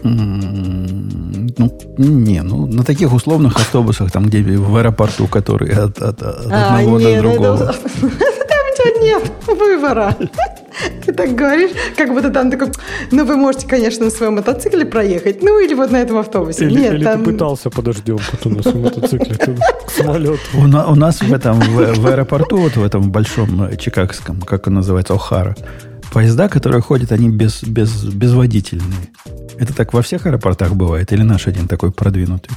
Ну, 0.04 1.72
не, 1.98 2.42
ну, 2.44 2.68
на 2.68 2.84
таких 2.84 3.14
условных 3.14 3.56
автобусах, 3.56 4.12
там, 4.12 4.26
где 4.26 4.42
в 4.42 4.76
аэропорту, 4.76 5.28
который 5.28 5.72
от, 5.72 6.02
от, 6.02 6.22
от 6.22 6.52
а, 6.52 6.76
одного 6.78 7.00
нет, 7.00 7.16
до 7.16 7.22
другого. 7.22 7.56
Это, 7.56 7.76
тебя 8.78 9.02
нет 9.02 9.32
выбора. 9.48 10.16
Ты 11.06 11.14
так 11.14 11.34
говоришь, 11.34 11.72
как 11.96 12.14
будто 12.14 12.30
там 12.30 12.52
такой, 12.52 12.68
ну, 13.12 13.26
вы 13.26 13.36
можете, 13.36 13.68
конечно, 13.68 14.06
на 14.06 14.12
своем 14.12 14.36
мотоцикле 14.36 14.86
проехать, 14.86 15.42
ну, 15.42 15.60
или 15.60 15.74
вот 15.74 15.92
на 15.92 15.98
этом 15.98 16.18
автобусе. 16.18 16.66
Или, 16.66 16.82
Нет, 16.82 16.94
или 16.94 17.04
там... 17.04 17.24
ты 17.24 17.32
пытался, 17.32 17.70
подождем, 17.70 18.20
потом 18.32 18.54
на 18.54 18.62
своем 18.62 18.84
мотоцикле 18.84 19.36
к 19.36 19.92
самолету. 19.92 20.40
У, 20.54 20.62
у 20.62 20.96
нас 20.96 21.22
в 21.22 21.34
этом, 21.34 21.60
в, 21.60 22.00
в 22.00 22.08
аэропорту, 22.08 22.58
вот 22.58 22.76
в 22.76 22.84
этом 22.84 23.12
большом 23.12 23.64
э, 23.64 23.78
чикагском, 23.78 24.42
как 24.42 24.68
он 24.68 24.76
называется, 24.76 25.14
Охара, 25.14 25.56
поезда, 26.12 26.48
которые 26.48 26.82
ходят, 26.82 27.12
они 27.12 27.30
без, 27.30 27.64
без, 27.64 28.04
безводительные. 28.04 29.10
Это 29.58 29.74
так 29.74 29.94
во 29.94 30.04
всех 30.04 30.28
аэропортах 30.28 30.76
бывает? 30.76 31.12
Или 31.12 31.24
наш 31.24 31.48
один 31.48 31.68
такой 31.68 31.92
продвинутый? 31.92 32.52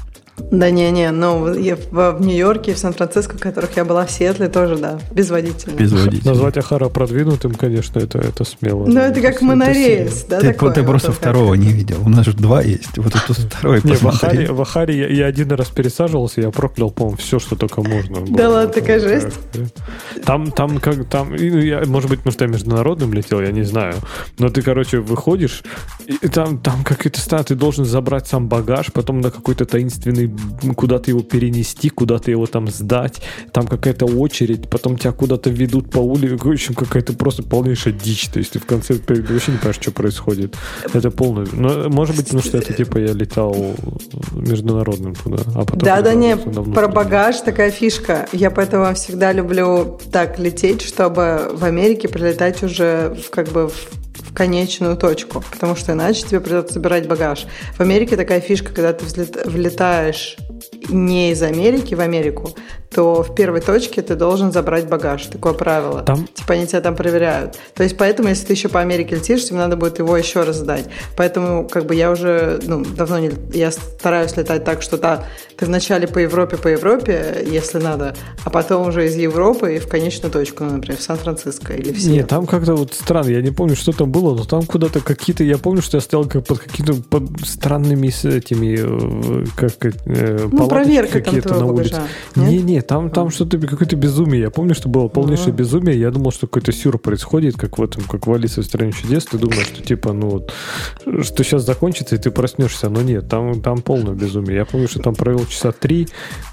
Да 0.50 0.70
не-не, 0.70 1.10
ну 1.10 1.52
я 1.54 1.76
в, 1.76 2.12
в 2.12 2.20
Нью-Йорке, 2.20 2.74
в 2.74 2.78
Сан-Франциско, 2.78 3.36
в 3.36 3.40
которых 3.40 3.76
я 3.76 3.84
была, 3.84 4.06
в 4.06 4.10
Сиэтле 4.10 4.48
тоже, 4.48 4.76
да, 4.76 4.98
без 5.12 5.30
водителя. 5.30 5.74
Без 5.74 5.92
водителя. 5.92 6.30
Назвать 6.30 6.56
Ахара 6.56 6.88
продвинутым, 6.88 7.54
конечно, 7.54 7.98
это, 7.98 8.18
это 8.18 8.44
смело. 8.44 8.86
Ну, 8.86 9.00
это 9.00 9.20
как 9.20 9.42
монорельс, 9.42 10.24
да, 10.28 10.40
Ты, 10.40 10.52
такое, 10.52 10.72
ты 10.72 10.82
просто 10.82 11.08
вот 11.08 11.16
второго 11.16 11.54
не 11.54 11.72
видел. 11.72 11.98
У 12.04 12.08
нас 12.08 12.24
же 12.24 12.32
два 12.32 12.62
есть. 12.62 12.96
Вот 12.96 13.14
это 13.14 13.34
второй 13.48 13.80
Не, 13.84 13.94
в 13.94 14.06
Ахаре, 14.06 14.52
в 14.52 14.60
Ахаре 14.60 14.98
я, 14.98 15.08
я 15.08 15.26
один 15.26 15.52
раз 15.52 15.68
пересаживался, 15.68 16.40
я 16.40 16.50
проклял, 16.50 16.90
по-моему, 16.90 17.18
все, 17.18 17.38
что 17.38 17.56
только 17.56 17.82
можно. 17.82 18.20
Да 18.26 18.48
ладно, 18.48 18.72
такая 18.72 19.00
жесть. 19.00 19.38
Там, 20.24 20.50
там, 20.50 20.78
как, 20.78 21.08
там, 21.08 21.34
я, 21.34 21.82
может 21.86 22.08
быть, 22.08 22.24
может, 22.24 22.40
я 22.40 22.46
международным 22.46 23.12
летел, 23.12 23.40
я 23.40 23.52
не 23.52 23.62
знаю. 23.64 23.94
Но 24.38 24.48
ты, 24.48 24.62
короче, 24.62 25.00
выходишь, 25.00 25.62
и 26.06 26.28
там, 26.28 26.58
там 26.58 26.84
какие-то 26.84 27.20
статы, 27.20 27.50
ты 27.50 27.54
должен 27.56 27.84
забрать 27.84 28.28
сам 28.28 28.46
багаж, 28.46 28.92
потом 28.92 29.20
на 29.20 29.32
какой-то 29.32 29.64
таинственный 29.64 30.29
куда-то 30.76 31.10
его 31.10 31.20
перенести, 31.20 31.88
куда-то 31.88 32.30
его 32.30 32.46
там 32.46 32.68
сдать, 32.68 33.22
там 33.52 33.66
какая-то 33.66 34.06
очередь, 34.06 34.68
потом 34.68 34.96
тебя 34.96 35.12
куда-то 35.12 35.50
ведут 35.50 35.90
по 35.90 35.98
улице, 35.98 36.36
в 36.36 36.50
общем, 36.50 36.74
какая-то 36.74 37.12
просто 37.14 37.42
полнейшая 37.42 37.94
дичь, 37.94 38.28
то 38.28 38.38
есть 38.38 38.52
ты 38.52 38.58
в 38.58 38.66
конце 38.66 38.94
ты 38.94 39.22
вообще 39.22 39.52
не 39.52 39.58
понимаешь, 39.58 39.76
что 39.80 39.92
происходит. 39.92 40.56
Это 40.92 41.10
полное. 41.10 41.46
Но, 41.52 41.88
может 41.88 42.16
быть, 42.16 42.26
потому 42.26 42.42
что 42.42 42.58
это 42.58 42.72
типа 42.72 42.98
я 42.98 43.12
летал 43.12 43.54
международным 44.32 45.14
туда, 45.14 45.42
а 45.54 45.60
потом... 45.60 45.78
Да, 45.78 46.00
да, 46.02 46.14
не, 46.14 46.36
про 46.36 46.88
багаж 46.88 47.40
такая 47.40 47.70
фишка. 47.70 48.28
Я 48.32 48.50
поэтому 48.50 48.92
всегда 48.94 49.32
люблю 49.32 49.98
так 50.12 50.38
лететь, 50.38 50.82
чтобы 50.82 51.50
в 51.54 51.64
Америке 51.64 52.08
прилетать 52.08 52.62
уже 52.62 53.16
в, 53.22 53.30
как 53.30 53.48
бы 53.48 53.68
в 53.68 53.99
в 54.22 54.34
конечную 54.34 54.96
точку, 54.96 55.42
потому 55.50 55.76
что 55.76 55.92
иначе 55.92 56.22
тебе 56.22 56.40
придется 56.40 56.74
собирать 56.74 57.08
багаж. 57.08 57.46
В 57.74 57.80
Америке 57.80 58.16
такая 58.16 58.40
фишка, 58.40 58.72
когда 58.72 58.92
ты 58.92 59.04
влетаешь 59.48 60.36
не 60.88 61.32
из 61.32 61.42
Америки 61.42 61.94
в 61.94 62.00
Америку, 62.00 62.54
то 62.94 63.22
в 63.22 63.34
первой 63.34 63.60
точке 63.60 64.02
ты 64.02 64.16
должен 64.16 64.52
забрать 64.52 64.88
багаж. 64.88 65.26
Такое 65.26 65.52
правило. 65.52 66.02
Там... 66.02 66.26
Типа 66.34 66.54
они 66.54 66.66
тебя 66.66 66.80
там 66.80 66.96
проверяют. 66.96 67.56
То 67.74 67.84
есть 67.84 67.96
поэтому, 67.96 68.28
если 68.28 68.46
ты 68.46 68.52
еще 68.54 68.68
по 68.68 68.80
Америке 68.80 69.14
летишь, 69.14 69.44
тебе 69.44 69.58
надо 69.58 69.76
будет 69.76 69.98
его 70.00 70.16
еще 70.16 70.42
раз 70.42 70.56
сдать. 70.56 70.86
Поэтому 71.16 71.68
как 71.68 71.86
бы 71.86 71.94
я 71.94 72.10
уже 72.10 72.60
ну, 72.66 72.84
давно 72.84 73.20
не... 73.20 73.30
Я 73.52 73.70
стараюсь 73.70 74.36
летать 74.36 74.64
так, 74.64 74.82
что 74.82 74.98
да, 74.98 75.24
ты 75.56 75.66
вначале 75.66 76.08
по 76.08 76.18
Европе, 76.18 76.56
по 76.56 76.68
Европе, 76.68 77.46
если 77.48 77.78
надо, 77.78 78.16
а 78.44 78.50
потом 78.50 78.88
уже 78.88 79.06
из 79.06 79.14
Европы 79.14 79.76
и 79.76 79.78
в 79.78 79.86
конечную 79.86 80.32
точку, 80.32 80.64
ну, 80.64 80.72
например, 80.72 80.98
в 80.98 81.02
Сан-Франциско 81.02 81.74
или 81.74 81.92
в 81.92 82.06
Нет, 82.06 82.28
там 82.28 82.46
как-то 82.46 82.74
вот 82.74 82.92
странно. 82.94 83.28
Я 83.28 83.40
не 83.40 83.52
помню, 83.52 83.76
что 83.76 83.92
там 83.92 84.10
было, 84.10 84.34
но 84.34 84.44
там 84.44 84.62
куда-то 84.62 85.00
какие-то... 85.00 85.44
Я 85.44 85.58
помню, 85.58 85.80
что 85.80 85.96
я 85.96 86.00
стоял 86.00 86.24
как 86.26 86.44
под 86.44 86.58
какими-то 86.58 86.94
под 87.08 87.46
странными 87.46 88.08
с 88.08 88.24
этими... 88.24 88.78
Э, 88.80 89.44
как, 89.54 89.72
э, 89.84 90.48
ну, 90.50 90.68
проверка 90.68 91.20
какие-то 91.20 91.54
на 91.54 91.66
улице. 91.66 92.02
Не-не, 92.34 92.79
там, 92.82 93.10
там 93.10 93.30
что-то 93.30 93.58
какое-то 93.58 93.96
безумие. 93.96 94.42
Я 94.42 94.50
помню, 94.50 94.74
что 94.74 94.88
было 94.88 95.08
полнейшее 95.08 95.52
безумие. 95.52 95.98
Я 95.98 96.10
думал, 96.10 96.32
что 96.32 96.46
какой-то 96.46 96.72
сюр 96.72 96.98
происходит, 96.98 97.56
как 97.56 97.78
в 97.78 97.82
этом, 97.82 98.04
как 98.04 98.26
в 98.26 98.32
Алисе 98.32 98.60
в 98.60 98.64
стране 98.64 98.92
чудес. 98.92 99.24
Ты 99.24 99.38
думаешь, 99.38 99.66
что 99.66 99.82
типа, 99.82 100.12
ну 100.12 100.28
вот, 100.28 100.52
что 101.22 101.44
сейчас 101.44 101.64
закончится, 101.64 102.16
и 102.16 102.18
ты 102.18 102.30
проснешься. 102.30 102.88
Но 102.88 103.02
нет, 103.02 103.28
там, 103.28 103.60
там 103.60 103.82
полное 103.82 104.14
безумие. 104.14 104.56
Я 104.56 104.64
помню, 104.64 104.88
что 104.88 105.00
там 105.00 105.14
провел 105.14 105.46
часа 105.46 105.72
три, 105.72 106.08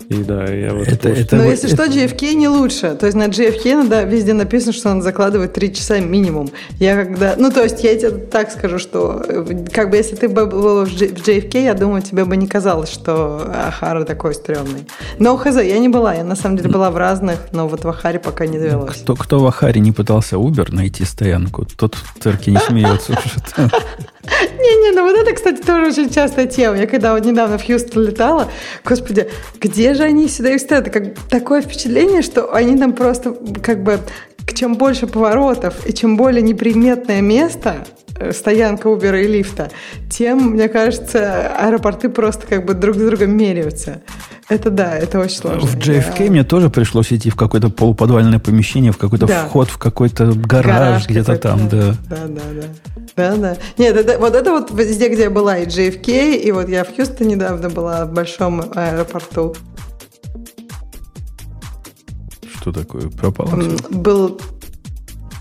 и 0.09 0.15
да, 0.15 0.45
я 0.45 0.73
вот... 0.73 0.87
Это, 0.87 1.09
это, 1.09 1.35
Но 1.35 1.43
если 1.43 1.71
это... 1.71 1.83
что, 1.83 1.91
GFK 1.91 2.33
не 2.33 2.47
лучше. 2.47 2.95
То 2.95 3.05
есть 3.05 3.17
на 3.17 3.27
GFK 3.27 3.83
надо, 3.83 4.03
везде 4.03 4.33
написано, 4.33 4.73
что 4.73 4.89
он 4.89 5.01
закладывает 5.01 5.53
три 5.53 5.73
часа 5.73 5.99
минимум. 5.99 6.49
Я 6.79 6.95
когда... 7.03 7.35
Ну, 7.37 7.51
то 7.51 7.63
есть 7.63 7.83
я 7.83 7.95
тебе 7.97 8.11
так 8.11 8.51
скажу, 8.51 8.79
что 8.79 9.23
как 9.71 9.89
бы 9.89 9.97
если 9.97 10.15
ты 10.15 10.29
был 10.29 10.85
в 10.85 10.89
JFK, 10.89 11.63
я 11.63 11.73
думаю, 11.73 12.01
тебе 12.01 12.25
бы 12.25 12.37
не 12.37 12.47
казалось, 12.47 12.89
что 12.89 13.51
Ахара 13.53 14.03
такой 14.05 14.33
стрёмный. 14.33 14.87
Но 15.19 15.37
хз, 15.37 15.55
я 15.55 15.79
не 15.79 15.89
была. 15.89 16.16
Я 16.17 16.23
на 16.23 16.35
самом 16.35 16.57
деле 16.57 16.69
была 16.71 16.89
в 16.89 16.97
разных, 16.97 17.37
но 17.51 17.67
вот 17.67 17.83
в 17.83 17.87
Ахаре 17.87 18.17
пока 18.17 18.47
не 18.47 18.57
довелось. 18.57 18.97
Кто, 19.03 19.15
кто 19.15 19.39
в 19.39 19.45
Ахаре 19.45 19.79
не 19.79 19.91
пытался 19.91 20.37
Uber 20.37 20.73
найти 20.73 21.05
стоянку, 21.05 21.63
тот 21.77 21.93
в 21.93 22.19
церкви 22.19 22.51
не 22.51 22.57
смеется 22.57 23.11
уже. 23.11 23.69
Не-не, 24.25 24.95
ну 24.95 25.03
вот 25.03 25.15
это, 25.15 25.35
кстати, 25.35 25.61
тоже 25.61 25.91
очень 25.91 26.09
частая 26.09 26.47
тема. 26.47 26.77
Я 26.77 26.87
когда 26.87 27.13
вот 27.13 27.23
недавно 27.23 27.59
в 27.59 27.63
Хьюстон 27.63 28.05
летала, 28.05 28.47
господи, 28.83 29.29
где 29.61 29.93
же 29.93 30.03
они 30.03 30.27
сюда 30.27 30.55
и 30.55 30.57
стоят? 30.57 30.89
Как 30.89 31.13
такое 31.29 31.61
впечатление, 31.61 32.23
что 32.23 32.51
они 32.51 32.75
там 32.77 32.93
просто 32.93 33.35
как 33.61 33.83
бы 33.83 33.99
чем 34.55 34.73
больше 34.73 35.05
поворотов 35.05 35.85
и 35.85 35.93
чем 35.93 36.17
более 36.17 36.41
неприметное 36.41 37.21
место, 37.21 37.85
стоянка 38.31 38.89
Uber 38.89 39.23
и 39.23 39.27
лифта, 39.27 39.69
тем, 40.09 40.51
мне 40.51 40.69
кажется, 40.69 41.49
аэропорты 41.57 42.09
просто 42.09 42.47
как 42.47 42.65
бы 42.65 42.73
друг 42.73 42.95
с 42.95 42.99
другом 42.99 43.37
меряются. 43.37 44.01
Это 44.49 44.69
да, 44.69 44.97
это 44.97 45.19
очень 45.19 45.37
сложно. 45.37 45.67
В 45.67 45.75
JFK 45.75 46.25
да. 46.25 46.31
мне 46.31 46.43
тоже 46.43 46.69
пришлось 46.69 47.11
идти 47.11 47.29
в 47.29 47.35
какое-то 47.35 47.69
полуподвальное 47.69 48.39
помещение, 48.39 48.93
в 48.93 48.97
какой-то 48.97 49.27
да. 49.27 49.45
вход, 49.45 49.69
в 49.69 49.77
какой-то 49.77 50.27
гараж, 50.33 50.65
гараж 50.65 51.07
где-то 51.07 51.35
там, 51.35 51.67
да. 51.67 51.95
Да, 52.09 52.27
да, 52.27 52.41
да. 52.53 52.67
Да, 53.17 53.35
да. 53.35 53.57
Нет, 53.77 53.97
это, 53.97 54.17
вот 54.19 54.35
это 54.35 54.51
вот 54.51 54.71
везде, 54.71 55.09
где 55.09 55.23
я 55.23 55.29
была, 55.29 55.57
и 55.57 55.65
JFK, 55.65 56.37
и 56.37 56.51
вот 56.51 56.69
я 56.69 56.85
в 56.85 56.95
Хьюстоне 56.95 57.35
недавно 57.35 57.69
была 57.69 58.05
в 58.05 58.13
большом 58.13 58.61
аэропорту. 58.73 59.55
Что 62.61 62.71
такое? 62.71 63.09
Пропало 63.09 63.59
все? 63.59 63.89
Был 63.89 64.39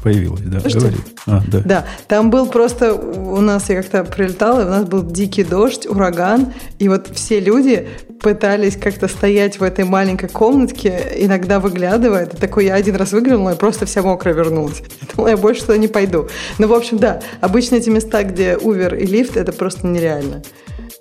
появилась, 0.07 0.43
да, 0.43 0.61
Слушайте, 0.61 0.87
говори. 0.87 0.97
А, 1.27 1.43
да. 1.49 1.62
Да, 1.65 1.85
там 2.07 2.31
был 2.31 2.47
просто, 2.47 2.95
у 2.95 3.41
нас, 3.41 3.69
я 3.69 3.83
как-то 3.83 4.05
прилетала, 4.05 4.61
и 4.61 4.65
у 4.65 4.69
нас 4.69 4.85
был 4.85 5.03
дикий 5.03 5.43
дождь, 5.43 5.85
ураган, 5.85 6.53
и 6.78 6.89
вот 6.89 7.09
все 7.12 7.41
люди 7.41 7.89
пытались 8.20 8.77
как-то 8.77 9.09
стоять 9.09 9.59
в 9.59 9.65
этой 9.65 9.85
маленькой 9.85 10.28
комнатке, 10.28 11.12
иногда 11.16 11.59
выглядывая. 11.59 12.23
Это 12.23 12.37
такой, 12.37 12.66
я 12.66 12.74
один 12.74 12.95
раз 12.95 13.11
выглянула 13.11 13.55
и 13.55 13.57
просто 13.57 13.85
вся 13.85 14.03
мокрая 14.03 14.33
вернулась. 14.33 14.81
Я 15.01 15.09
думала, 15.12 15.28
я 15.31 15.37
больше 15.37 15.62
туда 15.62 15.77
не 15.77 15.89
пойду. 15.89 16.28
Ну, 16.59 16.69
в 16.69 16.73
общем, 16.73 16.99
да, 16.99 17.20
обычно 17.41 17.77
эти 17.77 17.91
места, 17.91 18.23
где 18.23 18.57
Увер 18.57 18.95
и 18.95 19.07
лифт, 19.07 19.37
это 19.37 19.53
просто 19.53 19.89
нереально. 19.89 20.43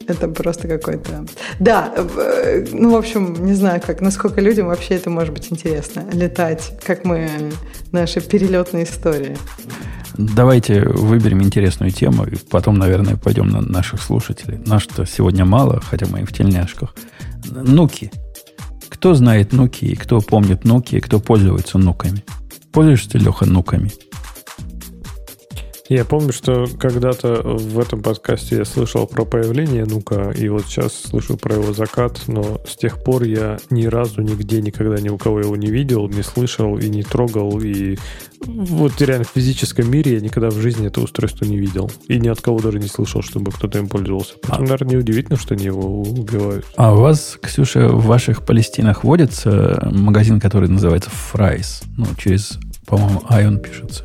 Это 0.07 0.27
просто 0.27 0.67
какой-то... 0.67 1.25
Да, 1.59 1.93
э, 1.95 2.65
ну, 2.71 2.91
в 2.91 2.95
общем, 2.95 3.45
не 3.45 3.53
знаю, 3.53 3.81
как, 3.85 4.01
насколько 4.01 4.41
людям 4.41 4.67
вообще 4.67 4.95
это 4.95 5.09
может 5.09 5.33
быть 5.33 5.51
интересно. 5.51 6.03
Летать, 6.13 6.77
как 6.85 7.05
мы, 7.05 7.51
наши 7.91 8.21
перелетные 8.21 8.83
истории. 8.83 9.37
Давайте 10.17 10.81
выберем 10.81 11.41
интересную 11.41 11.91
тему, 11.91 12.25
и 12.25 12.35
потом, 12.35 12.77
наверное, 12.77 13.17
пойдем 13.17 13.49
на 13.49 13.61
наших 13.61 14.01
слушателей. 14.01 14.59
Нас-то 14.65 15.05
сегодня 15.05 15.43
мало, 15.43 15.81
хотя 15.81 16.05
мы 16.07 16.21
и 16.21 16.25
в 16.25 16.31
тельняшках. 16.31 16.95
Нуки. 17.51 18.11
Кто 18.89 19.13
знает 19.13 19.53
Нуки, 19.53 19.85
и 19.85 19.95
кто 19.95 20.21
помнит 20.21 20.63
Нуки, 20.63 20.99
кто 20.99 21.19
пользуется 21.19 21.77
Нуками? 21.77 22.23
Пользуешься 22.71 23.17
Леха, 23.17 23.45
Нуками? 23.45 23.91
Я 25.87 26.03
помню, 26.03 26.33
что 26.33 26.65
когда-то 26.79 27.41
в 27.43 27.77
этом 27.79 28.01
подкасте 28.01 28.57
я 28.57 28.65
слышал 28.65 29.05
про 29.05 29.23
появление 29.23 29.85
Нука, 29.85 30.31
и 30.31 30.49
вот 30.49 30.65
сейчас 30.65 30.93
слышу 30.95 31.37
про 31.37 31.55
его 31.55 31.73
закат, 31.73 32.21
но 32.25 32.59
с 32.67 32.75
тех 32.75 33.03
пор 33.03 33.21
я 33.23 33.59
ни 33.69 33.85
разу 33.85 34.21
нигде 34.21 34.61
никогда 34.61 34.99
ни 34.99 35.09
у 35.09 35.19
кого 35.19 35.41
его 35.41 35.55
не 35.55 35.67
видел, 35.67 36.07
не 36.07 36.23
слышал 36.23 36.75
и 36.79 36.89
не 36.89 37.03
трогал, 37.03 37.59
и 37.61 37.97
вот 38.47 38.99
реально 38.99 39.25
в 39.25 39.35
физическом 39.35 39.89
мире 39.91 40.13
я 40.13 40.21
никогда 40.21 40.49
в 40.49 40.59
жизни 40.59 40.87
это 40.87 41.01
устройство 41.01 41.45
не 41.45 41.57
видел. 41.57 41.91
И 42.07 42.19
ни 42.19 42.29
от 42.29 42.41
кого 42.41 42.59
даже 42.59 42.79
не 42.79 42.87
слышал, 42.87 43.21
чтобы 43.21 43.51
кто-то 43.51 43.77
им 43.77 43.87
пользовался. 43.87 44.33
Поэтому, 44.41 44.57
а, 44.57 44.61
наверное, 44.61 44.93
неудивительно, 44.95 45.37
что 45.37 45.53
они 45.53 45.65
его 45.65 46.01
убивают. 46.01 46.65
А 46.77 46.93
у 46.93 47.01
вас, 47.01 47.37
Ксюша, 47.41 47.89
в 47.89 48.05
ваших 48.05 48.43
Палестинах 48.43 49.03
водится 49.03 49.87
магазин, 49.91 50.39
который 50.39 50.69
называется 50.69 51.11
Fry's? 51.11 51.83
Ну, 51.95 52.07
через, 52.17 52.57
по-моему, 52.87 53.21
Ion 53.29 53.59
пишется. 53.59 54.03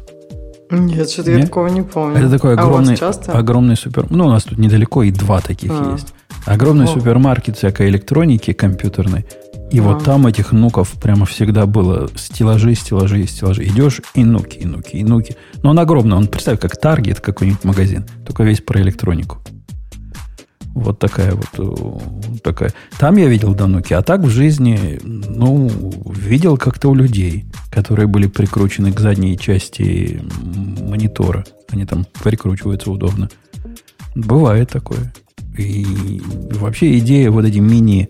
Нет, 0.71 1.11
что-то 1.11 1.33
я 1.33 1.45
такого 1.45 1.67
не 1.69 1.83
помню. 1.83 2.19
Это 2.19 2.31
такой 2.31 2.55
огромный, 2.55 2.97
а 3.01 3.39
огромный 3.39 3.77
супер... 3.77 4.07
Ну, 4.11 4.27
у 4.27 4.31
нас 4.31 4.45
тут 4.45 4.59
недалеко 4.59 5.03
и 5.03 5.11
два 5.11 5.41
таких 5.41 5.71
а. 5.73 5.93
есть. 5.93 6.15
Огромный 6.47 6.85
О. 6.85 6.89
супермаркет 6.89 7.57
всякой 7.57 7.89
электроники 7.89 8.53
компьютерной. 8.53 9.27
И 9.71 9.79
а. 9.79 9.83
вот 9.83 10.05
там 10.05 10.27
этих 10.27 10.53
нуков 10.53 10.91
прямо 10.93 11.27
всегда 11.27 11.67
было 11.67 12.09
стеллажи, 12.15 12.75
стеллажи, 12.75 13.27
стеллажи. 13.27 13.65
Идешь, 13.65 14.01
и 14.15 14.25
нуки, 14.25 14.59
и 14.59 14.67
нуки, 14.67 14.97
и 14.97 15.05
нуки. 15.05 15.37
Но 15.63 15.71
он 15.71 15.79
огромный. 15.79 16.17
Он, 16.17 16.29
представь, 16.29 16.61
как 16.61 16.77
Таргет 16.77 17.21
какой-нибудь 17.21 17.65
магазин. 17.65 18.05
Только 18.27 18.45
весь 18.45 18.61
про 18.61 18.81
электронику. 18.81 19.39
Вот 20.75 20.99
такая 20.99 21.35
вот 21.35 21.49
э, 21.59 22.39
такая. 22.43 22.73
Там 22.99 23.17
я 23.17 23.27
видел 23.27 23.55
дануки, 23.55 23.93
а 23.93 24.03
так 24.03 24.21
в 24.21 24.29
жизни, 24.29 25.01
ну, 25.03 25.69
видел 26.15 26.57
как-то 26.57 26.89
у 26.91 26.95
людей, 26.95 27.45
которые 27.71 28.07
были 28.07 28.29
прикручены 28.29 28.93
к 28.93 29.01
задней 29.01 29.37
части 29.37 30.23
монитора. 30.81 31.45
Они 31.71 31.87
там 31.87 32.07
прикручиваются 32.23 32.91
удобно. 32.91 33.29
Бывает 34.15 34.71
такое. 34.71 35.13
И 35.59 36.21
вообще 36.53 36.99
идея 36.99 37.31
вот 37.31 37.45
эти 37.45 37.59
мини 37.59 38.09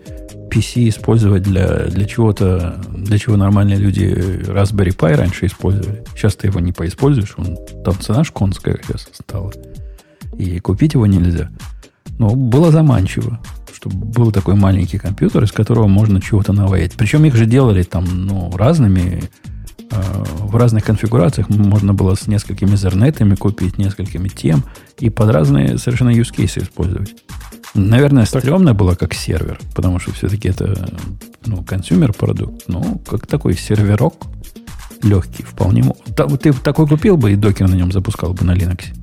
PC 0.51 0.89
использовать 0.89 1.43
для, 1.43 1.85
для 1.85 2.05
чего-то, 2.05 2.81
для 2.95 3.17
чего 3.17 3.37
нормальные 3.37 3.77
люди 3.77 4.03
Raspberry 4.03 4.95
Pi 4.95 5.15
раньше 5.15 5.45
использовали. 5.45 6.03
Сейчас 6.15 6.35
ты 6.35 6.47
его 6.47 6.59
не 6.59 6.73
поиспользуешь, 6.73 7.33
он, 7.37 7.57
там 7.83 7.99
цена 7.99 8.23
конская 8.23 8.79
сейчас 8.85 9.07
стала. 9.13 9.51
И 10.37 10.59
купить 10.59 10.93
его 10.93 11.07
нельзя. 11.07 11.49
Но 12.21 12.35
было 12.35 12.69
заманчиво, 12.69 13.39
чтобы 13.73 13.95
был 13.95 14.31
такой 14.31 14.53
маленький 14.53 14.99
компьютер, 14.99 15.43
из 15.43 15.51
которого 15.51 15.87
можно 15.87 16.21
чего-то 16.21 16.53
наваять. 16.53 16.93
Причем 16.93 17.25
их 17.25 17.35
же 17.35 17.47
делали 17.47 17.81
там 17.81 18.05
ну, 18.27 18.55
разными, 18.55 19.23
э, 19.89 20.01
в 20.37 20.55
разных 20.55 20.85
конфигурациях. 20.85 21.49
Можно 21.49 21.95
было 21.95 22.13
с 22.13 22.27
несколькими 22.27 22.75
Ethernet 22.75 23.17
ами 23.17 23.33
купить, 23.33 23.79
несколькими 23.79 24.27
тем, 24.27 24.63
и 24.99 25.09
под 25.09 25.31
разные 25.31 25.79
совершенно 25.79 26.11
use 26.11 26.31
cases 26.31 26.61
использовать. 26.61 27.15
Наверное, 27.73 28.27
так. 28.27 28.43
стрёмно 28.43 28.75
было 28.75 28.93
как 28.93 29.15
сервер, 29.15 29.59
потому 29.73 29.97
что 29.97 30.13
все-таки 30.13 30.49
это 30.49 30.93
ну, 31.47 31.63
consumer 31.63 32.13
продукт, 32.13 32.65
ну, 32.67 33.01
как 33.09 33.25
такой 33.25 33.55
серверок 33.57 34.13
легкий, 35.01 35.41
вполне. 35.41 35.91
Ты 36.39 36.53
такой 36.53 36.85
купил 36.85 37.17
бы 37.17 37.31
и 37.31 37.35
докер 37.35 37.67
на 37.67 37.73
нем 37.73 37.91
запускал 37.91 38.35
бы 38.35 38.45
на 38.45 38.51
Linux. 38.51 38.93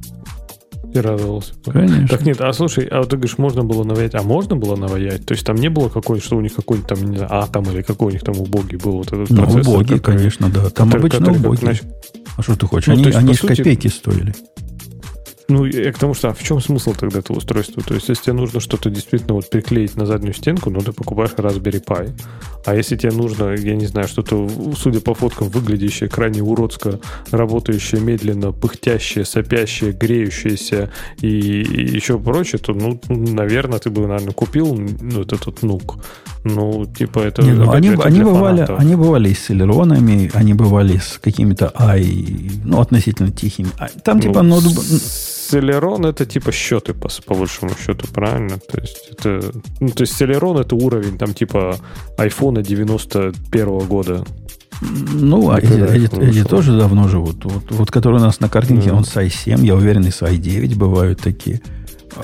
И 0.92 0.98
радовался. 0.98 1.52
Конечно. 1.64 2.08
Так 2.08 2.22
нет, 2.22 2.40
а 2.40 2.52
слушай, 2.52 2.86
а 2.86 3.00
вот 3.00 3.10
ты 3.10 3.16
говоришь, 3.16 3.36
можно 3.36 3.62
было 3.62 3.84
наваять, 3.84 4.14
а 4.14 4.22
можно 4.22 4.56
было 4.56 4.74
наваять? 4.74 5.26
То 5.26 5.34
есть 5.34 5.44
там 5.44 5.56
не 5.56 5.68
было 5.68 5.88
какой-нибудь, 5.88 6.24
что 6.24 6.36
у 6.36 6.40
них 6.40 6.54
какой-нибудь 6.54 6.88
там, 6.88 7.10
не 7.10 7.18
знаю, 7.18 7.34
атом 7.34 7.64
или 7.64 7.82
какой 7.82 8.08
у 8.08 8.10
них 8.10 8.22
там 8.22 8.38
убогий 8.38 8.78
был 8.78 8.92
вот 8.92 9.08
этот 9.08 9.28
ну, 9.30 9.36
процессор? 9.36 9.72
убогий, 9.72 9.98
который, 9.98 10.16
конечно, 10.18 10.48
да. 10.48 10.70
Там 10.70 10.88
который, 10.88 11.00
обычно 11.00 11.18
который, 11.18 11.36
убогий. 11.38 11.66
Как, 11.66 11.76
а 12.36 12.42
что 12.42 12.56
ты 12.56 12.66
хочешь? 12.66 12.86
Ну, 12.86 12.94
они 12.94 13.04
есть, 13.04 13.18
они 13.18 13.34
сути, 13.34 13.56
копейки 13.56 13.88
стоили. 13.88 14.34
Ну, 15.50 15.64
я 15.64 15.92
к 15.92 15.98
тому, 15.98 16.12
что 16.12 16.28
а 16.28 16.34
в 16.34 16.42
чем 16.42 16.60
смысл 16.60 16.92
тогда 16.92 17.20
этого 17.20 17.38
устройства? 17.38 17.82
То 17.82 17.94
есть, 17.94 18.10
если 18.10 18.24
тебе 18.24 18.34
нужно 18.34 18.60
что-то 18.60 18.90
действительно 18.90 19.32
вот 19.32 19.48
приклеить 19.48 19.96
на 19.96 20.04
заднюю 20.04 20.34
стенку, 20.34 20.68
ну, 20.68 20.80
ты 20.80 20.92
покупаешь 20.92 21.30
Raspberry 21.30 21.82
Pi. 21.82 22.10
А 22.66 22.74
если 22.74 22.96
тебе 22.96 23.12
нужно, 23.12 23.54
я 23.54 23.74
не 23.74 23.86
знаю, 23.86 24.08
что-то, 24.08 24.46
судя 24.76 25.00
по 25.00 25.14
фоткам, 25.14 25.48
выглядящее 25.48 26.10
крайне 26.10 26.42
уродско, 26.42 27.00
работающее 27.30 27.98
медленно, 27.98 28.52
пыхтящее, 28.52 29.24
сопящее, 29.24 29.92
греющееся 29.92 30.90
и, 31.22 31.62
и 31.62 31.94
еще 31.94 32.18
прочее, 32.18 32.58
то, 32.58 32.74
ну, 32.74 33.00
наверное, 33.08 33.78
ты 33.78 33.88
бы, 33.88 34.06
наверное, 34.06 34.34
купил 34.34 34.74
ну, 34.74 35.22
этот 35.22 35.46
вот 35.46 35.62
нук. 35.62 35.96
Ну, 36.44 36.86
типа, 36.86 37.20
это... 37.20 37.42
Не, 37.42 37.52
ну, 37.52 37.70
они, 37.70 37.88
они, 37.88 38.22
бывали, 38.22 38.66
они 38.78 38.96
бывали 38.96 39.32
с 39.32 39.46
селеронами, 39.46 40.30
они 40.34 40.54
бывали 40.54 40.98
с 40.98 41.18
какими-то 41.18 41.72
ай, 41.74 42.50
ну, 42.64 42.80
относительно 42.80 43.30
тихими. 43.30 43.68
А 43.78 43.88
там, 44.04 44.20
типа, 44.20 44.42
ну, 44.42 44.60
ноутбук 44.60 44.84
Celeron 45.50 46.06
это 46.06 46.26
типа 46.26 46.52
счеты, 46.52 46.92
по, 46.92 47.08
по 47.26 47.34
большому 47.34 47.72
счету, 47.74 48.06
правильно? 48.12 48.58
То 48.58 48.80
есть 48.80 49.08
это, 49.10 49.40
ну, 49.80 49.88
то 49.88 50.02
есть 50.02 50.20
Celeron 50.20 50.60
это 50.60 50.76
уровень 50.76 51.18
там 51.18 51.32
типа 51.34 51.76
айфона 52.18 52.62
91 52.62 53.78
года. 53.86 54.24
Ну, 54.80 55.50
а 55.50 55.58
эти, 55.58 55.72
эти, 55.72 56.20
эти 56.20 56.44
тоже 56.44 56.78
давно 56.78 57.08
живут. 57.08 57.44
Вот, 57.44 57.64
вот 57.70 57.90
который 57.90 58.16
у 58.16 58.22
нас 58.22 58.40
на 58.40 58.48
картинке, 58.48 58.90
mm. 58.90 58.92
он 58.92 59.04
с 59.04 59.16
i7, 59.16 59.64
я 59.64 59.74
уверен, 59.74 60.04
и 60.04 60.10
с 60.10 60.22
i9 60.22 60.76
бывают 60.76 61.20
такие. 61.20 61.60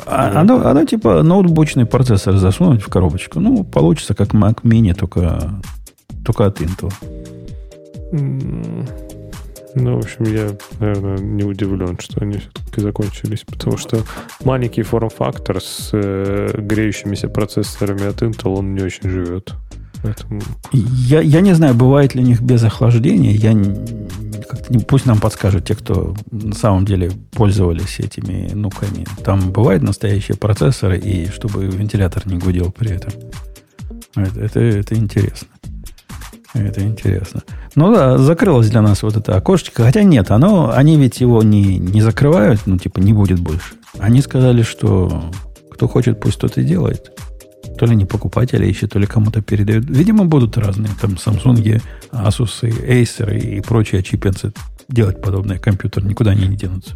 А, 0.06 0.40
оно, 0.40 0.66
оно 0.66 0.84
типа 0.84 1.22
ноутбучный 1.22 1.86
процессор 1.86 2.36
засунуть 2.36 2.82
в 2.82 2.88
коробочку. 2.88 3.40
Ну, 3.40 3.64
получится 3.64 4.14
как 4.14 4.28
Mac 4.28 4.62
Mini, 4.62 4.94
только, 4.94 5.60
только 6.24 6.46
от 6.46 6.60
Intel. 6.60 6.92
Ну, 9.76 9.96
в 9.96 9.98
общем, 9.98 10.24
я, 10.24 10.50
наверное, 10.78 11.18
не 11.18 11.42
удивлен, 11.42 11.98
что 11.98 12.20
они 12.20 12.38
все-таки 12.38 12.80
закончились, 12.80 13.44
потому 13.44 13.76
что 13.76 13.98
маленький 14.44 14.82
форм-фактор 14.82 15.60
с 15.60 15.90
э, 15.92 16.50
греющимися 16.56 17.28
процессорами 17.28 18.06
от 18.06 18.22
Intel, 18.22 18.56
он 18.56 18.74
не 18.74 18.82
очень 18.82 19.10
живет. 19.10 19.54
Поэтому... 20.04 20.42
Я, 20.72 21.22
я 21.22 21.40
не 21.40 21.54
знаю, 21.54 21.74
бывает 21.74 22.14
ли 22.14 22.22
у 22.22 22.26
них 22.26 22.42
без 22.42 22.62
охлаждения. 22.62 23.32
Я 23.32 23.54
пусть 24.86 25.06
нам 25.06 25.18
подскажут 25.18 25.64
те, 25.64 25.74
кто 25.74 26.14
на 26.30 26.54
самом 26.54 26.84
деле 26.84 27.10
пользовались 27.32 28.00
этими 28.00 28.52
нуками. 28.52 29.06
Там 29.24 29.50
бывают 29.50 29.82
настоящие 29.82 30.36
процессоры, 30.36 30.98
и 30.98 31.30
чтобы 31.30 31.64
вентилятор 31.64 32.26
не 32.26 32.36
гудел 32.36 32.70
при 32.70 32.90
этом. 32.90 33.12
Это, 34.14 34.40
это, 34.40 34.60
это 34.60 34.94
интересно. 34.94 35.48
Это 36.52 36.82
интересно. 36.82 37.42
Ну 37.74 37.92
да, 37.92 38.18
закрылось 38.18 38.68
для 38.68 38.82
нас 38.82 39.02
вот 39.02 39.16
это 39.16 39.34
окошечко. 39.34 39.84
Хотя 39.84 40.02
нет, 40.02 40.30
оно, 40.30 40.70
они 40.70 40.98
ведь 40.98 41.22
его 41.22 41.42
не, 41.42 41.78
не 41.78 42.02
закрывают, 42.02 42.60
ну 42.66 42.76
типа 42.76 43.00
не 43.00 43.14
будет 43.14 43.40
больше. 43.40 43.74
Они 43.98 44.20
сказали, 44.20 44.62
что 44.62 45.30
кто 45.72 45.88
хочет, 45.88 46.20
пусть 46.20 46.38
тот 46.38 46.58
и 46.58 46.62
делает. 46.62 47.18
То 47.78 47.86
ли 47.86 47.96
не 47.96 48.04
покупатели 48.04 48.66
ищет, 48.66 48.92
то 48.92 48.98
ли 48.98 49.06
кому-то 49.06 49.42
передают. 49.42 49.88
Видимо, 49.88 50.24
будут 50.24 50.56
разные. 50.56 50.90
Там 51.00 51.12
Samsung, 51.12 51.82
Asus, 52.12 52.62
Acer 52.62 53.38
и 53.38 53.60
прочие 53.60 54.02
чипенцы 54.02 54.52
делать 54.88 55.20
подобные 55.20 55.58
компьютеры. 55.58 56.06
Никуда 56.06 56.32
они 56.32 56.46
не 56.46 56.56
денутся. 56.56 56.94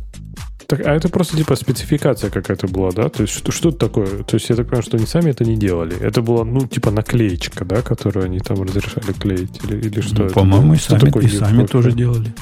Так, 0.69 0.87
а 0.87 0.95
это 0.95 1.09
просто 1.09 1.35
типа 1.35 1.57
спецификация 1.57 2.29
какая-то 2.29 2.69
была, 2.69 2.93
да? 2.93 3.09
То 3.09 3.23
есть 3.23 3.33
что, 3.33 3.51
что 3.53 3.71
это 3.71 3.79
такое? 3.79 4.23
То 4.23 4.35
есть 4.37 4.51
я 4.51 4.57
так 4.57 4.67
понимаю, 4.67 4.83
что 4.83 4.99
они 4.99 5.07
сами 5.07 5.31
это 5.31 5.43
не 5.45 5.57
делали. 5.57 5.99
Это 5.99 6.21
была, 6.21 6.45
ну, 6.45 6.67
типа 6.67 6.91
наклеечка, 6.91 7.65
да, 7.65 7.81
которую 7.81 8.27
они 8.27 8.39
там 8.39 8.63
разрешали 8.63 9.13
клеить? 9.13 9.59
Или, 9.65 9.89
или 9.89 10.01
что? 10.03 10.25
Ну, 10.25 10.31
по-моему, 10.31 10.75
и 10.75 10.77
сами, 10.77 11.01
такое 11.01 11.25
и 11.25 11.29
сами 11.29 11.65
тоже 11.65 11.93
делали. 11.93 12.35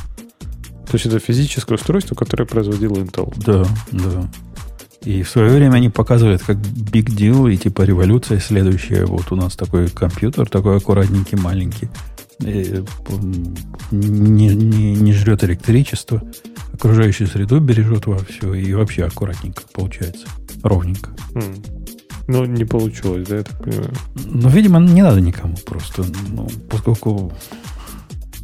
То 0.86 0.94
есть 0.94 1.06
это 1.06 1.20
физическое 1.20 1.76
устройство, 1.76 2.16
которое 2.16 2.46
производил 2.46 2.94
Intel. 2.94 3.32
Да, 3.44 3.64
да. 3.92 4.28
И 5.06 5.22
в 5.22 5.30
свое 5.30 5.50
время 5.50 5.76
они 5.76 5.88
показывают 5.88 6.42
как 6.42 6.56
big 6.56 7.06
deal 7.06 7.52
и 7.52 7.56
типа 7.56 7.82
революция 7.82 8.40
следующая. 8.40 9.04
Вот 9.06 9.30
у 9.30 9.36
нас 9.36 9.54
такой 9.54 9.88
компьютер, 9.88 10.48
такой 10.48 10.78
аккуратненький, 10.78 11.38
маленький. 11.38 11.88
э, 12.40 12.82
не, 13.92 14.48
не, 14.48 14.94
не 14.94 15.12
жрет 15.12 15.44
электричество, 15.44 16.20
окружающую 16.72 17.28
среду 17.28 17.60
бережет 17.60 18.06
во 18.06 18.18
все 18.18 18.52
и 18.54 18.74
вообще 18.74 19.04
аккуратненько 19.04 19.62
получается, 19.72 20.26
ровненько. 20.64 21.10
Ну, 22.26 22.44
не 22.44 22.64
получилось, 22.64 23.28
да, 23.28 23.36
я 23.36 23.42
так 23.44 23.62
понимаю? 23.62 23.92
Ну, 24.24 24.48
видимо, 24.48 24.80
не 24.80 25.02
надо 25.02 25.20
никому 25.20 25.54
просто. 25.64 26.04
Ну, 26.32 26.48
поскольку 26.68 27.32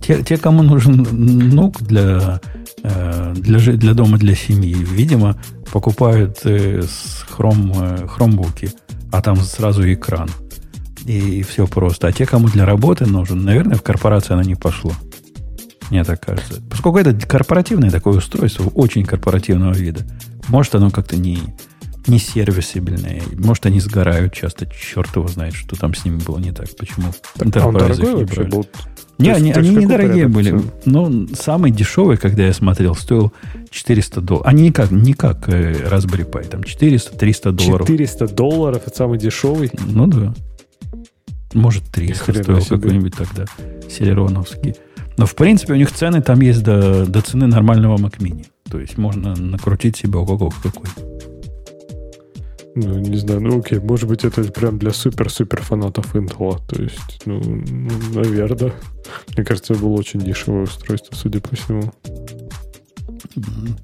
те, 0.00 0.22
те 0.22 0.36
кому 0.36 0.62
нужен 0.62 1.04
нук 1.10 1.82
для, 1.82 2.40
э, 2.84 3.34
для, 3.36 3.58
для 3.58 3.94
дома, 3.94 4.16
для 4.18 4.36
семьи, 4.36 4.74
видимо, 4.74 5.36
покупают 5.72 6.40
э, 6.44 6.82
с 6.82 7.24
хром, 7.28 7.72
э, 7.74 8.06
хромбуки, 8.06 8.70
а 9.10 9.22
там 9.22 9.36
сразу 9.36 9.90
экран. 9.90 10.28
И 11.04 11.42
все 11.42 11.66
просто. 11.66 12.06
А 12.06 12.12
те, 12.12 12.26
кому 12.26 12.48
для 12.48 12.64
работы 12.64 13.06
нужен, 13.06 13.42
наверное, 13.44 13.76
в 13.76 13.82
корпорации 13.82 14.34
оно 14.34 14.42
не 14.42 14.54
пошло. 14.54 14.92
Мне 15.90 16.04
так 16.04 16.24
кажется. 16.24 16.62
Поскольку 16.70 16.98
это 16.98 17.14
корпоративное 17.14 17.90
такое 17.90 18.18
устройство, 18.18 18.68
очень 18.74 19.04
корпоративного 19.04 19.72
вида, 19.72 20.06
может, 20.48 20.74
оно 20.74 20.90
как-то 20.90 21.16
не, 21.16 21.38
не 22.06 22.18
сервисибельные. 22.18 23.22
Может, 23.32 23.66
они 23.66 23.80
сгорают 23.80 24.34
часто. 24.34 24.66
Черт 24.66 25.16
его 25.16 25.26
знает, 25.26 25.54
что 25.54 25.74
там 25.74 25.94
с 25.94 26.04
ними 26.04 26.18
было 26.18 26.38
не 26.38 26.52
так. 26.52 26.68
Почему 26.76 27.12
так, 27.34 27.56
а 27.56 27.66
он 27.66 27.74
дорогой 27.74 28.14
вообще 28.14 28.44
был? 28.44 28.66
Не, 29.18 29.28
есть, 29.28 29.40
они, 29.40 29.52
они 29.52 29.70
недорогие 29.70 30.28
были. 30.28 30.60
Но 30.84 31.10
самый 31.34 31.70
дешевый, 31.70 32.16
когда 32.16 32.46
я 32.46 32.52
смотрел, 32.52 32.94
стоил 32.94 33.32
400 33.70 34.20
долларов. 34.20 34.46
Они 34.46 34.64
никак, 34.64 34.90
не 34.90 35.12
как 35.12 35.48
э, 35.48 35.72
Raspberry 35.88 36.28
Pi. 36.28 36.48
Там 36.48 36.60
400-300 36.62 37.52
долларов. 37.52 37.86
400 37.86 38.28
долларов, 38.28 38.82
это 38.86 38.96
самый 38.96 39.18
дешевый? 39.18 39.70
Ну 39.86 40.06
да. 40.06 40.34
Может, 41.54 41.84
300 41.92 42.42
стоил 42.42 42.64
какой-нибудь 42.64 43.14
тогда. 43.14 43.44
Селероновский. 43.88 44.74
Но, 45.18 45.26
в 45.26 45.34
принципе, 45.34 45.74
у 45.74 45.76
них 45.76 45.92
цены 45.92 46.22
там 46.22 46.40
есть 46.40 46.62
до, 46.62 47.06
до 47.06 47.20
цены 47.20 47.46
нормального 47.46 47.96
Mac 47.98 48.18
Mini. 48.18 48.46
То 48.70 48.80
есть 48.80 48.96
можно 48.96 49.34
накрутить 49.36 49.98
себе 49.98 50.18
ого 50.18 50.50
какой. 50.62 50.88
Ну, 52.74 52.98
не 52.98 53.16
знаю, 53.16 53.40
ну 53.42 53.58
окей, 53.58 53.78
может 53.80 54.08
быть, 54.08 54.24
это 54.24 54.44
прям 54.44 54.78
для 54.78 54.92
супер-супер 54.92 55.60
фанатов 55.60 56.14
Intel. 56.14 56.58
То 56.66 56.82
есть, 56.82 57.20
ну, 57.26 57.38
ну, 57.40 57.90
наверное. 58.14 58.72
Мне 59.34 59.44
кажется, 59.44 59.74
это 59.74 59.82
было 59.82 59.92
очень 59.92 60.20
дешевое 60.20 60.62
устройство, 60.62 61.14
судя 61.14 61.40
по 61.40 61.54
всему. 61.54 61.92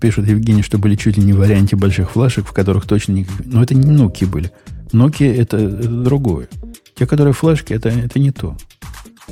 Пишет 0.01 0.27
Евгений, 0.27 0.63
что 0.63 0.79
были 0.79 0.95
чуть 0.95 1.19
ли 1.19 1.23
не 1.23 1.33
в 1.33 1.39
варианте 1.39 1.77
больших 1.77 2.13
флешек, 2.13 2.47
в 2.47 2.53
которых 2.53 2.87
точно 2.87 3.13
не... 3.13 3.27
Но 3.45 3.63
это 3.63 3.75
не 3.75 3.95
Nokia 3.95 4.27
были. 4.27 4.51
Nokia 4.93 5.35
это, 5.35 5.59
это 5.59 5.89
другое. 5.89 6.49
Те, 6.95 7.07
которые 7.07 7.35
флешки, 7.35 7.73
это, 7.75 7.91
это 7.91 8.19
не 8.19 8.31
то. 8.31 8.57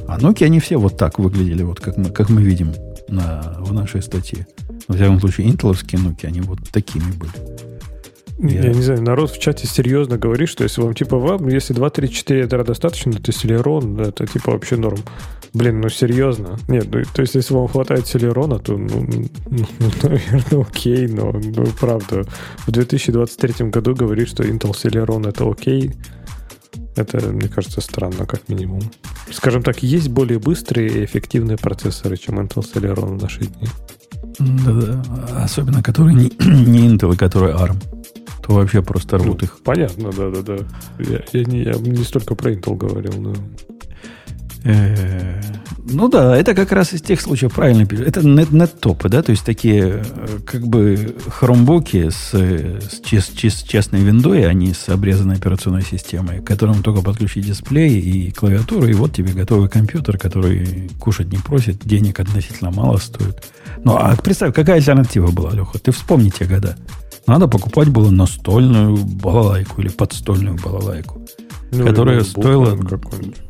А 0.07 0.19
Nokia, 0.19 0.47
они 0.47 0.61
все 0.61 0.77
вот 0.77 0.99
так 0.99 1.19
выглядели, 1.19 1.63
вот 1.63 1.81
как 1.81 1.97
мы, 1.97 2.11
как 2.11 2.29
мы 2.29 2.43
видим 2.43 2.75
на, 3.09 3.57
в 3.61 3.73
нашей 3.73 4.03
статье. 4.03 4.47
Во 4.87 4.95
всяком 4.95 5.19
случае, 5.19 5.49
интеловские 5.49 6.01
Nokia, 6.01 6.27
они 6.27 6.43
вот 6.43 6.61
такими 6.71 7.11
были. 7.13 7.33
Я... 8.39 8.65
я 8.65 8.75
не 8.75 8.83
знаю, 8.83 9.03
народ 9.03 9.31
в 9.31 9.39
чате 9.39 9.67
серьезно 9.67 10.19
говорит, 10.19 10.49
что 10.49 10.63
если 10.63 10.83
вам 10.83 10.95
типа 10.95 11.17
вам, 11.17 11.49
если 11.49 11.73
2, 11.73 11.89
3, 11.91 12.11
4 12.11 12.41
ядра 12.41 12.65
достаточно, 12.65 13.13
то 13.13 13.33
Celeron 13.33 14.09
это 14.09 14.27
типа 14.27 14.53
вообще 14.53 14.77
норм. 14.77 14.99
Блин, 15.55 15.81
ну 15.81 15.89
серьезно. 15.89 16.59
Нет, 16.69 16.89
ну, 16.93 17.03
то 17.15 17.23
есть 17.23 17.35
если 17.35 17.55
вам 17.55 17.69
хватает 17.69 18.05
Celeron, 18.05 18.59
то, 18.63 18.77
ну, 18.77 19.07
ну, 19.49 19.67
наверное, 20.03 20.67
окей, 20.69 21.07
но 21.09 21.33
ну, 21.33 21.67
правда. 21.81 22.25
В 22.67 22.71
2023 22.73 23.71
году 23.71 23.95
говорит, 23.95 24.29
что 24.29 24.43
Intel 24.43 24.73
Celeron 24.73 25.27
это 25.27 25.51
окей. 25.51 25.95
Это, 26.95 27.27
мне 27.29 27.49
кажется, 27.49 27.81
странно, 27.81 28.27
как 28.27 28.49
минимум. 28.49 28.81
Скажем 29.31 29.63
так, 29.63 29.83
есть 29.83 30.09
более 30.09 30.39
быстрые 30.39 30.89
и 30.89 31.05
эффективные 31.07 31.57
процессоры, 31.57 32.19
чем 32.19 32.39
Intel 32.39 32.63
Celeron 32.63 33.19
в 33.19 33.23
наши 33.23 33.41
дни. 33.41 33.69
Да-да. 34.39 35.03
Особенно 35.43 35.83
которые 35.83 36.15
не, 36.15 36.25
не 36.67 36.87
Intel, 36.87 37.15
а 37.15 37.17
которые 37.17 37.55
ARM 37.55 37.77
то 38.47 38.55
вообще 38.55 38.83
просто 38.83 39.19
рвут 39.19 39.41
ну, 39.41 39.47
их. 39.47 39.59
Понятно, 39.63 40.11
да-да-да. 40.13 40.59
Я, 40.99 41.23
я, 41.33 41.45
не, 41.45 41.63
я 41.63 41.73
не 41.75 42.05
столько 42.05 42.35
про 42.35 42.53
Intel 42.53 42.77
говорил, 42.77 43.15
но... 43.19 43.35
Э, 44.65 45.41
ну 45.89 46.09
да, 46.09 46.37
это 46.37 46.55
как 46.55 46.73
раз 46.73 46.93
из 46.93 47.03
тех 47.03 47.21
случаев, 47.21 47.55
правильно. 47.55 47.87
Это 48.05 48.27
нет-топы, 48.27 49.09
да, 49.09 49.23
то 49.23 49.31
есть 49.31 49.45
такие 49.45 50.03
э, 50.05 50.39
как 50.45 50.67
бы 50.67 51.17
хромбуки 51.29 52.11
с, 52.11 52.35
с, 52.35 53.01
чест, 53.05 53.37
чест, 53.37 53.69
честной 53.69 54.01
виндой, 54.01 54.49
а 54.49 54.53
не 54.53 54.75
с 54.75 54.89
обрезанной 54.89 55.37
операционной 55.37 55.83
системой, 55.83 56.41
к 56.41 56.47
которому 56.47 56.83
только 56.83 57.03
подключить 57.03 57.47
дисплей 57.47 57.99
и 57.99 58.31
клавиатуру, 58.31 58.87
и 58.87 58.93
вот 58.93 59.13
тебе 59.13 59.33
готовый 59.33 59.69
компьютер, 59.69 60.19
который 60.19 60.91
кушать 61.01 61.33
не 61.33 61.39
просит, 61.39 61.79
денег 61.85 62.21
относительно 62.21 62.71
мало 62.71 62.99
стоит. 62.99 63.45
Ну, 63.85 63.97
а 63.97 64.17
представь, 64.17 64.55
какая 64.55 64.77
альтернатива 64.77 65.31
была, 65.31 65.53
Леха? 65.53 65.79
Ты 65.79 65.93
вспомни 65.93 66.31
те 66.31 66.45
года. 66.45 66.77
Надо 67.27 67.49
покупать 67.49 67.89
было 67.89 68.11
настольную 68.11 68.97
балалайку 68.97 69.81
или 69.81 69.89
подстольную 69.89 70.57
балалайку, 70.63 71.21
ну, 71.73 71.85
которая 71.85 72.23
стоила... 72.23 72.79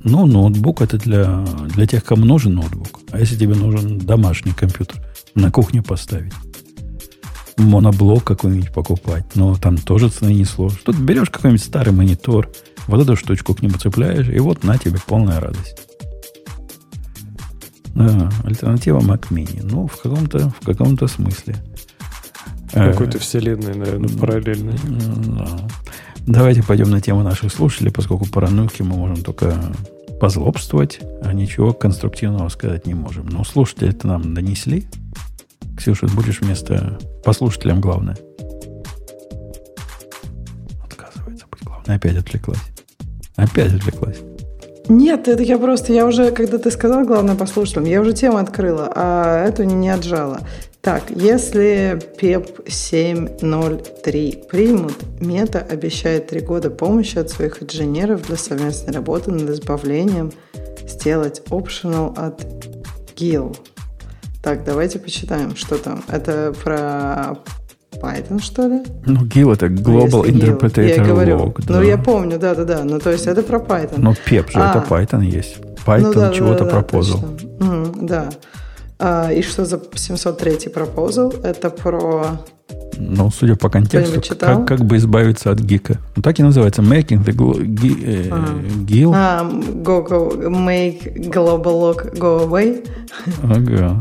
Ну, 0.03 0.27
ноутбук 0.27 0.81
это 0.81 0.99
для, 0.99 1.45
для 1.75 1.87
тех, 1.87 2.03
кому 2.03 2.25
нужен 2.25 2.55
ноутбук. 2.55 3.01
А 3.11 3.21
если 3.21 3.37
тебе 3.37 3.55
нужен 3.55 3.99
домашний 3.99 4.53
компьютер, 4.53 5.05
на 5.35 5.51
кухне 5.51 5.83
поставить. 5.83 6.33
Моноблок 7.59 8.25
какой-нибудь 8.25 8.73
покупать. 8.73 9.25
Но 9.35 9.57
там 9.57 9.77
тоже 9.77 10.09
цены 10.09 10.31
не 10.31 10.45
сложно. 10.45 10.79
Тут 10.85 10.97
берешь 10.97 11.31
какой-нибудь 11.31 11.63
старый 11.63 11.93
монитор, 11.93 12.51
вот 12.87 13.01
эту 13.01 13.17
штучку 13.17 13.55
к 13.55 13.63
нему 13.63 13.75
цепляешь, 13.79 14.29
и 14.29 14.39
вот 14.39 14.65
на 14.65 14.79
тебе 14.79 14.99
полная 15.07 15.41
радость. 15.41 15.77
Да, 17.95 18.31
альтернатива 18.45 19.01
Mac 19.01 19.29
Mini. 19.31 19.61
Ну, 19.63 19.87
в 19.87 19.97
каком-то, 20.01 20.51
в 20.61 20.65
каком-то 20.65 21.09
смысле. 21.09 21.57
Какой-то 22.73 23.19
вселенной, 23.19 23.75
наверное, 23.75 24.09
параллельной. 24.09 24.79
Давайте 26.27 26.63
пойдем 26.63 26.91
на 26.91 27.01
тему 27.01 27.23
наших 27.23 27.53
слушателей, 27.53 27.93
поскольку 27.93 28.27
по 28.27 28.41
рануке 28.41 28.83
мы 28.83 28.97
можем 28.97 29.23
только 29.23 29.55
позлобствовать, 30.21 31.01
а 31.23 31.33
ничего 31.33 31.73
конструктивного 31.73 32.49
сказать 32.49 32.87
не 32.87 32.95
можем. 32.95 33.27
Но 33.27 33.45
слушатели 33.45 33.91
это 33.91 34.09
нам 34.09 34.35
донесли. 34.35 34.87
Ксюша, 35.77 36.07
будешь 36.09 36.41
вместо... 36.41 36.99
По 37.25 37.33
слушателям 37.33 37.81
главное. 37.81 38.17
Отказывается 40.85 41.47
быть 41.51 41.63
главной. 41.63 41.97
Опять 41.97 42.17
отвлеклась. 42.17 42.63
Опять 43.37 43.75
отвлеклась. 43.75 44.19
Нет, 44.89 45.29
это 45.29 45.43
я 45.43 45.59
просто, 45.59 45.93
я 45.93 46.07
уже, 46.07 46.31
когда 46.31 46.59
ты 46.59 46.71
сказал, 46.71 47.05
главное 47.05 47.35
по 47.35 47.47
слушателям, 47.47 47.87
я 47.87 48.01
уже 48.01 48.13
тему 48.13 48.39
открыла, 48.39 48.91
а 48.95 49.45
эту 49.45 49.65
не, 49.65 49.75
не 49.75 49.91
отжала. 49.91 50.41
Так, 50.87 51.11
если 51.11 51.99
PEP 52.17 52.65
7.0.3 52.67 54.47
примут, 54.47 54.95
Мета 55.21 55.59
обещает 55.59 56.29
три 56.29 56.39
года 56.39 56.71
помощи 56.71 57.19
от 57.19 57.29
своих 57.29 57.61
инженеров 57.61 58.29
для 58.29 58.37
совместной 58.37 58.95
работы 58.95 59.33
над 59.33 59.51
избавлением 59.51 60.31
сделать 60.87 61.43
optional 61.51 62.17
от 62.17 62.41
GIL. 63.17 63.57
Так, 64.45 64.63
давайте 64.63 65.01
почитаем, 65.01 65.57
что 65.57 65.77
там. 65.77 66.05
Это 66.07 66.55
про 66.63 67.37
Python, 68.01 68.41
что 68.41 68.69
ли? 68.69 68.85
Ну, 69.07 69.25
GIL 69.25 69.55
это 69.55 69.67
Global 69.67 70.23
ну, 70.23 70.25
Interpreter 70.25 70.87
я 70.87 71.03
говорю. 71.03 71.39
Log. 71.39 71.65
Да. 71.67 71.75
Ну, 71.75 71.83
я 71.83 71.99
помню, 71.99 72.39
да-да-да. 72.39 72.85
Ну, 72.85 73.01
то 73.01 73.11
есть 73.11 73.27
это 73.27 73.43
про 73.43 73.59
Python. 73.59 73.99
Но 73.99 74.13
PEP 74.13 74.53
же 74.53 74.61
а, 74.61 74.71
это 74.71 74.87
Python 74.89 75.25
есть. 75.25 75.57
Python 75.85 76.01
ну, 76.01 76.15
да, 76.15 76.33
чего-то 76.33 76.61
да, 76.61 76.65
да, 76.67 76.71
пропозал. 76.71 77.25
Угу, 77.59 78.07
да. 78.07 78.31
А, 78.99 79.31
и 79.31 79.43
что 79.43 79.65
за 79.65 79.81
703 79.95 80.71
пропозал? 80.71 81.31
Это 81.43 81.71
про... 81.71 82.41
Ну, 82.99 83.31
судя 83.31 83.57
по 83.57 83.69
контексту, 83.69 84.23
как, 84.39 84.67
как 84.67 84.85
бы 84.85 84.97
избавиться 84.97 85.51
от 85.51 85.61
гика. 85.61 85.99
Ну, 86.17 86.23
так 86.23 86.39
и 86.41 86.43
называется. 86.43 86.81
Making 86.81 87.25
the 87.25 87.35
GIL. 87.35 88.29
Ага. 88.33 88.53
GIL. 88.87 89.13
А, 89.15 89.45
go, 89.45 90.09
go, 90.09 90.49
make 90.49 91.15
global 91.31 91.95
lock 91.95 92.19
go 92.19 92.49
away. 92.49 92.89
Ага. 93.43 93.99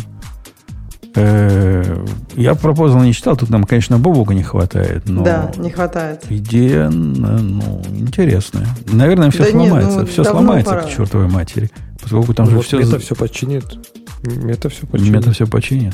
Э, 1.17 2.05
я 2.35 2.55
пропозал 2.55 3.01
не 3.01 3.13
читал, 3.13 3.38
тут 3.38 3.49
нам, 3.49 3.63
конечно, 3.63 3.97
бобука 3.97 4.34
не 4.34 4.43
хватает. 4.43 5.03
Но 5.07 5.23
да, 5.23 5.51
не 5.57 5.69
хватает. 5.69 6.26
Идея, 6.30 6.89
ну, 6.89 7.81
интересная. 7.93 8.67
Наверное, 8.91 9.31
все 9.31 9.43
да 9.43 9.51
сломается. 9.51 9.89
Нет, 9.91 9.99
ну, 9.99 10.05
все 10.05 10.23
сломается 10.23 10.72
пора. 10.72 10.84
к 10.84 10.89
чертовой 10.89 11.27
матери. 11.27 11.69
Поскольку 12.01 12.34
там 12.34 12.45
вот 12.47 12.55
же 12.55 12.61
все... 12.61 12.80
Это 12.81 12.99
все 12.99 13.15
починит. 13.15 13.65
Мета 14.26 14.69
все 14.69 14.85
починит. 14.88 15.14
Мета 15.14 15.31
все 15.31 15.47
починит. 15.47 15.93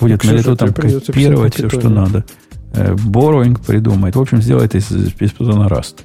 Будет 0.00 0.24
на 0.24 0.30
лету 0.30 0.56
там 0.56 0.72
копировать 0.72 1.54
все, 1.54 1.68
что 1.68 1.88
надо. 1.88 2.24
Borrowing 2.72 3.60
э, 3.60 3.64
придумает. 3.64 4.16
В 4.16 4.20
общем, 4.20 4.40
сделает 4.40 4.74
из, 4.74 4.90
из 4.90 5.12
Python 5.12 5.68
Rust. 5.68 6.00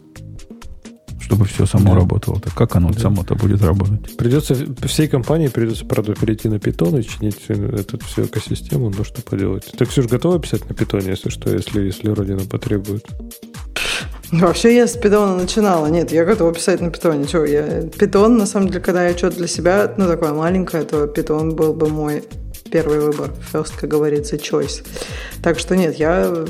Чтобы 1.20 1.46
все 1.46 1.66
само 1.66 1.94
да. 1.94 2.00
работало. 2.00 2.40
Так 2.40 2.54
как 2.54 2.76
оно 2.76 2.90
да. 2.92 3.00
само-то 3.00 3.36
будет 3.36 3.62
работать? 3.62 4.16
Придется, 4.16 4.56
всей 4.86 5.08
компании 5.08 5.48
придется, 5.48 5.86
правда, 5.86 6.14
перейти 6.14 6.48
на 6.48 6.56
Python 6.56 7.00
и 7.00 7.04
чинить 7.04 7.40
эту 7.48 8.00
всю 8.06 8.26
экосистему. 8.26 8.90
Ну, 8.90 9.04
что 9.04 9.22
поделать. 9.22 9.72
Так 9.78 9.90
все 9.90 10.04
же 10.04 10.08
готовы 10.08 10.40
писать 10.40 10.70
на 10.70 10.74
Python, 10.74 11.10
если 11.10 11.30
что, 11.30 11.50
если, 11.50 11.82
если 11.82 12.10
Родина 12.10 12.46
потребует? 12.46 13.06
Вообще 14.32 14.76
я 14.76 14.88
с 14.88 14.98
питона 14.98 15.36
начинала. 15.36 15.88
Нет, 15.88 16.12
я 16.12 16.26
готова 16.26 16.54
писать 16.54 16.82
на 16.82 16.90
питоне. 16.90 17.26
Чего, 17.26 17.46
я... 17.46 17.84
Питон, 17.98 18.38
на 18.38 18.46
самом 18.46 18.68
деле, 18.68 18.82
когда 18.82 19.08
я 19.08 19.18
что-то 19.18 19.38
для 19.38 19.48
себя, 19.48 19.94
ну, 19.98 20.08
такое 20.08 20.34
маленькое, 20.34 20.84
то 20.84 21.08
питон 21.08 21.56
был 21.56 21.74
бы 21.74 21.88
мой 21.88 22.24
первый 22.70 23.00
выбор. 23.00 23.32
First, 23.54 23.74
как 23.80 23.90
говорится, 23.90 24.36
choice. 24.36 24.86
Так 25.42 25.60
что 25.60 25.76
нет, 25.76 25.98
я 25.98 26.46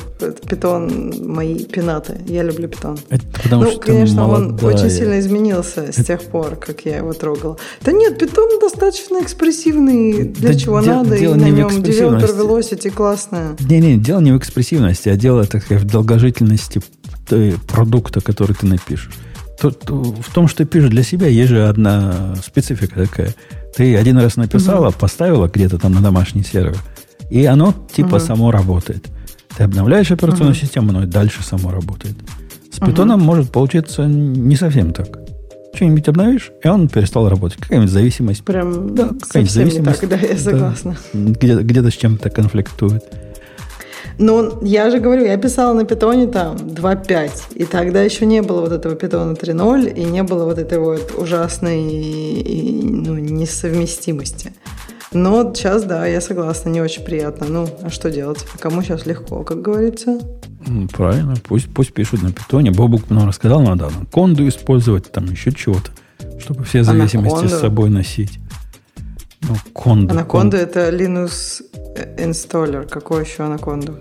питон 0.49 1.13
мои 1.19 1.63
пинаты. 1.63 2.17
Я 2.25 2.43
люблю 2.43 2.67
питон. 2.67 2.97
Это 3.09 3.23
потому 3.43 3.63
ну, 3.63 3.71
что 3.71 3.79
конечно, 3.79 4.27
он 4.27 4.59
очень 4.63 4.89
сильно 4.89 5.19
изменился 5.19 5.91
с 5.91 6.03
тех 6.03 6.21
пор, 6.23 6.55
как 6.55 6.81
я 6.85 6.97
его 6.97 7.13
трогала. 7.13 7.57
Да 7.81 7.91
нет, 7.91 8.17
питон 8.17 8.59
достаточно 8.59 9.21
экспрессивный, 9.21 10.23
для 10.23 10.49
Да 10.49 10.55
чего 10.55 10.81
де- 10.81 10.89
надо, 10.89 11.15
и 11.15 11.19
дело 11.19 11.35
на 11.35 11.45
не 11.45 11.51
в 11.51 11.57
нем. 11.57 11.67
Developer 11.67 12.35
Velocity 12.35 12.89
классная. 12.89 13.55
Не-не, 13.59 13.97
дело 13.97 14.19
не 14.19 14.31
в 14.31 14.37
экспрессивности, 14.37 15.09
а 15.09 15.15
дело, 15.15 15.45
так 15.45 15.63
сказать, 15.63 15.83
в 15.83 15.87
долгожительности 15.87 16.79
э, 16.79 17.06
продукта, 17.67 18.21
который 18.21 18.53
ты 18.55 18.65
напишешь. 18.65 19.11
Тут 19.59 19.89
э, 19.89 19.93
в 19.93 20.33
том, 20.33 20.47
что 20.47 20.59
ты 20.59 20.65
пишешь 20.65 20.89
для 20.91 21.03
себя, 21.03 21.27
есть 21.27 21.49
же 21.49 21.67
одна 21.67 22.35
специфика 22.45 23.05
такая. 23.05 23.33
Ты 23.75 23.95
один 23.97 24.17
раз 24.17 24.35
написала, 24.35 24.91
поставила 24.91 25.47
где-то 25.47 25.77
там 25.79 25.93
на 25.93 26.01
домашний 26.01 26.43
сервер, 26.43 26.77
и 27.29 27.45
оно 27.45 27.73
типа 27.93 28.17
Мгм. 28.17 28.19
само 28.19 28.51
работает. 28.51 29.05
Ты 29.55 29.63
обновляешь 29.63 30.11
операционную 30.11 30.55
Мгм. 30.55 30.61
систему, 30.61 30.89
оно 30.91 31.03
и 31.03 31.07
дальше 31.07 31.43
само 31.43 31.71
работает. 31.71 32.15
С 32.71 32.79
питоном 32.79 33.19
может 33.21 33.51
получиться 33.51 34.05
не 34.05 34.55
совсем 34.55 34.93
так. 34.93 35.07
Что-нибудь 35.73 36.07
обновишь, 36.07 36.51
и 36.63 36.67
он 36.67 36.87
перестал 36.89 37.27
работать. 37.29 37.59
Какая-нибудь 37.59 37.91
зависимость 37.91 38.43
Прям 38.43 38.95
Да, 38.95 39.09
какая-нибудь 39.19 39.51
зависимость. 39.53 40.01
так, 40.01 40.09
да, 40.09 40.15
я 40.17 40.33
Да. 40.33 40.37
согласна. 40.39 40.97
где- 41.13 41.57
где-то 41.57 41.89
с 41.91 41.93
чем-то 41.95 42.29
конфликтует. 42.29 43.03
Ну, 44.19 44.59
я 44.63 44.89
же 44.89 44.99
говорю, 44.99 45.25
я 45.25 45.37
писала 45.37 45.73
на 45.73 45.85
питоне 45.85 46.27
там 46.27 46.55
2.5, 46.55 47.53
и 47.55 47.65
тогда 47.65 48.01
еще 48.01 48.25
не 48.25 48.41
было 48.41 48.61
вот 48.61 48.71
этого 48.71 48.95
питона 48.95 49.33
3.0, 49.33 49.93
и 49.93 50.03
не 50.05 50.23
было 50.23 50.45
вот 50.45 50.57
этой 50.57 50.79
вот 50.79 51.13
ужасной 51.15 51.81
и, 51.83 52.81
ну, 52.83 53.17
несовместимости. 53.17 54.53
Но 55.13 55.53
сейчас, 55.53 55.83
да, 55.83 56.05
я 56.05 56.19
согласна, 56.19 56.69
не 56.69 56.81
очень 56.81 57.03
приятно. 57.03 57.47
Ну, 57.47 57.69
а 57.81 57.89
что 57.89 58.09
делать? 58.09 58.45
Кому 58.59 58.81
сейчас 58.81 59.05
легко, 59.05 59.43
как 59.43 59.61
говорится? 59.61 60.19
Ну, 60.65 60.87
Правильно, 60.87 61.35
пусть, 61.43 61.73
пусть 61.73 61.93
пишут 61.93 62.23
на 62.23 62.31
питоне. 62.31 62.71
Бобук 62.71 63.09
нам 63.09 63.27
рассказал, 63.27 63.61
надо 63.61 63.87
анаконду 63.87 64.47
использовать, 64.47 65.11
там 65.11 65.25
еще 65.25 65.51
чего-то, 65.51 65.91
чтобы 66.39 66.63
все 66.63 66.83
зависимости 66.83 67.35
Анаконду? 67.35 67.55
с 67.55 67.59
собой 67.59 67.89
носить. 67.89 68.39
Ну, 69.41 69.55
конду. 69.73 70.11
Анаконда 70.11 70.57
это 70.57 70.89
Linux 70.89 71.61
Installer. 72.17 72.87
Какой 72.87 73.23
еще 73.23 73.43
анаконду? 73.43 73.97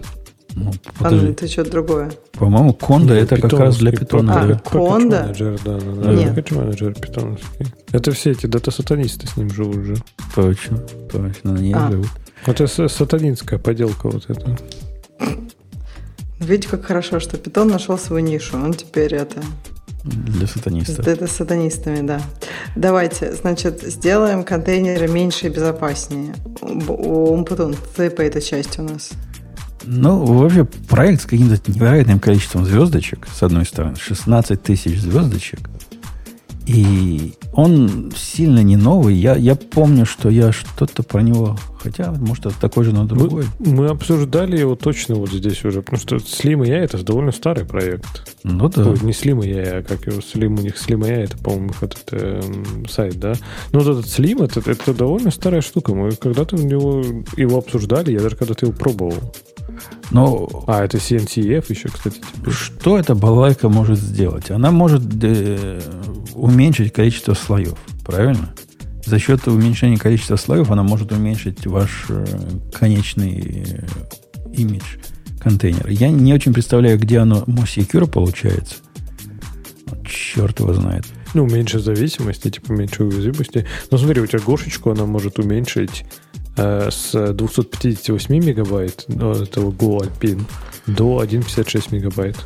Ну, 0.54 0.72
А, 1.00 1.10
ну, 1.10 1.28
это 1.28 1.46
что-то 1.48 1.70
другое. 1.70 2.10
По-моему, 2.32 2.72
конда 2.72 3.12
Ну, 3.12 3.20
это 3.20 3.38
как 3.38 3.52
раз 3.52 3.76
для 3.76 3.92
питона. 3.92 4.40
А, 4.40 4.46
да. 4.46 4.58
Конда? 4.58 5.26
Manager, 5.30 5.60
да, 5.62 5.78
да, 5.78 6.02
да. 6.02 6.12
Нет. 6.14 6.34
Package 6.34 6.70
Manager 6.70 6.98
питоновский. 6.98 7.66
Это 7.92 8.12
все 8.12 8.30
эти 8.30 8.46
дата-сатанисты 8.46 9.26
с 9.26 9.36
ним 9.36 9.50
живут 9.50 9.84
же. 9.84 9.96
Точно, 10.34 10.78
точно, 11.12 11.50
ней 11.58 11.74
А. 11.74 11.90
живут. 11.90 12.08
Это 12.46 12.66
сатанинская 12.66 13.58
поделка 13.58 14.08
вот 14.08 14.24
эта. 14.30 14.56
Видите, 16.38 16.68
как 16.68 16.84
хорошо, 16.86 17.20
что 17.20 17.36
питон 17.36 17.68
нашел 17.68 17.98
свою 17.98 18.24
нишу. 18.24 18.56
Он 18.56 18.72
теперь 18.72 19.14
это 19.14 19.42
Для 20.06 20.46
сатанистов. 20.46 21.06
это 21.06 21.26
сатанистами, 21.26 22.06
да. 22.06 22.20
Давайте, 22.76 23.32
значит, 23.32 23.82
сделаем 23.82 24.44
контейнеры 24.44 25.08
меньше 25.08 25.46
и 25.46 25.50
безопаснее. 25.50 26.34
Умпутун, 26.62 27.74
ты 27.96 28.10
по 28.10 28.22
этой 28.22 28.40
части 28.40 28.78
у 28.80 28.84
нас. 28.84 29.10
Ну, 29.84 30.24
вообще, 30.24 30.64
проект 30.64 31.22
с 31.22 31.26
каким-то 31.26 31.60
невероятным 31.70 32.20
количеством 32.20 32.64
звездочек, 32.64 33.26
с 33.32 33.42
одной 33.42 33.64
стороны, 33.66 33.96
16 33.96 34.62
тысяч 34.62 35.00
звездочек. 35.00 35.60
И 36.66 37.34
он 37.52 38.12
сильно 38.16 38.62
не 38.62 38.76
новый. 38.76 39.14
Я, 39.14 39.36
я 39.36 39.54
помню, 39.54 40.04
что 40.04 40.28
я 40.28 40.52
что-то 40.52 41.02
про 41.02 41.22
него... 41.22 41.56
Хотя, 41.78 42.10
может, 42.10 42.46
это 42.46 42.60
такой 42.60 42.84
же, 42.84 42.92
но 42.92 43.04
другой. 43.04 43.44
Мы, 43.60 43.72
мы 43.72 43.86
обсуждали 43.86 44.58
его 44.58 44.74
точно 44.74 45.14
вот 45.14 45.30
здесь 45.30 45.64
уже, 45.64 45.82
потому 45.82 46.00
что 46.00 46.16
Slim 46.16 46.62
AI 46.62 46.78
это 46.78 47.00
довольно 47.04 47.30
старый 47.30 47.64
проект. 47.64 48.36
Ну 48.42 48.68
да. 48.68 48.82
Ой, 48.88 48.98
не 49.02 49.12
Slim 49.12 49.38
AI, 49.38 49.78
а 49.78 49.82
как 49.84 50.06
его 50.06 50.18
Slim, 50.18 50.58
у 50.58 50.62
них 50.62 50.74
Slim 50.74 51.02
AI, 51.02 51.24
это, 51.24 51.38
по-моему, 51.38 51.68
их 51.70 51.82
этот 51.84 52.04
эм, 52.10 52.88
сайт, 52.88 53.20
да? 53.20 53.34
Но 53.70 53.78
вот 53.78 53.98
этот 53.98 54.06
Slim, 54.06 54.44
это, 54.44 54.68
это 54.68 54.92
довольно 54.92 55.30
старая 55.30 55.60
штука. 55.60 55.94
Мы 55.94 56.10
когда-то 56.12 56.56
его, 56.56 57.04
его 57.36 57.58
обсуждали, 57.58 58.10
я 58.10 58.20
даже 58.20 58.34
когда-то 58.34 58.66
его 58.66 58.74
пробовал. 58.76 59.14
Но 60.10 60.64
А, 60.66 60.84
это 60.84 60.98
CNCF 60.98 61.66
еще, 61.68 61.88
кстати, 61.88 62.20
теперь. 62.34 62.52
что 62.52 62.98
эта 62.98 63.14
балайка 63.14 63.68
может 63.68 63.98
сделать? 63.98 64.50
Она 64.50 64.70
может 64.70 65.02
э, 65.22 65.80
уменьшить 66.36 66.92
количество 66.92 67.34
слоев, 67.34 67.78
правильно? 68.04 68.54
За 69.04 69.18
счет 69.18 69.46
уменьшения 69.46 69.98
количества 69.98 70.36
слоев 70.36 70.70
она 70.70 70.82
может 70.82 71.12
уменьшить 71.12 71.66
ваш 71.66 72.06
э, 72.08 72.24
конечный 72.72 73.64
э, 73.66 74.52
имидж 74.52 74.96
контейнера. 75.38 75.90
Я 75.90 76.10
не 76.10 76.34
очень 76.34 76.52
представляю, 76.52 76.98
где 76.98 77.18
оно 77.18 77.44
Secure 77.46 78.10
получается. 78.10 78.74
Черт 80.04 80.58
его 80.58 80.74
знает. 80.74 81.04
Ну, 81.34 81.46
меньше 81.46 81.78
зависимости, 81.78 82.50
типа 82.50 82.72
меньше 82.72 83.04
уязвимости. 83.04 83.64
Но 83.90 83.98
смотри, 83.98 84.22
у 84.22 84.26
тебя 84.26 84.40
гошечку 84.40 84.90
она 84.90 85.06
может 85.06 85.38
уменьшить 85.38 86.04
э, 86.56 86.88
с 86.90 87.32
258 87.32 88.44
мегабайт 88.44 89.04
ну, 89.06 89.32
этого 89.32 89.70
Go 89.70 90.00
Alpine 90.00 90.42
до 90.86 91.22
1,56 91.22 91.94
мегабайт. 91.94 92.36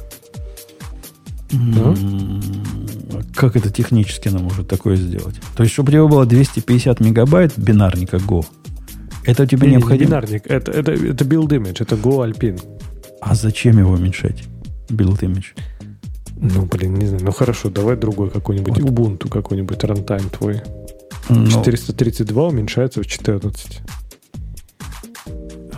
М, 1.52 2.40
Как 3.34 3.56
это 3.56 3.70
технически 3.70 4.28
она 4.28 4.38
может 4.38 4.68
такое 4.68 4.96
сделать? 4.96 5.36
То 5.56 5.62
есть, 5.62 5.72
чтобы 5.72 5.88
у 5.88 5.92
тебя 5.92 6.06
было 6.06 6.26
250 6.26 7.00
мегабайт 7.00 7.52
бинарника 7.58 8.16
Go, 8.18 8.44
это 9.24 9.46
тебе 9.46 9.62
Не, 9.62 9.66
не, 9.66 9.70
не 9.70 9.76
необходимо. 9.78 10.08
бинарник, 10.10 10.46
это, 10.46 10.70
это, 10.72 10.92
это 10.92 11.24
build 11.24 11.48
image, 11.48 11.78
это 11.82 11.96
Go 11.96 12.24
Alpine. 12.28 12.60
А 13.20 13.34
зачем 13.34 13.78
его 13.78 13.92
уменьшать? 13.92 14.44
Build 14.88 15.20
image. 15.20 15.54
Ну, 16.42 16.64
блин, 16.64 16.94
не 16.94 17.06
знаю. 17.06 17.24
Ну, 17.24 17.32
хорошо, 17.32 17.68
давай 17.68 17.96
другой 17.96 18.30
какой-нибудь. 18.30 18.80
Вот. 18.80 18.90
Ubuntu 18.90 19.28
какой-нибудь 19.28 19.84
рантайм 19.84 20.28
твой. 20.30 20.62
Ну, 21.28 21.46
432 21.46 22.46
уменьшается 22.48 23.02
в 23.02 23.06
14. 23.06 23.80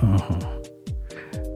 ага. 0.01 0.39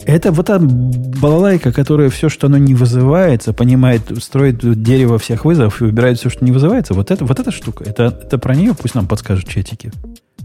Это 0.07 0.31
вот 0.31 0.47
та 0.47 0.59
балалайка, 0.61 1.73
которая 1.73 2.11
все, 2.11 2.28
что 2.28 2.47
оно 2.47 2.59
не 2.59 2.74
вызывается, 2.74 3.53
понимает, 3.53 4.03
строит 4.23 4.59
дерево 4.83 5.19
всех 5.19 5.45
вызовов 5.45 5.81
и 5.81 5.85
выбирает 5.85 6.19
все, 6.19 6.31
что 6.31 6.45
не 6.45 6.53
вызывается. 6.53 6.95
Вот 6.95 7.11
это, 7.11 7.24
вот 7.24 7.41
эта 7.41 7.51
штука. 7.51 7.83
Это, 7.85 8.05
это 8.05 8.39
про 8.39 8.55
нее 8.55 8.73
пусть 8.74 8.95
нам 8.95 9.09
подскажут 9.09 9.49
чатики. 9.49 9.91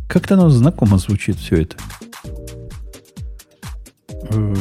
Как-то 0.07 0.33
оно 0.33 0.49
знакомо 0.49 0.97
звучит 0.97 1.37
все 1.37 1.61
это. 1.61 1.75
Э, 4.29 4.55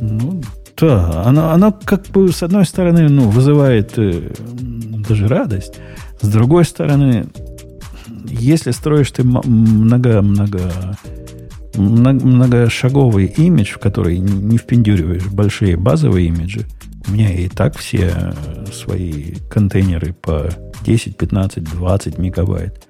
Ну, 0.00 0.42
да, 0.76 1.22
оно, 1.24 1.50
оно 1.50 1.72
как 1.72 2.06
бы 2.08 2.30
с 2.32 2.42
одной 2.42 2.66
стороны 2.66 3.08
ну, 3.08 3.30
вызывает 3.30 3.96
э, 3.96 4.32
даже 5.08 5.28
радость, 5.28 5.80
с 6.20 6.28
другой 6.28 6.64
стороны, 6.64 7.26
если 8.28 8.72
строишь 8.72 9.10
ты 9.12 9.22
много-много 9.24 10.22
много- 10.22 10.98
многошаговый 11.74 13.26
имидж, 13.26 13.72
в 13.72 13.78
который 13.78 14.18
не 14.18 14.58
впендюриваешь 14.58 15.26
большие 15.26 15.76
базовые 15.76 16.28
имиджи, 16.28 16.66
у 17.06 17.12
меня 17.12 17.30
и 17.32 17.48
так 17.48 17.76
все 17.76 18.12
э, 18.14 18.66
свои 18.72 19.34
контейнеры 19.50 20.12
по 20.14 20.50
10, 20.84 21.16
15, 21.16 21.62
20 21.62 22.18
мегабайт 22.18 22.86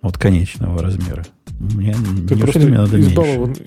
от 0.00 0.18
конечного 0.18 0.82
размера. 0.82 1.24
Мне, 1.60 1.94
Ты 1.94 2.34
неужели 2.34 2.40
просто 2.40 2.60
мне 2.60 2.78
надо 2.78 2.96
меньше? 2.98 3.62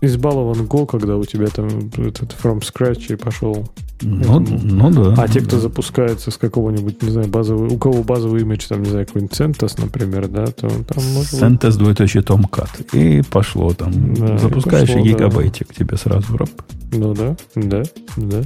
Избалован, 0.00 0.66
Go, 0.66 0.86
когда 0.86 1.16
у 1.16 1.24
тебя 1.24 1.46
там 1.46 1.66
этот 1.96 2.36
from 2.42 2.60
scratch 2.60 3.12
и 3.12 3.16
пошел. 3.16 3.68
Ну, 4.02 4.40
ну 4.40 4.90
да. 4.90 5.22
А 5.22 5.28
те, 5.28 5.40
кто 5.40 5.56
да. 5.56 5.62
запускается 5.62 6.30
с 6.30 6.36
какого-нибудь, 6.36 7.02
не 7.02 7.10
знаю, 7.10 7.28
базовый, 7.28 7.70
у 7.70 7.78
кого 7.78 8.02
базовый 8.02 8.42
имидж, 8.42 8.66
там, 8.68 8.82
не 8.82 8.90
знаю, 8.90 9.06
какой-нибудь 9.06 9.38
CentOS, 9.38 9.80
например, 9.80 10.28
да, 10.28 10.46
то 10.46 10.68
там 10.68 11.04
может 11.14 11.32
быть- 11.32 11.42
CentOS 11.42 11.78
двоеточие 11.78 12.22
Tomcat. 12.22 12.68
И 12.92 13.22
пошло 13.22 13.72
там. 13.72 14.14
Да, 14.14 14.36
Запускаешь, 14.38 14.90
и, 14.90 14.92
пошло, 14.92 15.02
да. 15.04 15.08
гигабайтик 15.10 15.74
тебе 15.74 15.96
сразу. 15.96 16.36
Рап. 16.36 16.50
Ну 16.92 17.14
да, 17.14 17.36
да, 17.54 17.82
да. 18.16 18.42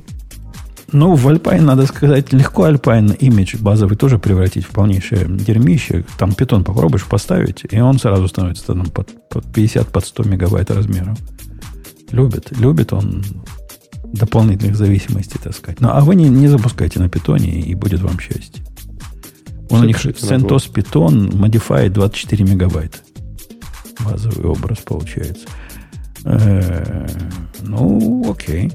Ну, 0.93 1.15
в 1.15 1.29
Alpine, 1.29 1.62
надо 1.62 1.87
сказать, 1.87 2.33
легко 2.33 2.69
Alpine 2.69 3.17
имидж 3.17 3.57
базовый 3.59 3.97
тоже 3.97 4.19
превратить 4.19 4.65
в 4.65 4.71
полнейшее 4.71 5.27
дерьмище. 5.29 6.05
Там 6.19 6.33
питон 6.35 6.65
попробуешь 6.65 7.07
поставить, 7.07 7.65
и 7.71 7.81
он 7.81 7.99
сразу 7.99 8.27
становится 8.29 8.67
там 8.67 8.87
под, 8.87 9.29
под 9.29 9.53
50, 9.53 9.89
под 9.89 10.05
100 10.05 10.25
мегабайт 10.25 10.71
размером. 10.71 11.17
Любит, 12.11 12.51
любит 12.59 12.93
он 12.93 13.23
дополнительных 14.12 14.77
зависимостей 14.77 15.39
таскать. 15.39 15.81
Ну, 15.81 15.91
а 15.93 16.01
вы 16.01 16.17
не, 16.17 16.29
не 16.29 16.49
запускайте 16.49 16.99
на 16.99 17.09
питоне, 17.09 17.61
и 17.61 17.75
будет 17.75 18.01
вам 18.01 18.19
счастье. 18.19 18.65
Он 19.71 19.83
у 19.83 19.85
них 19.85 20.05
CentOS 20.05 20.73
Python 20.73 21.31
Modify 21.31 21.89
24 21.89 22.45
мегабайта. 22.45 22.99
Базовый 24.01 24.47
образ 24.47 24.79
получается. 24.79 25.47
Э, 26.25 27.07
Ну, 27.62 28.31
окей. 28.31 28.73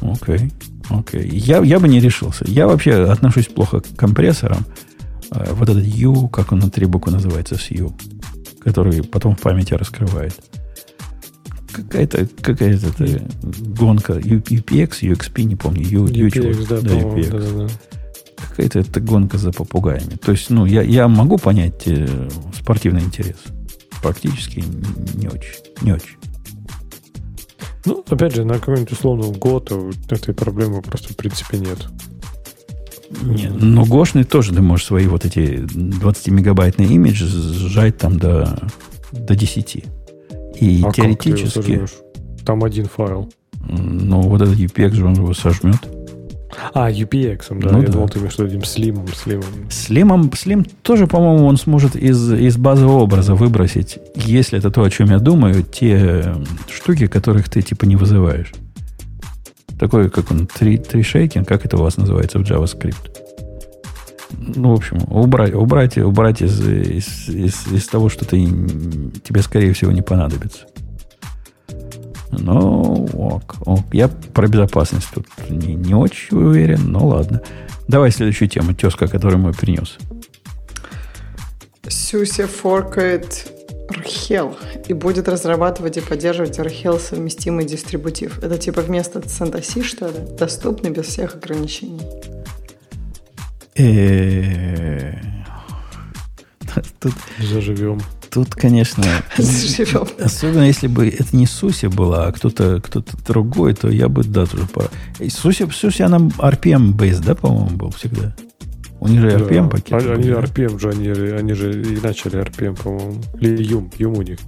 Окей. 0.00 0.52
Окей. 0.90 1.28
Я, 1.28 1.58
я 1.64 1.78
бы 1.80 1.88
не 1.88 2.00
решился. 2.00 2.44
Я 2.48 2.66
вообще 2.66 3.10
отношусь 3.10 3.46
плохо 3.46 3.80
к 3.80 3.96
компрессорам. 3.96 4.64
Э, 5.30 5.52
Вот 5.54 5.68
этот 5.68 5.84
U, 5.84 6.28
как 6.28 6.52
он 6.52 6.60
на 6.60 6.70
три 6.70 6.86
буквы 6.86 7.12
называется, 7.12 7.56
с 7.56 7.70
U, 7.70 7.92
который 8.60 9.02
потом 9.02 9.34
в 9.36 9.40
памяти 9.40 9.74
раскрывает. 9.74 10.34
Какая-то 11.72 12.26
какая 12.40 12.78
гонка 13.78 14.14
U- 14.14 14.40
UPX, 14.40 15.00
UXP, 15.02 15.42
не 15.42 15.56
помню. 15.56 15.82
U, 15.86 16.06
U 16.06 16.26
UPX, 16.28 16.66
да, 16.68 16.80
да, 16.80 16.88
по-моему, 16.88 17.16
UPX. 17.18 17.30
да-да-да. 17.30 17.68
Какая-то 18.48 18.78
это 18.78 19.00
гонка 19.00 19.36
за 19.38 19.52
попугаями. 19.52 20.16
То 20.22 20.32
есть, 20.32 20.48
ну, 20.50 20.64
я, 20.64 20.82
я 20.82 21.08
могу 21.08 21.36
понять 21.36 21.82
э, 21.86 22.28
спортивный 22.58 23.02
интерес. 23.02 23.36
Практически 24.02 24.64
не 25.14 25.26
очень. 25.28 25.54
Не 25.82 25.92
очень. 25.92 26.16
Ну, 27.86 28.04
опять 28.08 28.34
же, 28.34 28.44
на 28.44 28.58
какой-нибудь 28.58 28.92
условном 28.92 29.32
год 29.32 29.72
этой 30.10 30.34
проблемы 30.34 30.82
просто 30.82 31.12
в 31.12 31.16
принципе 31.16 31.58
нет. 31.58 31.78
Не, 33.22 33.48
но 33.48 33.84
Гошный 33.84 34.24
тоже 34.24 34.52
ты 34.52 34.60
можешь 34.60 34.86
свои 34.86 35.06
вот 35.06 35.24
эти 35.24 35.64
20-мегабайтные 35.64 36.88
имидж 36.88 37.22
сжать 37.24 37.98
там 37.98 38.18
до, 38.18 38.70
до 39.12 39.36
10. 39.36 39.84
И 40.60 40.82
А 40.84 40.92
теоретически? 40.92 41.86
Там 42.44 42.64
один 42.64 42.86
файл. 42.86 43.32
ну, 43.68 44.22
вот 44.22 44.42
этот 44.42 44.56
UPX 44.56 44.90
же 44.94 45.06
он 45.06 45.14
его 45.14 45.32
сожмет. 45.34 45.78
А, 46.74 46.90
UPX, 46.90 47.58
да. 47.60 47.72
Ну 47.72 47.80
я 47.80 47.86
да. 47.86 47.92
думал, 47.92 48.08
ты 48.08 48.18
имеешь 48.18 48.34
виду 48.38 48.46
этим 48.48 48.64
слимом, 48.64 49.08
слимом. 49.08 49.70
Слимом, 49.70 50.32
Слим 50.34 50.64
тоже, 50.82 51.06
по-моему, 51.06 51.46
он 51.46 51.56
сможет 51.56 51.96
из, 51.96 52.32
из 52.32 52.56
базового 52.56 53.02
образа 53.02 53.34
выбросить, 53.34 53.98
если 54.14 54.58
это 54.58 54.70
то, 54.70 54.82
о 54.82 54.90
чем 54.90 55.10
я 55.10 55.18
думаю, 55.18 55.62
те 55.62 55.96
м, 55.96 56.46
штуки, 56.70 57.06
которых 57.08 57.48
ты 57.48 57.62
типа 57.62 57.84
не 57.84 57.96
вызываешь. 57.96 58.52
Такой, 59.78 60.08
как 60.08 60.30
он, 60.30 60.46
три, 60.46 60.78
три 60.78 61.02
шейкинг, 61.02 61.46
как 61.46 61.66
это 61.66 61.76
у 61.76 61.82
вас 61.82 61.96
называется 61.96 62.38
в 62.38 62.42
JavaScript? 62.42 63.10
Ну, 64.38 64.70
в 64.70 64.74
общем, 64.74 64.98
убрать, 65.08 65.54
убрать, 65.54 65.98
убрать 65.98 66.42
из, 66.42 66.60
из, 66.60 67.28
из, 67.28 67.66
из 67.72 67.86
того, 67.86 68.08
что 68.08 68.24
ты, 68.24 68.44
тебе, 69.22 69.42
скорее 69.42 69.72
всего, 69.72 69.92
не 69.92 70.02
понадобится. 70.02 70.66
Ну, 72.38 73.08
ок, 73.14 73.56
ок. 73.64 73.84
Я 73.92 74.08
про 74.08 74.48
безопасность 74.48 75.08
тут 75.14 75.26
не, 75.48 75.74
не 75.74 75.94
очень 75.94 76.36
уверен, 76.36 76.92
но 76.92 77.06
ладно. 77.06 77.40
Давай 77.88 78.10
следующую 78.10 78.48
тему, 78.48 78.74
тезка, 78.74 79.06
которую 79.06 79.40
мой 79.40 79.52
принес. 79.52 79.96
Сюся 81.88 82.46
форкает 82.46 83.52
RHEL 83.90 84.56
и 84.88 84.92
будет 84.92 85.28
разрабатывать 85.28 85.96
и 85.96 86.00
поддерживать 86.00 86.58
RHEL 86.58 86.98
совместимый 86.98 87.64
дистрибутив. 87.64 88.42
Это 88.42 88.58
типа 88.58 88.80
вместо 88.80 89.20
CentOS, 89.20 89.82
что 89.82 90.08
ли? 90.08 90.14
Доступный 90.38 90.90
без 90.90 91.06
всех 91.06 91.36
ограничений. 91.36 92.00
Э, 93.76 95.12
Тут, 97.00 97.12
Заживем. 97.38 98.00
Тут, 98.36 98.54
конечно, 98.54 99.02
Заживем. 99.38 100.06
особенно 100.22 100.64
если 100.64 100.88
бы 100.88 101.08
это 101.08 101.34
не 101.34 101.46
Суси 101.46 101.86
была, 101.86 102.26
а 102.26 102.32
кто-то 102.32 102.82
кто 102.82 103.02
другой, 103.26 103.72
то 103.72 103.88
я 103.88 104.08
бы, 104.10 104.22
да, 104.24 104.44
тоже 104.44 104.66
пора. 104.66 104.88
И 105.18 105.30
Суси, 105.30 105.66
Суси, 105.72 106.02
она 106.02 106.18
RPM 106.18 106.92
based, 106.94 107.24
да, 107.24 107.34
по-моему, 107.34 107.70
был 107.76 107.90
всегда? 107.92 108.36
У 109.00 109.08
них 109.08 109.22
же 109.22 109.30
Да. 109.30 109.38
RPM 109.38 109.70
пакет. 109.70 109.92
Они, 109.92 110.08
они 110.12 110.28
RPM 110.28 110.78
же, 110.78 110.90
они, 110.90 111.08
они 111.08 111.52
же 111.54 111.82
и 111.82 111.98
начали 112.00 112.42
RPM, 112.42 112.82
по-моему. 112.82 113.22
Или 113.40 113.62
Юм, 113.62 113.90
Юм 113.98 114.18
у 114.18 114.22
них. 114.22 114.38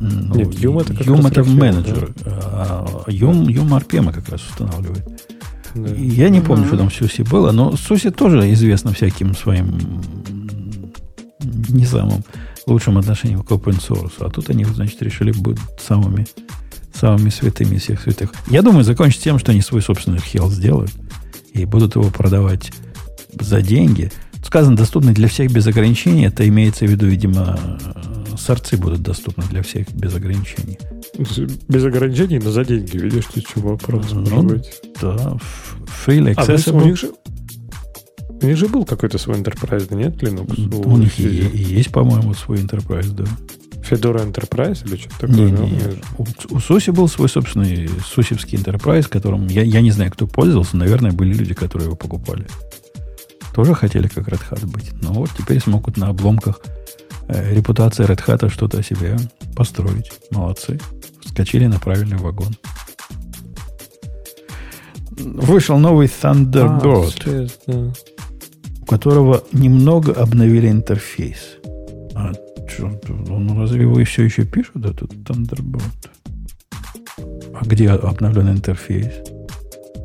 Ну, 0.00 0.34
Нет, 0.36 0.54
Юм 0.54 0.78
это 0.78 0.94
как 0.94 1.04
Юм 1.06 1.26
это 1.26 1.40
RPM, 1.40 1.54
менеджер. 1.54 2.14
А 2.24 2.86
Юм, 3.08 3.48
Юм 3.48 3.74
RPM 3.74 4.12
как 4.12 4.28
раз 4.28 4.42
устанавливает. 4.48 5.04
Да. 5.74 5.90
Я 5.96 6.28
не 6.28 6.40
помню, 6.40 6.62
Мгм. 6.62 6.68
что 6.68 6.76
там 6.78 6.90
Суси 6.92 7.22
было, 7.22 7.50
но 7.50 7.76
Суси 7.76 8.10
тоже 8.10 8.52
известно 8.52 8.92
всяким 8.92 9.34
своим 9.34 9.78
не 11.68 11.86
самым 11.86 12.22
лучшим 12.70 12.98
отношением 12.98 13.42
к 13.42 13.50
open 13.50 13.80
source. 13.80 14.12
А 14.20 14.30
тут 14.30 14.50
они, 14.50 14.64
значит, 14.64 15.02
решили 15.02 15.32
быть 15.32 15.58
самыми, 15.78 16.26
самыми 16.94 17.30
святыми 17.30 17.76
из 17.76 17.82
всех 17.82 18.00
святых. 18.00 18.32
Я 18.48 18.62
думаю, 18.62 18.84
закончить 18.84 19.22
тем, 19.22 19.38
что 19.38 19.52
они 19.52 19.60
свой 19.60 19.82
собственный 19.82 20.20
хел 20.20 20.50
сделают 20.50 20.92
и 21.52 21.64
будут 21.64 21.96
его 21.96 22.10
продавать 22.10 22.72
за 23.38 23.60
деньги. 23.62 24.10
Сказано, 24.44 24.76
доступный 24.76 25.12
для 25.12 25.28
всех 25.28 25.52
без 25.52 25.66
ограничений. 25.66 26.24
Это 26.24 26.46
имеется 26.48 26.86
в 26.86 26.90
виду, 26.90 27.06
видимо, 27.06 27.58
сорцы 28.38 28.76
будут 28.76 29.02
доступны 29.02 29.44
для 29.50 29.62
всех 29.62 29.92
без 29.92 30.14
ограничений. 30.14 30.78
Без 31.68 31.84
ограничений, 31.84 32.38
но 32.38 32.50
за 32.50 32.64
деньги. 32.64 32.96
Видишь, 32.96 33.26
ты 33.32 33.42
чего 33.42 33.70
вопрос 33.72 34.06
Ну. 34.12 34.60
Да, 35.00 35.36
freely 36.06 36.34
А, 36.36 36.42
у 36.42 36.46
accessible. 36.46 36.84
них 36.84 36.96
же... 36.98 37.10
У 38.42 38.46
них 38.46 38.56
же 38.56 38.68
был 38.68 38.84
какой-то 38.84 39.18
свой 39.18 39.38
enterprise, 39.38 39.94
нет, 39.94 40.22
Linux? 40.22 40.84
У 40.84 40.96
них 40.96 41.18
и, 41.18 41.22
есть, 41.22 41.92
по-моему, 41.92 42.34
свой 42.34 42.58
enterprise, 42.58 43.10
да. 43.12 43.24
Fedora 43.82 44.24
Enterprise 44.24 44.86
или 44.86 44.96
что-то 44.96 45.26
такое? 45.26 45.50
Не, 45.50 45.52
да? 45.52 45.64
не, 45.64 45.80
у, 46.18 46.26
у 46.50 46.60
Суси 46.60 46.90
был 46.90 47.08
свой 47.08 47.28
собственный 47.28 47.88
сусевский 48.06 48.58
enterprise, 48.58 49.08
которым 49.08 49.46
я, 49.48 49.62
я 49.62 49.80
не 49.80 49.90
знаю, 49.90 50.10
кто 50.12 50.26
пользовался. 50.26 50.76
Наверное, 50.76 51.12
были 51.12 51.32
люди, 51.32 51.54
которые 51.54 51.86
его 51.86 51.96
покупали. 51.96 52.46
Тоже 53.54 53.74
хотели 53.74 54.06
как 54.06 54.28
Red 54.28 54.42
Hat 54.50 54.66
быть. 54.66 54.92
Но 55.02 55.12
вот 55.12 55.30
теперь 55.36 55.60
смогут 55.60 55.96
на 55.96 56.08
обломках 56.08 56.60
э, 57.28 57.54
репутации 57.54 58.06
Red 58.06 58.24
Hat 58.26 58.48
что-то 58.50 58.78
о 58.78 58.82
себе 58.82 59.16
построить. 59.56 60.12
Молодцы. 60.30 60.78
Вскочили 61.24 61.66
на 61.66 61.80
правильный 61.80 62.18
вагон. 62.18 62.54
Вышел 65.10 65.78
новый 65.78 66.06
Thunderbird. 66.06 67.50
А, 67.66 67.72
да. 67.72 67.78
у 67.78 67.92
которого 68.90 69.44
немного 69.52 70.12
обновили 70.12 70.68
интерфейс. 70.68 71.58
А 72.16 72.32
чё, 72.68 72.90
ну 73.08 73.56
разве 73.56 73.82
его 73.82 74.04
все 74.04 74.24
еще 74.24 74.44
пишут, 74.44 74.82
да, 74.82 74.92
тут 74.92 75.12
Thunderbird? 75.12 76.10
А 77.54 77.64
где 77.64 77.90
обновлен 77.90 78.50
интерфейс? 78.50 79.12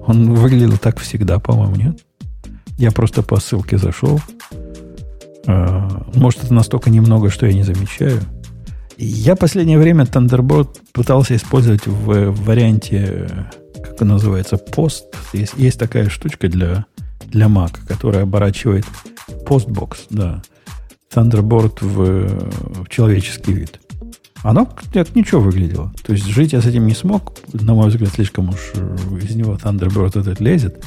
Он 0.05 0.35
выглядел 0.35 0.77
так 0.77 0.99
всегда, 0.99 1.39
по-моему, 1.39 1.75
нет? 1.75 1.99
Я 2.77 2.91
просто 2.91 3.23
по 3.23 3.39
ссылке 3.39 3.79
зашел. 3.79 4.21
А, 5.47 6.05
Может, 6.13 6.43
это 6.43 6.53
настолько 6.53 6.91
немного, 6.91 7.31
что 7.31 7.47
я 7.47 7.53
не 7.53 7.63
замечаю. 7.63 8.21
Я 8.97 9.35
последнее 9.35 9.79
время 9.79 10.03
Thunderbird 10.03 10.69
пытался 10.93 11.35
использовать 11.35 11.87
в 11.87 12.31
варианте, 12.45 13.49
как 13.83 13.99
он 14.01 14.09
называется, 14.09 14.57
пост. 14.57 15.05
Есть, 15.33 15.53
есть 15.57 15.79
такая 15.79 16.07
штучка 16.09 16.49
для, 16.49 16.85
для 17.27 17.47
Mac, 17.47 17.85
которая 17.87 18.23
оборачивает 18.23 18.85
постбокс, 19.45 20.05
да. 20.09 20.41
Thunderbird 21.13 21.77
в, 21.81 22.83
в 22.83 22.89
человеческий 22.89 23.53
вид. 23.53 23.79
Оно 24.43 24.65
как 24.93 25.15
ничего 25.15 25.41
выглядело. 25.41 25.91
То 26.05 26.13
есть 26.13 26.25
жить 26.25 26.53
я 26.53 26.61
с 26.61 26.65
этим 26.65 26.85
не 26.85 26.93
смог. 26.93 27.33
На 27.53 27.73
мой 27.73 27.89
взгляд, 27.89 28.09
слишком 28.09 28.49
уж 28.49 28.73
из 29.21 29.35
него 29.35 29.55
Thunderbird 29.55 30.19
этот 30.19 30.39
лезет. 30.39 30.83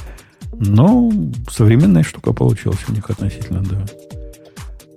Но 0.53 1.11
современная 1.51 2.03
штука 2.03 2.33
получилась 2.33 2.79
у 2.89 2.93
них 2.93 3.09
относительно, 3.11 3.63
да. 3.63 3.85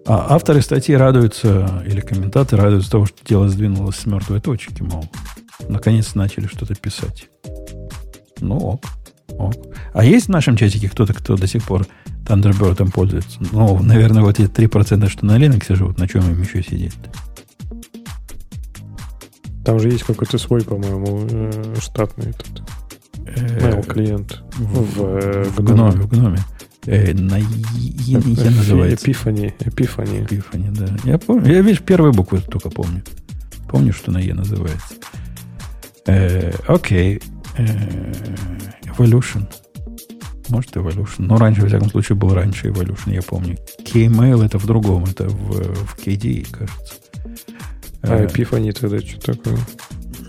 А 0.05 0.35
авторы 0.35 0.61
статьи 0.61 0.95
радуются, 0.95 1.83
или 1.87 2.01
комментаторы 2.01 2.63
радуются 2.63 2.91
того, 2.91 3.05
что 3.05 3.17
дело 3.25 3.47
сдвинулось 3.49 3.97
с 3.97 4.05
мертвой 4.05 4.41
точки, 4.41 4.81
мол. 4.81 5.05
Наконец 5.69 6.15
начали 6.15 6.47
что-то 6.47 6.75
писать. 6.75 7.29
Ну, 8.39 8.57
ок. 8.57 8.83
Ок. 9.37 9.53
А 9.93 10.03
есть 10.05 10.27
в 10.27 10.29
нашем 10.29 10.55
чатике 10.57 10.89
кто-то, 10.89 11.13
кто 11.13 11.35
до 11.35 11.47
сих 11.47 11.63
пор 11.63 11.85
Thunderbird 12.25 12.91
пользуется? 12.91 13.39
Ну, 13.51 13.81
наверное, 13.81 14.23
вот 14.23 14.39
эти 14.39 14.49
3%, 14.49 15.09
что 15.09 15.25
на 15.25 15.37
Linux 15.37 15.75
живут, 15.75 15.97
на 15.97 16.07
чем 16.07 16.21
им 16.29 16.41
еще 16.41 16.63
сидеть? 16.63 16.95
Там 19.63 19.79
же 19.79 19.89
есть 19.89 20.03
какой-то 20.03 20.37
свой, 20.37 20.63
по-моему, 20.63 21.27
э, 21.29 21.75
штатный 21.79 22.31
этот 22.31 22.63
mail 23.25 23.85
клиент 23.85 24.43
в, 24.57 25.01
э, 25.03 25.43
в 25.45 25.63
гноме. 25.63 25.91
В 26.01 26.07
гноме. 26.07 26.39
Э, 26.87 27.13
на 27.13 27.37
Е 27.37 27.45
Е- 27.75 28.17
Е 28.17 28.49
называется. 28.49 29.05
Эпифани. 29.05 29.53
Эпифани. 29.59 30.23
Эпифани, 30.23 30.69
да. 30.71 30.87
Я 31.03 31.19
помню. 31.19 31.51
Я, 31.53 31.61
видишь, 31.61 31.81
первые 31.81 32.11
буквы 32.11 32.41
только 32.41 32.69
помню. 32.71 33.03
Помню, 33.69 33.93
что 33.93 34.11
на 34.11 34.17
Е 34.17 34.33
называется. 34.33 34.95
Э, 36.07 36.53
Окей. 36.67 37.21
Э, 37.57 37.65
Evolution. 38.85 39.47
Может, 40.49 40.75
Evolution. 40.75 41.19
Но 41.19 41.37
раньше, 41.37 41.61
во 41.61 41.67
всяком 41.67 41.89
случае, 41.89 42.17
был 42.17 42.33
раньше 42.33 42.67
Evolution, 42.67 43.13
я 43.13 43.21
помню. 43.21 43.57
Kmail 43.85 44.45
это 44.45 44.57
в 44.57 44.65
другом, 44.65 45.05
это 45.05 45.27
в, 45.29 45.73
в 45.85 45.97
KDE, 45.97 46.47
кажется. 46.51 46.95
А 48.03 48.17
Э, 48.17 48.25
Эпифани 48.25 48.71
тогда 48.71 48.99
что 48.99 49.33
такое? 49.33 49.59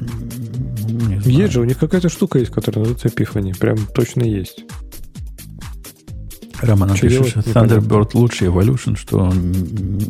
не 0.00 1.20
знаю. 1.20 1.22
Есть 1.24 1.52
же, 1.52 1.60
у 1.60 1.64
них 1.64 1.78
какая-то 1.78 2.08
штука 2.08 2.38
есть, 2.38 2.52
которая 2.52 2.80
называется 2.80 3.08
Эпифани. 3.08 3.52
Прям 3.52 3.78
точно 3.94 4.22
есть. 4.22 4.64
Роман 6.60 6.94
Что 6.94 7.08
пишет. 7.08 7.36
Thunderbird 7.48 8.10
лучше 8.14 8.46
Evolution, 8.46 8.96
что 8.96 9.18
он 9.18 9.52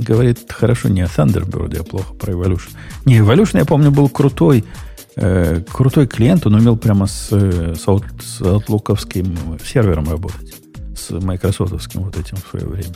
говорит 0.07 0.53
хорошо 0.53 0.89
не 0.89 1.01
о 1.01 1.07
Thunderbird, 1.07 1.81
а 1.81 1.85
плохо 1.85 2.15
про 2.15 2.33
Evolution. 2.33 2.71
Не, 3.07 3.19
Evolution, 3.19 3.59
я 3.59 3.65
помню, 3.65 3.91
был 3.91 4.09
крутой 4.09 4.65
Э, 5.17 5.61
крутой 5.71 6.07
клиент, 6.07 6.47
он 6.47 6.55
умел 6.55 6.77
прямо 6.77 7.07
с, 7.07 7.29
э, 7.33 7.75
с, 7.75 7.87
аут, 7.87 8.05
с 8.21 8.41
аутлуковским 8.41 9.59
сервером 9.65 10.09
работать. 10.09 10.55
С 10.97 11.11
майкрософтовским 11.11 12.05
вот 12.05 12.19
этим 12.19 12.37
в 12.37 12.49
свое 12.49 12.67
время. 12.67 12.95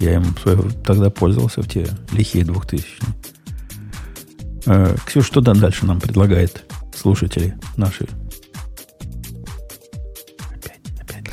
Я 0.00 0.14
им 0.14 0.24
свое, 0.40 0.58
тогда 0.84 1.10
пользовался 1.10 1.62
в 1.62 1.68
те 1.68 1.86
лихие 2.12 2.44
2000 2.44 2.86
э, 4.66 4.96
Ксюш, 5.06 5.26
что 5.26 5.40
там 5.40 5.58
дальше 5.58 5.86
нам 5.86 6.00
предлагает 6.00 6.64
слушатели 6.94 7.56
наши? 7.76 8.06
Опять, 10.54 10.80
опять 11.00 11.24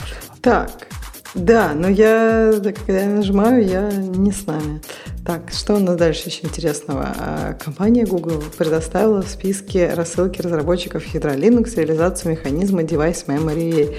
Так, 0.42 0.88
да, 1.34 1.74
но 1.74 1.90
я, 1.90 2.54
когда 2.86 3.02
я 3.02 3.10
нажимаю, 3.10 3.68
я 3.68 3.92
не 3.92 4.32
с 4.32 4.46
нами. 4.46 4.82
Так, 5.26 5.52
что 5.52 5.74
у 5.76 5.80
нас 5.80 5.98
дальше 5.98 6.30
еще 6.30 6.46
интересного? 6.46 7.16
А, 7.18 7.54
компания 7.54 8.06
Google 8.06 8.44
предоставила 8.56 9.24
в 9.24 9.28
списке 9.28 9.92
рассылки 9.92 10.40
разработчиков 10.40 11.04
ядра 11.16 11.36
Linux 11.36 11.76
реализацию 11.76 12.34
механизма 12.34 12.84
Device 12.84 13.26
Memory 13.26 13.96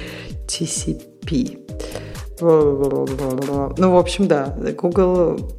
TCP. 0.46 1.58
Ну, 2.40 3.90
в 3.90 3.96
общем, 3.96 4.28
да, 4.28 4.56
Google 4.78 5.58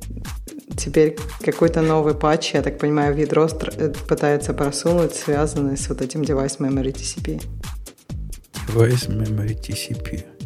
теперь 0.77 1.17
какой-то 1.41 1.81
новый 1.81 2.13
патч, 2.13 2.53
я 2.53 2.61
так 2.61 2.77
понимаю, 2.79 3.13
в 3.13 3.17
ядро 3.17 3.49
э, 3.77 3.91
пытается 4.07 4.53
просунуть, 4.53 5.15
связанный 5.15 5.75
с 5.75 5.89
вот 5.89 6.01
этим 6.01 6.21
Device 6.21 6.59
Memory 6.59 6.93
TCP. 6.93 7.43
Device 8.69 9.09
Memory 9.09 9.59
TCP. 9.59 10.36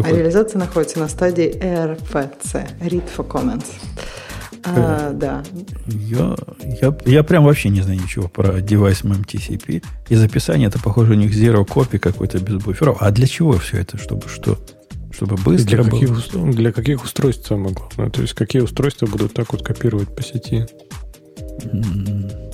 А 0.00 0.10
реализация 0.10 0.58
находится 0.58 0.98
на 0.98 1.08
стадии 1.08 1.54
RFC, 1.58 2.68
Read 2.80 3.04
for 3.16 3.26
Comments. 3.26 3.64
А, 4.64 5.10
э, 5.10 5.14
да. 5.14 5.42
Я, 5.86 6.36
я, 6.80 6.96
я 7.04 7.22
прям 7.22 7.44
вообще 7.44 7.68
не 7.68 7.80
знаю 7.80 8.00
ничего 8.00 8.28
про 8.28 8.60
девайс 8.60 9.02
MMTCP. 9.02 9.82
Из 10.08 10.22
описания 10.22 10.66
это, 10.66 10.78
похоже, 10.78 11.12
у 11.12 11.16
них 11.16 11.32
zero 11.32 11.66
copy 11.66 11.98
какой-то 11.98 12.38
без 12.38 12.62
буферов. 12.62 12.98
А 13.00 13.10
для 13.10 13.26
чего 13.26 13.52
все 13.52 13.78
это? 13.78 13.98
Чтобы 13.98 14.28
что? 14.28 14.58
Чтобы 15.12 15.36
быстро 15.36 15.82
для 15.82 15.90
каких, 15.90 16.10
было? 16.10 16.52
Для 16.52 16.72
каких 16.72 17.04
устройств 17.04 17.46
самое 17.46 17.74
главное? 17.74 18.10
То 18.10 18.22
есть 18.22 18.34
какие 18.34 18.62
устройства 18.62 19.06
будут 19.06 19.34
так 19.34 19.52
вот 19.52 19.62
копировать 19.62 20.14
по 20.14 20.22
сети? 20.22 20.66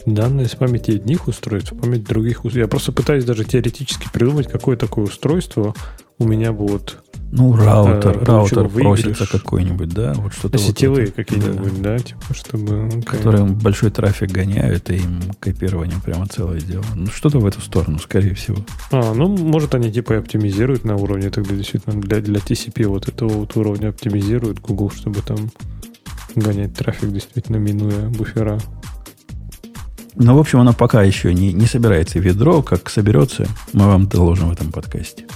Данные 0.06 0.48
с 0.48 0.54
памяти 0.54 0.92
одних 0.92 1.28
устройств, 1.28 1.72
память 1.80 2.04
других 2.04 2.38
устройств. 2.38 2.58
Я 2.58 2.68
просто 2.68 2.92
пытаюсь 2.92 3.24
даже 3.24 3.44
теоретически 3.44 4.08
придумать, 4.12 4.48
какое 4.48 4.76
такое 4.76 5.04
устройство 5.04 5.74
у 6.18 6.26
меня 6.26 6.52
будет 6.52 6.98
ну, 7.30 7.54
раутер, 7.54 8.22
э, 8.22 8.24
раутер 8.24 8.68
просится 8.68 9.26
какой-нибудь, 9.26 9.90
да? 9.90 10.14
Вот 10.14 10.32
что-то 10.32 10.56
Сетевые 10.56 11.06
вот 11.06 11.14
какие-нибудь, 11.14 11.82
да. 11.82 11.96
да, 11.96 11.98
типа, 11.98 12.32
чтобы... 12.32 12.72
Okay. 12.88 13.02
Которые 13.02 13.44
большой 13.44 13.90
трафик 13.90 14.30
гоняют, 14.30 14.88
и 14.90 14.96
им 14.96 15.20
копирование 15.38 15.98
прямо 16.02 16.26
целое 16.26 16.60
дело. 16.60 16.84
Ну, 16.94 17.06
что-то 17.08 17.38
в 17.38 17.46
эту 17.46 17.60
сторону, 17.60 17.98
скорее 17.98 18.34
всего. 18.34 18.56
А, 18.92 19.12
ну, 19.12 19.28
может, 19.28 19.74
они 19.74 19.92
типа 19.92 20.16
оптимизируют 20.16 20.84
на 20.84 20.96
уровне, 20.96 21.28
тогда 21.28 21.54
действительно 21.54 22.00
для, 22.00 22.20
для 22.20 22.40
TCP 22.40 22.86
вот 22.86 23.08
этого 23.08 23.28
вот 23.28 23.54
уровня 23.56 23.88
оптимизируют 23.88 24.60
Google, 24.60 24.90
чтобы 24.90 25.20
там 25.20 25.50
гонять 26.34 26.74
трафик, 26.74 27.10
действительно 27.10 27.56
минуя 27.56 28.08
буфера. 28.08 28.58
Ну, 30.14 30.34
в 30.34 30.40
общем, 30.40 30.60
она 30.60 30.72
пока 30.72 31.02
еще 31.02 31.34
не, 31.34 31.52
не 31.52 31.66
собирается 31.66 32.18
в 32.18 32.24
ядро. 32.24 32.62
Как 32.62 32.88
соберется, 32.88 33.46
мы 33.72 33.86
вам 33.86 34.08
доложим 34.08 34.48
в 34.48 34.52
этом 34.52 34.72
подкасте. 34.72 35.26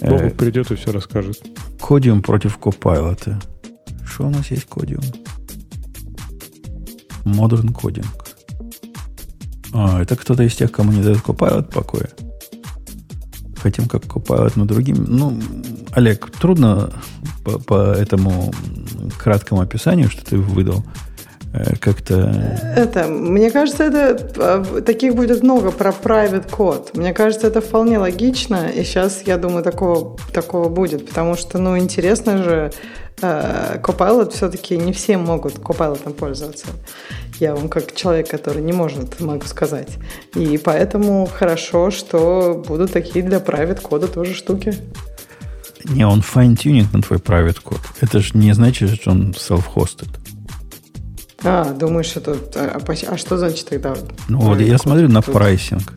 Э, 0.00 0.30
придет 0.30 0.70
и 0.70 0.74
все 0.74 0.92
расскажет. 0.92 1.42
Кодиум 1.80 2.22
против 2.22 2.58
Copilot. 2.58 3.42
Что 4.06 4.26
у 4.26 4.30
нас 4.30 4.50
есть 4.50 4.66
кодиум? 4.66 5.02
Modern 7.24 7.74
Coding. 7.74 8.06
А, 9.72 10.00
это 10.00 10.16
кто-то 10.16 10.42
из 10.42 10.54
тех, 10.54 10.70
кому 10.72 10.92
не 10.92 11.02
дает 11.02 11.18
Copilot 11.18 11.72
покоя. 11.72 12.08
Хотим 13.56 13.88
как 13.88 14.04
Copilot, 14.04 14.52
но 14.56 14.64
другим. 14.64 15.04
Ну, 15.08 15.40
Олег, 15.92 16.30
трудно 16.30 16.92
по, 17.44 17.58
по 17.58 17.92
этому 17.92 18.52
краткому 19.18 19.60
описанию, 19.60 20.08
что 20.08 20.24
ты 20.24 20.38
выдал, 20.38 20.84
как-то... 21.80 22.14
Это, 22.76 23.06
мне 23.06 23.50
кажется, 23.50 23.84
это 23.84 24.64
э, 24.74 24.80
таких 24.82 25.14
будет 25.14 25.42
много 25.42 25.70
про 25.70 25.90
private 25.90 26.50
код. 26.50 26.96
Мне 26.96 27.12
кажется, 27.12 27.46
это 27.46 27.60
вполне 27.60 27.98
логично, 27.98 28.68
и 28.68 28.84
сейчас, 28.84 29.22
я 29.26 29.36
думаю, 29.38 29.62
такого, 29.62 30.16
такого 30.32 30.68
будет, 30.68 31.06
потому 31.08 31.36
что, 31.36 31.58
ну, 31.58 31.78
интересно 31.78 32.42
же, 32.42 32.72
э, 33.22 33.78
Copilot 33.82 34.32
все-таки 34.32 34.76
не 34.76 34.92
все 34.92 35.16
могут 35.16 35.54
Copilot 35.54 36.12
пользоваться. 36.14 36.66
Я 37.38 37.54
вам 37.54 37.68
как 37.68 37.94
человек, 37.94 38.28
который 38.28 38.62
не 38.62 38.72
может, 38.72 39.20
могу 39.20 39.46
сказать. 39.46 39.88
И 40.34 40.58
поэтому 40.58 41.26
хорошо, 41.26 41.90
что 41.90 42.62
будут 42.66 42.92
такие 42.92 43.24
для 43.24 43.38
private 43.38 43.80
кода 43.80 44.08
тоже 44.08 44.34
штуки. 44.34 44.74
Не, 45.84 46.06
он 46.06 46.20
fine-tuning 46.20 46.86
на 46.92 47.02
твой 47.02 47.18
private 47.18 47.60
код. 47.62 47.80
Это 48.00 48.20
же 48.20 48.30
не 48.34 48.52
значит, 48.52 48.94
что 48.94 49.10
он 49.12 49.32
self-hosted. 49.32 50.08
А, 51.46 51.72
думаешь, 51.72 52.12
это... 52.16 52.36
А, 52.56 52.80
а 53.08 53.16
что 53.16 53.38
значит 53.38 53.68
тогда? 53.68 53.94
Ну, 54.28 54.40
вот 54.40 54.60
я 54.60 54.78
смотрю 54.78 55.08
на 55.08 55.22
прайсинг. 55.22 55.92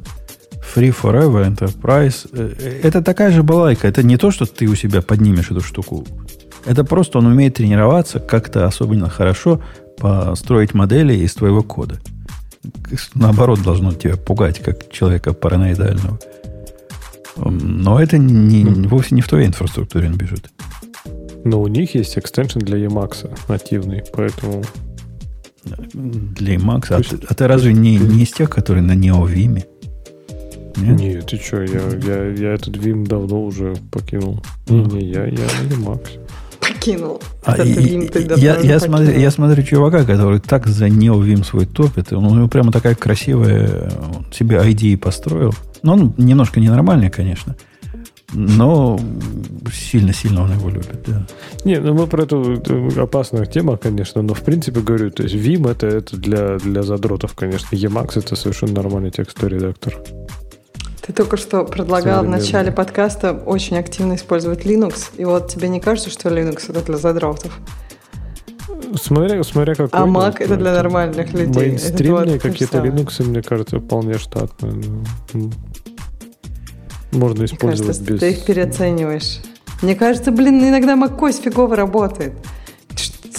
Free 0.75 0.95
Forever 0.95 1.47
Enterprise. 1.47 2.29
Э, 2.33 2.53
э, 2.59 2.81
это 2.83 3.01
такая 3.01 3.31
же 3.31 3.41
балайка. 3.41 3.87
Это 3.87 4.03
не 4.03 4.17
то, 4.17 4.31
что 4.31 4.45
ты 4.45 4.67
у 4.67 4.75
себя 4.75 5.01
поднимешь 5.01 5.49
эту 5.51 5.61
штуку. 5.61 6.05
Это 6.65 6.83
просто 6.83 7.17
он 7.17 7.25
умеет 7.25 7.55
тренироваться 7.55 8.19
как-то 8.19 8.65
особенно 8.65 9.09
хорошо 9.09 9.61
построить 9.97 10.73
модели 10.73 11.13
из 11.13 11.33
твоего 11.33 11.63
кода. 11.63 11.99
Наоборот, 13.15 13.63
должно 13.63 13.93
тебя 13.93 14.17
пугать, 14.17 14.59
как 14.59 14.91
человека 14.91 15.33
параноидального. 15.33 16.19
Но 17.37 18.01
это 18.01 18.17
не, 18.17 18.65
вовсе 18.65 19.15
не 19.15 19.21
в 19.21 19.27
твоей 19.27 19.47
инфраструктуре 19.47 20.07
он 20.07 20.15
бежит. 20.15 20.49
Но 21.45 21.61
у 21.61 21.67
них 21.67 21.95
есть 21.95 22.17
экстеншн 22.17 22.59
для 22.59 22.77
Emacs 22.85 23.29
нативный, 23.47 24.03
поэтому 24.13 24.63
для 25.63 26.55
Emacs. 26.55 26.87
А, 26.89 27.01
ты, 27.01 27.19
а 27.27 27.33
ты 27.33 27.47
разве 27.47 27.73
не, 27.73 27.97
не 27.97 28.23
из 28.23 28.31
тех, 28.31 28.49
которые 28.49 28.83
на 28.83 28.93
NeoVim? 28.93 29.63
Нет? 30.77 30.99
Нет, 30.99 31.25
ты 31.27 31.37
что, 31.37 31.61
я, 31.61 31.81
я, 32.03 32.25
я 32.29 32.53
этот 32.53 32.77
Vim 32.77 33.05
давно 33.05 33.43
уже 33.43 33.75
покинул. 33.91 34.41
Не, 34.67 34.83
не, 34.83 35.05
я, 35.09 35.25
я 35.25 35.37
на 35.37 35.73
Emacs. 35.73 36.19
Покинул. 36.59 37.21
А, 37.43 37.57
и, 37.57 37.73
Vim 37.73 38.39
я, 38.39 38.59
я, 38.59 38.79
смотрю, 38.79 39.11
я 39.11 39.31
смотрю 39.31 39.63
чувака, 39.63 40.05
который 40.05 40.39
так 40.39 40.67
за 40.67 40.87
NeoVim 40.87 41.43
свой 41.43 41.65
топит. 41.65 42.13
Он 42.13 42.25
у 42.25 42.35
него 42.35 42.47
прямо 42.47 42.71
такая 42.71 42.95
красивая 42.95 43.91
себе 44.31 44.57
ID 44.57 44.97
построил. 44.97 45.53
Но 45.83 45.93
он 45.93 46.13
немножко 46.17 46.59
ненормальный, 46.59 47.09
конечно. 47.09 47.55
Но 48.33 48.99
сильно-сильно 49.73 50.43
он 50.43 50.51
его 50.51 50.69
любит, 50.69 51.03
да. 51.07 51.25
Не, 51.65 51.79
ну 51.79 51.93
мы 51.93 52.07
про 52.07 52.23
эту 52.23 52.61
опасную 53.01 53.45
тему, 53.45 53.77
конечно, 53.77 54.21
но 54.21 54.33
в 54.33 54.41
принципе 54.41 54.81
говорю, 54.81 55.09
то 55.11 55.23
есть 55.23 55.35
Vim 55.35 55.69
это, 55.69 55.87
это 55.87 56.15
для, 56.15 56.57
для 56.57 56.83
задротов, 56.83 57.33
конечно. 57.33 57.75
Emacs 57.75 58.19
это 58.19 58.35
совершенно 58.35 58.73
нормальный 58.73 59.11
текстовый 59.11 59.55
редактор. 59.55 59.97
Ты 61.01 61.13
только 61.13 61.37
что 61.37 61.63
предлагал 61.65 62.23
в 62.23 62.29
начале 62.29 62.71
подкаста 62.71 63.33
очень 63.33 63.77
активно 63.77 64.13
использовать 64.13 64.63
Linux, 64.65 65.09
и 65.17 65.25
вот 65.25 65.47
тебе 65.47 65.67
не 65.67 65.79
кажется, 65.79 66.11
что 66.11 66.29
Linux 66.29 66.69
это 66.69 66.85
для 66.85 66.97
задротов? 66.97 67.51
Смотря, 68.95 69.43
смотря 69.43 69.75
какой. 69.75 69.99
А 69.99 70.05
Mac 70.05 70.35
это 70.39 70.55
для 70.55 70.73
нормальных 70.73 71.33
людей. 71.33 71.69
Мейнстримные 71.69 72.39
какие-то 72.39 72.77
Linux, 72.77 73.23
мне 73.23 73.41
кажется, 73.41 73.79
вполне 73.79 74.17
штатные. 74.17 74.83
Можно 77.11 77.45
использовать 77.45 77.97
кажется, 77.97 78.13
без... 78.13 78.19
Ты 78.19 78.31
их 78.31 78.45
переоцениваешь. 78.45 79.39
Мне 79.81 79.95
кажется, 79.95 80.31
блин, 80.31 80.61
иногда 80.67 80.95
macOS 80.95 81.41
фигово 81.41 81.75
работает. 81.75 82.33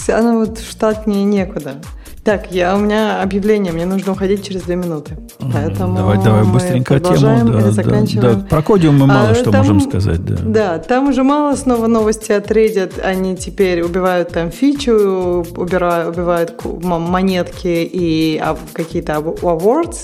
Она 0.07 0.33
вот 0.37 0.57
в 0.57 0.69
штат 0.69 1.07
мне 1.07 1.23
некуда. 1.23 1.81
Так, 2.23 2.51
я, 2.51 2.75
у 2.75 2.79
меня 2.79 3.23
объявление, 3.23 3.73
мне 3.73 3.85
нужно 3.85 4.11
уходить 4.11 4.47
через 4.47 4.61
две 4.63 4.75
минуты. 4.75 5.17
Поэтому 5.39 5.97
давай, 5.97 6.23
давай 6.23 6.43
быстренько 6.43 6.99
тему. 6.99 7.51
Да, 7.51 7.71
заканчиваем. 7.71 8.21
Да, 8.21 8.41
да. 8.41 8.47
Про 8.47 8.61
кодиум 8.61 8.99
мы 8.99 9.07
мало 9.07 9.29
а, 9.29 9.35
что 9.35 9.51
там, 9.51 9.61
можем 9.61 9.81
сказать. 9.81 10.23
Да. 10.23 10.35
да, 10.43 10.77
там 10.77 11.09
уже 11.09 11.23
мало 11.23 11.55
снова 11.55 11.87
новости 11.87 12.31
от 12.31 12.51
Reddit. 12.51 13.01
Они 13.01 13.35
теперь 13.35 13.81
убивают 13.81 14.29
там 14.29 14.51
фичу, 14.51 15.43
убирают, 15.55 16.15
убивают 16.15 16.63
монетки 16.63 17.89
и 17.91 18.39
какие-то 18.73 19.13
awards. 19.13 19.97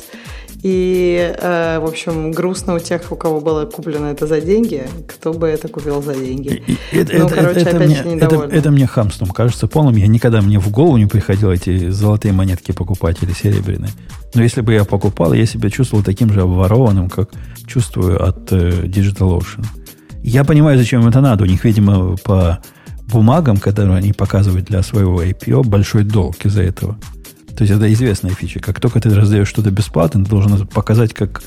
И, 0.63 1.35
э, 1.39 1.79
в 1.79 1.85
общем, 1.85 2.31
грустно 2.31 2.75
у 2.75 2.79
тех, 2.79 3.11
у 3.11 3.15
кого 3.15 3.41
было 3.41 3.65
куплено 3.65 4.07
это 4.07 4.25
за 4.25 4.41
деньги, 4.41 4.87
кто 5.07 5.33
бы 5.33 5.47
это 5.47 5.67
купил 5.67 6.01
за 6.01 6.15
деньги. 6.15 6.63
Это, 6.91 7.17
ну, 7.17 7.25
это, 7.25 7.35
короче, 7.35 7.59
это, 7.59 7.77
опять 7.77 8.05
мне, 8.05 8.17
это, 8.17 8.35
это 8.51 8.71
мне 8.71 8.87
хамством 8.87 9.29
кажется 9.29 9.67
полным. 9.67 9.95
Я 9.95 10.07
никогда 10.07 10.41
мне 10.41 10.59
в 10.59 10.71
голову 10.71 10.97
не 10.97 11.05
приходило 11.05 11.51
эти 11.51 11.89
золотые 11.89 12.33
монетки 12.33 12.71
покупать 12.71 13.17
или 13.21 13.33
серебряные. 13.33 13.91
Но 14.33 14.41
если 14.41 14.61
бы 14.61 14.73
я 14.73 14.83
покупал, 14.83 15.33
я 15.33 15.45
себя 15.45 15.69
чувствовал 15.69 16.03
таким 16.03 16.33
же 16.33 16.41
обворованным, 16.41 17.09
как 17.09 17.29
чувствую 17.67 18.23
от 18.23 18.51
э, 18.51 18.85
DigitalOcean. 18.85 19.63
Я 20.23 20.43
понимаю, 20.43 20.77
зачем 20.77 21.07
это 21.07 21.21
надо. 21.21 21.43
У 21.43 21.47
них, 21.47 21.63
видимо, 21.63 22.17
по 22.17 22.59
бумагам, 23.11 23.57
которые 23.57 23.97
они 23.97 24.11
показывают 24.11 24.65
для 24.65 24.83
своего 24.83 25.23
IPO, 25.23 25.63
большой 25.63 26.03
долг 26.03 26.35
из-за 26.45 26.63
этого. 26.63 26.97
То 27.57 27.63
есть 27.63 27.73
это 27.73 27.91
известная 27.91 28.31
фича. 28.31 28.59
Как 28.59 28.79
только 28.79 29.01
ты 29.01 29.09
раздаешь 29.13 29.47
что-то 29.47 29.71
бесплатно, 29.71 30.23
ты 30.23 30.29
должен 30.29 30.53
это 30.53 30.65
показать 30.65 31.15
как, 31.15 31.41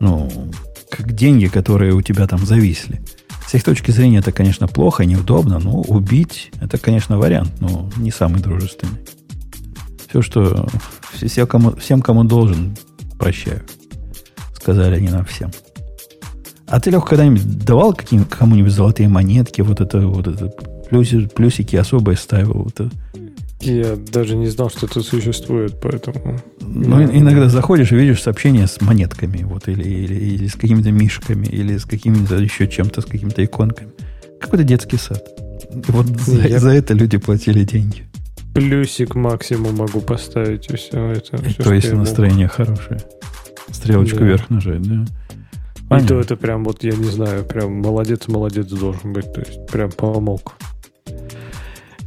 ну, 0.00 0.50
как 0.90 1.12
деньги, 1.12 1.46
которые 1.46 1.94
у 1.94 2.02
тебя 2.02 2.26
там 2.26 2.44
зависли. 2.44 3.00
С 3.46 3.54
их 3.54 3.62
точки 3.62 3.92
зрения 3.92 4.18
это, 4.18 4.32
конечно, 4.32 4.66
плохо, 4.66 5.04
неудобно, 5.04 5.60
но 5.60 5.80
убить 5.80 6.50
это, 6.60 6.76
конечно, 6.76 7.18
вариант, 7.18 7.52
но 7.60 7.88
не 7.96 8.10
самый 8.10 8.42
дружественный. 8.42 8.98
Все, 10.08 10.22
что 10.22 10.66
все, 11.12 11.46
кому, 11.46 11.76
всем, 11.76 12.02
кому 12.02 12.24
должен, 12.24 12.76
прощаю. 13.16 13.62
Сказали 14.56 14.96
они 14.96 15.08
нам 15.08 15.24
всем. 15.24 15.52
А 16.66 16.80
ты, 16.80 16.90
Лех, 16.90 17.04
когда-нибудь 17.04 17.64
давал 17.64 17.94
каким, 17.94 18.24
кому-нибудь 18.24 18.72
золотые 18.72 19.08
монетки, 19.08 19.60
вот 19.60 19.80
это, 19.80 20.00
вот 20.00 20.26
это, 20.26 20.48
плюси, 20.90 21.28
плюсики 21.28 21.76
особые 21.76 22.16
ставил? 22.16 22.54
Вот 22.54 22.80
это? 22.80 22.90
Я 23.64 23.96
даже 23.96 24.36
не 24.36 24.48
знал, 24.48 24.70
что 24.70 24.86
это 24.86 25.00
существует, 25.02 25.80
поэтому... 25.80 26.40
Ну, 26.60 27.00
я... 27.00 27.06
иногда 27.06 27.48
заходишь 27.48 27.92
и 27.92 27.96
видишь 27.96 28.22
сообщения 28.22 28.66
с 28.66 28.80
монетками, 28.80 29.42
вот, 29.42 29.68
или, 29.68 29.82
или, 29.82 30.14
или 30.14 30.46
с 30.46 30.54
какими-то 30.54 30.90
мишками, 30.90 31.46
или 31.46 31.76
с 31.76 31.84
какими-то 31.84 32.36
еще 32.36 32.68
чем-то, 32.68 33.00
с 33.00 33.04
какими-то 33.04 33.44
иконками. 33.44 33.90
Какой-то 34.40 34.64
детский 34.64 34.96
сад. 34.96 35.24
И 35.72 35.90
вот 35.90 36.06
за, 36.06 36.48
я... 36.48 36.58
за 36.58 36.70
это 36.70 36.94
люди 36.94 37.16
платили 37.16 37.64
деньги. 37.64 38.04
Плюсик 38.54 39.14
максимум 39.14 39.76
могу 39.76 40.00
поставить, 40.00 40.70
и 40.70 40.76
все 40.76 41.12
это. 41.12 41.36
И 41.38 41.48
все, 41.48 41.62
то 41.62 41.74
есть 41.74 41.92
настроение 41.92 42.46
могу. 42.46 42.54
хорошее. 42.54 43.00
Стрелочку 43.70 44.18
да. 44.20 44.24
вверх 44.26 44.50
нажать, 44.50 44.82
да? 44.82 45.04
Понятно. 45.88 46.04
И 46.04 46.08
то 46.08 46.20
это 46.20 46.36
прям 46.36 46.64
вот, 46.64 46.84
я 46.84 46.92
не 46.92 47.10
знаю, 47.10 47.44
прям 47.44 47.80
молодец, 47.80 48.28
молодец 48.28 48.66
должен 48.66 49.12
быть. 49.12 49.32
То 49.32 49.40
есть 49.40 49.66
прям 49.66 49.90
помог. 49.90 50.54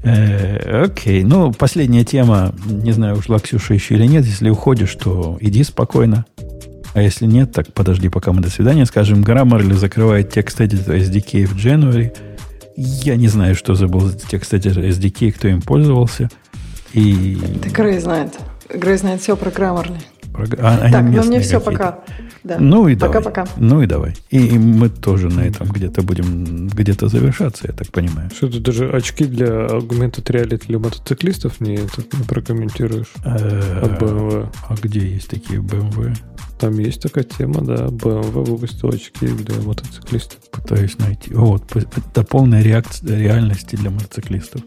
Э, 0.08 0.84
окей, 0.86 1.24
ну, 1.24 1.52
последняя 1.52 2.04
тема, 2.04 2.54
не 2.66 2.92
знаю, 2.92 3.18
ушла 3.18 3.40
Ксюша 3.40 3.74
еще 3.74 3.96
или 3.96 4.06
нет. 4.06 4.26
Если 4.26 4.50
уходишь, 4.50 4.96
то 4.96 5.38
иди 5.42 5.64
спокойно. 5.64 6.26
А 6.94 7.02
если 7.02 7.26
нет, 7.26 7.52
так 7.52 7.74
подожди, 7.74 8.10
пока 8.10 8.32
мы 8.32 8.42
до 8.42 8.50
свидания 8.50 8.86
скажем. 8.86 9.24
Grammarly 9.24 9.74
закрывает 9.74 10.32
текст 10.32 10.62
editor 10.62 10.98
SDK 10.98 11.46
в 11.46 11.56
January. 11.56 12.16
Я 12.76 13.16
не 13.16 13.28
знаю, 13.28 13.56
что 13.56 13.76
за 13.76 13.88
был 13.88 14.12
текст 14.12 14.54
editor 14.54 14.88
SDK, 14.88 15.32
кто 15.32 15.48
им 15.48 15.62
пользовался. 15.62 16.30
И... 16.94 17.38
Это 17.56 17.70
Грей 17.70 18.00
знает. 18.00 18.38
Грей 18.74 18.98
знает 18.98 19.22
все 19.22 19.36
про 19.36 19.50
Grammarly. 19.50 20.00
Про... 20.38 20.58
А, 20.60 20.92
так, 20.92 21.04
ну 21.04 21.24
мне 21.24 21.40
все, 21.40 21.60
пока. 21.60 22.00
Да. 22.44 22.58
Ну 22.60 22.88
и 22.88 22.96
Пока-пока. 22.96 23.46
Давай. 23.46 23.70
Ну 23.70 23.82
и 23.82 23.86
давай. 23.88 24.16
И, 24.30 24.38
и 24.38 24.58
мы 24.58 24.90
тоже 24.90 25.28
на 25.28 25.42
этом 25.42 25.68
где-то 25.68 26.02
будем 26.02 26.68
где-то 26.68 27.10
завершаться, 27.10 27.66
я 27.68 27.74
так 27.74 27.92
понимаю. 27.92 28.30
Что 28.34 28.48
ты 28.48 28.60
даже 28.60 28.90
очки 28.90 29.26
для 29.26 29.66
аргумента 29.66 30.22
реалити 30.32 30.68
для 30.68 30.80
мотоциклистов 30.80 31.60
не, 31.60 31.76
это, 31.76 32.04
не 32.14 32.24
прокомментируешь? 32.24 33.12
Э, 33.26 33.82
От 33.84 34.02
BMW. 34.02 34.50
А 34.70 34.76
где 34.82 35.00
есть 35.00 35.30
такие 35.30 35.60
BMW? 35.60 36.16
Там 36.60 36.80
есть 36.80 37.02
такая 37.02 37.24
тема, 37.24 37.62
да. 37.62 37.88
BMW 37.88 38.44
выпустил 38.46 38.90
очки 38.90 39.28
для 39.28 39.62
мотоциклистов. 39.62 40.40
Пытаюсь 40.52 40.98
найти. 41.00 41.34
Вот, 41.34 41.76
это 41.76 42.24
полная 42.24 42.62
реакция 42.62 43.18
реальности 43.18 43.76
для 43.76 43.90
мотоциклистов. 43.90 44.62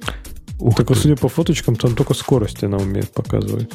Ух 0.59 0.77
так, 0.77 0.89
ты. 0.89 0.95
судя 0.95 1.17
по 1.17 1.29
фоточкам, 1.29 1.77
там 1.77 1.95
только 1.95 2.15
скорость 2.15 2.63
она 2.63 2.77
умеет 2.77 3.11
показывать. 3.11 3.71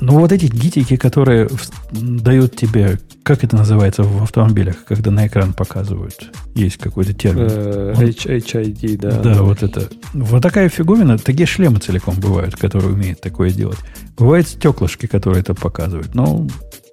Ну, 0.00 0.18
вот 0.18 0.32
эти 0.32 0.46
гитики, 0.46 0.96
которые 0.96 1.48
дают 1.92 2.56
тебе, 2.56 2.98
как 3.22 3.44
это 3.44 3.56
называется 3.56 4.02
в 4.02 4.22
автомобилях, 4.22 4.84
когда 4.84 5.10
на 5.10 5.26
экран 5.26 5.52
показывают, 5.52 6.30
есть 6.54 6.78
какой-то 6.78 7.14
термин. 7.14 7.46
Uh, 7.46 7.94
HID, 7.94 8.98
да. 8.98 9.20
Да, 9.20 9.42
вот 9.42 9.62
это. 9.62 9.88
Вот 10.12 10.42
такая 10.42 10.68
фигурина, 10.68 11.18
такие 11.18 11.46
шлемы 11.46 11.78
целиком 11.78 12.16
бывают, 12.18 12.56
которые 12.56 12.92
умеют 12.92 13.20
такое 13.20 13.50
делать. 13.50 13.78
Бывают 14.16 14.48
стеклышки, 14.48 15.06
которые 15.06 15.40
это 15.40 15.54
показывают. 15.54 16.14
Но 16.14 16.46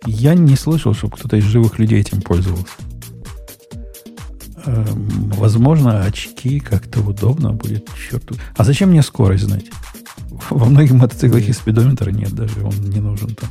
я 0.05 0.33
не 0.33 0.55
слышал, 0.55 0.93
чтобы 0.93 1.17
кто-то 1.17 1.37
из 1.37 1.43
живых 1.43 1.79
людей 1.79 1.99
этим 1.99 2.21
пользовался. 2.21 2.73
Эм, 4.65 5.31
возможно, 5.37 6.03
очки 6.03 6.59
как-то 6.59 7.01
удобно 7.01 7.51
будет. 7.51 7.87
Черт. 8.09 8.23
А 8.55 8.63
зачем 8.63 8.89
мне 8.89 9.01
скорость 9.01 9.43
знать? 9.43 9.65
Во 10.49 10.65
многих 10.65 10.93
мотоциклах 10.93 11.47
и 11.47 11.53
спидометра 11.53 12.11
нет 12.11 12.33
даже, 12.33 12.63
он 12.63 12.73
не 12.89 12.99
нужен 12.99 13.35
там. 13.35 13.49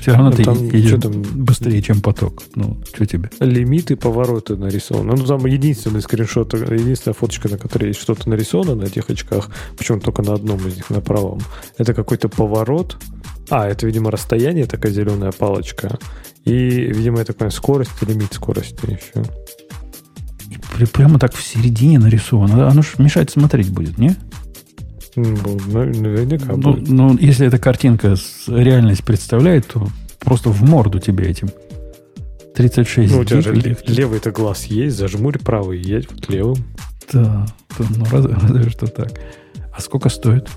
Все 0.00 0.12
равно 0.12 0.30
ну, 0.30 0.36
ты 0.36 0.44
там, 0.44 0.64
едешь 0.70 1.00
там, 1.00 1.22
быстрее, 1.22 1.82
чем 1.82 2.00
поток. 2.00 2.42
Ну, 2.54 2.80
что 2.94 3.06
тебе? 3.06 3.30
Лимиты, 3.40 3.96
повороты 3.96 4.56
нарисованы. 4.56 5.14
Ну, 5.16 5.26
там 5.26 5.44
единственный 5.46 6.00
скриншот, 6.00 6.54
единственная 6.54 7.14
фоточка, 7.14 7.48
на 7.48 7.58
которой 7.58 7.88
есть 7.88 8.00
что-то 8.00 8.28
нарисовано 8.28 8.76
на 8.76 8.84
этих 8.84 9.10
очках, 9.10 9.50
причем 9.76 10.00
только 10.00 10.22
на 10.22 10.34
одном 10.34 10.58
из 10.66 10.76
них, 10.76 10.90
на 10.90 11.00
правом. 11.00 11.40
Это 11.76 11.92
какой-то 11.92 12.28
поворот. 12.28 12.98
А, 13.50 13.68
это, 13.68 13.86
видимо, 13.86 14.10
расстояние, 14.10 14.66
такая 14.66 14.92
зеленая 14.92 15.32
палочка. 15.32 15.98
И, 16.44 16.52
видимо, 16.52 17.18
я 17.18 17.24
так 17.24 17.36
понимаю, 17.36 17.52
скорость 17.52 18.02
лимит 18.02 18.32
скорости 18.32 18.86
еще. 18.86 19.24
И 20.78 20.86
прямо 20.86 21.18
так 21.18 21.34
в 21.34 21.42
середине 21.42 21.98
нарисовано. 21.98 22.68
Оно 22.68 22.82
же 22.82 22.90
мешать 22.98 23.30
смотреть 23.30 23.70
будет, 23.70 23.98
не? 23.98 24.16
Наверняка 25.22 26.56
ну, 26.56 26.76
ну, 26.86 27.16
если 27.18 27.46
эта 27.46 27.58
картинка 27.58 28.14
реальность 28.46 29.04
представляет, 29.04 29.66
то 29.66 29.88
просто 30.18 30.50
в 30.50 30.62
морду 30.62 30.98
тебе 30.98 31.26
этим. 31.26 31.48
36 32.54 33.12
Ну, 33.12 33.20
у 33.20 33.24
тебя 33.24 33.40
же 33.40 33.54
левый-то 33.86 34.32
глаз 34.32 34.64
есть, 34.64 34.96
зажмурь 34.96 35.38
правый, 35.38 35.80
едь 35.80 36.10
вот 36.10 36.28
левым. 36.28 36.56
Да, 37.12 37.46
да 37.78 37.84
ну 37.96 38.04
разве, 38.10 38.34
разве 38.42 38.70
что 38.70 38.86
так. 38.86 39.12
А 39.72 39.80
сколько 39.80 40.08
стоит? 40.08 40.48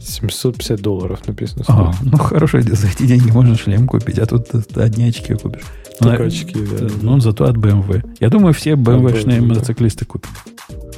750 0.00 0.80
долларов 0.80 1.26
написано. 1.26 1.64
А, 1.68 1.92
ну 2.02 2.16
хорошо, 2.18 2.60
за 2.60 2.88
эти 2.88 3.06
деньги 3.06 3.30
можно 3.30 3.56
шлем 3.56 3.86
купить, 3.86 4.18
а 4.18 4.26
тут 4.26 4.48
одни 4.76 5.08
очки 5.08 5.34
купишь. 5.34 5.62
Только 5.98 6.22
ну, 6.22 6.28
очки, 6.28 6.54
да. 6.54 6.88
Ну, 7.02 7.20
зато 7.20 7.44
от 7.44 7.56
BMW. 7.56 8.04
Я 8.20 8.28
думаю, 8.28 8.52
все 8.52 8.72
BMW-шные 8.72 9.40
мотоциклисты 9.40 10.04
купят. 10.04 10.30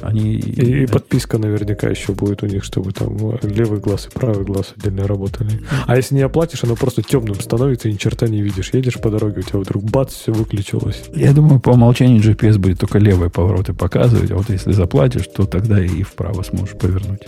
Они... 0.01 0.35
И, 0.35 0.83
и 0.83 0.85
подписка 0.87 1.37
наверняка 1.37 1.89
еще 1.89 2.13
будет 2.13 2.43
у 2.43 2.47
них, 2.47 2.63
чтобы 2.63 2.91
там 2.91 3.17
левый 3.41 3.79
глаз 3.79 4.07
и 4.07 4.09
правый 4.09 4.45
глаз 4.45 4.73
отдельно 4.77 5.07
работали. 5.07 5.61
А 5.85 5.95
если 5.95 6.15
не 6.15 6.21
оплатишь, 6.21 6.63
оно 6.63 6.75
просто 6.75 7.01
темным 7.01 7.35
становится, 7.35 7.89
и 7.89 7.93
ни 7.93 7.97
черта 7.97 8.27
не 8.27 8.41
видишь. 8.41 8.71
Едешь 8.73 8.95
по 8.95 9.09
дороге, 9.09 9.39
у 9.39 9.43
тебя 9.43 9.59
вдруг 9.59 9.83
бац, 9.83 10.13
все 10.13 10.31
выключилось. 10.31 11.03
Я 11.13 11.33
думаю, 11.33 11.59
по 11.59 11.71
умолчанию 11.71 12.21
GPS 12.21 12.57
будет 12.57 12.79
только 12.79 12.99
левые 12.99 13.29
повороты 13.29 13.73
показывать, 13.73 14.31
а 14.31 14.35
вот 14.35 14.49
если 14.49 14.71
заплатишь, 14.71 15.27
то 15.27 15.45
тогда 15.45 15.83
и 15.83 16.03
вправо 16.03 16.43
сможешь 16.43 16.77
повернуть. 16.77 17.21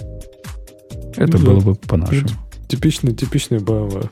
Это 1.17 1.37
ну, 1.37 1.45
было 1.45 1.59
бы 1.59 1.75
по-нашему. 1.75 2.29
Типичный, 2.67 3.13
типичный 3.13 3.57
BMW. 3.57 4.09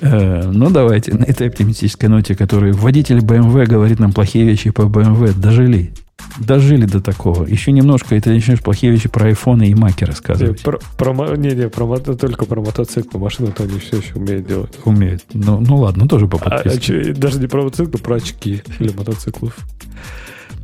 Э, 0.00 0.50
ну, 0.50 0.70
давайте 0.70 1.14
на 1.14 1.24
этой 1.24 1.48
оптимистической 1.48 2.08
ноте, 2.08 2.34
которой 2.34 2.72
водитель 2.72 3.18
BMW 3.18 3.66
говорит 3.66 3.98
нам 3.98 4.12
плохие 4.12 4.44
вещи 4.44 4.70
по 4.70 4.82
BMW, 4.82 5.38
дожили. 5.38 5.92
Дожили 6.38 6.84
до 6.84 7.00
такого. 7.00 7.46
Еще 7.46 7.72
немножко, 7.72 8.14
и 8.14 8.20
ты 8.20 8.30
начнешь 8.30 8.60
плохие 8.60 8.92
вещи 8.92 9.08
про 9.08 9.26
айфоны 9.26 9.68
и 9.68 9.74
маки 9.74 10.04
рассказывать. 10.04 10.58
Не, 10.58 10.62
про, 10.64 10.78
про, 10.96 11.36
не, 11.36 11.50
не, 11.50 11.68
про, 11.68 11.98
только 11.98 12.44
про 12.44 12.60
мотоциклы. 12.60 13.20
Машины-то 13.20 13.64
они 13.64 13.78
все 13.78 13.98
еще 13.98 14.14
умеют 14.14 14.46
делать. 14.46 14.78
Умеют. 14.84 15.24
Ну, 15.32 15.60
ну 15.60 15.76
ладно, 15.78 16.06
тоже 16.06 16.28
по 16.28 16.38
подписке. 16.38 17.02
А, 17.06 17.10
а, 17.10 17.14
даже 17.14 17.40
не 17.40 17.46
про 17.46 17.62
мотоциклы, 17.64 17.98
про 17.98 18.16
очки 18.16 18.62
для 18.78 18.92
мотоциклов. 18.92 19.56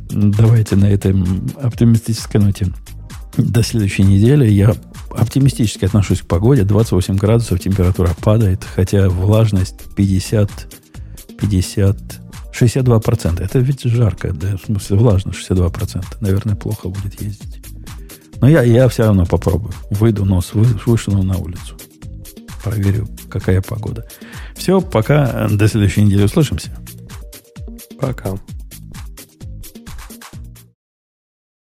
Давайте 0.09 0.75
на 0.75 0.85
этой 0.85 1.15
оптимистической 1.61 2.39
ноте. 2.39 2.67
До 3.37 3.63
следующей 3.63 4.03
недели. 4.03 4.47
Я 4.47 4.75
оптимистически 5.09 5.85
отношусь 5.85 6.21
к 6.21 6.25
погоде. 6.25 6.63
28 6.63 7.17
градусов, 7.17 7.59
температура 7.59 8.11
падает, 8.21 8.63
хотя 8.63 9.09
влажность 9.09 9.93
50, 9.95 10.49
50 11.39 12.24
62%. 12.59 13.43
Это 13.43 13.59
ведь 13.59 13.83
жарко, 13.83 14.31
да, 14.33 14.57
в 14.57 14.65
смысле 14.65 14.97
влажно 14.97 15.31
62%. 15.31 16.03
Наверное, 16.21 16.55
плохо 16.55 16.89
будет 16.89 17.21
ездить. 17.21 17.61
Но 18.41 18.49
я, 18.49 18.63
я 18.63 18.87
все 18.87 19.05
равно 19.05 19.25
попробую. 19.25 19.73
Выйду 19.89 20.25
нос, 20.25 20.51
вы, 20.53 20.65
вышел 20.85 21.13
на 21.13 21.37
улицу. 21.37 21.77
Проверю, 22.63 23.07
какая 23.29 23.61
погода. 23.61 24.07
Все, 24.55 24.81
пока. 24.81 25.47
До 25.49 25.67
следующей 25.67 26.03
недели 26.03 26.23
услышимся. 26.23 26.71
Пока. 27.99 28.35